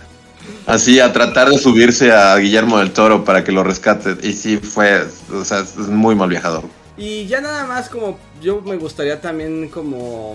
así 0.67 0.99
a 0.99 1.13
tratar 1.13 1.49
de 1.51 1.59
subirse 1.59 2.11
a 2.13 2.37
Guillermo 2.37 2.79
del 2.79 2.91
Toro 2.91 3.25
para 3.25 3.45
que 3.45 3.53
lo 3.53 3.63
rescate. 3.63 4.17
Y 4.27 4.33
sí 4.33 4.57
fue, 4.57 5.07
o 5.33 5.45
sea, 5.45 5.61
es 5.61 5.77
muy 5.77 6.15
mal 6.17 6.29
viajador. 6.29 6.65
Y 6.97 7.27
ya 7.27 7.41
nada 7.41 7.67
más 7.67 7.89
como 7.89 8.19
yo 8.43 8.61
me 8.63 8.77
gustaría 8.77 9.21
también 9.21 9.69
como 9.69 10.35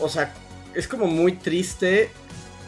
o 0.00 0.08
sea, 0.08 0.32
es 0.74 0.86
como 0.88 1.06
muy 1.06 1.32
triste, 1.32 2.10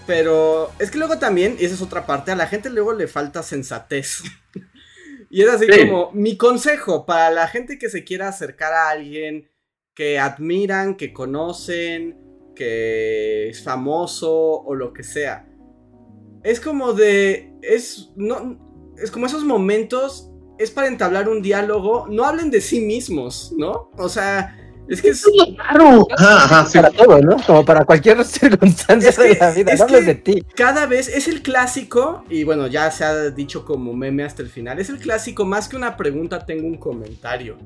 pero 0.09 0.73
es 0.79 0.91
que 0.91 0.97
luego 0.97 1.19
también, 1.19 1.57
y 1.61 1.67
esa 1.67 1.75
es 1.75 1.83
otra 1.83 2.07
parte, 2.07 2.31
a 2.33 2.35
la 2.35 2.47
gente 2.47 2.71
luego 2.71 2.95
le 2.95 3.09
falta 3.09 3.43
sensatez. 3.43 4.23
y 5.31 5.43
es 5.43 5.49
así 5.51 5.67
Sí. 5.71 5.81
como 5.87 6.11
mi 6.13 6.39
consejo 6.39 7.05
para 7.05 7.31
la 7.31 7.47
gente 7.47 7.79
que 7.79 7.91
se 7.91 8.05
quiera 8.05 8.29
acercar 8.29 8.73
a 8.73 8.89
alguien 8.89 9.51
que 9.95 10.19
admiran, 10.19 10.97
que 10.97 11.13
conocen, 11.13 12.17
que 12.57 13.51
es 13.51 13.63
famoso 13.63 14.33
o 14.33 14.75
lo 14.75 14.95
que 14.95 15.03
sea. 15.03 15.47
Es 16.43 16.59
como 16.59 16.95
de 16.95 17.53
es 17.61 18.11
no 18.17 18.95
es 18.97 19.11
como 19.11 19.27
esos 19.27 19.45
momentos 19.45 20.31
es 20.59 20.71
para 20.71 20.89
entablar 20.89 21.29
un 21.29 21.43
diálogo, 21.43 22.07
no 22.09 22.25
hablen 22.25 22.51
de 22.51 22.63
sí 22.63 22.81
mismos, 22.81 23.53
¿no? 23.59 23.91
O 23.99 24.09
sea, 24.09 24.57
es 24.89 25.03
que 25.03 25.11
es, 25.11 25.25
Claro. 25.57 26.07
Ajá, 26.17 26.37
ajá, 26.45 26.67
sí. 26.67 26.79
Para 26.79 26.91
todo, 26.91 27.19
¿no? 27.21 27.37
Como 27.47 27.65
para 27.65 27.85
cualquier 27.85 28.25
circunstancia 28.25 29.11
Es 29.11 29.17
que- 29.19 29.29
de 29.29 29.37
la 29.39 29.51
vida. 29.51 29.73
es 29.73 29.79
No 29.81 29.85
hables 29.87 30.01
que- 30.01 30.07
de 30.07 30.15
ti. 30.15 30.43
cada 30.55 30.87
vez 30.87 31.09
es 31.09 31.29
el 31.29 31.43
clásico, 31.43 32.25
y 32.31 32.45
bueno, 32.45 32.67
ya 32.67 32.91
se 32.91 33.05
ha 33.05 33.31
dicho 33.31 33.65
como 33.65 33.93
meme 33.93 34.25
hasta 34.25 34.43
el 34.43 34.49
final, 34.49 34.79
es 34.79 34.89
el 34.89 34.99
clásico, 34.99 35.45
más 35.45 35.69
que 35.69 35.77
una 35.77 35.97
pregunta, 35.97 36.45
tengo 36.47 36.67
un 36.67 36.77
comentario, 36.79 37.57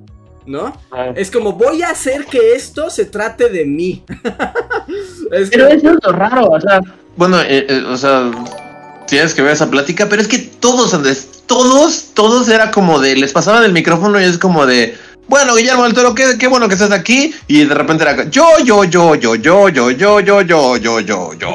¿no? 0.46 0.72
Es 1.14 1.30
como, 1.30 1.52
voy 1.52 1.82
a 1.82 1.90
hacer 1.90 2.24
que 2.26 2.54
esto 2.54 2.90
se 2.90 3.04
trate 3.04 3.48
de 3.48 3.64
mí. 3.64 4.04
es 5.32 5.50
Pero 5.50 5.64
como- 5.64 5.74
es 5.76 5.80
cierto, 5.80 6.12
raro, 6.12 6.46
o 6.46 6.60
sea. 6.60 6.80
Bueno, 7.16 7.40
eh, 7.42 7.66
eh, 7.68 7.84
o 7.88 7.96
sea, 7.96 8.30
tienes 9.06 9.34
que 9.34 9.42
ver 9.42 9.52
esa 9.52 9.70
plática, 9.70 10.08
pero 10.08 10.22
es 10.22 10.28
que 10.28 10.38
todos, 10.38 10.94
Andrés, 10.94 11.42
todos, 11.46 12.10
todos 12.14 12.48
era 12.48 12.70
como 12.70 12.98
de, 12.98 13.14
les 13.16 13.32
pasaban 13.32 13.64
el 13.64 13.72
micrófono 13.72 14.18
y 14.20 14.24
es 14.24 14.38
como 14.38 14.64
de, 14.66 14.96
bueno, 15.32 15.54
Guillermo 15.56 15.84
del 15.84 15.94
Toro, 15.94 16.14
qué, 16.14 16.36
qué 16.38 16.46
bueno 16.46 16.68
que 16.68 16.74
estás 16.74 16.90
aquí, 16.90 17.34
y 17.48 17.64
de 17.64 17.74
repente 17.74 18.04
era, 18.04 18.28
yo, 18.28 18.44
yo, 18.62 18.84
yo, 18.84 19.14
yo, 19.14 19.34
yo, 19.34 19.70
yo, 19.70 19.90
yo, 19.90 20.20
yo, 20.20 20.42
yo, 20.42 20.76
yo, 20.76 21.00
yo, 21.00 21.32
yo. 21.32 21.52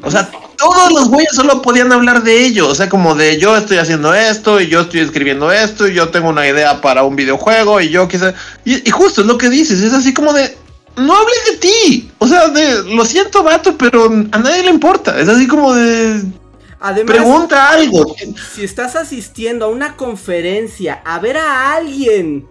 O 0.00 0.10
sea, 0.12 0.30
todos 0.56 0.92
los 0.92 1.08
güeyes 1.08 1.34
solo 1.34 1.60
podían 1.60 1.90
hablar 1.90 2.22
de 2.22 2.46
ello, 2.46 2.68
o 2.68 2.74
sea, 2.76 2.88
como 2.88 3.16
de, 3.16 3.36
yo 3.40 3.56
estoy 3.56 3.78
haciendo 3.78 4.14
esto, 4.14 4.60
y 4.60 4.68
yo 4.68 4.82
estoy 4.82 5.00
escribiendo 5.00 5.50
esto, 5.50 5.88
y 5.88 5.94
yo 5.94 6.10
tengo 6.10 6.28
una 6.28 6.46
idea 6.46 6.80
para 6.80 7.02
un 7.02 7.16
videojuego, 7.16 7.80
y 7.80 7.88
yo 7.88 8.06
quizá, 8.06 8.32
y, 8.64 8.86
y 8.86 8.90
justo 8.92 9.22
es 9.22 9.26
lo 9.26 9.36
que 9.36 9.50
dices, 9.50 9.80
es 9.80 9.92
así 9.92 10.14
como 10.14 10.32
de, 10.32 10.56
no 10.94 11.12
hables 11.12 11.44
de 11.50 11.56
ti. 11.56 12.10
O 12.18 12.28
sea, 12.28 12.46
de, 12.46 12.94
lo 12.94 13.04
siento, 13.04 13.42
vato, 13.42 13.76
pero 13.76 14.04
a 14.04 14.38
nadie 14.38 14.62
le 14.62 14.70
importa. 14.70 15.18
Es 15.18 15.28
así 15.28 15.48
como 15.48 15.74
de. 15.74 16.22
Además, 16.78 17.16
Pregunta 17.16 17.70
algo. 17.70 18.14
si 18.54 18.62
estás 18.62 18.94
asistiendo 18.94 19.64
a 19.64 19.68
una 19.68 19.96
conferencia 19.96 21.02
a 21.04 21.18
ver 21.18 21.38
a 21.38 21.74
alguien 21.74 22.46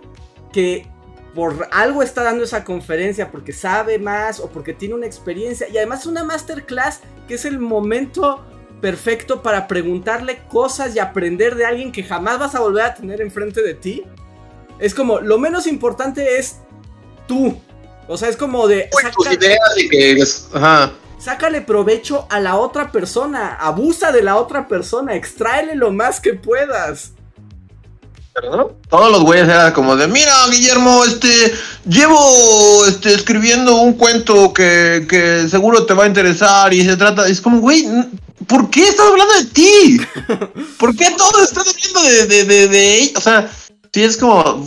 que 0.56 0.88
por 1.34 1.68
algo 1.73 2.02
está 2.02 2.23
dando 2.23 2.45
esa 2.45 2.64
conferencia 2.64 3.30
porque 3.30 3.52
sabe 3.52 3.99
más 3.99 4.40
o 4.40 4.48
porque 4.48 4.73
tiene 4.73 4.95
una 4.95 5.06
experiencia 5.06 5.68
y 5.68 5.76
además 5.76 5.99
es 5.99 6.06
una 6.06 6.23
masterclass 6.23 7.02
que 7.27 7.34
es 7.34 7.44
el 7.44 7.60
momento 7.60 8.41
perfecto 8.80 9.41
para 9.41 9.68
preguntarle 9.68 10.44
cosas 10.48 10.95
y 10.95 10.99
aprender 10.99 11.56
de 11.56 11.65
alguien 11.65 11.91
que 11.91 12.03
jamás 12.03 12.40
vas 12.40 12.56
a 12.56 12.61
volver 12.61 12.86
a 12.86 12.95
tener 12.95 13.19
enfrente 13.19 13.61
de 13.61 13.73
ti. 13.73 14.03
Es 14.80 14.95
como, 14.95 15.19
lo 15.19 15.38
menos 15.38 15.68
importante 15.68 16.38
es 16.38 16.60
tú. 17.27 17.60
O 18.07 18.15
sea, 18.18 18.30
es 18.30 18.38
como 18.38 18.65
de... 18.69 18.90
Uy, 18.95 19.11
tus 19.11 19.26
saca- 19.26 19.36
ideas 19.36 19.60
y 19.77 19.90
que. 19.90 20.23
Ajá. 20.53 20.94
Sácale 21.19 21.60
provecho 21.61 22.27
a 22.30 22.40
la 22.40 22.56
otra 22.56 22.94
persona, 22.94 23.56
abusa 23.56 24.14
de 24.14 24.22
la 24.22 24.38
otra 24.38 24.69
persona, 24.69 25.15
extráele 25.15 25.76
lo 25.76 25.91
más 25.91 26.22
que 26.22 26.34
puedas. 26.34 27.11
Todos 28.90 29.12
los 29.12 29.22
güeyes 29.24 29.48
eran 29.48 29.72
como 29.72 29.95
de, 29.95 30.07
mira, 30.07 30.34
Guillermo, 30.52 31.06
este, 31.06 31.53
llevo 31.88 32.86
este, 32.86 33.14
escribiendo 33.14 33.76
un 33.78 33.94
cuento 33.94 34.53
que, 34.53 35.06
que 35.10 35.48
seguro 35.48 35.86
te 35.86 35.94
va 35.94 36.03
a 36.03 36.07
interesar 36.07 36.74
y 36.74 36.84
se 36.84 36.98
trata, 36.98 37.28
es 37.28 37.40
como, 37.40 37.60
güey, 37.60 37.88
¿por 38.45 38.70
qué 38.70 38.88
estás 38.90 39.07
hablando 39.07 39.34
de 39.36 39.45
ti? 39.45 40.02
¿Por 40.78 40.95
qué 40.95 41.12
todos 41.18 41.44
están 41.44 41.64
hablando 41.66 42.10
de, 42.10 42.28
de, 42.28 42.44
de, 42.44 42.68
de? 42.68 43.14
O 43.16 43.22
sea, 43.22 43.49
sí 43.94 44.03
es 44.03 44.18
como, 44.18 44.66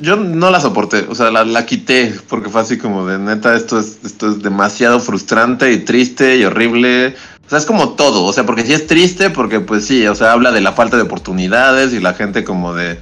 yo 0.00 0.14
no 0.14 0.50
la 0.50 0.60
soporté, 0.60 1.04
o 1.08 1.14
sea, 1.16 1.32
la, 1.32 1.44
la 1.44 1.66
quité 1.66 2.14
porque 2.28 2.48
fue 2.48 2.60
así 2.60 2.78
como 2.78 3.04
de, 3.04 3.18
neta, 3.18 3.56
esto 3.56 3.80
es, 3.80 3.98
esto 4.04 4.30
es 4.30 4.42
demasiado 4.44 5.00
frustrante 5.00 5.72
y 5.72 5.78
triste 5.78 6.36
y 6.36 6.44
horrible. 6.44 7.16
O 7.48 7.50
sea, 7.50 7.58
es 7.58 7.64
como 7.64 7.94
todo, 7.94 8.24
o 8.24 8.32
sea, 8.34 8.44
porque 8.44 8.66
sí 8.66 8.74
es 8.74 8.86
triste, 8.86 9.30
porque 9.30 9.60
pues 9.60 9.86
sí, 9.86 10.06
o 10.06 10.14
sea, 10.14 10.32
habla 10.32 10.52
de 10.52 10.60
la 10.60 10.72
falta 10.72 10.98
de 10.98 11.04
oportunidades 11.04 11.94
y 11.94 11.98
la 11.98 12.12
gente 12.12 12.44
como 12.44 12.74
de, 12.74 13.00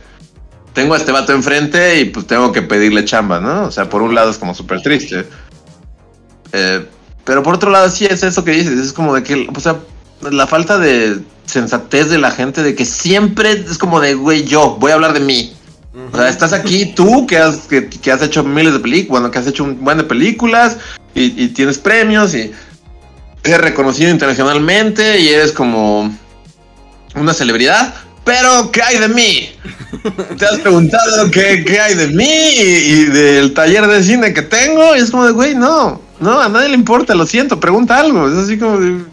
tengo 0.73 0.95
a 0.95 0.99
este 0.99 1.11
vato 1.11 1.33
enfrente 1.33 1.99
y 1.99 2.05
pues 2.05 2.29
tengo 2.29 2.53
que 2.53 2.63
pedirle 2.63 3.05
chamba, 3.05 3.41
¿no? 3.41 3.65
O 3.65 3.73
sea, 3.73 3.89
por 3.89 4.03
un 4.03 4.15
lado 4.15 4.31
es 4.31 4.39
como 4.39 4.55
súper 4.55 4.83
triste. 4.83 5.27
Eh, 6.53 6.87
pero 7.25 7.43
por 7.43 7.57
otro 7.57 7.71
lado 7.71 7.91
sí 7.91 8.07
es 8.07 8.23
eso 8.23 8.45
que 8.45 8.53
dices, 8.53 8.79
es 8.79 8.93
como 8.93 9.15
de 9.15 9.25
que, 9.25 9.49
o 9.53 9.59
sea, 9.59 9.81
la 10.31 10.47
falta 10.47 10.79
de 10.79 11.19
sensatez 11.47 12.09
de 12.09 12.19
la 12.19 12.31
gente 12.31 12.63
de 12.63 12.77
que 12.77 12.85
siempre 12.85 13.51
es 13.51 13.79
como 13.79 14.01
de, 14.01 14.15
güey, 14.15 14.45
yo 14.45 14.77
voy 14.79 14.93
a 14.93 14.95
hablar 14.95 15.13
de 15.13 15.21
mí. 15.21 15.57
O 16.13 16.17
sea, 16.17 16.29
estás 16.29 16.53
aquí 16.53 16.93
tú 16.95 17.27
que 17.27 17.39
has, 17.39 17.57
que, 17.67 17.89
que 17.89 18.13
has 18.13 18.23
hecho 18.23 18.45
miles 18.45 18.75
de 18.75 18.79
películas, 18.79 19.11
bueno, 19.11 19.31
que 19.33 19.41
has 19.41 19.47
hecho 19.49 19.65
un 19.65 19.83
buen 19.83 19.99
de 19.99 20.05
películas 20.05 20.77
y, 21.15 21.43
y 21.43 21.49
tienes 21.49 21.79
premios 21.79 22.33
y 22.35 22.53
eres 23.47 23.61
reconocido 23.61 24.11
internacionalmente 24.11 25.21
y 25.21 25.29
eres 25.29 25.53
como 25.53 26.15
una 27.15 27.35
celebridad. 27.35 27.95
Pero, 28.25 28.73
¿qué 28.73 28.83
hay 28.83 28.99
de 28.99 29.09
mí? 29.09 29.51
¿Te 30.37 30.45
has 30.47 30.59
preguntado 30.59 31.31
qué, 31.31 31.65
qué 31.65 31.81
hay 31.81 31.95
de 31.95 32.09
mí 32.09 32.25
y, 32.25 32.63
y 32.63 33.05
del 33.05 33.55
taller 33.55 33.87
de 33.87 34.03
cine 34.03 34.35
que 34.35 34.43
tengo? 34.43 34.97
Y 34.97 34.99
es 34.99 35.11
como 35.11 35.27
de, 35.27 35.33
güey, 35.33 35.55
no, 35.55 36.01
no, 36.19 36.41
a 36.41 36.49
nadie 36.49 36.69
le 36.71 36.75
importa, 36.75 37.15
lo 37.15 37.25
siento, 37.25 37.61
pregunta 37.61 37.99
algo. 37.99 38.29
Es 38.29 38.37
así 38.37 38.59
como 38.59 38.79
de, 38.79 39.05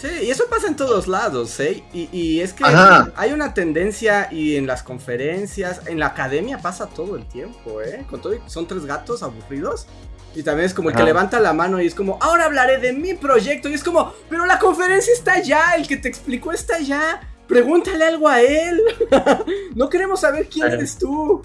Sí, 0.00 0.08
y 0.22 0.30
eso 0.30 0.44
pasa 0.48 0.66
en 0.66 0.76
todos 0.76 1.08
lados, 1.08 1.60
¿eh? 1.60 1.84
Y, 1.92 2.08
y 2.10 2.40
es 2.40 2.54
que 2.54 2.64
Ajá. 2.64 3.12
hay 3.16 3.32
una 3.32 3.52
tendencia 3.52 4.28
y 4.32 4.56
en 4.56 4.66
las 4.66 4.82
conferencias, 4.82 5.82
en 5.84 5.98
la 5.98 6.06
academia 6.06 6.56
pasa 6.56 6.86
todo 6.86 7.16
el 7.16 7.26
tiempo, 7.26 7.82
¿eh? 7.82 8.06
Con 8.08 8.22
todo 8.22 8.32
son 8.46 8.66
tres 8.66 8.86
gatos 8.86 9.22
aburridos. 9.22 9.86
Y 10.34 10.42
también 10.42 10.66
es 10.66 10.74
como 10.74 10.90
el 10.90 10.96
que 10.96 11.02
levanta 11.02 11.40
la 11.40 11.52
mano 11.52 11.80
y 11.80 11.86
es 11.86 11.94
como, 11.94 12.18
ahora 12.20 12.44
hablaré 12.44 12.78
de 12.78 12.92
mi 12.92 13.14
proyecto. 13.14 13.68
Y 13.68 13.74
es 13.74 13.82
como, 13.82 14.12
pero 14.28 14.46
la 14.46 14.58
conferencia 14.58 15.12
está 15.12 15.34
allá, 15.34 15.74
el 15.76 15.88
que 15.88 15.96
te 15.96 16.08
explicó 16.08 16.52
está 16.52 16.76
allá. 16.76 17.20
Pregúntale 17.48 18.04
algo 18.04 18.28
a 18.28 18.40
él. 18.40 18.80
no 19.74 19.88
queremos 19.88 20.20
saber 20.20 20.48
quién 20.48 20.70
eres 20.70 20.96
tú. 20.96 21.42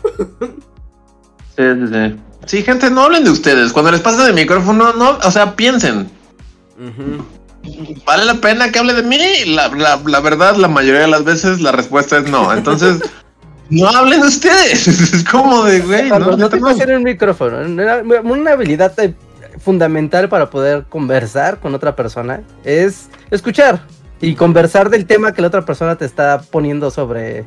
Sí, 1.57 1.63
sí, 1.63 1.87
sí. 1.91 2.19
Sí, 2.45 2.63
gente, 2.63 2.91
no 2.91 3.01
hablen 3.01 3.23
de 3.23 3.31
ustedes. 3.31 3.73
Cuando 3.73 3.91
les 3.91 4.01
pasen 4.01 4.27
el 4.27 4.33
micrófono, 4.33 4.93
no, 4.93 5.17
o 5.17 5.31
sea, 5.31 5.55
piensen. 5.55 6.11
¿Vale 8.05 8.25
la 8.25 8.35
pena 8.35 8.71
que 8.71 8.77
hable 8.77 8.93
de 8.93 9.01
mí? 9.01 9.17
La, 9.47 9.69
la, 9.69 9.99
la 10.05 10.19
verdad, 10.19 10.55
la 10.57 10.67
mayoría 10.67 11.01
de 11.01 11.07
las 11.07 11.23
veces 11.23 11.59
la 11.61 11.71
respuesta 11.71 12.17
es 12.19 12.29
no. 12.29 12.53
Entonces, 12.53 12.99
no 13.69 13.87
hablen 13.89 14.21
de 14.21 14.27
ustedes. 14.27 14.87
Es 15.13 15.23
como 15.23 15.63
de, 15.63 15.81
güey, 15.81 16.09
no, 16.09 16.19
no 16.19 16.49
te 16.49 16.55
no. 16.57 16.61
puedes 16.61 16.79
hacer 16.81 16.95
un 16.95 17.03
micrófono. 17.03 17.59
Una, 17.59 17.97
una 18.23 18.51
habilidad 18.51 18.93
eh, 18.99 19.13
fundamental 19.59 20.29
para 20.29 20.49
poder 20.49 20.85
conversar 20.89 21.59
con 21.59 21.73
otra 21.73 21.95
persona 21.95 22.41
es 22.63 23.07
escuchar 23.31 23.81
y 24.21 24.35
conversar 24.35 24.89
del 24.89 25.05
tema 25.05 25.33
que 25.33 25.41
la 25.41 25.47
otra 25.49 25.65
persona 25.65 25.95
te 25.97 26.05
está 26.05 26.41
poniendo 26.51 26.91
sobre, 26.91 27.45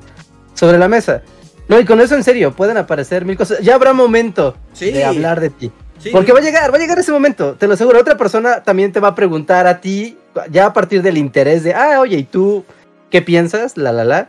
sobre 0.55 0.79
la 0.79 0.89
mesa. 0.89 1.23
No, 1.69 1.79
y 1.79 1.85
con 1.85 2.01
eso 2.01 2.15
en 2.15 2.25
serio, 2.25 2.53
pueden 2.53 2.79
aparecer 2.79 3.25
mil 3.25 3.37
cosas. 3.37 3.59
Ya 3.61 3.75
habrá 3.75 3.93
momento 3.93 4.57
Sí. 4.73 4.91
de 4.91 5.05
hablar 5.05 5.39
de 5.41 5.51
ti. 5.51 5.71
Sí. 5.99 6.11
Porque 6.13 6.33
va 6.33 6.39
a 6.39 6.43
llegar, 6.43 6.73
va 6.73 6.77
a 6.77 6.81
llegar 6.81 6.99
ese 6.99 7.13
momento, 7.13 7.55
te 7.55 7.67
lo 7.67 7.75
aseguro. 7.75 7.99
Otra 8.01 8.17
persona 8.17 8.63
también 8.63 8.93
te 8.93 9.01
va 9.01 9.09
a 9.09 9.15
preguntar 9.15 9.67
a 9.67 9.81
ti, 9.81 10.17
ya 10.51 10.67
a 10.67 10.73
partir 10.73 11.03
del 11.03 11.19
interés 11.19 11.65
de, 11.65 11.75
ah, 11.75 11.99
oye, 12.01 12.17
¿y 12.19 12.23
tú 12.23 12.65
qué 13.11 13.21
piensas? 13.21 13.77
La, 13.77 13.93
la, 13.93 14.05
la. 14.05 14.29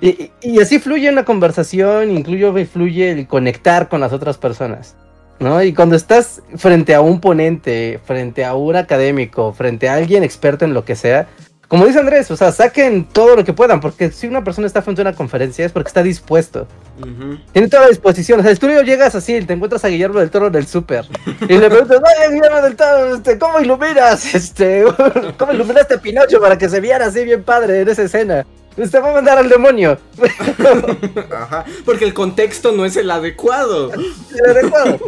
Y, 0.00 0.08
y- 0.08 0.32
y 0.42 0.60
así 0.60 0.78
fluye 0.78 1.08
una 1.10 1.24
conversación, 1.24 2.10
incluye 2.10 2.66
fluye 2.66 3.12
el 3.12 3.26
conectar 3.26 3.88
con 3.88 4.00
las 4.00 4.12
otras 4.12 4.36
personas, 4.38 4.94
¿no? 5.38 5.62
Y 5.62 5.72
cuando 5.72 5.96
estás 5.96 6.42
frente 6.56 6.94
a 6.94 7.00
un 7.00 7.20
ponente, 7.20 8.00
frente 8.04 8.44
a 8.44 8.54
un 8.54 8.76
académico, 8.76 9.52
frente 9.52 9.88
a 9.88 9.94
alguien 9.94 10.22
experto 10.24 10.64
en 10.64 10.74
lo 10.74 10.84
que 10.84 10.96
sea, 10.96 11.28
como 11.68 11.86
dice 11.86 11.98
Andrés, 11.98 12.30
o 12.30 12.36
sea, 12.36 12.52
saquen 12.52 13.04
todo 13.04 13.34
lo 13.36 13.42
que 13.42 13.52
puedan, 13.54 13.80
porque 13.80 14.10
si 14.12 14.26
una 14.26 14.44
persona 14.44 14.66
está 14.66 14.82
frente 14.82 15.00
a 15.00 15.04
una 15.08 15.14
conferencia 15.14 15.64
es 15.64 15.72
porque 15.72 15.88
está 15.88 16.02
dispuesto, 16.02 16.68
Ujú. 17.00 17.38
tiene 17.52 17.68
toda 17.68 17.84
la 17.84 17.88
disposición. 17.88 18.38
O 18.38 18.42
sea, 18.42 18.52
si 18.52 18.60
tú 18.60 18.68
llegas 18.68 19.14
así, 19.14 19.40
te 19.40 19.54
encuentras 19.54 19.84
a 19.84 19.88
Guillermo 19.88 20.20
del 20.20 20.30
Toro 20.30 20.48
en 20.48 20.54
el 20.56 20.66
súper 20.66 21.06
y 21.48 21.56
le 21.58 21.68
preguntas, 21.70 21.98
oye, 21.98 22.34
Guillermo 22.34 22.60
del 22.60 22.76
Toro, 22.76 23.14
este, 23.16 23.38
¿cómo 23.38 23.60
iluminas? 23.60 24.34
Este, 24.34 24.84
¿cómo 25.38 25.52
iluminaste 25.52 25.94
a 25.94 25.98
Pinocho 26.00 26.38
para 26.38 26.58
que 26.58 26.68
se 26.68 26.80
viera 26.80 27.06
así 27.06 27.24
bien 27.24 27.42
padre 27.42 27.80
en 27.80 27.88
esa 27.88 28.02
escena? 28.02 28.46
Te 28.76 28.98
va 28.98 29.10
a 29.10 29.14
mandar 29.14 29.38
al 29.38 29.48
demonio. 29.48 29.98
Ajá. 31.32 31.64
Porque 31.84 32.04
el 32.04 32.14
contexto 32.14 32.72
no 32.72 32.84
es 32.84 32.96
el 32.96 33.10
adecuado. 33.10 33.92
El 33.92 34.50
adecuado. 34.50 34.98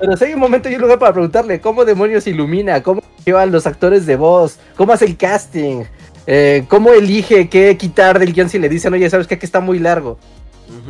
Pero 0.00 0.16
si 0.16 0.24
hay 0.24 0.34
un 0.34 0.40
momento 0.40 0.68
y 0.68 0.74
un 0.74 0.82
lugar 0.82 0.98
para 0.98 1.12
preguntarle 1.12 1.60
cómo 1.60 1.84
demonios 1.84 2.26
ilumina, 2.26 2.82
cómo 2.82 3.02
llevan 3.24 3.52
los 3.52 3.66
actores 3.66 4.06
de 4.06 4.16
voz, 4.16 4.58
cómo 4.76 4.92
hace 4.92 5.04
el 5.04 5.16
casting, 5.16 5.84
eh, 6.26 6.64
cómo 6.68 6.92
elige 6.92 7.48
qué 7.48 7.76
quitar 7.76 8.18
del 8.18 8.32
guion 8.32 8.48
si 8.48 8.58
le 8.58 8.68
dicen, 8.68 8.92
oye, 8.92 9.08
sabes 9.08 9.26
que 9.26 9.34
aquí 9.34 9.46
está 9.46 9.60
muy 9.60 9.78
largo. 9.78 10.18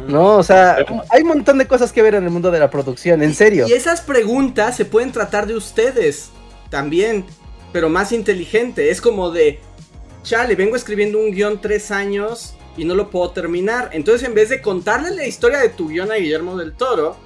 No, 0.07 0.37
o 0.37 0.43
sea, 0.43 0.79
hay 1.11 1.23
un 1.23 1.29
montón 1.29 1.59
de 1.59 1.67
cosas 1.67 1.93
que 1.93 2.01
ver 2.01 2.15
en 2.15 2.25
el 2.25 2.31
mundo 2.31 2.51
de 2.51 2.61
la 2.61 2.71
producción, 2.71 3.23
en 3.23 3.35
serio. 3.35 3.67
Y 3.69 3.73
esas 3.73 4.01
preguntas 4.01 4.77
se 4.77 4.85
pueden 4.85 5.11
tratar 5.11 5.47
de 5.47 5.57
ustedes 5.57 6.31
también, 6.71 7.25
pero 7.73 7.89
más 7.89 8.13
inteligente. 8.13 8.91
Es 8.91 9.01
como 9.01 9.31
de, 9.31 9.61
chale, 10.25 10.57
vengo 10.57 10.75
escribiendo 10.75 11.19
un 11.19 11.31
guion 11.31 11.61
tres 11.61 11.93
años 11.93 12.57
y 12.77 12.85
no 12.85 12.97
lo 12.97 13.11
puedo 13.11 13.31
terminar. 13.31 13.91
Entonces, 13.93 14.27
en 14.27 14.35
vez 14.35 14.49
de 14.49 14.61
contarle 14.61 15.15
la 15.15 15.27
historia 15.27 15.59
de 15.59 15.69
tu 15.69 15.89
guion 15.89 16.11
a 16.11 16.17
Guillermo 16.17 16.57
del 16.57 16.73
Toro, 16.73 17.17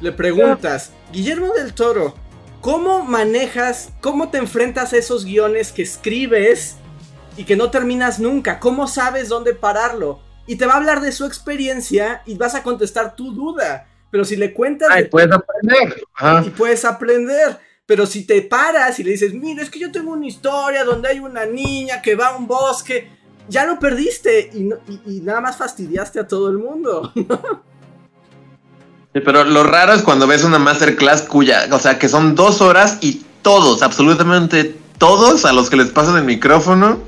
le 0.00 0.12
preguntas, 0.12 0.92
Guillermo 1.12 1.52
del 1.52 1.74
Toro, 1.74 2.14
¿cómo 2.62 3.04
manejas, 3.04 3.90
cómo 4.00 4.30
te 4.30 4.38
enfrentas 4.38 4.92
a 4.92 4.96
esos 4.96 5.24
guiones 5.26 5.72
que 5.72 5.82
escribes 5.82 6.76
y 7.36 7.44
que 7.44 7.56
no 7.56 7.70
terminas 7.70 8.18
nunca? 8.18 8.60
¿Cómo 8.60 8.86
sabes 8.86 9.28
dónde 9.28 9.52
pararlo? 9.52 10.20
Y 10.46 10.56
te 10.56 10.66
va 10.66 10.74
a 10.74 10.76
hablar 10.76 11.00
de 11.00 11.12
su 11.12 11.26
experiencia 11.26 12.22
y 12.24 12.36
vas 12.36 12.54
a 12.54 12.62
contestar 12.62 13.16
tu 13.16 13.32
duda. 13.32 13.88
Pero 14.10 14.24
si 14.24 14.36
le 14.36 14.54
cuentas 14.54 14.88
Ay, 14.90 15.02
de 15.02 15.08
puedes 15.08 15.30
aprender. 15.32 16.04
Y 16.46 16.50
puedes 16.50 16.84
aprender. 16.84 17.58
Pero 17.86 18.04
si 18.04 18.24
te 18.26 18.42
paras 18.42 18.98
y 18.98 19.04
le 19.04 19.12
dices, 19.12 19.32
mira, 19.32 19.62
es 19.62 19.70
que 19.70 19.78
yo 19.78 19.92
tengo 19.92 20.10
una 20.12 20.26
historia 20.26 20.84
donde 20.84 21.08
hay 21.08 21.20
una 21.20 21.46
niña 21.46 22.02
que 22.02 22.16
va 22.16 22.28
a 22.28 22.36
un 22.36 22.46
bosque, 22.48 23.08
ya 23.48 23.64
lo 23.64 23.78
perdiste 23.78 24.50
y, 24.52 24.64
no- 24.64 24.76
y- 24.88 25.18
y 25.18 25.20
nada 25.20 25.40
más 25.40 25.56
fastidiaste 25.56 26.18
a 26.20 26.26
todo 26.26 26.50
el 26.50 26.58
mundo. 26.58 27.12
Sí, 29.14 29.22
pero 29.24 29.44
lo 29.44 29.64
raro 29.64 29.94
es 29.94 30.02
cuando 30.02 30.26
ves 30.26 30.44
una 30.44 30.58
masterclass 30.58 31.22
cuya, 31.22 31.68
o 31.72 31.78
sea, 31.78 31.98
que 31.98 32.06
son 32.06 32.34
dos 32.34 32.60
horas 32.60 32.98
y 33.00 33.22
todos, 33.40 33.80
absolutamente 33.82 34.76
todos 34.98 35.46
a 35.46 35.54
los 35.54 35.70
que 35.70 35.76
les 35.78 35.88
pasan 35.88 36.18
el 36.18 36.24
micrófono, 36.24 36.98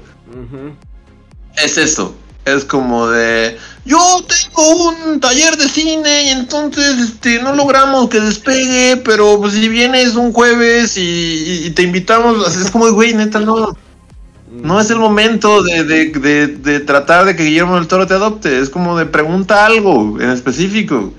es 1.63 1.77
eso. 1.77 2.15
Es 2.55 2.65
como 2.65 3.09
de, 3.09 3.57
yo 3.85 3.99
tengo 4.27 4.89
un 4.89 5.21
taller 5.21 5.57
de 5.57 5.69
cine 5.69 6.25
y 6.25 6.29
entonces 6.29 6.99
este, 6.99 7.43
no 7.43 7.55
logramos 7.55 8.09
que 8.09 8.21
despegue, 8.21 8.97
pero 9.05 9.39
pues, 9.41 9.55
si 9.55 9.69
vienes 9.69 10.15
un 10.17 10.33
jueves 10.33 10.97
y, 10.97 11.01
y- 11.03 11.67
y 11.67 11.71
te 11.71 11.83
invitamos, 11.83 12.57
es 12.57 12.71
como, 12.71 12.91
güey, 12.93 13.15
neta, 13.15 13.41
no, 13.41 13.77
no 14.51 14.81
es 14.81 14.91
el 14.91 14.99
momento 14.99 15.63
de, 15.63 15.85
de- 15.85 16.07
de- 16.11 16.47
de 16.49 16.81
tratar 16.81 17.25
de 17.27 17.37
que 17.37 17.45
Guillermo 17.45 17.77
del 17.77 17.87
Toro 17.87 18.07
te 18.07 18.15
adopte, 18.15 18.59
es 18.61 18.71
como 18.71 18.97
de 18.99 19.07
pregunta 19.07 19.67
algo 19.67 20.19
en 20.21 20.31
específico. 20.31 21.13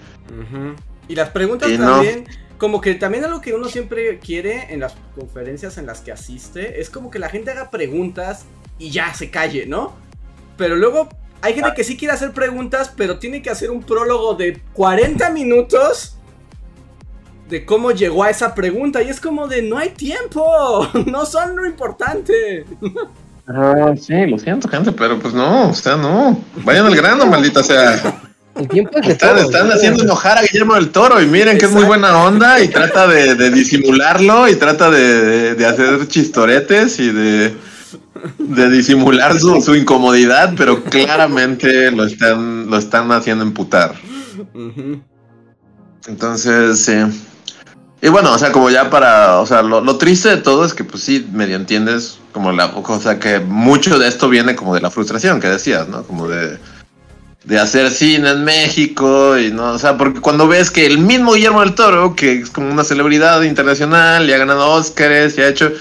Y 1.07 1.15
las 1.15 1.29
preguntas 1.29 1.69
Y 1.71 1.77
no. 1.77 1.91
también, 1.93 2.25
como 2.57 2.81
que 2.81 2.93
también 2.95 3.23
algo 3.25 3.41
que 3.41 3.53
uno 3.53 3.67
siempre 3.67 4.19
quiere 4.19 4.73
en 4.73 4.79
las 4.81 4.93
conferencias 5.15 5.77
en 5.77 5.85
las 5.87 6.01
que 6.01 6.11
asiste, 6.11 6.81
es 6.81 6.89
como 6.89 7.09
que 7.09 7.17
la 7.19 7.29
gente 7.29 7.49
haga 7.51 7.71
preguntas 7.71 8.45
y 8.77 8.91
ya 8.91 9.13
se 9.13 9.29
calle, 9.31 9.65
¿no? 9.65 9.93
Pero 10.59 10.75
luego 10.75 11.09
hay 11.41 11.53
gente 11.55 11.71
que 11.75 11.83
sí 11.83 11.97
quiere 11.97 12.13
hacer 12.13 12.31
preguntas, 12.33 12.91
pero 12.95 13.17
tiene 13.17 13.41
que 13.41 13.49
hacer 13.49 13.71
un 13.71 13.81
prólogo 13.81 14.35
de 14.35 14.61
40 14.73 15.29
minutos 15.31 16.17
de 17.49 17.65
cómo 17.65 17.89
llegó 17.91 18.23
a 18.23 18.29
esa 18.29 18.53
pregunta. 18.53 19.01
Y 19.01 19.09
es 19.09 19.19
como 19.19 19.47
de, 19.47 19.63
no 19.63 19.77
hay 19.79 19.89
tiempo, 19.89 20.87
no 21.07 21.25
son 21.25 21.55
lo 21.55 21.65
importante. 21.65 22.65
Ah, 23.47 23.93
sí, 23.99 24.13
lo 24.27 24.37
siento, 24.37 24.67
gente, 24.67 24.91
pero 24.91 25.17
pues 25.17 25.33
no, 25.33 25.69
o 25.69 25.73
sea, 25.73 25.95
no. 25.95 26.39
Vayan 26.63 26.85
al 26.85 26.95
grano, 26.95 27.25
maldita 27.25 27.63
sea. 27.63 28.21
El 28.55 28.67
tiempo 28.67 28.99
es 28.99 29.07
de 29.07 29.13
Están, 29.13 29.35
todo, 29.37 29.45
están 29.45 29.67
¿no? 29.69 29.73
haciendo 29.73 30.03
enojar 30.03 30.37
a 30.37 30.41
Guillermo 30.41 30.75
del 30.75 30.89
Toro 30.89 31.21
y 31.21 31.25
miren 31.25 31.57
que 31.57 31.65
es 31.65 31.71
muy 31.71 31.85
buena 31.85 32.21
onda 32.25 32.59
y 32.59 32.67
trata 32.67 33.07
de, 33.07 33.35
de 33.35 33.49
disimularlo 33.51 34.49
y 34.49 34.55
trata 34.57 34.91
de, 34.91 34.99
de- 35.21 35.55
de 35.55 35.65
hacer 35.65 36.05
chistoretes 36.09 36.99
y 36.99 37.09
de, 37.11 37.55
de 38.37 38.69
disimular 38.69 39.39
su, 39.39 39.61
su 39.61 39.75
incomodidad, 39.75 40.53
pero 40.57 40.83
claramente 40.83 41.91
lo 41.91 42.05
están, 42.05 42.69
lo 42.69 42.77
están 42.77 43.11
haciendo 43.11 43.43
emputar. 43.43 43.95
Entonces, 46.07 46.83
sí. 46.83 46.93
Y 48.01 48.07
bueno, 48.07 48.33
o 48.33 48.37
sea, 48.37 48.51
como 48.51 48.69
ya 48.69 48.89
para, 48.89 49.39
o 49.39 49.45
sea, 49.45 49.61
lo, 49.61 49.81
lo 49.81 49.97
triste 49.97 50.29
de 50.29 50.37
todo 50.37 50.63
es 50.63 50.73
que 50.73 50.85
pues 50.85 51.03
sí, 51.03 51.27
medio 51.33 51.57
entiendes 51.57 52.19
como 52.31 52.51
la 52.51 52.71
cosa 52.71 53.19
que 53.19 53.39
mucho 53.39 53.99
de 53.99 54.07
esto 54.07 54.29
viene 54.29 54.55
como 54.55 54.73
de 54.73 54.81
la 54.81 54.89
frustración 54.89 55.41
que 55.41 55.47
decías, 55.47 55.89
¿no? 55.89 56.03
Como 56.03 56.27
de, 56.27 56.57
de 57.43 57.59
hacer 57.59 57.91
cine 57.91 58.29
en 58.29 58.45
México 58.45 59.37
y 59.37 59.51
no, 59.51 59.71
o 59.71 59.79
sea, 59.79 59.97
porque 59.97 60.21
cuando 60.21 60.47
ves 60.47 60.71
que 60.71 60.85
el 60.85 60.99
mismo 60.99 61.33
Guillermo 61.33 61.59
del 61.59 61.75
Toro, 61.75 62.15
que 62.15 62.39
es 62.39 62.49
como 62.49 62.71
una 62.71 62.85
celebridad 62.85 63.41
internacional 63.41 64.29
y 64.29 64.33
ha 64.33 64.37
ganado 64.37 64.71
Óscares 64.71 65.37
y 65.37 65.41
ha 65.41 65.49
hecho, 65.49 65.71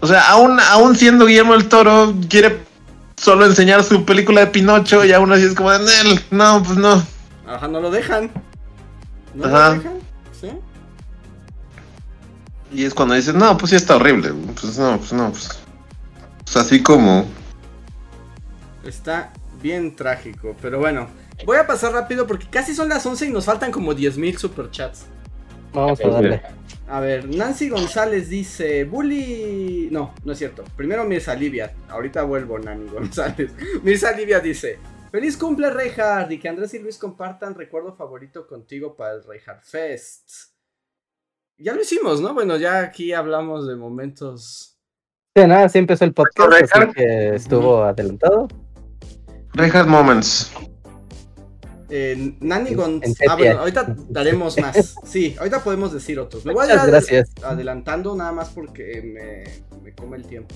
o 0.00 0.06
sea, 0.06 0.28
aún, 0.30 0.58
aún 0.60 0.96
siendo 0.96 1.26
Guillermo 1.26 1.52
del 1.54 1.68
Toro, 1.68 2.14
quiere 2.28 2.60
solo 3.16 3.44
enseñar 3.46 3.82
su 3.82 4.04
película 4.04 4.40
de 4.42 4.46
Pinocho 4.48 5.04
y 5.04 5.12
aún 5.12 5.32
así 5.32 5.42
es 5.44 5.54
como 5.54 5.70
de, 5.72 5.78
"Nel, 5.80 6.20
no, 6.30 6.62
pues 6.62 6.78
no. 6.78 7.02
Ajá, 7.46 7.66
no 7.68 7.80
lo 7.80 7.90
dejan. 7.90 8.30
¿No 9.34 9.46
Ajá. 9.46 9.68
lo 9.70 9.74
dejan? 9.76 9.98
¿Sí? 10.40 10.50
Y 12.72 12.84
es 12.84 12.94
cuando 12.94 13.14
dices, 13.14 13.34
no, 13.34 13.56
pues 13.56 13.70
sí 13.70 13.76
está 13.76 13.96
horrible. 13.96 14.32
Pues 14.60 14.78
no, 14.78 14.98
pues 14.98 15.12
no, 15.12 15.30
pues. 15.30 15.48
Pues 16.44 16.56
así 16.56 16.82
como. 16.82 17.26
Está 18.84 19.32
bien 19.62 19.96
trágico, 19.96 20.54
pero 20.60 20.78
bueno. 20.78 21.08
Voy 21.44 21.56
a 21.56 21.66
pasar 21.66 21.92
rápido 21.92 22.26
porque 22.26 22.46
casi 22.48 22.74
son 22.74 22.88
las 22.88 23.04
11 23.06 23.26
y 23.26 23.30
nos 23.30 23.44
faltan 23.44 23.70
como 23.70 23.94
10.000 23.94 24.36
superchats. 24.38 25.04
Vamos 25.72 26.00
a 26.00 26.08
darle. 26.08 26.42
A 26.88 27.00
ver, 27.00 27.28
Nancy 27.28 27.68
González 27.68 28.28
dice, 28.30 28.84
Bully... 28.84 29.88
No, 29.90 30.14
no 30.24 30.32
es 30.32 30.38
cierto. 30.38 30.64
Primero 30.76 31.04
Mirza 31.04 31.34
Livia. 31.34 31.72
Ahorita 31.88 32.22
vuelvo, 32.22 32.58
Nani 32.58 32.88
González. 32.88 33.52
Mirza 33.82 34.12
Livia 34.12 34.40
dice, 34.40 34.78
feliz 35.10 35.36
cumple 35.36 35.70
Reinhardt 35.70 36.32
y 36.32 36.38
que 36.38 36.48
Andrés 36.48 36.72
y 36.74 36.78
Luis 36.78 36.96
compartan 36.96 37.54
recuerdo 37.54 37.94
favorito 37.94 38.46
contigo 38.46 38.96
para 38.96 39.14
el 39.14 39.24
Reinhardt 39.24 39.64
Fest. 39.64 40.30
Ya 41.58 41.74
lo 41.74 41.82
hicimos, 41.82 42.20
¿no? 42.20 42.32
Bueno, 42.32 42.56
ya 42.56 42.80
aquí 42.80 43.12
hablamos 43.12 43.66
de 43.66 43.76
momentos 43.76 44.78
Sí, 45.36 45.46
nada, 45.46 45.68
sí 45.68 45.78
empezó 45.78 46.04
el 46.04 46.14
podcast, 46.14 46.52
así 46.52 46.72
Reinhardt. 46.72 46.94
que 46.96 47.34
estuvo 47.34 47.84
adelantado. 47.84 48.48
Reinhardt 49.52 49.88
Moments. 49.88 50.52
Eh, 51.90 52.36
en 52.40 52.52
Ah, 53.28 53.36
bueno, 53.36 53.60
ahorita 53.60 53.96
daremos 54.08 54.58
más. 54.58 54.94
Sí, 55.04 55.34
ahorita 55.38 55.62
podemos 55.64 55.92
decir 55.92 56.18
otros. 56.18 56.44
Me 56.44 56.52
voy 56.52 56.68
a 56.68 56.74
ir 56.74 56.80
gracias. 56.90 57.30
adelantando 57.42 58.14
nada 58.14 58.32
más 58.32 58.50
porque 58.50 59.02
me, 59.02 59.80
me 59.82 59.94
come 59.94 60.16
el 60.18 60.26
tiempo. 60.26 60.54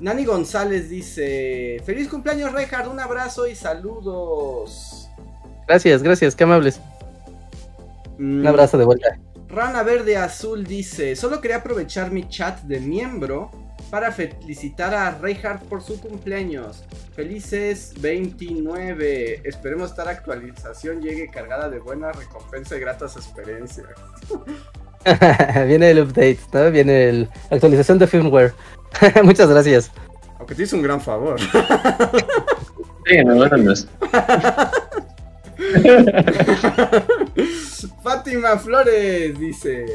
Nani 0.00 0.24
González 0.24 0.88
dice: 0.88 1.80
Feliz 1.84 2.08
cumpleaños, 2.08 2.52
Reinhardt. 2.52 2.88
Un 2.90 3.00
abrazo 3.00 3.46
y 3.46 3.54
saludos. 3.54 5.08
Gracias, 5.68 6.02
gracias, 6.02 6.34
qué 6.36 6.44
amables. 6.44 6.80
Mm, 8.18 8.40
Un 8.40 8.46
abrazo 8.46 8.78
de 8.78 8.84
vuelta. 8.84 9.18
Rana 9.48 9.82
Verde 9.82 10.16
Azul 10.16 10.64
dice: 10.64 11.16
Solo 11.16 11.40
quería 11.40 11.58
aprovechar 11.58 12.10
mi 12.10 12.28
chat 12.28 12.60
de 12.62 12.80
miembro 12.80 13.50
para 13.90 14.12
felicitar 14.12 14.94
a 14.94 15.10
Reinhardt 15.12 15.62
por 15.64 15.82
su 15.82 16.00
cumpleaños. 16.00 16.84
Felices 17.14 17.94
29. 18.00 19.42
Esperemos 19.44 19.90
esta 19.90 20.08
actualización 20.08 21.00
llegue 21.00 21.30
cargada 21.30 21.68
de 21.68 21.78
buena 21.78 22.12
recompensa 22.12 22.76
y 22.76 22.80
gratas 22.80 23.16
experiencias. 23.16 23.88
Viene 25.66 25.90
el 25.90 26.00
update, 26.00 26.38
¿no? 26.52 26.70
Viene 26.70 27.08
el 27.08 27.28
actualización 27.50 27.98
de 27.98 28.06
firmware. 28.06 28.52
Muchas 29.22 29.48
gracias. 29.48 29.90
Aunque 30.38 30.54
te 30.54 30.64
hizo 30.64 30.76
un 30.76 30.82
gran 30.82 31.00
favor. 31.00 31.40
Sí, 31.40 31.48
no, 33.24 33.34
no, 33.34 33.48
no. 33.56 33.72
Fátima 38.02 38.58
Flores 38.58 39.38
dice: 39.38 39.86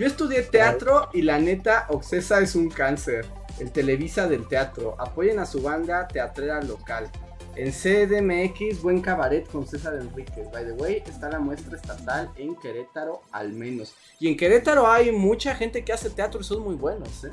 Yo 0.00 0.06
estudié 0.06 0.40
teatro 0.44 1.10
y 1.12 1.20
la 1.20 1.38
neta, 1.38 1.84
Oxesa 1.90 2.40
es 2.40 2.54
un 2.54 2.70
cáncer. 2.70 3.26
El 3.58 3.70
Televisa 3.70 4.26
del 4.26 4.48
teatro. 4.48 4.96
Apoyen 4.98 5.38
a 5.38 5.44
su 5.44 5.60
banda 5.60 6.08
teatrera 6.08 6.62
local. 6.62 7.10
En 7.54 7.70
CDMX, 7.70 8.80
buen 8.80 9.02
cabaret 9.02 9.46
con 9.46 9.66
César 9.66 9.96
Enríquez. 9.96 10.50
By 10.50 10.64
the 10.64 10.72
way, 10.72 11.02
está 11.06 11.28
la 11.28 11.38
muestra 11.38 11.76
estatal 11.76 12.30
en 12.38 12.56
Querétaro 12.56 13.20
al 13.30 13.52
menos. 13.52 13.94
Y 14.18 14.28
en 14.28 14.38
Querétaro 14.38 14.90
hay 14.90 15.12
mucha 15.12 15.54
gente 15.54 15.84
que 15.84 15.92
hace 15.92 16.08
teatro 16.08 16.40
y 16.40 16.44
son 16.44 16.62
muy 16.62 16.76
buenos, 16.76 17.24
¿eh? 17.24 17.32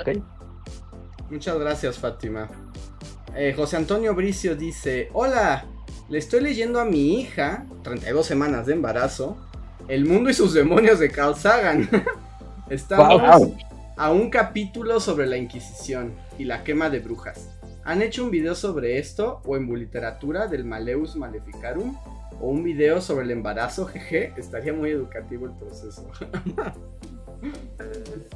Ok. 0.00 0.22
Muchas 1.28 1.58
gracias, 1.58 1.98
Fátima. 1.98 2.48
Eh, 3.36 3.52
José 3.54 3.76
Antonio 3.76 4.14
Bricio 4.14 4.56
dice: 4.56 5.10
Hola, 5.12 5.66
le 6.08 6.16
estoy 6.16 6.40
leyendo 6.40 6.80
a 6.80 6.86
mi 6.86 7.20
hija, 7.20 7.66
32 7.82 8.24
semanas 8.24 8.64
de 8.64 8.72
embarazo, 8.72 9.36
El 9.88 10.04
mundo 10.04 10.28
y 10.28 10.34
sus 10.34 10.52
demonios 10.52 10.98
de 10.98 11.10
Carl 11.10 11.34
Sagan. 11.34 11.88
Estamos 12.68 13.22
Wow. 13.22 13.56
a 13.96 14.12
un 14.12 14.28
capítulo 14.28 15.00
sobre 15.00 15.26
la 15.26 15.38
Inquisición 15.38 16.14
y 16.38 16.44
la 16.44 16.62
quema 16.62 16.90
de 16.90 17.00
brujas. 17.00 17.48
¿Han 17.84 18.02
hecho 18.02 18.22
un 18.22 18.30
video 18.30 18.54
sobre 18.54 18.98
esto 18.98 19.40
o 19.46 19.56
en 19.56 19.66
literatura 19.74 20.46
del 20.46 20.66
Maleus 20.66 21.16
Maleficarum? 21.16 21.96
¿O 22.38 22.48
un 22.50 22.62
video 22.62 23.00
sobre 23.00 23.24
el 23.24 23.30
embarazo? 23.30 23.86
Jeje, 23.86 24.34
estaría 24.36 24.74
muy 24.74 24.90
educativo 24.90 25.46
el 25.46 25.52
proceso. 25.52 26.08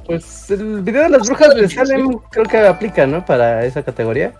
Pues 0.05 0.49
el 0.49 0.81
video 0.81 1.03
de 1.03 1.09
las 1.09 1.27
brujas 1.27 1.53
de 1.55 1.69
Salem 1.69 2.17
creo 2.31 2.45
que 2.45 2.57
aplica, 2.59 3.05
¿no? 3.05 3.25
Para 3.25 3.65
esa 3.65 3.83
categoría. 3.83 4.33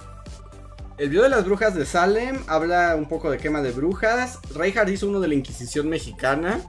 El 0.98 1.10
video 1.10 1.23
de 1.23 1.30
las 1.30 1.44
brujas 1.44 1.76
de 1.76 1.85
Salem 1.85 2.38
habla 2.48 2.95
un 2.95 3.10
poco 3.10 3.30
de 3.30 3.38
quema 3.38 3.61
de 3.61 3.72
brujas. 3.72 4.40
Reinhardt 4.56 4.90
hizo 4.90 5.10
uno 5.10 5.19
de 5.19 5.27
la 5.27 5.34
Inquisición 5.34 5.90
mexicana. 5.90 6.61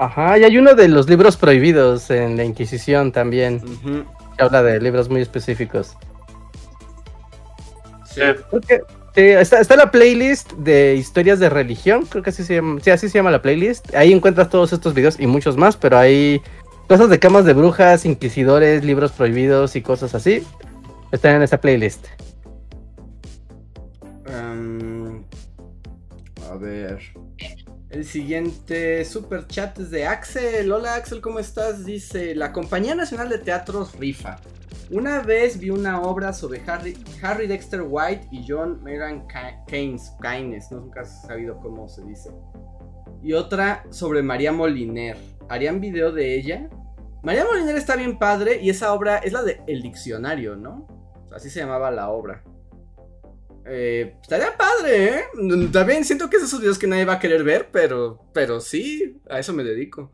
Ajá, 0.00 0.38
y 0.38 0.44
hay 0.44 0.56
uno 0.56 0.74
de 0.74 0.88
los 0.88 1.10
libros 1.10 1.36
prohibidos 1.36 2.10
en 2.10 2.38
la 2.38 2.42
Inquisición 2.42 3.12
también, 3.12 3.60
que 4.34 4.42
habla 4.42 4.62
de 4.62 4.80
libros 4.80 5.10
muy 5.10 5.20
específicos. 5.20 5.94
sí. 8.06 8.22
Creo 8.48 8.60
que 8.66 8.80
sí, 9.14 9.20
está, 9.20 9.60
está 9.60 9.76
la 9.76 9.90
playlist 9.90 10.52
de 10.54 10.94
historias 10.94 11.38
de 11.38 11.50
religión, 11.50 12.06
creo 12.06 12.22
que 12.22 12.30
así 12.30 12.44
se 12.44 12.54
llama, 12.54 12.80
sí, 12.80 12.90
así 12.90 13.10
se 13.10 13.18
llama 13.18 13.30
la 13.30 13.42
playlist. 13.42 13.94
Ahí 13.94 14.14
encuentras 14.14 14.48
todos 14.48 14.72
estos 14.72 14.94
videos 14.94 15.20
y 15.20 15.26
muchos 15.26 15.58
más, 15.58 15.76
pero 15.76 15.98
hay 15.98 16.40
cosas 16.88 17.10
de 17.10 17.18
camas 17.18 17.44
de 17.44 17.52
brujas, 17.52 18.06
inquisidores, 18.06 18.82
libros 18.82 19.12
prohibidos 19.12 19.76
y 19.76 19.82
cosas 19.82 20.14
así. 20.14 20.42
Están 21.12 21.34
en 21.34 21.42
esa 21.42 21.60
playlist. 21.60 22.06
Em, 24.24 25.22
a 26.50 26.54
ver. 26.56 27.00
El 27.90 28.04
siguiente 28.04 29.04
super 29.04 29.48
chat 29.48 29.76
es 29.80 29.90
de 29.90 30.06
Axel. 30.06 30.70
Hola 30.70 30.94
Axel, 30.94 31.20
¿cómo 31.20 31.40
estás? 31.40 31.84
Dice, 31.84 32.36
la 32.36 32.52
Compañía 32.52 32.94
Nacional 32.94 33.28
de 33.28 33.38
Teatros 33.38 33.98
rifa. 33.98 34.36
Una 34.92 35.22
vez 35.22 35.58
vi 35.58 35.70
una 35.70 36.00
obra 36.00 36.32
sobre 36.32 36.62
Harry, 36.68 37.46
Dexter 37.48 37.82
White 37.84 38.28
y 38.30 38.44
John 38.46 38.80
Megan 38.84 39.26
Keynes, 39.66 40.12
Keynes, 40.22 40.70
no 40.70 40.82
nunca 40.82 41.02
he 41.02 41.04
sabido 41.04 41.58
cómo 41.58 41.88
se 41.88 42.04
dice. 42.04 42.30
Y 43.24 43.32
otra 43.32 43.82
sobre 43.90 44.22
María 44.22 44.52
Moliner. 44.52 45.16
¿Harían 45.48 45.80
video 45.80 46.12
de 46.12 46.36
ella? 46.36 46.70
María 47.24 47.44
Moliner 47.44 47.74
está 47.74 47.96
bien 47.96 48.20
padre 48.20 48.60
y 48.62 48.70
esa 48.70 48.92
obra 48.92 49.18
es 49.18 49.32
la 49.32 49.42
de 49.42 49.62
El 49.66 49.82
Diccionario, 49.82 50.54
¿no? 50.54 50.86
Así 51.32 51.50
se 51.50 51.58
llamaba 51.58 51.90
la 51.90 52.10
obra. 52.10 52.44
Eh, 53.66 54.14
estaría 54.22 54.56
padre, 54.56 55.04
¿eh? 55.04 55.24
También 55.72 56.04
siento 56.04 56.30
que 56.30 56.36
es 56.38 56.42
esos 56.42 56.60
videos 56.60 56.78
que 56.78 56.86
nadie 56.86 57.04
va 57.04 57.14
a 57.14 57.18
querer 57.18 57.44
ver, 57.44 57.68
pero, 57.70 58.20
pero 58.32 58.60
sí, 58.60 59.20
a 59.28 59.38
eso 59.38 59.52
me 59.52 59.64
dedico. 59.64 60.10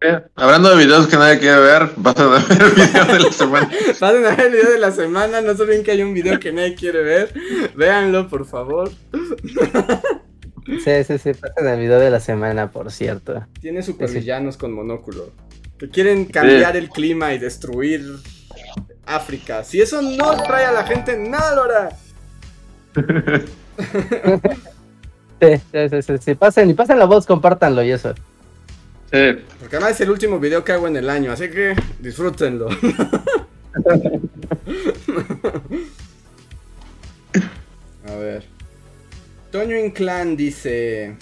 Bien. 0.00 0.24
Hablando 0.34 0.70
de 0.70 0.84
videos 0.84 1.06
que 1.06 1.16
nadie 1.16 1.38
quiere 1.38 1.58
ver, 1.58 1.90
vas 1.96 2.16
a 2.18 2.26
ver 2.26 2.42
el 2.50 2.70
video 2.70 3.04
de 3.06 3.20
la 3.20 3.32
semana. 3.32 3.70
Pasen 3.98 4.26
a 4.26 4.36
ver 4.36 4.46
el 4.46 4.52
video 4.52 4.70
de 4.70 4.78
la 4.78 4.92
semana, 4.92 5.40
no 5.40 5.56
saben 5.56 5.82
que 5.82 5.90
hay 5.92 6.02
un 6.02 6.12
video 6.12 6.38
que 6.38 6.52
nadie 6.52 6.74
quiere 6.74 7.02
ver. 7.02 7.32
Véanlo, 7.74 8.28
por 8.28 8.46
favor. 8.46 8.90
Sí, 10.66 11.04
sí, 11.04 11.18
sí, 11.18 11.32
pasen 11.32 11.66
el 11.66 11.80
video 11.80 11.98
de 11.98 12.10
la 12.10 12.20
semana, 12.20 12.70
por 12.70 12.92
cierto. 12.92 13.46
Tiene 13.60 13.82
supervillanos 13.82 14.56
con 14.56 14.72
monóculo. 14.72 15.32
Que 15.78 15.88
quieren 15.88 16.26
cambiar 16.26 16.76
el 16.76 16.90
clima 16.90 17.32
y 17.34 17.38
destruir 17.38 18.16
África. 19.06 19.62
Si 19.64 19.80
eso 19.80 20.02
no 20.02 20.42
trae 20.42 20.64
a 20.66 20.72
la 20.72 20.84
gente, 20.84 21.16
nada 21.16 21.54
lo 21.54 21.62
hará. 21.62 21.90
Sí, 25.40 25.56
sí, 25.72 25.88
sí, 25.90 26.02
sí, 26.02 26.12
sí, 26.20 26.34
pasen 26.34 26.70
y 26.70 26.74
pasen 26.74 26.98
la 26.98 27.04
voz, 27.04 27.26
compártanlo 27.26 27.82
y 27.82 27.92
eso. 27.92 28.14
Sí. 29.12 29.44
Porque 29.60 29.76
además 29.76 29.92
es 29.92 30.00
el 30.00 30.10
último 30.10 30.38
video 30.40 30.64
que 30.64 30.72
hago 30.72 30.88
en 30.88 30.96
el 30.96 31.08
año, 31.10 31.30
así 31.32 31.48
que 31.50 31.74
disfrútenlo. 32.00 32.68
A 38.08 38.14
ver. 38.16 38.44
Toño 39.50 39.76
Inclán 39.78 40.36
dice: 40.36 41.16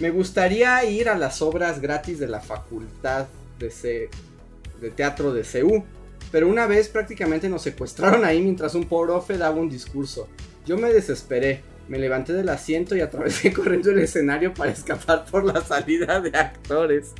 Me 0.00 0.10
gustaría 0.10 0.84
ir 0.84 1.08
a 1.08 1.16
las 1.16 1.40
obras 1.42 1.80
gratis 1.80 2.18
de 2.18 2.28
la 2.28 2.40
facultad 2.40 3.26
de, 3.58 3.70
C- 3.70 4.08
de 4.80 4.90
teatro 4.90 5.32
de 5.32 5.42
CU. 5.42 5.84
Pero 6.32 6.48
una 6.48 6.66
vez 6.66 6.88
prácticamente 6.88 7.48
nos 7.48 7.62
secuestraron 7.62 8.24
ahí 8.24 8.42
mientras 8.42 8.74
un 8.74 8.84
profe 8.84 9.38
daba 9.38 9.56
un 9.56 9.68
discurso. 9.68 10.28
Yo 10.66 10.76
me 10.76 10.92
desesperé. 10.92 11.62
Me 11.88 11.98
levanté 11.98 12.32
del 12.32 12.48
asiento 12.48 12.96
y 12.96 13.00
atravesé 13.00 13.52
corriendo 13.54 13.90
el 13.90 14.00
escenario 14.00 14.52
para 14.52 14.72
escapar 14.72 15.24
por 15.24 15.44
la 15.44 15.60
salida 15.64 16.20
de 16.20 16.36
actores. 16.36 17.12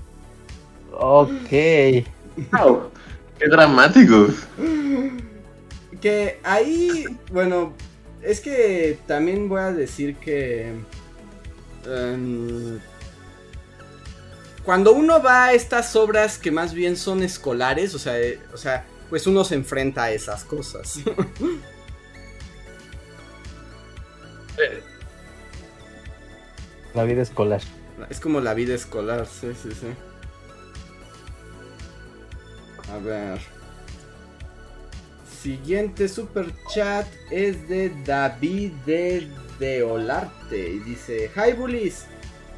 Ok. 0.93 1.51
Wow. 2.53 2.91
Qué 3.39 3.49
dramático. 3.49 4.29
Que 6.01 6.41
ahí, 6.43 7.05
bueno, 7.31 7.75
es 8.23 8.41
que 8.41 8.99
también 9.07 9.49
voy 9.49 9.61
a 9.61 9.73
decir 9.73 10.17
que... 10.17 10.73
em, 11.87 12.81
cuando 14.65 14.93
uno 14.93 15.23
va 15.23 15.45
a 15.47 15.53
estas 15.53 15.95
obras 15.95 16.39
que 16.39 16.51
más 16.51 16.75
bien 16.75 16.97
son 16.97 17.23
escolares, 17.23 17.95
o 17.95 18.01
sea, 18.01 18.21
eh, 18.21 18.41
o 18.53 18.57
sea, 18.57 18.85
pues 19.09 19.27
uno 19.27 19.45
se 19.45 19.55
enfrenta 19.55 20.05
a 20.05 20.13
esas 20.13 20.45
cosas. 20.45 21.01
La 26.95 27.05
vida 27.05 27.23
escolar. 27.23 27.61
es 28.09 28.21
como 28.21 28.41
la 28.41 28.55
vida 28.55 28.75
escolar, 28.75 29.27
sí, 29.27 29.49
sí, 29.63 29.69
sí. 29.71 29.89
A 32.91 32.97
ver. 32.99 33.39
Siguiente 35.43 36.09
super 36.09 36.55
chat 36.75 37.07
es 37.31 37.69
de 37.69 37.91
David 38.05 38.73
de 38.87 39.29
Deolarte 39.59 40.71
y 40.71 40.79
dice, 40.81 41.31
Hi 41.37 41.53
Bullies, 41.53 42.07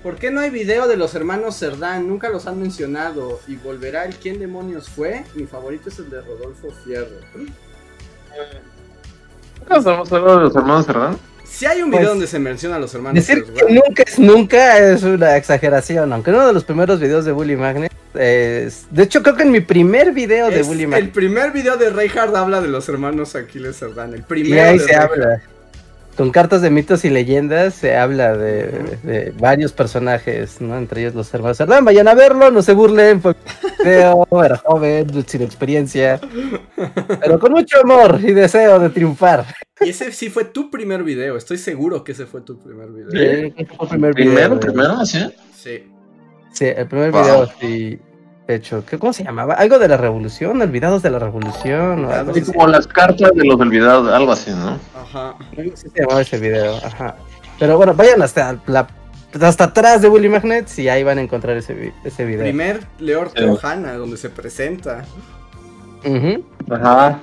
¿por 0.03 0.17
qué 0.17 0.31
no 0.31 0.41
hay 0.41 0.51
video 0.51 0.89
de 0.89 0.97
los 0.97 1.15
hermanos 1.15 1.59
Cerdán? 1.59 2.09
Nunca 2.09 2.29
los 2.29 2.47
han 2.47 2.61
mencionado 2.61 3.41
y 3.47 3.57
volverá 3.57 4.05
el 4.05 4.17
quién 4.17 4.39
demonios 4.39 4.89
fue. 4.89 5.25
Mi 5.35 5.47
favorito 5.47 5.89
es 5.89 5.99
el 5.99 6.11
de 6.11 6.21
Rodolfo 6.21 6.69
Fierro. 6.85 7.17
¿No 9.69 9.77
estamos 9.77 10.13
hablando 10.13 10.37
de 10.37 10.45
los 10.45 10.57
hermanos 10.57 10.87
Cerdán? 10.87 11.19
Si 11.45 11.65
hay 11.65 11.81
un 11.83 11.91
video 11.91 12.01
pues, 12.01 12.09
donde 12.11 12.27
se 12.27 12.39
menciona 12.39 12.77
a 12.77 12.79
los 12.79 12.95
hermanos. 12.95 13.27
Decir 13.27 13.45
que 13.45 13.73
nunca 13.73 14.03
es 14.03 14.19
nunca 14.19 14.79
es 14.79 15.03
una 15.03 15.37
exageración, 15.37 16.13
aunque 16.13 16.31
uno 16.31 16.47
de 16.47 16.53
los 16.53 16.63
primeros 16.63 17.01
videos 17.01 17.25
de 17.25 17.33
Bully 17.33 17.57
Magnet 17.57 17.91
es... 18.15 18.87
De 18.91 19.05
hecho, 19.05 19.23
creo 19.23 19.35
que 19.35 19.45
en 19.45 19.51
mi 19.51 19.61
primer 19.61 20.13
video 20.13 20.51
de 20.51 20.63
Bully 20.63 20.87
Magnet. 20.87 21.07
El 21.07 21.13
primer 21.13 21.51
video 21.53 21.77
de 21.77 21.91
Reinhardt 21.91 22.37
habla 22.37 22.61
de 22.61 22.69
los 22.69 22.89
hermanos 22.89 23.35
Aquiles 23.35 23.79
Cerdán. 23.79 24.13
El 24.13 24.25
primero. 24.25 24.57
Y 24.57 24.59
ahí 24.59 24.79
se 24.79 24.95
habla 24.95 25.41
con 26.19 26.33
cartas 26.33 26.63
de 26.63 26.71
mitos 26.71 27.05
y 27.05 27.11
leyendas 27.11 27.75
se 27.75 27.97
habla 27.97 28.37
de, 28.37 29.33
varios 29.39 29.73
personajes, 29.73 30.61
¿no? 30.61 30.77
Entre 30.77 31.03
ellos 31.03 31.15
los 31.15 31.33
hermanos 31.33 31.59
Cerdán. 31.59 31.85
Vayan 31.85 32.09
a 32.09 32.15
verlo, 32.15 32.51
no 32.51 32.61
se 32.61 32.75
burlen, 32.75 33.23
fue 33.23 33.37
feo, 33.81 34.27
era 34.45 34.57
joven, 34.57 35.07
sin 35.29 35.43
experiencia, 35.43 36.21
pero 37.21 37.39
con 37.39 37.53
mucho 37.53 37.79
amor 37.85 38.19
y 38.21 38.33
deseo 38.33 38.81
de 38.81 38.91
triunfar. 38.91 39.47
Y 39.81 39.91
ese 39.91 40.11
sí 40.11 40.29
fue 40.29 40.47
tu 40.47 40.73
primer 40.73 41.05
video, 41.05 41.37
estoy 41.37 41.57
seguro 41.57 42.03
que 42.03 42.11
ese 42.11 42.27
fue 42.27 42.41
tu 42.41 42.59
primer 42.59 42.89
video. 42.89 43.11
Sí, 43.13 43.65
fue 43.77 43.89
primer 43.89 44.13
video. 44.13 44.35
¿Primero, 44.35 44.59
primero, 44.59 45.07
sí? 45.07 45.21
Sí. 45.55 45.85
Sí, 46.53 46.65
el 46.65 46.89
primer 46.89 47.13
video, 47.13 47.49
sí 47.61 48.01
hecho. 48.49 48.85
¿Qué, 48.85 48.99
¿Cómo 48.99 49.13
se 49.13 49.25
llamaba? 49.25 49.55
Algo 49.55 49.79
de 49.79 49.89
la 49.89 49.97
revolución, 49.97 50.61
olvidados 50.61 51.03
de 51.03 51.11
la 51.11 51.19
revolución. 51.19 52.05
O 52.05 52.11
algo 52.11 52.33
así 52.33 52.43
como 52.43 52.67
las 52.67 52.87
cartas 52.87 53.31
de 53.35 53.45
los 53.45 53.61
olvidados, 53.61 54.13
algo 54.13 54.33
así, 54.33 54.51
¿no? 54.51 54.79
Ajá. 55.01 55.35
Sí 55.57 55.73
se 55.75 56.01
llamaba 56.01 56.23
ese 56.23 56.39
video, 56.39 56.77
ajá. 56.77 57.17
Pero 57.59 57.77
bueno, 57.77 57.95
vayan 57.95 58.23
hasta 58.23 58.59
la 58.67 58.87
hasta 59.41 59.65
atrás 59.65 60.01
de 60.01 60.09
Willy 60.09 60.29
Magnets 60.29 60.79
y 60.79 60.89
ahí 60.89 61.03
van 61.03 61.19
a 61.19 61.21
encontrar 61.21 61.57
ese, 61.57 61.93
ese 62.03 62.25
video. 62.25 62.41
Primer 62.41 62.81
Lord 62.99 63.33
Teojana, 63.33 63.93
donde 63.95 64.17
se 64.17 64.31
presenta. 64.31 65.05
Ajá. 66.71 67.21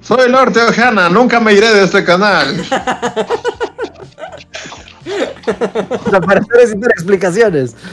Soy 0.00 0.30
Lord 0.30 0.52
Teojana, 0.52 1.08
nunca 1.08 1.38
me 1.38 1.52
iré 1.52 1.72
de 1.72 1.84
este 1.84 2.04
canal. 2.04 2.64
para 6.26 6.42
sin 6.66 6.84
explicaciones. 6.84 7.76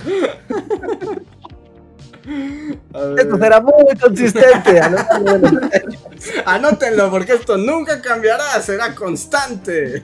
Esto 3.18 3.38
será 3.38 3.62
muy 3.62 3.74
consistente. 4.02 4.80
Anótenlo 6.46 7.12
porque 7.12 7.34
esto 7.34 7.58
nunca 7.58 8.02
cambiará, 8.02 8.62
será 8.62 8.96
constante. 8.96 10.02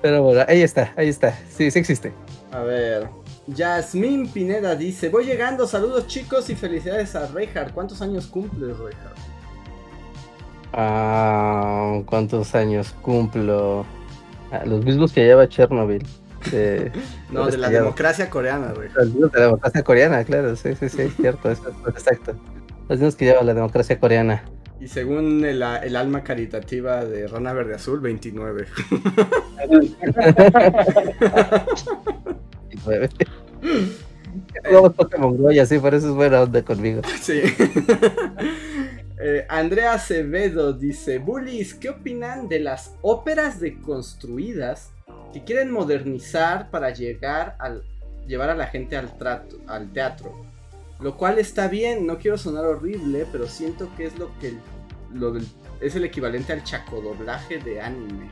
pero 0.00 0.22
bueno, 0.22 0.44
ahí 0.46 0.62
está, 0.62 0.92
ahí 0.96 1.08
está. 1.08 1.36
Sí, 1.50 1.70
sí 1.70 1.78
existe. 1.78 2.12
A 2.52 2.60
ver. 2.60 3.08
Yasmín 3.48 4.28
Pineda 4.28 4.76
dice: 4.76 5.08
Voy 5.08 5.24
llegando, 5.24 5.66
saludos 5.66 6.06
chicos 6.06 6.48
y 6.50 6.54
felicidades 6.54 7.16
a 7.16 7.26
Reinhardt. 7.26 7.72
¿Cuántos 7.72 8.00
años 8.00 8.26
cumples, 8.26 8.78
Reinhardt? 8.78 9.18
Ah, 10.72 12.00
¿Cuántos 12.06 12.54
años 12.54 12.94
cumplo? 13.02 13.84
Ah, 14.52 14.62
los 14.64 14.84
mismos 14.84 15.12
que 15.12 15.24
lleva 15.24 15.48
Chernobyl. 15.48 16.06
no, 17.30 17.46
de 17.46 17.58
la 17.58 17.68
democracia 17.68 18.30
coreana, 18.30 18.72
güey. 18.72 18.88
De 18.88 19.30
la 19.32 19.46
democracia 19.46 19.82
coreana, 19.82 20.24
claro, 20.24 20.56
sí, 20.56 20.74
sí, 20.74 20.88
sí, 20.88 21.08
cierto, 21.20 21.50
exacto. 21.50 22.34
Los 22.88 22.98
mismos 22.98 23.16
que 23.16 23.26
lleva 23.26 23.42
la 23.42 23.54
democracia 23.54 24.00
coreana. 24.00 24.42
Y 24.80 24.88
según 24.88 25.44
el, 25.44 25.62
alma 25.62 26.24
caritativa 26.24 27.04
de 27.04 27.28
Rana 27.28 27.52
Verde 27.52 27.74
Azul, 27.74 28.00
29. 28.00 28.66
Jugamos 34.64 34.94
Pokémon 34.94 35.36
Go 35.36 35.52
y 35.52 35.58
así, 35.58 35.78
por 35.78 35.94
eso 35.94 36.08
es 36.08 36.14
buena 36.14 36.40
onda 36.42 36.62
conmigo. 36.62 37.02
Sí. 37.20 37.42
Eh, 39.22 39.44
Andrea 39.50 39.92
Acevedo 39.92 40.72
dice: 40.72 41.18
Bullies, 41.18 41.74
¿qué 41.74 41.90
opinan 41.90 42.48
de 42.48 42.60
las 42.60 42.94
óperas 43.02 43.60
deconstruidas 43.60 44.92
que 45.32 45.44
quieren 45.44 45.70
modernizar 45.70 46.70
para 46.70 46.90
llegar 46.90 47.56
al 47.58 47.82
llevar 48.26 48.50
a 48.50 48.54
la 48.54 48.66
gente 48.66 48.96
al 48.96 49.16
trato, 49.18 49.56
al 49.66 49.92
teatro. 49.92 50.46
Lo 51.00 51.16
cual 51.16 51.38
está 51.38 51.68
bien, 51.68 52.06
no 52.06 52.18
quiero 52.18 52.36
sonar 52.36 52.64
horrible, 52.64 53.26
pero 53.32 53.46
siento 53.46 53.88
que 53.96 54.06
es 54.06 54.18
lo 54.18 54.30
que 54.38 54.54
lo 55.12 55.36
es 55.80 55.96
el 55.96 56.04
equivalente 56.04 56.52
al 56.52 56.62
chacodoblaje 56.62 57.58
de 57.58 57.80
anime. 57.80 58.30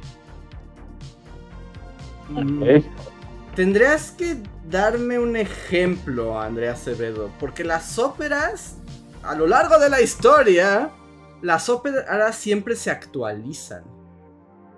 Mm, 2.29 2.83
tendrías 3.57 4.11
que 4.11 4.37
darme 4.69 5.19
un 5.19 5.37
ejemplo, 5.37 6.39
Andrea 6.39 6.73
Acevedo, 6.73 7.31
porque 7.41 7.65
las 7.65 7.99
óperas, 7.99 8.77
a 9.23 9.35
lo 9.35 9.47
largo 9.47 9.79
de 9.79 9.89
la 9.89 10.03
historia, 10.03 10.91
las 11.41 11.71
óperas 11.71 12.37
siempre 12.37 12.77
se 12.77 12.91
actualizan. 12.91 13.83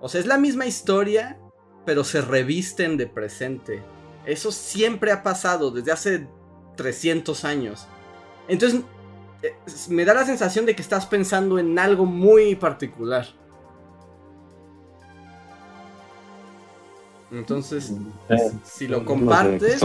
O 0.01 0.09
sea, 0.09 0.21
es 0.21 0.27
la 0.27 0.39
misma 0.39 0.65
historia, 0.67 1.40
pero 1.91 2.05
se 2.05 2.21
revisten 2.21 2.97
de 2.97 3.09
presente. 3.09 3.83
Eso 4.25 4.53
siempre 4.53 5.11
ha 5.11 5.25
pasado 5.25 5.73
desde 5.73 5.91
hace 5.91 6.29
300 6.77 7.45
años. 7.45 7.89
Entonces, 8.47 8.83
me 9.89 10.05
da 10.05 10.15
la 10.15 10.25
sensación 10.25 10.67
de 10.67 10.77
que 10.77 10.83
estás 10.83 11.05
pensando 11.07 11.59
en 11.59 11.77
algo 11.81 12.07
muy 12.07 12.55
particular. 12.55 13.27
Entonces, 17.33 17.93
si 18.63 18.87
lo 18.87 19.05
compartes, 19.05 19.81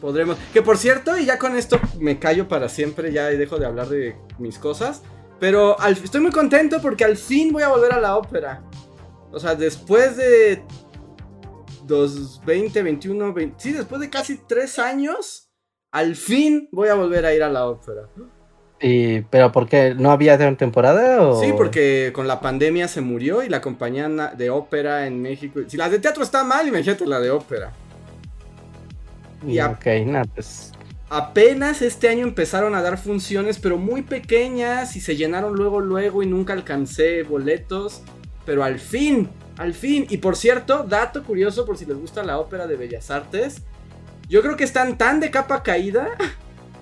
podremos. 0.00 0.38
Que 0.54 0.62
por 0.62 0.78
cierto, 0.78 1.18
y 1.18 1.26
ya 1.26 1.38
con 1.38 1.58
esto 1.58 1.78
me 2.00 2.18
callo 2.18 2.48
para 2.48 2.70
siempre, 2.70 3.12
ya 3.12 3.26
dejo 3.26 3.58
de 3.58 3.66
hablar 3.66 3.90
de 3.90 4.16
mis 4.38 4.58
cosas. 4.58 5.02
Pero 5.38 5.76
estoy 5.82 6.22
muy 6.22 6.32
contento 6.32 6.80
porque 6.80 7.04
al 7.04 7.18
fin 7.18 7.52
voy 7.52 7.64
a 7.64 7.68
volver 7.68 7.92
a 7.92 8.00
la 8.00 8.16
ópera. 8.16 8.62
O 9.32 9.40
sea, 9.40 9.54
después 9.54 10.18
de 10.18 10.62
20, 11.86 12.82
21, 12.82 13.32
20, 13.32 13.56
sí, 13.58 13.72
después 13.72 14.00
de 14.00 14.10
casi 14.10 14.38
tres 14.46 14.78
años, 14.78 15.50
al 15.90 16.16
fin 16.16 16.68
voy 16.72 16.88
a 16.88 16.94
volver 16.94 17.26
a 17.26 17.34
ir 17.34 17.42
a 17.42 17.48
la 17.48 17.66
ópera. 17.66 18.08
¿Y, 18.80 19.20
¿Pero 19.22 19.52
por 19.52 19.68
qué? 19.68 19.94
¿No 19.96 20.10
había 20.10 20.36
temporada? 20.56 21.22
O... 21.22 21.40
Sí, 21.40 21.52
porque 21.56 22.10
con 22.12 22.26
la 22.26 22.40
pandemia 22.40 22.88
se 22.88 23.00
murió 23.00 23.44
y 23.44 23.48
la 23.48 23.60
compañía 23.60 24.08
de 24.08 24.50
ópera 24.50 25.06
en 25.06 25.22
México. 25.22 25.60
Si 25.68 25.76
la 25.76 25.88
de 25.88 26.00
teatro 26.00 26.24
está 26.24 26.42
mal, 26.42 26.66
imagínate 26.66 27.06
la 27.06 27.20
de 27.20 27.30
ópera. 27.30 27.72
Y 29.46 29.60
ok, 29.60 29.86
nada, 30.06 30.24
pues. 30.34 30.72
Apenas 31.10 31.82
este 31.82 32.08
año 32.08 32.26
empezaron 32.26 32.74
a 32.74 32.82
dar 32.82 32.98
funciones, 32.98 33.58
pero 33.58 33.76
muy 33.76 34.02
pequeñas 34.02 34.96
y 34.96 35.00
se 35.00 35.14
llenaron 35.14 35.54
luego, 35.54 35.80
luego 35.80 36.22
y 36.22 36.26
nunca 36.26 36.52
alcancé 36.54 37.22
boletos. 37.22 38.02
Pero 38.44 38.64
al 38.64 38.80
fin 38.80 39.28
al 39.62 39.74
fin. 39.74 40.06
Y 40.10 40.18
por 40.18 40.36
cierto, 40.36 40.84
dato 40.84 41.22
curioso 41.22 41.64
por 41.64 41.78
si 41.78 41.86
les 41.86 41.96
gusta 41.96 42.22
la 42.22 42.38
ópera 42.38 42.66
de 42.66 42.76
Bellas 42.76 43.10
Artes. 43.10 43.62
Yo 44.28 44.42
creo 44.42 44.56
que 44.56 44.64
están 44.64 44.98
tan 44.98 45.20
de 45.20 45.30
capa 45.30 45.62
caída 45.62 46.08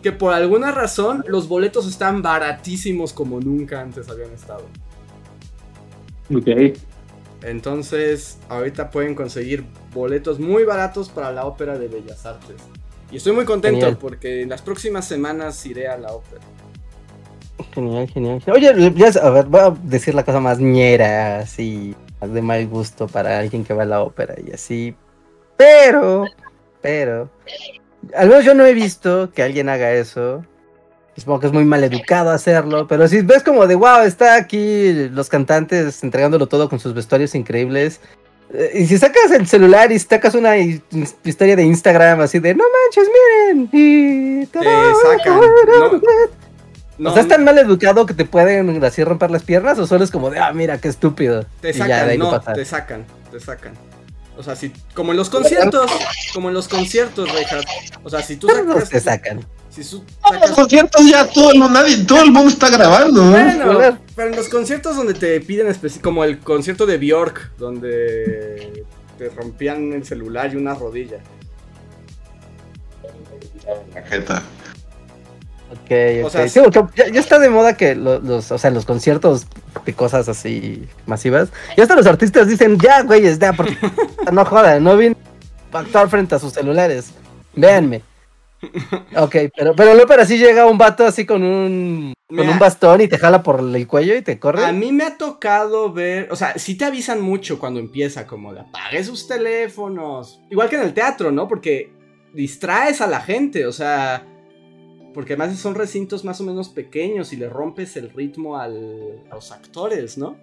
que 0.02 0.12
por 0.12 0.32
alguna 0.32 0.72
razón 0.72 1.24
los 1.28 1.48
boletos 1.48 1.86
están 1.86 2.22
baratísimos 2.22 3.12
como 3.12 3.40
nunca 3.40 3.80
antes 3.80 4.08
habían 4.08 4.32
estado. 4.32 4.64
Ok. 6.34 6.78
Entonces, 7.42 8.38
ahorita 8.48 8.90
pueden 8.90 9.14
conseguir 9.14 9.64
boletos 9.92 10.38
muy 10.38 10.64
baratos 10.64 11.08
para 11.08 11.32
la 11.32 11.46
ópera 11.46 11.78
de 11.78 11.88
Bellas 11.88 12.24
Artes. 12.26 12.56
Y 13.10 13.16
estoy 13.16 13.32
muy 13.32 13.44
contento 13.44 13.98
porque 13.98 14.42
en 14.42 14.48
las 14.48 14.62
próximas 14.62 15.06
semanas 15.06 15.64
iré 15.66 15.88
a 15.88 15.98
la 15.98 16.12
ópera. 16.12 16.42
Genial, 17.74 18.08
genial. 18.08 18.42
Oye, 18.52 18.92
ya, 18.94 19.08
a 19.20 19.30
ver, 19.30 19.46
voy 19.46 19.60
a 19.60 19.70
decir 19.82 20.14
la 20.14 20.24
cosa 20.24 20.40
más 20.40 20.60
ñera, 20.60 21.40
así 21.40 21.94
de 22.20 22.42
mal 22.42 22.66
gusto 22.66 23.06
para 23.06 23.38
alguien 23.38 23.64
que 23.64 23.74
va 23.74 23.84
a 23.84 23.86
la 23.86 24.02
ópera 24.02 24.34
y 24.44 24.52
así. 24.52 24.94
Pero, 25.56 26.26
pero, 26.80 27.30
al 28.14 28.28
menos 28.28 28.44
yo 28.44 28.54
no 28.54 28.64
he 28.64 28.74
visto 28.74 29.30
que 29.32 29.42
alguien 29.42 29.68
haga 29.68 29.92
eso. 29.92 30.44
Supongo 31.16 31.40
que 31.40 31.46
es 31.48 31.52
muy 31.52 31.64
mal 31.64 31.84
educado 31.84 32.30
hacerlo, 32.30 32.86
pero 32.86 33.06
si 33.06 33.20
ves 33.20 33.42
como 33.42 33.66
de 33.66 33.74
wow, 33.74 34.02
está 34.02 34.36
aquí 34.36 35.08
los 35.10 35.28
cantantes 35.28 36.02
entregándolo 36.02 36.46
todo 36.46 36.68
con 36.68 36.78
sus 36.78 36.94
vestuarios 36.94 37.34
increíbles. 37.34 38.00
Eh, 38.52 38.70
y 38.74 38.86
si 38.86 38.96
sacas 38.96 39.30
el 39.32 39.46
celular 39.46 39.92
y 39.92 39.98
sacas 39.98 40.34
una 40.34 40.56
historia 40.56 41.56
de 41.56 41.62
Instagram 41.62 42.20
así 42.20 42.38
de 42.38 42.54
no 42.54 42.64
manches, 42.64 43.08
miren, 43.12 43.68
y 43.72 44.46
te 44.46 44.58
sacan. 44.58 45.40
No, 45.40 46.00
o 47.04 47.12
sea, 47.12 47.22
¿es 47.22 47.28
tan 47.28 47.44
mal 47.44 47.58
educado 47.58 48.06
que 48.06 48.14
te 48.14 48.24
pueden 48.24 48.82
así 48.84 49.02
romper 49.04 49.30
las 49.30 49.42
piernas? 49.42 49.78
¿O 49.78 49.86
solo 49.86 50.04
es 50.04 50.10
como 50.10 50.30
de, 50.30 50.38
ah, 50.38 50.52
mira, 50.52 50.78
qué 50.78 50.88
estúpido? 50.88 51.46
Te 51.60 51.72
sacan, 51.72 52.18
no, 52.18 52.40
te 52.40 52.64
sacan, 52.64 53.06
te 53.30 53.40
sacan. 53.40 53.72
O 54.36 54.42
sea, 54.42 54.56
si, 54.56 54.72
como 54.94 55.12
en 55.12 55.18
los 55.18 55.28
conciertos, 55.28 55.90
como 56.32 56.48
en 56.48 56.54
los 56.54 56.66
conciertos, 56.68 57.30
Richard. 57.30 57.64
O 58.02 58.08
sea, 58.08 58.22
si 58.22 58.36
tú 58.36 58.48
sacas. 58.48 58.88
te 58.88 59.00
sacan. 59.00 59.44
Si 59.70 59.82
En 59.82 60.40
los 60.40 60.50
conciertos 60.50 61.08
ya 61.08 61.28
todo 61.28 61.52
el, 61.52 61.58
mundo, 61.58 61.80
todo 62.06 62.22
el 62.22 62.32
mundo 62.32 62.48
está 62.48 62.70
grabando. 62.70 63.30
Bueno, 63.30 63.98
pero 64.16 64.30
en 64.30 64.36
los 64.36 64.48
conciertos 64.48 64.96
donde 64.96 65.14
te 65.14 65.40
piden 65.40 65.72
como 66.02 66.24
el 66.24 66.40
concierto 66.40 66.86
de 66.86 66.98
Bjork, 66.98 67.56
donde 67.56 68.84
te 69.16 69.28
rompían 69.28 69.92
el 69.92 70.04
celular 70.04 70.52
y 70.52 70.56
una 70.56 70.74
rodilla. 70.74 71.18
La 73.94 74.02
jeta. 74.02 74.42
Ok, 75.72 75.90
O 76.22 76.26
ok. 76.26 76.32
sea, 76.32 76.48
Sí, 76.48 76.60
porque 76.64 76.80
ya, 76.96 77.08
ya 77.08 77.20
está 77.20 77.38
de 77.38 77.48
moda 77.48 77.76
que 77.76 77.94
lo- 77.94 78.18
los, 78.18 78.50
o 78.50 78.58
sea, 78.58 78.70
los 78.70 78.84
conciertos 78.84 79.46
de 79.86 79.92
cosas 79.94 80.28
así 80.28 80.88
masivas. 81.06 81.50
Y 81.76 81.80
hasta 81.80 81.94
los 81.94 82.06
artistas 82.06 82.48
dicen, 82.48 82.76
ya, 82.78 83.02
güeyes, 83.02 83.38
ya, 83.38 83.52
porque 83.52 83.76
no 84.32 84.44
jodan, 84.44 84.82
no 84.82 84.96
vine 84.96 85.16
a 85.72 85.78
actuar 85.78 86.08
frente 86.08 86.34
a 86.34 86.38
sus 86.40 86.52
celulares. 86.52 87.12
Véanme. 87.54 88.02
Ok, 89.16 89.36
pero, 89.56 89.74
pero 89.74 89.94
no, 89.94 90.02
pero 90.06 90.22
así 90.22 90.36
llega 90.38 90.66
un 90.66 90.76
vato 90.76 91.06
así 91.06 91.24
con 91.24 91.42
un, 91.42 92.12
con 92.28 92.46
un 92.48 92.58
bastón 92.58 93.00
y 93.00 93.08
te 93.08 93.16
jala 93.16 93.42
por 93.42 93.60
el 93.60 93.86
cuello 93.86 94.14
y 94.16 94.22
te 94.22 94.38
corre. 94.38 94.64
A 94.66 94.72
mí 94.72 94.92
me 94.92 95.04
ha 95.04 95.16
tocado 95.16 95.92
ver, 95.92 96.28
o 96.30 96.36
sea, 96.36 96.58
sí 96.58 96.76
te 96.76 96.84
avisan 96.84 97.20
mucho 97.22 97.58
cuando 97.58 97.80
empieza, 97.80 98.26
como 98.26 98.52
de 98.52 98.60
apague 98.60 99.02
sus 99.02 99.26
teléfonos. 99.26 100.40
Igual 100.50 100.68
que 100.68 100.76
en 100.76 100.82
el 100.82 100.92
teatro, 100.94 101.30
¿no? 101.32 101.48
Porque 101.48 101.90
distraes 102.34 103.00
a 103.00 103.06
la 103.06 103.20
gente, 103.20 103.64
o 103.66 103.72
sea, 103.72 104.26
porque 105.14 105.34
además 105.34 105.58
son 105.58 105.74
recintos 105.74 106.24
más 106.24 106.40
o 106.40 106.44
menos 106.44 106.68
pequeños 106.68 107.32
y 107.32 107.36
le 107.36 107.48
rompes 107.48 107.96
el 107.96 108.10
ritmo 108.10 108.56
al- 108.58 109.20
a 109.30 109.34
los 109.34 109.50
actores, 109.52 110.16
¿no? 110.18 110.36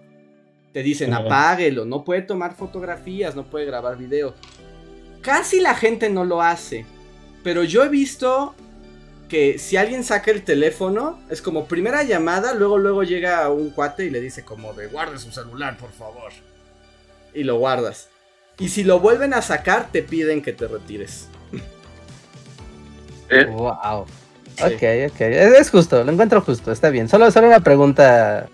Te 0.72 0.82
dicen, 0.82 1.10
apáguelo, 1.26 1.84
no 1.84 2.04
puede 2.04 2.22
tomar 2.22 2.54
fotografías, 2.54 3.34
no 3.34 3.44
puede 3.48 3.64
grabar 3.64 3.96
video. 3.96 4.34
Casi 5.22 5.60
la 5.60 5.74
gente 5.74 6.10
no 6.10 6.24
lo 6.24 6.42
hace, 6.42 6.84
pero 7.42 7.64
yo 7.64 7.82
he 7.84 7.88
visto 7.88 8.54
que 9.28 9.58
si 9.58 9.76
alguien 9.76 10.04
saca 10.04 10.30
el 10.30 10.42
teléfono, 10.42 11.18
es 11.28 11.42
como 11.42 11.66
primera 11.66 12.02
llamada, 12.02 12.54
luego 12.54 12.78
luego 12.78 13.02
llega 13.02 13.48
un 13.50 13.70
cuate 13.70 14.06
y 14.06 14.10
le 14.10 14.20
dice 14.20 14.44
como 14.44 14.72
de 14.74 14.86
guarde 14.86 15.18
su 15.18 15.30
celular, 15.32 15.76
por 15.76 15.90
favor. 15.92 16.32
Y 17.34 17.42
lo 17.44 17.56
guardas. 17.58 18.08
Y 18.58 18.68
si 18.70 18.84
lo 18.84 19.00
vuelven 19.00 19.34
a 19.34 19.42
sacar, 19.42 19.90
te 19.92 20.02
piden 20.02 20.40
que 20.42 20.52
te 20.52 20.66
retires. 20.66 21.28
Eh, 23.30 23.44
Wow. 23.46 24.06
Sí. 24.58 24.64
Ok, 24.64 25.12
ok. 25.12 25.20
Es, 25.20 25.52
es 25.60 25.70
justo, 25.70 26.02
lo 26.04 26.12
encuentro 26.12 26.40
justo, 26.40 26.72
está 26.72 26.90
bien. 26.90 27.08
Solo, 27.08 27.30
solo 27.30 27.46
una 27.46 27.60
pregunta 27.60 28.48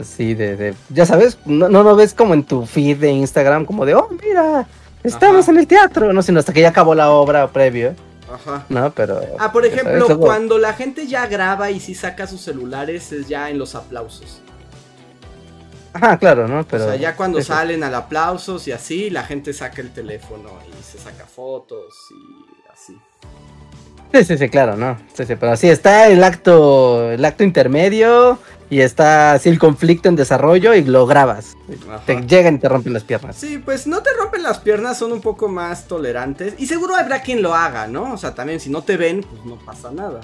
así 0.00 0.34
de, 0.34 0.56
de- 0.56 0.74
ya 0.88 1.06
sabes, 1.06 1.38
no, 1.44 1.68
no 1.68 1.82
lo 1.82 1.94
ves 1.94 2.12
como 2.12 2.34
en 2.34 2.42
tu 2.44 2.66
feed 2.66 2.98
de 2.98 3.10
Instagram, 3.12 3.64
como 3.64 3.86
de, 3.86 3.94
oh, 3.94 4.08
mira, 4.22 4.66
estamos 5.04 5.44
Ajá. 5.44 5.52
en 5.52 5.58
el 5.58 5.66
teatro, 5.66 6.12
no, 6.12 6.22
sino 6.22 6.40
hasta 6.40 6.52
que 6.52 6.60
ya 6.60 6.70
acabó 6.70 6.94
la 6.94 7.10
obra 7.12 7.46
previo, 7.48 7.94
Ajá. 8.32 8.64
¿no? 8.68 8.90
Pero... 8.92 9.20
Ah, 9.38 9.52
por 9.52 9.64
sabes, 9.64 9.78
ejemplo, 9.78 10.18
cuando 10.18 10.58
la 10.58 10.72
gente 10.72 11.06
ya 11.06 11.26
graba 11.28 11.70
y 11.70 11.78
si 11.78 11.94
saca 11.94 12.26
sus 12.26 12.40
celulares, 12.40 13.12
es 13.12 13.28
ya 13.28 13.48
en 13.48 13.58
los 13.58 13.74
aplausos. 13.76 14.40
Ajá, 15.92 16.16
claro, 16.16 16.48
¿no? 16.48 16.64
Pero... 16.64 16.84
o 16.84 16.88
sea, 16.88 16.96
ya 16.96 17.14
cuando 17.14 17.38
eso. 17.38 17.52
salen 17.52 17.84
al 17.84 17.94
aplausos 17.94 18.66
y 18.66 18.72
así, 18.72 19.10
la 19.10 19.22
gente 19.24 19.52
saca 19.52 19.82
el 19.82 19.92
teléfono 19.92 20.48
y 20.66 20.82
se 20.82 20.98
saca 20.98 21.26
fotos 21.26 21.94
y 22.10 22.72
así. 22.72 22.96
Sí, 24.12 24.24
sí, 24.24 24.36
sí, 24.38 24.48
claro, 24.48 24.76
¿no? 24.76 24.98
Sí, 25.14 25.24
sí, 25.24 25.36
pero 25.36 25.52
así 25.52 25.68
está 25.68 26.08
el 26.08 26.22
acto, 26.22 27.10
el 27.10 27.24
acto 27.24 27.44
intermedio 27.44 28.38
y 28.68 28.80
está 28.80 29.32
así 29.32 29.48
el 29.48 29.58
conflicto 29.58 30.08
en 30.08 30.16
desarrollo 30.16 30.74
y 30.74 30.82
lo 30.84 31.06
grabas. 31.06 31.56
Ajá. 31.88 32.02
Te 32.04 32.20
llegan 32.26 32.56
y 32.56 32.58
te 32.58 32.68
rompen 32.68 32.92
las 32.92 33.04
piernas. 33.04 33.36
Sí, 33.36 33.58
pues 33.58 33.86
no 33.86 34.02
te 34.02 34.10
rompen 34.12 34.42
las 34.42 34.58
piernas, 34.58 34.98
son 34.98 35.12
un 35.12 35.20
poco 35.20 35.48
más 35.48 35.86
tolerantes. 35.86 36.54
Y 36.58 36.66
seguro 36.66 36.94
habrá 36.96 37.22
quien 37.22 37.42
lo 37.42 37.54
haga, 37.54 37.86
¿no? 37.86 38.12
O 38.12 38.18
sea, 38.18 38.34
también 38.34 38.60
si 38.60 38.70
no 38.70 38.82
te 38.82 38.96
ven, 38.96 39.22
pues 39.22 39.44
no 39.44 39.56
pasa 39.58 39.90
nada. 39.90 40.20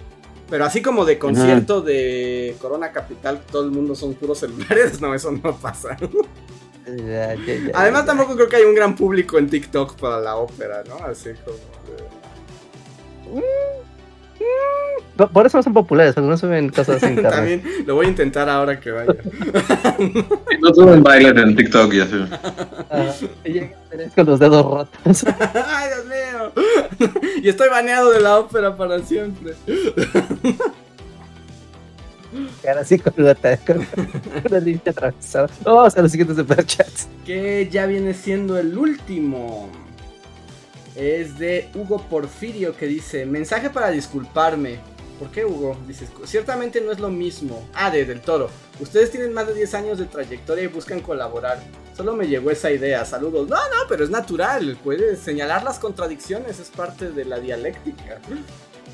Pero 0.51 0.65
así 0.65 0.81
como 0.81 1.05
de 1.05 1.19
concierto 1.19 1.83
de 1.83 2.57
Corona 2.61 2.91
Capital, 2.91 3.43
todo 3.51 3.65
el 3.65 3.71
mundo 3.71 3.95
son 3.95 4.15
puros 4.15 4.39
celulares, 4.39 4.99
no, 5.01 5.15
eso 5.15 5.31
no 5.31 5.55
pasa. 5.57 5.97
Ya, 6.87 7.35
ya, 7.35 7.37
ya, 7.37 7.71
Además, 7.75 8.07
tampoco 8.07 8.35
creo 8.35 8.49
que 8.49 8.57
hay 8.57 8.65
un 8.65 8.75
gran 8.75 8.97
público 8.97 9.37
en 9.39 9.49
TikTok 9.51 9.97
para 9.97 10.21
la 10.21 10.37
ópera, 10.37 10.83
¿no? 10.89 10.97
Así 11.05 11.31
como. 11.45 11.57
de- 11.57 12.18
Por- 15.17 15.31
Por 15.31 15.47
eso 15.47 15.57
no 15.59 15.63
son 15.65 15.73
populares, 15.75 16.17
algunos 16.17 16.39
suben 16.39 16.69
cosas 16.69 17.03
en 17.03 17.09
internet. 17.17 17.33
También 17.63 17.87
lo 17.87 17.97
voy 17.97 18.07
a 18.07 18.09
intentar 18.09 18.49
ahora 18.49 18.79
que 18.79 18.93
vaya. 18.93 19.13
No 20.61 20.73
suben 20.75 21.03
bailes 21.03 21.37
en 21.37 21.57
TikTok 21.57 21.93
y 21.95 22.01
así. 22.01 22.25
Ah, 22.91 23.13
y 23.45 23.61
con 24.15 24.27
los 24.27 24.39
dedos 24.39 24.65
rotos. 24.65 25.25
¡Ay, 25.67 25.89
Dios 25.89 26.07
mío! 26.07 27.11
y 27.43 27.49
estoy 27.49 27.69
baneado 27.69 28.11
de 28.13 28.21
la 28.21 28.39
ópera 28.39 28.77
para 28.77 29.01
siempre. 29.01 29.55
Cara 32.63 32.83
así 32.83 32.99
con 32.99 33.13
la 33.17 33.35
con 33.35 33.87
una 34.49 34.61
línea 34.61 34.83
atravesada. 34.87 35.49
Vamos 35.65 35.97
a 35.97 36.03
los 36.03 36.13
siguientes 36.13 36.37
superchats. 36.37 37.09
que 37.27 37.69
ya 37.71 37.87
viene 37.87 38.15
siendo 38.15 38.57
el 38.59 38.77
último. 38.79 39.69
Es 40.99 41.39
de 41.39 41.69
Hugo 41.77 42.03
Porfirio 42.11 42.77
que 42.77 42.87
dice, 42.87 43.25
mensaje 43.25 43.71
para 43.71 43.93
disculparme. 43.93 44.81
¿Por 45.21 45.31
qué 45.31 45.45
Hugo? 45.45 45.77
Dice, 45.87 46.09
ciertamente 46.25 46.81
no 46.81 46.91
es 46.91 46.99
lo 46.99 47.09
mismo. 47.09 47.69
Ah, 47.73 47.89
de 47.89 48.05
Del 48.05 48.21
Toro. 48.21 48.51
Ustedes 48.81 49.13
tienen 49.13 49.33
más 49.33 49.47
de 49.47 49.55
10 49.55 49.75
años 49.75 49.99
de 49.99 50.07
trayectoria 50.07 50.65
y 50.65 50.67
buscan 50.67 50.99
colaborar. 50.99 51.61
Solo 51.97 52.17
me 52.17 52.27
llegó 52.27 52.51
esa 52.51 52.73
idea. 52.73 53.05
Saludos. 53.05 53.49
No, 53.49 53.57
no, 53.57 53.89
pero 53.89 54.03
es 54.03 54.11
natural. 54.11 54.77
Puedes 54.83 55.21
señalar 55.21 55.63
las 55.63 55.79
contradicciones. 55.79 56.59
Es 56.59 56.69
parte 56.69 57.13
de 57.13 57.25
la 57.25 57.39
dialéctica. 57.39 58.19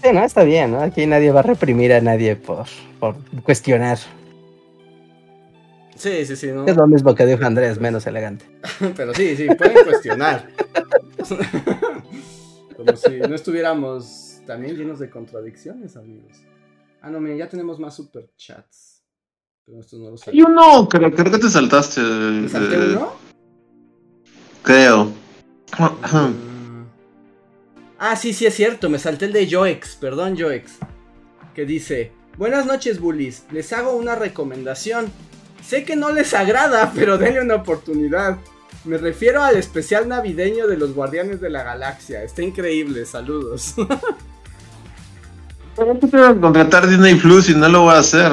Sí, 0.03 0.13
no, 0.13 0.23
está 0.25 0.45
bien, 0.45 0.73
¿no? 0.73 0.83
Aquí 0.83 1.07
nadie 1.07 1.31
va 1.31 1.41
a 1.41 1.45
reprimir 1.45 1.91
a 1.95 2.03
nadie 2.03 2.37
por, 2.37 2.67
por 3.01 3.17
cuestionar. 3.43 3.97
Sí, 5.97 6.27
sí, 6.27 6.37
sí. 6.37 6.49
¿no? 6.49 6.67
Es 6.67 6.77
lo 6.77 6.87
mismo 6.87 7.15
que 7.15 7.25
dijo 7.25 7.47
Andrés, 7.47 7.81
menos 7.81 8.07
elegante. 8.07 8.45
Pero 8.97 9.15
sí, 9.15 9.37
sí, 9.37 9.47
pueden 9.55 9.85
cuestionar. 9.85 10.49
Como 12.77 12.97
si 12.97 13.21
no 13.21 13.35
estuviéramos 13.35 14.41
también 14.47 14.77
llenos 14.77 14.99
de 14.99 15.11
contradicciones, 15.11 15.97
amigos. 15.97 16.39
Ah, 17.01 17.11
no, 17.11 17.21
miren, 17.21 17.39
ya 17.39 17.49
tenemos 17.49 17.79
más 17.79 17.95
superchats. 17.95 19.03
Pero 19.65 19.81
estos 19.81 20.01
no 20.01 20.11
los 20.11 20.27
Hay 20.29 20.43
uno, 20.43 20.89
creo, 20.89 21.11
creo 21.13 21.33
que 21.33 21.39
te 21.39 21.49
saltaste. 21.49 22.01
¿Me 22.01 22.49
salté 22.49 22.75
eh, 22.75 22.97
uno? 22.97 23.13
Creo. 24.63 25.13
Ah, 27.99 28.17
sí, 28.17 28.33
sí 28.33 28.47
es 28.47 28.55
cierto, 28.55 28.91
me 28.91 28.99
salté 28.99 29.27
el 29.27 29.33
de 29.33 29.49
Joex, 29.51 29.97
perdón 29.97 30.37
Joex. 30.39 30.79
Que 31.55 31.65
dice, 31.65 32.13
buenas 32.37 32.67
noches 32.67 33.01
bullies, 33.01 33.45
les 33.51 33.73
hago 33.73 33.93
una 33.97 34.15
recomendación. 34.15 35.11
Sé 35.63 35.85
que 35.85 35.97
no 35.97 36.11
les 36.11 36.35
agrada, 36.35 36.93
pero 36.95 37.17
denle 37.17 37.41
una 37.41 37.55
oportunidad. 37.57 38.39
Me 38.85 38.99
refiero 38.99 39.43
al 39.43 39.57
especial 39.57 40.09
navideño 40.09 40.67
de 40.67 40.77
los 40.77 40.95
Guardianes 40.95 41.41
de 41.41 41.51
la 41.51 41.63
Galaxia. 41.63 42.23
Está 42.23 42.43
increíble, 42.43 43.07
saludos. 43.07 43.75
¿Por 45.75 45.99
qué 45.99 46.07
te 46.07 46.17
a 46.19 46.35
contratar 46.35 46.87
Disney 46.87 47.15
Plus 47.17 47.49
y 47.49 47.55
no 47.55 47.69
lo 47.69 47.83
voy 47.83 47.95
a 47.95 47.99
hacer? 47.99 48.33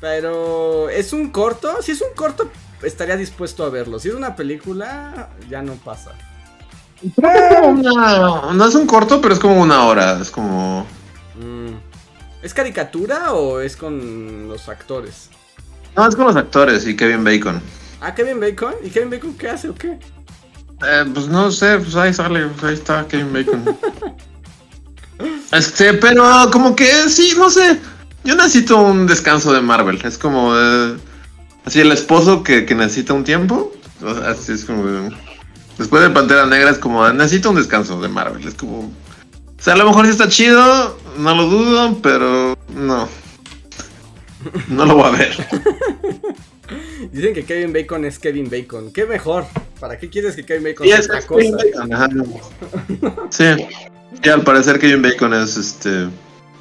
Pero 0.00 0.88
es 0.88 1.12
un 1.12 1.30
corto, 1.30 1.82
si 1.82 1.92
es 1.92 2.00
un 2.00 2.14
corto 2.14 2.48
estaría 2.82 3.16
dispuesto 3.16 3.64
a 3.64 3.70
verlo. 3.70 3.98
Si 3.98 4.08
es 4.08 4.14
una 4.14 4.36
película, 4.36 5.30
ya 5.48 5.62
no 5.62 5.74
pasa. 5.74 6.12
No 7.16 8.66
es 8.66 8.74
un 8.74 8.86
corto, 8.86 9.20
pero 9.20 9.34
es 9.34 9.40
como 9.40 9.60
una 9.60 9.84
hora. 9.84 10.18
Es 10.20 10.30
como. 10.30 10.86
Mm. 11.34 11.74
¿Es 12.42 12.54
caricatura 12.54 13.32
o 13.32 13.60
es 13.60 13.76
con 13.76 14.48
los 14.48 14.68
actores? 14.68 15.30
No, 15.96 16.06
es 16.06 16.14
con 16.14 16.26
los 16.26 16.36
actores 16.36 16.86
y 16.86 16.96
Kevin 16.96 17.24
Bacon. 17.24 17.60
Ah, 18.00 18.14
Kevin 18.14 18.40
Bacon. 18.40 18.74
¿Y 18.84 18.90
Kevin 18.90 19.10
Bacon 19.10 19.34
qué 19.34 19.48
hace 19.48 19.68
o 19.68 19.74
qué? 19.74 19.98
Eh, 20.86 21.04
pues 21.12 21.28
no 21.28 21.50
sé, 21.50 21.78
pues 21.78 21.94
ahí 21.96 22.12
sale, 22.12 22.46
pues 22.48 22.64
ahí 22.64 22.74
está 22.74 23.06
Kevin 23.08 23.32
Bacon. 23.32 23.78
este, 25.52 25.94
pero 25.94 26.24
como 26.52 26.76
que 26.76 27.08
sí, 27.08 27.34
no 27.36 27.48
sé. 27.50 27.78
Yo 28.24 28.34
necesito 28.34 28.76
un 28.78 29.06
descanso 29.06 29.52
de 29.52 29.60
Marvel. 29.60 30.00
Es 30.04 30.18
como 30.18 30.52
eh, 30.54 30.96
así 31.64 31.80
el 31.80 31.92
esposo 31.92 32.42
que, 32.42 32.66
que 32.66 32.74
necesita 32.74 33.14
un 33.14 33.24
tiempo. 33.24 33.72
Así 34.26 34.52
es 34.52 34.64
como. 34.64 34.86
eh, 34.86 35.10
después 35.78 36.02
de 36.02 36.10
Pantera 36.10 36.44
Negra 36.46 36.70
es 36.70 36.78
como 36.78 37.08
necesito 37.10 37.50
un 37.50 37.56
descanso 37.56 38.00
de 38.00 38.08
Marvel. 38.08 38.46
Es 38.46 38.54
como. 38.54 38.80
O 38.80 39.62
sea, 39.62 39.72
a 39.74 39.76
lo 39.76 39.86
mejor 39.86 40.04
sí 40.04 40.10
está 40.10 40.28
chido, 40.28 40.98
no 41.18 41.34
lo 41.34 41.46
dudo, 41.46 41.98
pero 42.02 42.58
no. 42.74 43.08
No 44.68 44.84
lo 44.84 44.96
voy 44.96 45.06
a 45.06 45.10
ver. 45.10 45.48
Dicen 47.12 47.34
que 47.34 47.44
Kevin 47.44 47.72
Bacon 47.72 48.04
es 48.04 48.18
Kevin 48.18 48.50
Bacon. 48.50 48.92
¿Qué 48.92 49.04
mejor? 49.06 49.44
¿Para 49.80 49.98
qué 49.98 50.08
quieres 50.08 50.34
que 50.36 50.44
Kevin 50.44 50.64
Bacon 50.64 50.84
Sí, 50.86 50.90
sea 50.92 50.98
es 51.00 51.06
otra 51.06 51.20
Kevin 51.22 51.52
cosa? 51.52 51.64
Bacon, 51.64 51.92
ajá. 51.92 52.08
Sí. 53.30 53.44
Y 54.24 54.28
al 54.28 54.42
parecer 54.42 54.78
Kevin 54.78 55.02
Bacon 55.02 55.34
es 55.34 55.56
este. 55.56 56.08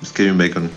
Es 0.02 0.11
Kevin 0.11 0.38
Bacon. 0.38 0.69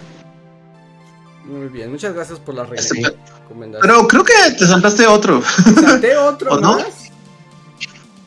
Muy 1.44 1.68
bien, 1.68 1.90
muchas 1.90 2.14
gracias 2.14 2.38
por 2.38 2.54
la 2.54 2.64
re- 2.64 2.76
Este, 2.78 2.94
recomendación. 3.42 3.80
Pero 3.80 4.06
creo 4.08 4.24
que 4.24 4.32
te 4.58 4.66
saltaste 4.66 5.06
otro. 5.06 5.42
¿Salté 5.80 6.16
otro 6.18 6.52
¿O 6.52 6.60
no? 6.60 6.74
más? 6.74 6.86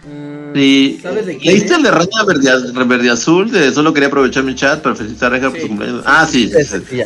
Mm, 0.03 0.57
Y, 0.57 0.99
¿Sabes 1.01 1.27
de 1.27 1.37
quién 1.37 1.53
¿Leíste 1.53 1.73
es? 1.73 1.77
el 1.77 1.83
de 1.83 1.91
Reina 1.91 2.23
Verde, 2.25 2.85
Verde 2.85 3.09
Azul? 3.11 3.51
De 3.51 3.71
solo 3.71 3.93
quería 3.93 4.07
aprovechar 4.07 4.43
mi 4.43 4.55
chat 4.55 4.81
para 4.81 4.95
felicitar 4.95 5.31
a 5.31 5.35
Reja 5.35 5.49
por 5.49 5.55
Sí, 5.57 5.61
su 5.61 5.67
cumpleaños. 5.67 6.01
sí, 6.03 6.07
ah, 6.11 6.27
sí, 6.29 6.51
sí, 6.51 6.63
sí, 6.63 7.03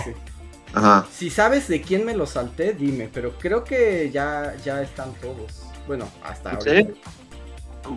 Ajá. 0.75 1.05
Si 1.11 1.29
sabes 1.29 1.67
de 1.67 1.81
quién 1.81 2.05
me 2.05 2.13
lo 2.15 2.25
salté, 2.27 2.73
dime, 2.73 3.09
pero 3.11 3.33
creo 3.39 3.63
que 3.63 4.11
ya, 4.13 4.53
ya 4.63 4.81
están 4.81 5.13
todos. 5.21 5.63
Bueno, 5.87 6.07
hasta 6.23 6.51
ahora. 6.51 6.71
¿Sí? 6.71 6.87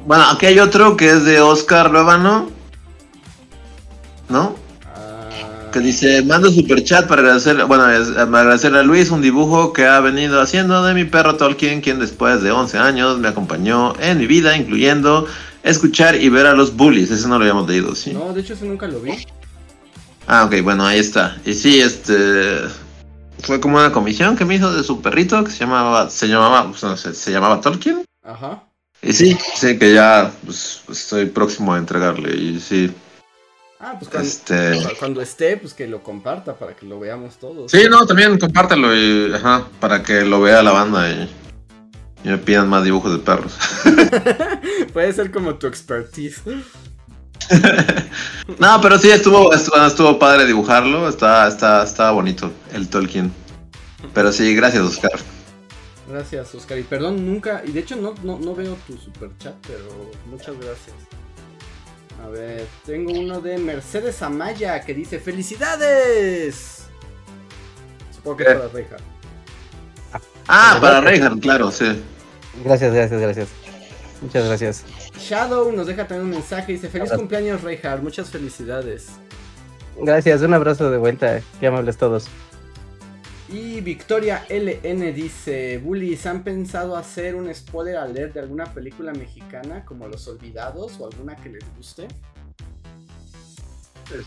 Bueno, 0.07 0.25
aquí 0.31 0.47
hay 0.47 0.59
otro 0.61 0.97
que 0.97 1.11
es 1.11 1.25
de 1.25 1.41
Oscar 1.41 1.91
Luevano. 1.91 2.51
¿No? 4.29 4.55
Ah, 4.95 5.71
Que 5.73 5.81
dice, 5.81 6.23
mando 6.23 6.51
super 6.51 6.83
chat 6.85 7.07
para 7.09 7.23
agradecer, 7.23 7.65
bueno, 7.65 7.91
es- 7.91 8.11
para 8.11 8.41
agradecerle 8.41 8.79
a 8.81 8.83
Luis 8.83 9.11
un 9.11 9.23
dibujo 9.23 9.73
que 9.73 9.87
ha 9.87 10.01
venido 10.01 10.41
haciendo 10.41 10.85
de 10.85 10.95
mi 10.95 11.05
perro 11.05 11.37
Tolkien, 11.37 11.81
quien 11.81 11.99
después 11.99 12.43
de 12.43 12.51
11 12.53 12.79
años 12.79 13.19
me 13.19 13.29
acompañó 13.29 13.95
en 14.01 14.19
mi 14.19 14.27
vida, 14.27 14.57
incluyendo 14.57 15.27
escuchar 15.63 16.15
y 16.17 16.29
ver 16.29 16.47
a 16.47 16.55
los 16.55 16.77
bullies. 16.77 17.11
Ese 17.11 17.27
no 17.29 17.37
lo 17.39 17.43
habíamos 17.45 17.69
leído, 17.69 17.95
¿sí? 17.95 18.13
No, 18.13 18.33
de 18.33 18.41
hecho 18.43 18.53
ese 18.55 18.67
nunca 18.67 18.87
lo 18.87 19.01
vi. 19.01 19.13
Ah, 20.29 20.45
ok, 20.45 20.63
bueno, 20.63 20.87
ahí 20.87 20.99
está. 20.99 21.39
Y 21.45 21.55
sí, 21.55 21.81
este 21.81 22.61
fue 23.41 23.61
como 23.61 23.79
una 23.79 23.91
comisión 23.91 24.37
que 24.37 24.45
me 24.45 24.57
hizo 24.57 24.73
de 24.73 24.85
su 24.85 25.01
perrito 25.01 25.43
que 25.43 25.51
se 25.51 25.61
llamaba, 25.61 26.11
se 26.11 26.29
llamaba, 26.29 26.69
pues, 26.69 26.83
no 26.83 26.97
sé, 26.97 27.15
se 27.15 27.31
llamaba 27.33 27.63
Tolkien. 27.63 28.05
Ajá. 28.23 28.63
Y 29.01 29.13
sí, 29.15 29.39
sí 29.55 29.79
que 29.79 29.95
ya 29.95 30.31
pues, 30.45 30.83
estoy 30.91 31.27
próximo 31.27 31.73
a 31.73 31.79
entregarle. 31.79 32.37
Y 32.37 32.61
sí, 32.61 32.93
Ah, 33.81 33.95
pues 33.97 34.11
cuando, 34.11 34.29
este. 34.29 34.97
cuando 34.99 35.23
esté, 35.23 35.57
pues 35.57 35.73
que 35.73 35.87
lo 35.87 36.03
comparta 36.03 36.57
para 36.57 36.75
que 36.75 36.85
lo 36.85 36.99
veamos 36.99 37.39
todos. 37.39 37.71
Sí, 37.71 37.85
no, 37.89 38.05
también 38.07 38.37
compártelo 38.37 38.95
y, 38.95 39.33
ajá, 39.33 39.69
para 39.79 40.03
que 40.03 40.23
lo 40.25 40.41
vea 40.41 40.63
la 40.65 40.73
banda 40.73 41.09
y, 41.09 41.31
y 42.25 42.29
me 42.29 42.39
pidan 42.39 42.69
más 42.69 42.83
dibujos 42.83 43.13
de 43.13 43.19
perros. 43.19 43.57
Puede 44.93 45.13
ser 45.13 45.31
como 45.31 45.55
tu 45.55 45.69
expertise. 45.69 46.43
no, 48.59 48.81
pero 48.81 48.99
sí 48.99 49.11
estuvo, 49.11 49.53
estuvo, 49.53 49.87
estuvo 49.87 50.19
padre 50.19 50.47
dibujarlo, 50.47 51.09
está, 51.09 51.49
está, 51.49 51.83
está 51.83 52.11
bonito 52.11 52.53
el 52.73 52.89
Tolkien. 52.89 53.33
Pero 54.15 54.33
sí, 54.33 54.55
gracias 54.55 54.83
Oscar. 54.83 55.19
Gracias, 56.09 56.55
Oscar. 56.55 56.79
Y 56.79 56.83
perdón, 56.83 57.27
nunca. 57.27 57.63
Y 57.67 57.73
de 57.73 57.81
hecho, 57.81 57.97
no, 57.97 58.15
no, 58.23 58.39
no 58.39 58.55
veo 58.55 58.77
tu 58.87 58.97
super 58.97 59.31
chat, 59.39 59.55
pero 59.67 60.11
muchas 60.27 60.55
gracias. 60.59 60.97
A 62.25 62.29
ver, 62.29 62.67
tengo 62.87 63.13
uno 63.13 63.41
de 63.41 63.59
Mercedes 63.59 64.23
Amaya 64.23 64.81
que 64.81 64.95
dice: 64.95 65.19
¡Felicidades! 65.21 66.87
Supongo 68.15 68.39
que 68.39 68.43
es 68.45 68.49
¿Qué? 68.49 68.55
para 68.55 68.69
Reja. 68.69 68.97
Ah, 70.49 70.79
para 70.81 71.01
Reinhardt, 71.03 71.41
claro, 71.41 71.71
sí. 71.71 72.03
Gracias, 72.65 72.93
gracias, 72.93 73.21
gracias. 73.21 73.49
Muchas 74.23 74.47
gracias. 74.47 74.85
Shadow 75.19 75.73
nos 75.73 75.87
deja 75.87 76.07
también 76.07 76.27
un 76.27 76.31
mensaje: 76.31 76.73
dice: 76.73 76.89
¡Feliz 76.89 77.09
Abrazo. 77.09 77.21
cumpleaños, 77.21 77.63
Reinhardt! 77.63 78.03
Muchas 78.03 78.31
felicidades. 78.31 79.09
Gracias, 80.01 80.43
un 80.43 80.55
abrazo 80.55 80.91
de 80.91 80.99
vuelta. 80.99 81.41
Qué 81.59 81.67
amables 81.67 81.97
todos. 81.97 82.29
Y 83.51 83.81
Victoria 83.81 84.45
LN 84.49 85.15
dice: 85.15 85.79
Bullies, 85.79 86.27
¿han 86.27 86.45
pensado 86.45 86.97
hacer 86.97 87.35
un 87.35 87.53
spoiler 87.55 87.97
alert 87.97 88.35
de 88.35 88.41
alguna 88.41 88.73
película 88.73 89.13
mexicana 89.13 89.85
como 89.85 90.07
Los 90.07 90.29
Olvidados 90.29 91.01
o 91.01 91.07
alguna 91.07 91.35
que 91.37 91.49
les 91.49 91.65
guste? 91.77 92.09
Pues 94.09 94.27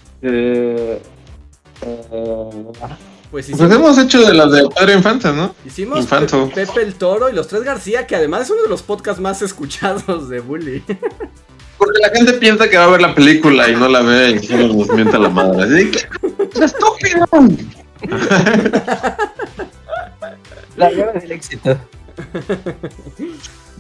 Pues 3.32 3.48
hicimos, 3.50 3.72
hemos 3.74 3.98
hecho 3.98 4.22
de 4.28 4.34
las 4.34 4.52
de 4.52 4.68
Pedro 4.78 4.92
Infante, 4.94 5.32
¿no? 5.32 5.56
hicimos 5.66 6.00
Infanto. 6.02 6.50
Pe- 6.50 6.66
Pepe 6.68 6.82
el 6.84 6.96
Toro 6.96 7.30
y 7.30 7.34
Los 7.34 7.48
Tres 7.48 7.64
García, 7.64 8.06
que 8.06 8.16
además 8.18 8.42
es 8.44 8.50
uno 8.50 8.62
de 8.64 8.68
los 8.70 8.84
podcasts 8.84 9.22
más 9.22 9.42
escuchados 9.42 10.28
de 10.28 10.42
Bully. 10.42 10.84
Porque 11.78 12.00
la 12.02 12.10
gente 12.10 12.34
piensa 12.34 12.70
que 12.70 12.78
va 12.78 12.84
a 12.84 12.90
ver 12.90 13.02
la 13.02 13.16
película 13.16 13.68
y 13.70 13.76
no 13.76 13.88
la 13.88 14.02
ve 14.02 14.32
y 14.32 14.46
solo 14.46 14.68
nos 14.68 14.90
mienta 14.90 15.18
la 15.18 15.30
madre. 15.30 15.64
Así 15.64 15.90
que, 15.92 15.98
¡es 16.54 16.62
estúpido! 16.62 17.26
La 20.78 20.92
llave 20.92 21.20
del 21.20 21.32
éxito. 21.34 21.78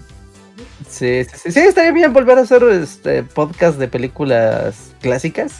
Sí, 0.91 1.23
sí, 1.23 1.29
sí, 1.43 1.51
sí, 1.53 1.59
estaría 1.61 1.91
bien 1.93 2.11
volver 2.13 2.37
a 2.37 2.41
hacer 2.41 2.61
este 2.63 3.23
podcast 3.23 3.79
de 3.79 3.87
películas 3.87 4.91
clásicas. 5.01 5.53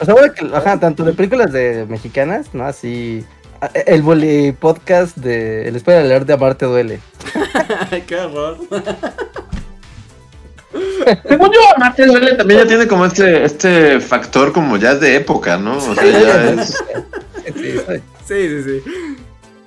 O 0.00 0.04
sea, 0.04 0.14
que, 0.34 0.44
ajá, 0.54 0.78
tanto 0.80 1.04
de 1.04 1.12
películas 1.12 1.52
de 1.52 1.86
mexicanas, 1.88 2.52
¿no? 2.52 2.64
Así. 2.64 3.24
a- 3.60 3.66
El 3.86 4.02
bully 4.02 4.50
podcast 4.52 5.16
de 5.16 5.68
El 5.68 5.78
spoiler 5.78 6.02
alert 6.04 6.26
de 6.26 6.32
Amarte 6.32 6.66
Duele. 6.66 6.98
Ay, 7.90 8.02
qué 8.02 8.16
horror. 8.16 8.58
Según 11.28 11.50
yo, 11.52 11.60
Marte 11.78 12.06
Duele 12.06 12.34
también 12.34 12.60
ya 12.60 12.66
tiene 12.66 12.86
como 12.88 13.04
este, 13.06 13.44
este 13.44 14.00
factor 14.00 14.52
como 14.52 14.76
ya 14.78 14.92
es 14.92 15.00
de 15.00 15.16
época, 15.16 15.58
¿no? 15.58 15.76
O 15.76 15.94
sea, 15.94 16.04
ya 16.04 16.50
es... 16.62 16.82
Sí, 18.26 18.48
sí, 18.48 18.62
sí. 18.62 18.82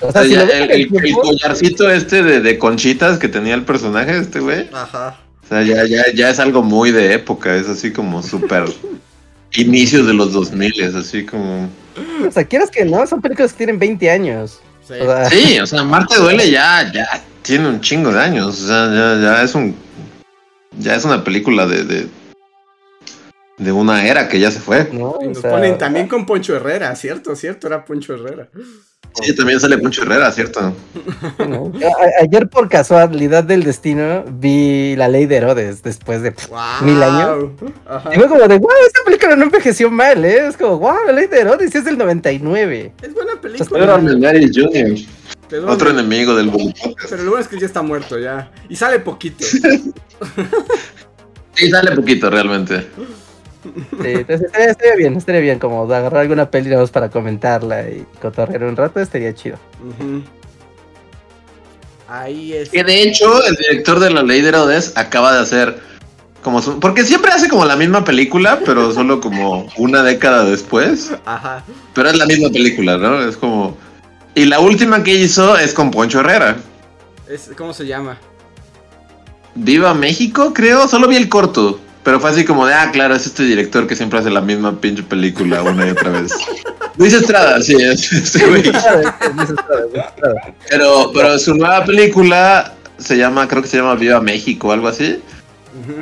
O 0.02 0.12
sea, 0.12 0.24
si 0.24 0.32
ya 0.32 0.44
el, 0.44 0.90
collarcito 0.90 1.90
este 1.90 2.22
de, 2.22 2.42
de 2.42 2.58
conchitas 2.58 3.18
que 3.18 3.28
tenía 3.30 3.56
el 3.56 3.64
personaje, 3.64 4.18
este 4.18 4.40
güey. 4.40 4.70
Ajá. 4.74 5.20
O 5.46 5.48
sea, 5.48 5.62
ya, 5.62 5.86
ya, 5.86 6.04
ya 6.14 6.30
es 6.30 6.40
algo 6.40 6.64
muy 6.64 6.92
de 6.92 7.14
época, 7.14 7.56
es 7.56 7.70
así 7.70 7.94
como 7.94 8.24
súper 8.24 8.66
inicios 9.54 10.08
de 10.08 10.14
los 10.14 10.34
2000, 10.34 10.82
es 10.82 10.96
así 10.96 11.24
como... 11.26 11.70
O 12.28 12.32
sea, 12.32 12.44
quieras 12.44 12.72
que 12.72 12.84
no, 12.84 13.06
son 13.06 13.22
películas 13.22 13.52
que 13.54 13.58
tienen 13.58 13.78
20 13.78 14.10
años. 14.10 14.60
Sí. 14.86 14.94
O 15.00 15.06
sea, 15.06 15.30
Sí, 15.30 15.60
o 15.60 15.68
sea, 15.68 15.84
Marte 15.84 16.18
Duele 16.18 16.50
ya, 16.50 16.92
ya 16.92 17.08
tiene 17.44 17.70
un 17.70 17.80
chingo 17.80 18.12
de 18.12 18.22
años, 18.22 18.60
o 18.64 18.68
sea, 18.68 18.88
ya, 18.88 19.22
ya 19.22 19.44
es 19.44 19.54
un... 19.54 19.76
Ya 20.78 20.96
es 20.96 21.06
una 21.06 21.24
película 21.24 21.68
de, 21.68 21.84
de... 21.84 22.08
De 23.58 23.72
una 23.72 24.06
era 24.06 24.28
que 24.28 24.40
ya 24.40 24.52
se 24.52 24.60
fue. 24.60 24.90
¿no? 24.92 25.18
Y 25.22 25.26
O 25.26 25.30
nos 25.30 25.38
sea, 25.42 25.52
ponen 25.52 25.78
también 25.78 26.08
con 26.08 26.26
Poncho 26.26 26.56
Herrera, 26.56 26.94
¿cierto? 26.96 27.36
¿Cierto? 27.36 27.68
Era 27.68 27.86
Poncho 27.86 28.16
Herrera. 28.16 28.50
Sí, 29.24 29.36
también 29.36 29.60
sale 29.60 29.78
Poncho 29.78 30.04
Herrera, 30.04 30.32
¿cierto? 30.32 30.76
ayer 32.22 32.50
por 32.50 32.68
casualidad 32.70 33.44
del 33.44 33.64
destino 33.64 34.26
vi 34.28 34.96
La 34.98 35.08
Ley 35.08 35.26
de 35.26 35.38
Herodes 35.38 35.84
después 35.84 36.22
de... 36.22 36.32
¡Wow! 36.50 36.60
¿Mil 36.82 37.02
años? 37.02 37.52
Ajá. 37.88 38.10
Y 38.14 38.18
fue 38.18 38.28
como 38.28 38.48
de, 38.48 38.58
wow, 38.58 38.70
esta 38.86 39.04
película 39.06 39.36
no 39.36 39.44
envejeció 39.44 39.90
mal, 39.90 40.24
¿eh? 40.26 40.48
Es 40.48 40.58
como, 40.58 40.80
wow, 40.80 41.06
La 41.06 41.14
Ley 41.14 41.28
de 41.28 41.40
Herodes 41.40 41.74
es 41.74 41.86
del 41.86 41.98
99. 41.98 42.94
Es 43.02 43.14
buena 43.14 43.40
película. 43.40 43.70
Pedro 45.50 45.72
otro 45.72 45.92
enemigo 45.92 46.36
del 46.36 46.50
Podcast. 46.50 47.10
Pero 47.10 47.24
lo 47.24 47.32
bueno 47.32 47.44
es 47.44 47.48
que 47.48 47.60
ya 47.60 47.68
está 47.68 47.82
muerto 47.82 48.18
ya. 48.18 48.52
Y 48.70 48.76
sale 48.76 49.00
poquito. 49.00 49.46
Sí, 51.58 51.70
sale 51.70 51.96
poquito 51.96 52.30
realmente. 52.30 52.86
Sí, 54.02 54.08
entonces 54.08 54.48
estaría, 54.48 54.72
estaría 54.72 54.96
bien, 54.96 55.16
estaría 55.16 55.42
bien 55.42 55.60
como 55.60 55.88
de 55.88 55.96
agarrar 55.96 56.22
alguna 56.22 56.50
peli 56.50 56.70
nada 56.70 56.82
más 56.82 56.92
para 56.92 57.10
comentarla 57.10 57.90
y 57.90 58.06
cotorrear 58.22 58.64
un 58.64 58.76
rato, 58.76 59.00
estaría 59.00 59.34
chido. 59.34 59.58
Ahí 62.08 62.54
es. 62.54 62.70
Que 62.70 62.84
de 62.84 63.04
hecho, 63.04 63.44
el 63.46 63.56
director 63.56 64.00
de 64.00 64.12
La 64.12 64.24
Ley 64.24 64.42
de 64.42 64.50
Herodes 64.50 64.94
acaba 64.96 65.34
de 65.34 65.40
hacer 65.40 65.80
como 66.44 66.62
su... 66.62 66.80
Porque 66.80 67.04
siempre 67.04 67.32
hace 67.32 67.50
como 67.50 67.66
la 67.66 67.76
misma 67.76 68.04
película, 68.04 68.60
pero 68.66 68.94
solo 68.94 69.20
como 69.20 69.68
una 69.78 70.04
década 70.04 70.46
después. 70.46 71.12
Ajá. 71.26 71.64
Pero 71.94 72.10
es 72.10 72.18
la 72.18 72.28
misma 72.28 72.50
película, 72.50 72.98
¿no? 72.98 73.28
Es 73.28 73.36
como... 73.36 73.76
Y 74.36 74.46
la 74.46 74.60
última 74.60 75.02
que 75.02 75.16
hizo 75.16 75.58
es 75.58 75.74
con 75.74 75.90
Poncho 75.90 76.20
Herrera. 76.20 76.58
Es, 77.28 77.50
¿Cómo 77.58 77.74
se 77.74 77.88
llama? 77.88 78.20
Viva 79.56 79.94
México, 79.94 80.54
creo. 80.54 80.88
Solo 80.88 81.08
vi 81.08 81.16
el 81.16 81.30
corto. 81.30 81.80
Pero 82.06 82.20
fue 82.22 82.30
así 82.30 82.46
como 82.46 82.66
de, 82.68 82.74
ah, 82.74 82.92
claro, 82.94 83.16
es 83.16 83.26
este 83.26 83.44
director 83.44 83.88
que 83.88 83.96
siempre 83.96 84.20
hace 84.20 84.30
la 84.30 84.40
misma 84.40 84.80
pinche 84.80 85.02
película 85.04 85.62
una 85.64 85.88
y 85.88 85.90
otra 85.90 86.12
vez. 86.12 86.32
Luis 86.98 87.14
Estrada, 87.14 87.60
sí, 87.62 87.76
es 87.76 88.14
este 88.14 88.46
güey. 88.48 88.64
Pero, 90.70 91.12
pero 91.14 91.38
su 91.40 91.56
nueva 91.56 91.84
película 91.84 92.74
se 92.98 93.18
llama, 93.18 93.48
creo 93.48 93.62
que 93.62 93.68
se 93.68 93.78
llama 93.78 93.96
Viva 93.96 94.22
México 94.22 94.68
o 94.70 94.72
algo 94.72 94.88
así. 94.88 95.20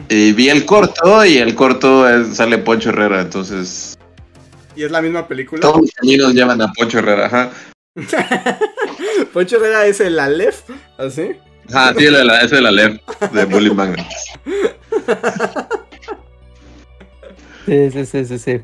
Y 0.10 0.34
vi 0.34 0.50
el 0.50 0.66
corto 0.66 1.26
y 1.26 1.38
el 1.40 1.56
corto 1.56 2.08
es- 2.08 2.36
sale 2.36 2.60
Poncho 2.60 2.90
Herrera, 2.90 3.22
entonces 3.22 3.98
¿Y 4.76 4.84
es 4.84 4.92
la 4.92 5.02
misma 5.02 5.28
película? 5.28 5.62
todos 5.62 5.82
los 5.82 5.92
caminos 5.92 6.34
llevan 6.34 6.62
a 6.62 6.72
Poncho 6.74 7.00
Herrera, 7.00 7.26
ajá. 7.26 7.50
Poncho 9.34 9.56
Herrera 9.56 9.86
es 9.88 10.00
el 10.00 10.20
Aleph, 10.20 10.62
¿así? 10.98 11.32
Ajá, 11.72 11.94
sí, 11.98 12.08
la, 12.10 12.24
la- 12.24 12.42
ese 12.42 12.56
es 12.56 12.62
la 12.62 12.72
LEP 12.72 13.02
de 13.32 13.46
Bully 13.46 13.74
Magnet. 13.74 14.06
Sí, 17.66 17.92
sí, 17.92 18.06
sí, 18.06 18.26
sí, 18.26 18.40
sí. 18.40 18.62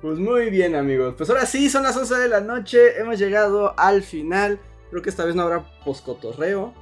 Pues 0.00 0.18
muy 0.18 0.48
bien, 0.48 0.76
amigos. 0.76 1.14
Pues 1.18 1.28
ahora 1.28 1.44
sí, 1.44 1.68
son 1.68 1.82
las 1.82 1.96
11 1.96 2.14
de 2.14 2.28
la 2.28 2.40
noche. 2.40 3.00
Hemos 3.00 3.18
llegado 3.18 3.74
al 3.76 4.02
final. 4.04 4.60
Creo 4.90 5.02
que 5.02 5.10
esta 5.10 5.24
vez 5.24 5.34
no 5.34 5.42
habrá 5.42 5.64
poscotorreo. 5.84 6.72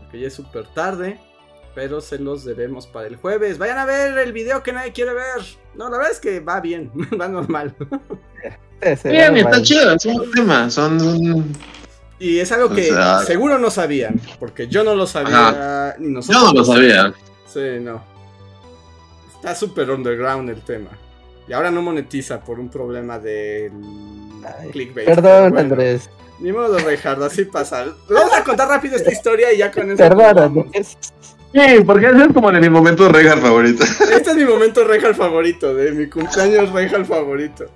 Porque 0.00 0.20
ya 0.20 0.28
es 0.28 0.34
súper 0.34 0.66
tarde. 0.68 1.20
Pero 1.74 2.00
se 2.00 2.18
los 2.18 2.44
debemos 2.44 2.86
para 2.86 3.08
el 3.08 3.16
jueves. 3.16 3.58
Vayan 3.58 3.76
a 3.78 3.84
ver 3.84 4.16
el 4.18 4.32
video 4.32 4.62
que 4.62 4.72
nadie 4.72 4.92
quiere 4.92 5.12
ver. 5.12 5.42
No, 5.74 5.90
la 5.90 5.98
verdad 5.98 6.12
es 6.12 6.20
que 6.20 6.40
va 6.40 6.60
bien. 6.60 6.90
va 7.20 7.28
normal. 7.28 7.74
Sí, 8.82 8.96
sí, 9.02 9.08
Bien, 9.10 9.34
normal. 9.34 9.52
está 9.52 9.62
chido, 9.62 9.92
es 9.94 10.04
un 10.06 10.30
tema, 10.32 10.70
son... 10.70 11.52
Y 12.24 12.38
es 12.38 12.52
algo 12.52 12.66
O 12.66 12.74
que 12.74 12.84
sea- 12.84 13.18
seguro 13.20 13.58
no 13.58 13.68
sabían. 13.68 14.20
Porque 14.38 14.68
yo 14.68 14.84
no 14.84 14.94
lo 14.94 15.06
sabía. 15.08 15.96
Ni 15.98 16.08
nosotros. 16.12 16.40
Yo 16.42 16.46
no 16.52 16.58
lo 16.60 16.64
sabía. 16.64 17.12
Sí, 17.52 17.60
no. 17.80 18.00
Está 19.34 19.54
súper 19.56 19.90
underground 19.90 20.48
el 20.50 20.60
tema. 20.62 20.90
Y 21.48 21.52
ahora 21.52 21.72
no 21.72 21.82
monetiza 21.82 22.38
por 22.38 22.60
un 22.60 22.68
problema 22.68 23.18
del 23.18 23.72
clickbait. 24.70 25.06
Perdón, 25.08 25.50
bueno. 25.50 25.58
Andrés. 25.58 26.08
Ni 26.38 26.52
modo, 26.52 26.78
Reinhardt, 26.78 27.22
así 27.22 27.44
pasa. 27.44 27.86
Vamos 28.08 28.32
a 28.32 28.44
contar 28.44 28.68
rápido 28.68 28.94
esta 28.96 29.10
historia 29.10 29.52
y 29.52 29.58
ya 29.58 29.72
con 29.72 29.88
eso. 29.90 29.96
Perdón. 29.96 30.38
Andrés. 30.38 30.96
Sí, 31.52 31.82
porque 31.84 32.06
ese 32.06 32.22
es 32.26 32.32
como 32.32 32.50
de 32.52 32.60
mi 32.60 32.70
momento 32.70 33.08
Regal 33.08 33.40
favorito. 33.40 33.82
Este 33.84 34.30
es 34.30 34.36
mi 34.36 34.44
momento 34.44 34.84
Reinhardt 34.84 35.16
favorito, 35.16 35.74
de 35.74 35.90
mi 35.90 36.08
cumpleaños 36.08 36.70
Reinhardt 36.72 37.06
favorito. 37.06 37.66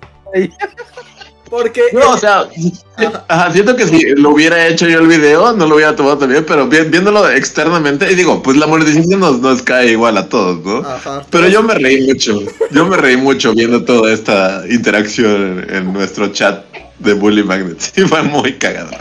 Porque. 1.49 1.81
No, 1.93 2.11
o 2.11 2.17
sea, 2.17 2.47
ajá, 3.27 3.51
siento 3.51 3.75
que 3.75 3.85
si 3.87 4.01
lo 4.15 4.31
hubiera 4.31 4.67
hecho 4.67 4.87
yo 4.87 4.99
el 4.99 5.07
video, 5.07 5.53
no 5.53 5.65
lo 5.67 5.75
hubiera 5.75 5.95
tomado 5.95 6.17
también, 6.17 6.45
pero 6.45 6.67
vi- 6.67 6.81
viéndolo 6.89 7.29
externamente, 7.29 8.11
y 8.11 8.15
digo, 8.15 8.41
pues 8.43 8.57
la 8.57 8.67
monetización 8.67 9.19
nos, 9.19 9.39
nos 9.39 9.61
cae 9.61 9.91
igual 9.91 10.17
a 10.17 10.27
todos, 10.29 10.63
¿no? 10.63 10.79
Ajá. 10.87 11.25
Pero 11.29 11.47
yo 11.47 11.63
me 11.63 11.75
reí 11.75 12.05
mucho, 12.07 12.39
yo 12.71 12.85
me 12.85 12.97
reí 12.97 13.17
mucho 13.17 13.53
viendo 13.53 13.83
toda 13.85 14.11
esta 14.11 14.63
interacción 14.69 15.65
en, 15.69 15.75
en 15.75 15.93
nuestro 15.93 16.27
chat 16.29 16.65
de 16.99 17.13
Bully 17.13 17.43
Magnet. 17.43 17.77
Sí, 17.95 18.01
fue 18.01 18.23
muy 18.23 18.53
cagado. 18.57 18.91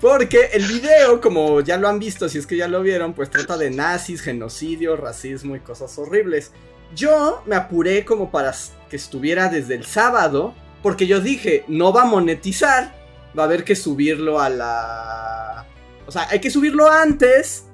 Porque 0.00 0.50
el 0.52 0.64
video, 0.64 1.20
como 1.20 1.60
ya 1.60 1.76
lo 1.76 1.88
han 1.88 1.98
visto, 1.98 2.28
si 2.28 2.38
es 2.38 2.46
que 2.46 2.56
ya 2.56 2.68
lo 2.68 2.82
vieron, 2.82 3.14
pues 3.14 3.30
trata 3.30 3.56
de 3.56 3.70
nazis, 3.70 4.20
genocidio, 4.22 4.96
racismo 4.96 5.56
y 5.56 5.60
cosas 5.60 5.98
horribles. 5.98 6.52
Yo 6.94 7.42
me 7.46 7.56
apuré 7.56 8.04
como 8.04 8.30
para 8.30 8.54
que 8.88 8.96
estuviera 8.96 9.48
desde 9.48 9.74
el 9.74 9.84
sábado, 9.84 10.54
porque 10.88 11.06
yo 11.06 11.20
dije, 11.20 11.66
no 11.68 11.92
va 11.92 12.00
a 12.02 12.06
monetizar, 12.06 12.94
va 13.38 13.42
a 13.42 13.44
haber 13.44 13.62
que 13.62 13.76
subirlo 13.76 14.40
a 14.40 14.48
la... 14.48 15.66
O 16.06 16.10
sea, 16.10 16.26
hay 16.30 16.40
que 16.40 16.50
subirlo 16.50 16.90
antes, 16.90 17.66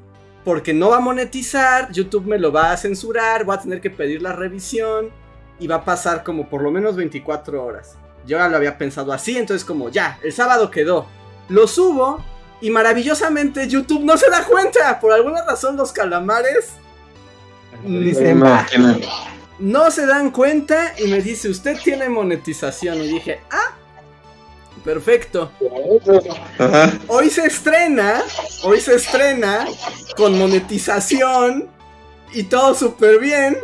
porque 0.44 0.74
no 0.74 0.88
va 0.88 0.96
a 0.96 1.00
monetizar, 1.00 1.92
YouTube 1.92 2.26
me 2.26 2.40
lo 2.40 2.50
va 2.50 2.72
a 2.72 2.76
censurar, 2.76 3.44
voy 3.44 3.54
a 3.54 3.60
tener 3.60 3.80
que 3.80 3.88
pedir 3.88 4.20
la 4.20 4.32
revisión 4.32 5.10
y 5.60 5.68
va 5.68 5.76
a 5.76 5.84
pasar 5.84 6.24
como 6.24 6.48
por 6.50 6.60
lo 6.60 6.72
menos 6.72 6.96
24 6.96 7.64
horas. 7.64 7.96
Yo 8.26 8.36
ya 8.36 8.48
lo 8.48 8.56
había 8.56 8.76
pensado 8.78 9.12
así, 9.12 9.38
entonces 9.38 9.64
como 9.64 9.90
ya, 9.90 10.18
el 10.24 10.32
sábado 10.32 10.68
quedó. 10.68 11.06
Lo 11.48 11.68
subo 11.68 12.18
y 12.60 12.70
maravillosamente 12.70 13.68
YouTube 13.68 14.02
no 14.02 14.16
se 14.16 14.28
da 14.28 14.42
cuenta. 14.44 14.98
Por 14.98 15.12
alguna 15.12 15.44
razón 15.44 15.76
los 15.76 15.92
calamares 15.92 16.72
Dice, 17.84 18.34
No, 18.34 18.46
"Ah, 18.46 18.66
tiene- 18.68 19.06
no 19.64 19.90
se 19.90 20.04
dan 20.06 20.30
cuenta 20.30 20.94
y 20.98 21.06
me 21.08 21.22
dice, 21.22 21.48
usted 21.48 21.78
tiene 21.82 22.10
monetización. 22.10 23.02
Y 23.02 23.08
dije, 23.08 23.40
ah, 23.50 23.74
perfecto. 24.84 25.50
Ajá. 26.58 26.92
Hoy 27.08 27.30
se 27.30 27.46
estrena, 27.46 28.22
hoy 28.62 28.78
se 28.80 28.94
estrena 28.94 29.66
con 30.16 30.38
monetización 30.38 31.70
y 32.34 32.42
todo 32.42 32.74
súper 32.74 33.18
bien. 33.18 33.56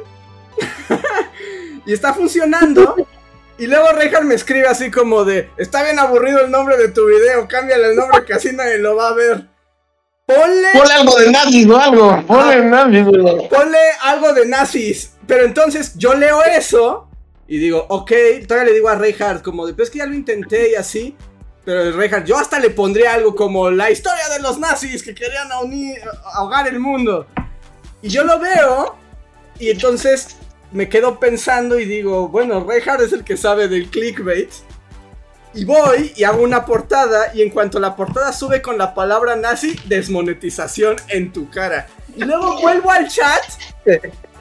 y 1.87 1.93
está 1.93 2.15
funcionando. 2.15 2.97
Y 3.59 3.67
luego 3.67 3.93
Rejan 3.93 4.27
me 4.27 4.37
escribe 4.37 4.69
así 4.69 4.91
como 4.91 5.27
de, 5.27 5.51
está 5.59 5.83
bien 5.83 5.99
aburrido 5.99 6.41
el 6.41 6.51
nombre 6.51 6.79
de 6.79 6.89
tu 6.89 7.05
video, 7.05 7.47
cámbiale 7.47 7.91
el 7.91 7.97
nombre 7.97 8.25
que 8.25 8.33
así 8.33 8.55
nadie 8.55 8.79
lo 8.79 8.97
va 8.97 9.09
a 9.09 9.13
ver. 9.13 9.47
Ponle, 10.25 10.69
Ponle 10.73 10.95
algo 10.95 11.15
de 11.17 11.31
nazis 11.31 11.69
o 11.69 11.77
algo. 11.77 12.25
Ponle 12.27 12.65
nazis. 12.65 13.05
güey. 13.05 13.49
ponle 13.51 13.79
algo 14.03 14.33
de 14.33 14.47
nazis. 14.47 15.11
Pero 15.31 15.44
entonces 15.44 15.93
yo 15.94 16.15
leo 16.15 16.43
eso 16.43 17.09
y 17.47 17.59
digo, 17.59 17.86
ok, 17.89 18.11
todavía 18.48 18.70
le 18.70 18.74
digo 18.74 18.89
a 18.89 18.97
Reinhardt 18.97 19.44
como 19.44 19.65
de, 19.65 19.74
pero 19.74 19.89
que 19.89 19.98
ya 19.98 20.07
lo 20.07 20.15
intenté 20.15 20.73
y 20.73 20.74
así. 20.74 21.16
Pero 21.65 21.97
Reinhardt, 21.97 22.27
yo 22.27 22.36
hasta 22.36 22.59
le 22.59 22.70
pondría 22.70 23.15
algo 23.15 23.36
como 23.36 23.70
la 23.70 23.93
historia 23.93 24.28
de 24.28 24.43
los 24.43 24.59
nazis 24.59 25.05
que 25.05 25.15
querían 25.15 25.48
ahogar 25.52 26.66
el 26.66 26.81
mundo. 26.81 27.28
Y 28.02 28.09
yo 28.09 28.24
lo 28.24 28.40
veo 28.40 28.97
y 29.61 29.70
entonces 29.70 30.36
me 30.73 30.89
quedo 30.89 31.20
pensando 31.20 31.78
y 31.78 31.85
digo, 31.85 32.27
bueno, 32.27 32.66
Reinhardt 32.69 33.02
es 33.02 33.12
el 33.12 33.23
que 33.23 33.36
sabe 33.36 33.69
del 33.69 33.89
clickbait. 33.89 34.51
Y 35.55 35.65
voy 35.65 36.12
y 36.16 36.24
hago 36.24 36.43
una 36.43 36.66
portada 36.66 37.32
y 37.35 37.43
en 37.43 37.51
cuanto 37.51 37.78
la 37.78 37.94
portada 37.94 38.32
sube 38.32 38.61
con 38.61 38.77
la 38.78 38.94
palabra 38.94 39.36
nazi, 39.36 39.77
desmonetización 39.85 40.97
en 41.07 41.32
tu 41.32 41.48
cara. 41.51 41.86
Y 42.16 42.24
luego 42.24 42.61
vuelvo 42.61 42.90
al 42.90 43.07
chat 43.07 43.44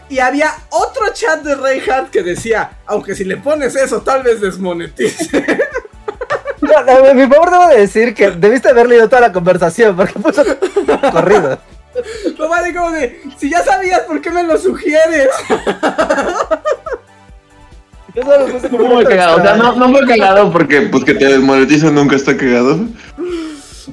y 0.10 0.20
había 0.20 0.54
otro 0.70 1.14
chat 1.14 1.42
de 1.44 1.56
Reinhardt 1.56 2.10
que 2.10 2.24
decía, 2.24 2.72
aunque 2.86 3.16
si 3.16 3.24
le 3.24 3.38
pones 3.38 3.76
eso 3.76 4.02
tal 4.02 4.24
vez 4.24 4.42
desmonetice. 4.42 5.46
No, 6.62 6.84
no, 6.84 7.14
mi 7.14 7.26
favor 7.28 7.52
debo 7.52 7.68
de 7.68 7.78
decir 7.78 8.14
que 8.14 8.32
debiste 8.32 8.68
haber 8.70 8.90
leído 8.90 9.08
toda 9.08 9.22
la 9.22 9.32
conversación 9.32 9.96
porque 9.96 10.20
puso 10.20 10.44
corrido. 11.10 11.58
Lo 12.38 12.50
vale 12.50 12.74
como 12.74 12.92
de, 12.92 13.22
si 13.38 13.50
ya 13.50 13.64
sabías, 13.64 14.02
¿por 14.02 14.22
qué 14.22 14.30
me 14.30 14.44
lo 14.44 14.58
sugieres? 14.58 15.30
Yo 18.16 18.24
solo 18.24 18.48
puse 18.48 18.70
como 18.70 18.86
Muy 18.86 18.98
una 18.98 19.10
cagado. 19.10 19.38
O 19.38 19.42
sea, 19.42 19.56
no, 19.56 19.76
no 19.76 19.90
fue 19.90 20.06
cagado 20.06 20.52
porque 20.52 20.82
pues 20.82 21.04
que 21.04 21.14
te 21.14 21.26
desmonetizan 21.26 21.96
nunca 21.96 22.16
está 22.16 22.36
cagado. 22.36 22.80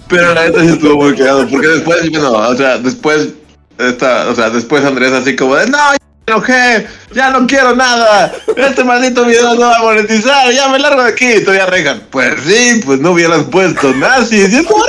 Pero 0.08 0.34
la 0.34 0.46
neta 0.46 0.60
sí 0.60 0.68
estuvo 0.68 0.96
muy 1.02 1.14
cagado. 1.16 1.46
Porque 1.48 1.68
después, 1.68 2.10
bueno, 2.10 2.32
o 2.32 2.56
sea, 2.56 2.78
después, 2.78 3.34
esta, 3.78 4.28
o 4.28 4.34
sea, 4.34 4.50
después 4.50 4.84
Andrés 4.84 5.12
así 5.12 5.36
como 5.36 5.54
de, 5.56 5.68
no, 5.68 5.78
enojé, 6.26 6.86
ya 7.12 7.30
no 7.30 7.46
quiero 7.46 7.74
nada. 7.74 8.32
Este 8.56 8.84
maldito 8.84 9.24
video 9.24 9.54
no 9.54 9.68
va 9.68 9.76
a 9.76 9.82
monetizar, 9.82 10.52
ya 10.52 10.68
me 10.68 10.78
largo 10.78 11.02
de 11.02 11.10
aquí. 11.10 11.32
Y 11.32 11.40
todavía 11.40 11.66
Regan, 11.66 12.02
pues 12.10 12.34
sí, 12.44 12.80
pues 12.84 13.00
no 13.00 13.12
hubieras 13.12 13.44
puesto 13.44 13.92
nazis. 13.94 14.52
Y 14.52 14.56
es 14.56 14.66
como, 14.66 14.84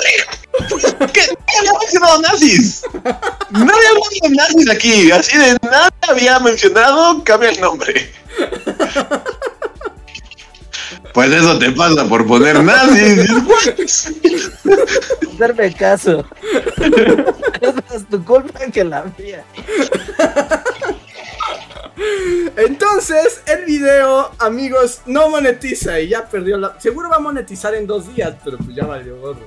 ¿qué? 1.13 1.13
¿Qué 1.13 1.57
había 1.59 1.71
mencionado 1.79 2.21
nazis? 2.21 2.81
No 3.51 3.61
había 3.61 3.93
mencionado 3.93 4.49
nazis 4.49 4.69
aquí. 4.69 5.11
Así 5.11 5.37
de 5.37 5.57
nada 5.61 5.89
había 6.09 6.39
mencionado, 6.39 7.23
cambia 7.23 7.49
el 7.49 7.61
nombre. 7.61 8.11
Pues 11.13 11.31
eso 11.31 11.57
te 11.57 11.71
pasa 11.71 12.05
por 12.05 12.27
poner 12.27 12.63
nazis. 12.63 13.27
Darme 15.37 15.73
caso. 15.73 16.25
es 17.61 17.73
más 17.75 18.07
tu 18.09 18.23
culpa 18.23 18.59
que 18.71 18.83
la 18.83 19.05
mía. 19.17 19.43
Entonces, 22.55 23.41
el 23.45 23.65
video, 23.65 24.31
amigos, 24.39 25.01
no 25.05 25.29
monetiza 25.29 25.99
y 25.99 26.09
ya 26.09 26.25
perdió 26.27 26.57
la... 26.57 26.79
Seguro 26.79 27.09
va 27.09 27.17
a 27.17 27.19
monetizar 27.19 27.73
en 27.75 27.87
dos 27.87 28.13
días, 28.15 28.33
pero 28.43 28.57
pues 28.57 28.75
ya 28.75 28.85
valió 28.85 29.17
gorro. 29.19 29.39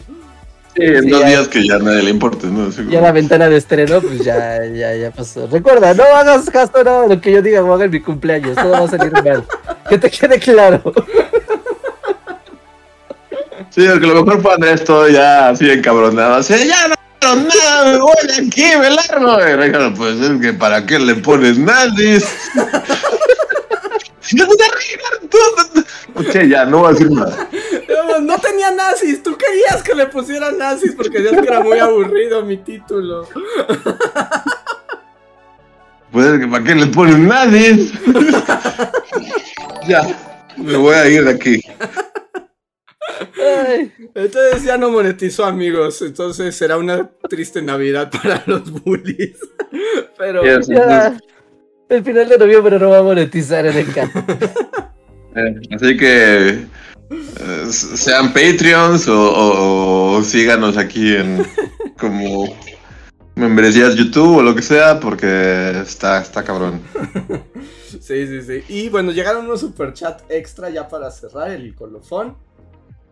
Sí, 0.77 0.82
en 0.85 1.02
Sí, 1.05 1.10
dos 1.10 1.20
ya. 1.20 1.27
días 1.28 1.48
que 1.48 1.66
ya 1.66 1.78
nadie 1.78 2.02
le 2.02 2.10
importa, 2.10 2.47
¿no? 2.47 2.70
Seguro. 2.70 2.93
Ya 2.93 3.01
la 3.01 3.12
ventana 3.12 3.48
de 3.48 3.56
estreno, 3.56 4.01
pues 4.01 4.24
ya, 4.24 4.64
ya, 4.66 4.94
ya 4.94 5.10
pasó. 5.10 5.47
Recuerda, 5.48 5.94
no 5.94 6.05
hagas 6.05 6.48
caso 6.51 6.82
nada 6.85 7.02
de 7.02 7.14
lo 7.16 7.20
que 7.20 7.32
yo 7.32 7.43
diga 7.43 7.62
o 7.62 7.72
haga 7.74 7.85
en 7.86 7.90
mi 7.90 8.01
cumpleaños. 8.01 8.56
Todo 8.56 8.70
va 8.72 8.78
a 8.81 8.89
salir 8.89 9.12
mal. 9.12 9.44
Que 9.89 9.98
te 9.98 10.10
quede 10.10 10.39
claro. 10.39 10.81
Sí, 13.70 13.86
porque 13.89 14.06
lo 14.06 14.24
mejor 14.24 14.43
fue 14.43 14.55
Andrés 14.55 14.85
todo 14.85 15.09
ya 15.09 15.51
así 15.51 15.70
encabronado. 15.70 16.35
Así, 16.35 16.55
ya 16.66 16.89
no 16.89 16.94
nada, 17.20 17.92
me 17.92 17.98
voy 17.98 18.12
de 18.26 18.47
aquí, 18.47 18.64
me 18.78 18.90
largo. 18.90 19.40
Y 19.40 19.56
Ricardo, 19.56 19.94
pues 19.94 20.16
es 20.20 20.40
que 20.40 20.52
para 20.52 20.84
qué 20.86 20.98
le 20.98 21.14
pones 21.16 21.59
tú- 25.30 25.84
Che, 26.32 26.48
ya, 26.48 26.64
no 26.64 26.78
voy 26.78 26.88
a 26.88 26.92
decir 26.92 27.10
nada. 27.10 27.48
No, 28.09 28.20
no 28.20 28.38
tenía 28.38 28.70
nazis, 28.70 29.22
tú 29.22 29.36
querías 29.36 29.82
que 29.82 29.94
le 29.94 30.06
pusieran 30.06 30.59
nazis 30.59 30.92
porque 30.97 31.20
decías 31.20 31.42
que 31.42 31.48
era 31.48 31.60
muy 31.60 31.78
aburrido 31.78 32.44
mi 32.44 32.56
título. 32.59 33.28
Pues 36.12 36.26
es 36.26 36.40
que 36.40 36.47
para 36.48 36.64
qué 36.64 36.74
le 36.74 36.86
pones 36.86 37.18
nazis. 37.18 37.92
ya, 39.88 40.02
me 40.56 40.76
voy 40.76 40.94
a 40.94 41.06
ir 41.09 41.24
de 41.24 41.30
aquí. 41.30 41.62
Ay, 43.68 43.92
Entonces 44.14 44.64
ya 44.64 44.76
no 44.78 44.90
monetizó, 44.90 45.44
amigos. 45.44 46.01
Entonces 46.02 46.55
será 46.55 46.76
una 46.78 47.10
triste 47.28 47.60
Navidad 47.62 48.10
para 48.10 48.42
los 48.47 48.70
bullies. 48.70 49.38
Pero 50.18 50.42
Yes. 50.42 50.68
ya. 50.68 51.18
El 51.88 52.05
final 52.05 52.28
de 52.28 52.38
noviembre 52.38 52.78
no 52.78 52.90
va 52.90 52.98
a 52.98 53.02
monetizar 53.02 53.66
en 53.66 53.76
el 53.76 53.92
canal. 53.92 54.24
Eh, 55.36 55.55
Así 55.76 55.97
que 55.97 56.48
eh, 56.48 57.66
sean 57.70 58.32
Patreons 58.32 59.06
o, 59.06 59.14
o- 59.32 60.16
o 60.16 60.22
síganos 60.24 60.76
aquí 60.76 61.14
en 61.14 61.47
como 61.97 62.52
membresías 63.36 63.94
YouTube 63.94 64.38
o 64.38 64.42
lo 64.42 64.56
que 64.56 64.62
sea, 64.62 64.98
porque 64.98 65.70
está, 65.82 66.20
está 66.20 66.42
cabrón. 66.42 66.80
sí, 68.01 68.26
sí, 68.26 68.42
sí. 68.42 68.64
Y 68.68 68.88
bueno, 68.88 69.12
llegaron 69.12 69.44
unos 69.44 69.60
superchat 69.60 70.22
extra 70.28 70.68
ya 70.68 70.88
para 70.88 71.09
cerrar 71.12 71.52
el 71.52 71.76
colofón. 71.76 72.36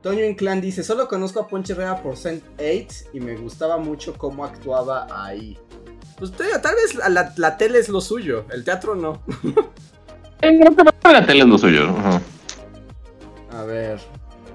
Toño 0.09 0.25
Inclán 0.25 0.63
dice: 0.63 0.83
Solo 0.83 1.07
conozco 1.07 1.39
a 1.39 1.47
Ponche 1.47 1.75
Herrera 1.75 2.03
por 2.03 2.17
Saint 2.17 2.43
8 2.59 3.11
y 3.13 3.21
me 3.21 3.37
gustaba 3.37 3.77
mucho 3.77 4.15
cómo 4.17 4.43
actuaba 4.43 5.07
ahí. 5.11 5.59
Pues 6.17 6.33
te 6.33 6.45
digo, 6.45 6.59
tal 6.63 6.77
vez 6.77 6.95
la, 6.95 7.11
la- 7.11 7.35
la 7.37 7.59
tele 7.59 7.79
es 7.79 7.91
lo 7.91 8.01
suyo, 8.01 8.47
el 8.51 8.65
teatro 8.65 8.95
no. 8.95 9.21
La 10.41 11.27
tele 11.27 11.41
es 11.41 11.47
lo 11.47 11.59
suyo. 11.59 11.89
ajá. 11.91 12.23
A 13.53 13.65
ver. 13.65 13.99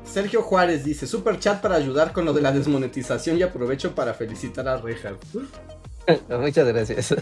Sergio 0.03 0.41
Juárez 0.41 0.83
dice: 0.83 1.05
Super 1.05 1.37
chat 1.37 1.61
para 1.61 1.75
ayudar 1.75 2.13
con 2.13 2.25
lo 2.25 2.33
de 2.33 2.41
la 2.41 2.51
desmonetización 2.51 3.37
y 3.37 3.43
aprovecho 3.43 3.93
para 3.93 4.15
felicitar 4.15 4.67
a 4.67 4.77
Rejas. 4.77 5.13
Muchas 6.29 6.67
gracias. 6.67 7.13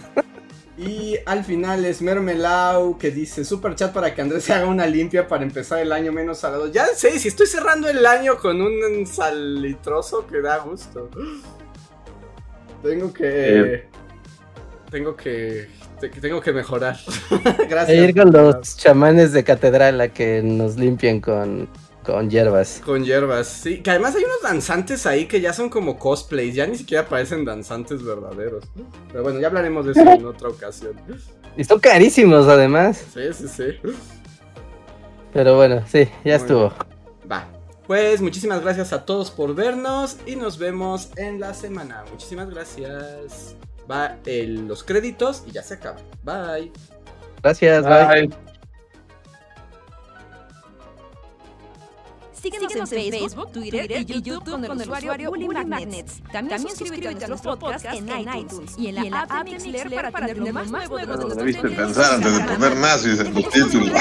Y 0.77 1.17
al 1.25 1.43
final 1.43 1.85
es 1.85 2.01
Mermelau 2.01 2.97
que 2.97 3.11
dice 3.11 3.43
super 3.43 3.75
chat 3.75 3.93
para 3.93 4.15
que 4.15 4.21
Andrés 4.21 4.45
se 4.45 4.53
haga 4.53 4.65
una 4.65 4.87
limpia 4.87 5.27
para 5.27 5.43
empezar 5.43 5.79
el 5.79 5.91
año 5.91 6.11
menos 6.11 6.39
salado. 6.39 6.71
Ya 6.71 6.85
sé, 6.87 7.19
si 7.19 7.27
estoy 7.27 7.47
cerrando 7.47 7.89
el 7.89 8.05
año 8.05 8.37
con 8.37 8.61
un 8.61 9.05
salitroso 9.05 10.25
que 10.25 10.41
da 10.41 10.59
gusto. 10.59 11.09
Tengo 12.81 13.13
que... 13.13 13.73
Eh. 13.73 13.87
Tengo 14.89 15.15
que 15.15 15.69
tengo 16.09 16.41
que 16.41 16.51
mejorar. 16.51 16.97
Gracias. 17.69 17.89
E 17.89 18.03
ir 18.03 18.15
con 18.15 18.31
los 18.31 18.77
chamanes 18.77 19.31
de 19.33 19.43
catedral 19.43 20.01
a 20.01 20.07
que 20.09 20.41
nos 20.43 20.75
limpien 20.75 21.21
con, 21.21 21.69
con 22.03 22.29
hierbas. 22.29 22.81
Con 22.83 23.03
hierbas, 23.03 23.47
sí. 23.47 23.81
Que 23.81 23.91
además 23.91 24.15
hay 24.15 24.23
unos 24.23 24.41
danzantes 24.41 25.05
ahí 25.05 25.27
que 25.27 25.41
ya 25.41 25.53
son 25.53 25.69
como 25.69 25.97
cosplays, 25.99 26.55
ya 26.55 26.65
ni 26.65 26.77
siquiera 26.77 27.07
parecen 27.07 27.45
danzantes 27.45 28.03
verdaderos. 28.03 28.65
Pero 29.11 29.23
bueno, 29.23 29.39
ya 29.39 29.47
hablaremos 29.47 29.85
de 29.85 29.91
eso 29.91 30.01
en 30.01 30.25
otra 30.25 30.49
ocasión. 30.49 30.93
Y 31.57 31.63
son 31.63 31.79
carísimos 31.79 32.47
además. 32.47 33.05
Sí, 33.13 33.21
sí, 33.33 33.47
sí. 33.47 33.93
Pero 35.33 35.55
bueno, 35.55 35.83
sí, 35.87 36.07
ya 36.25 36.35
estuvo. 36.35 36.73
Va. 37.31 37.47
Pues 37.87 38.21
muchísimas 38.21 38.61
gracias 38.61 38.93
a 38.93 39.05
todos 39.05 39.31
por 39.31 39.53
vernos 39.53 40.17
y 40.25 40.35
nos 40.35 40.57
vemos 40.57 41.09
en 41.17 41.39
la 41.39 41.53
semana. 41.53 42.03
Muchísimas 42.09 42.49
gracias. 42.49 43.55
Va 43.89 44.17
el, 44.25 44.67
los 44.67 44.83
créditos 44.83 45.43
y 45.47 45.51
ya 45.51 45.63
se 45.63 45.75
acaba. 45.75 45.97
Bye. 46.23 46.71
Gracias, 47.43 47.83
bye. 47.83 48.50
Síguenos, 52.41 52.73
en, 52.73 52.87
Facebook, 52.87 53.51
Twitter, 53.51 53.91
y, 53.91 54.05
YouTube 54.05 54.43
con 54.49 54.65
el, 54.65 54.71
usuario 54.71 55.29
Bully 55.29 55.47
Magnets. 55.47 56.23
También, 56.31 56.59
suscríbete 56.59 57.25
a 57.25 57.27
nuestro 57.27 57.57
podcast 57.59 57.85
en 57.85 58.09
iTunes. 58.09 58.73
y 58.79 58.87
en 58.87 59.11
la, 59.11 59.21
app 59.21 59.45
de 59.45 59.51
Mixler 59.51 59.93
para, 59.93 60.09
para 60.09 60.25
tener 60.25 60.43
lo 60.43 60.53
más 60.53 60.71
nuevo 60.71 60.97
de 60.97 61.05
nuestro 61.05 61.35
Debiste 61.35 61.69
pensar 61.69 62.15
antes 62.15 62.37
de 62.37 62.43
poner 62.43 62.75
nazis 62.77 63.19
en 63.19 63.33
los 63.35 63.49
títulos. 63.49 63.91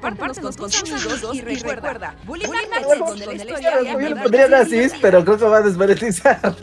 Compártenos 0.00 0.56
con 0.56 0.70
tus 0.70 0.92
amigos 0.92 1.34
y 1.34 1.40
recuerda, 1.40 2.14
Bully 2.24 2.46
Magnets, 2.46 2.98
donde 2.98 3.26
la 3.26 3.34
historia... 3.34 3.82
Yo 3.82 3.98
le 3.98 4.16
pondría 4.16 4.48
nazis, 4.48 4.92
pero 5.00 5.24
creo 5.24 5.36
que 5.36 5.44
va 5.46 5.56
a 5.58 5.62
desmonetizar. 5.62 6.54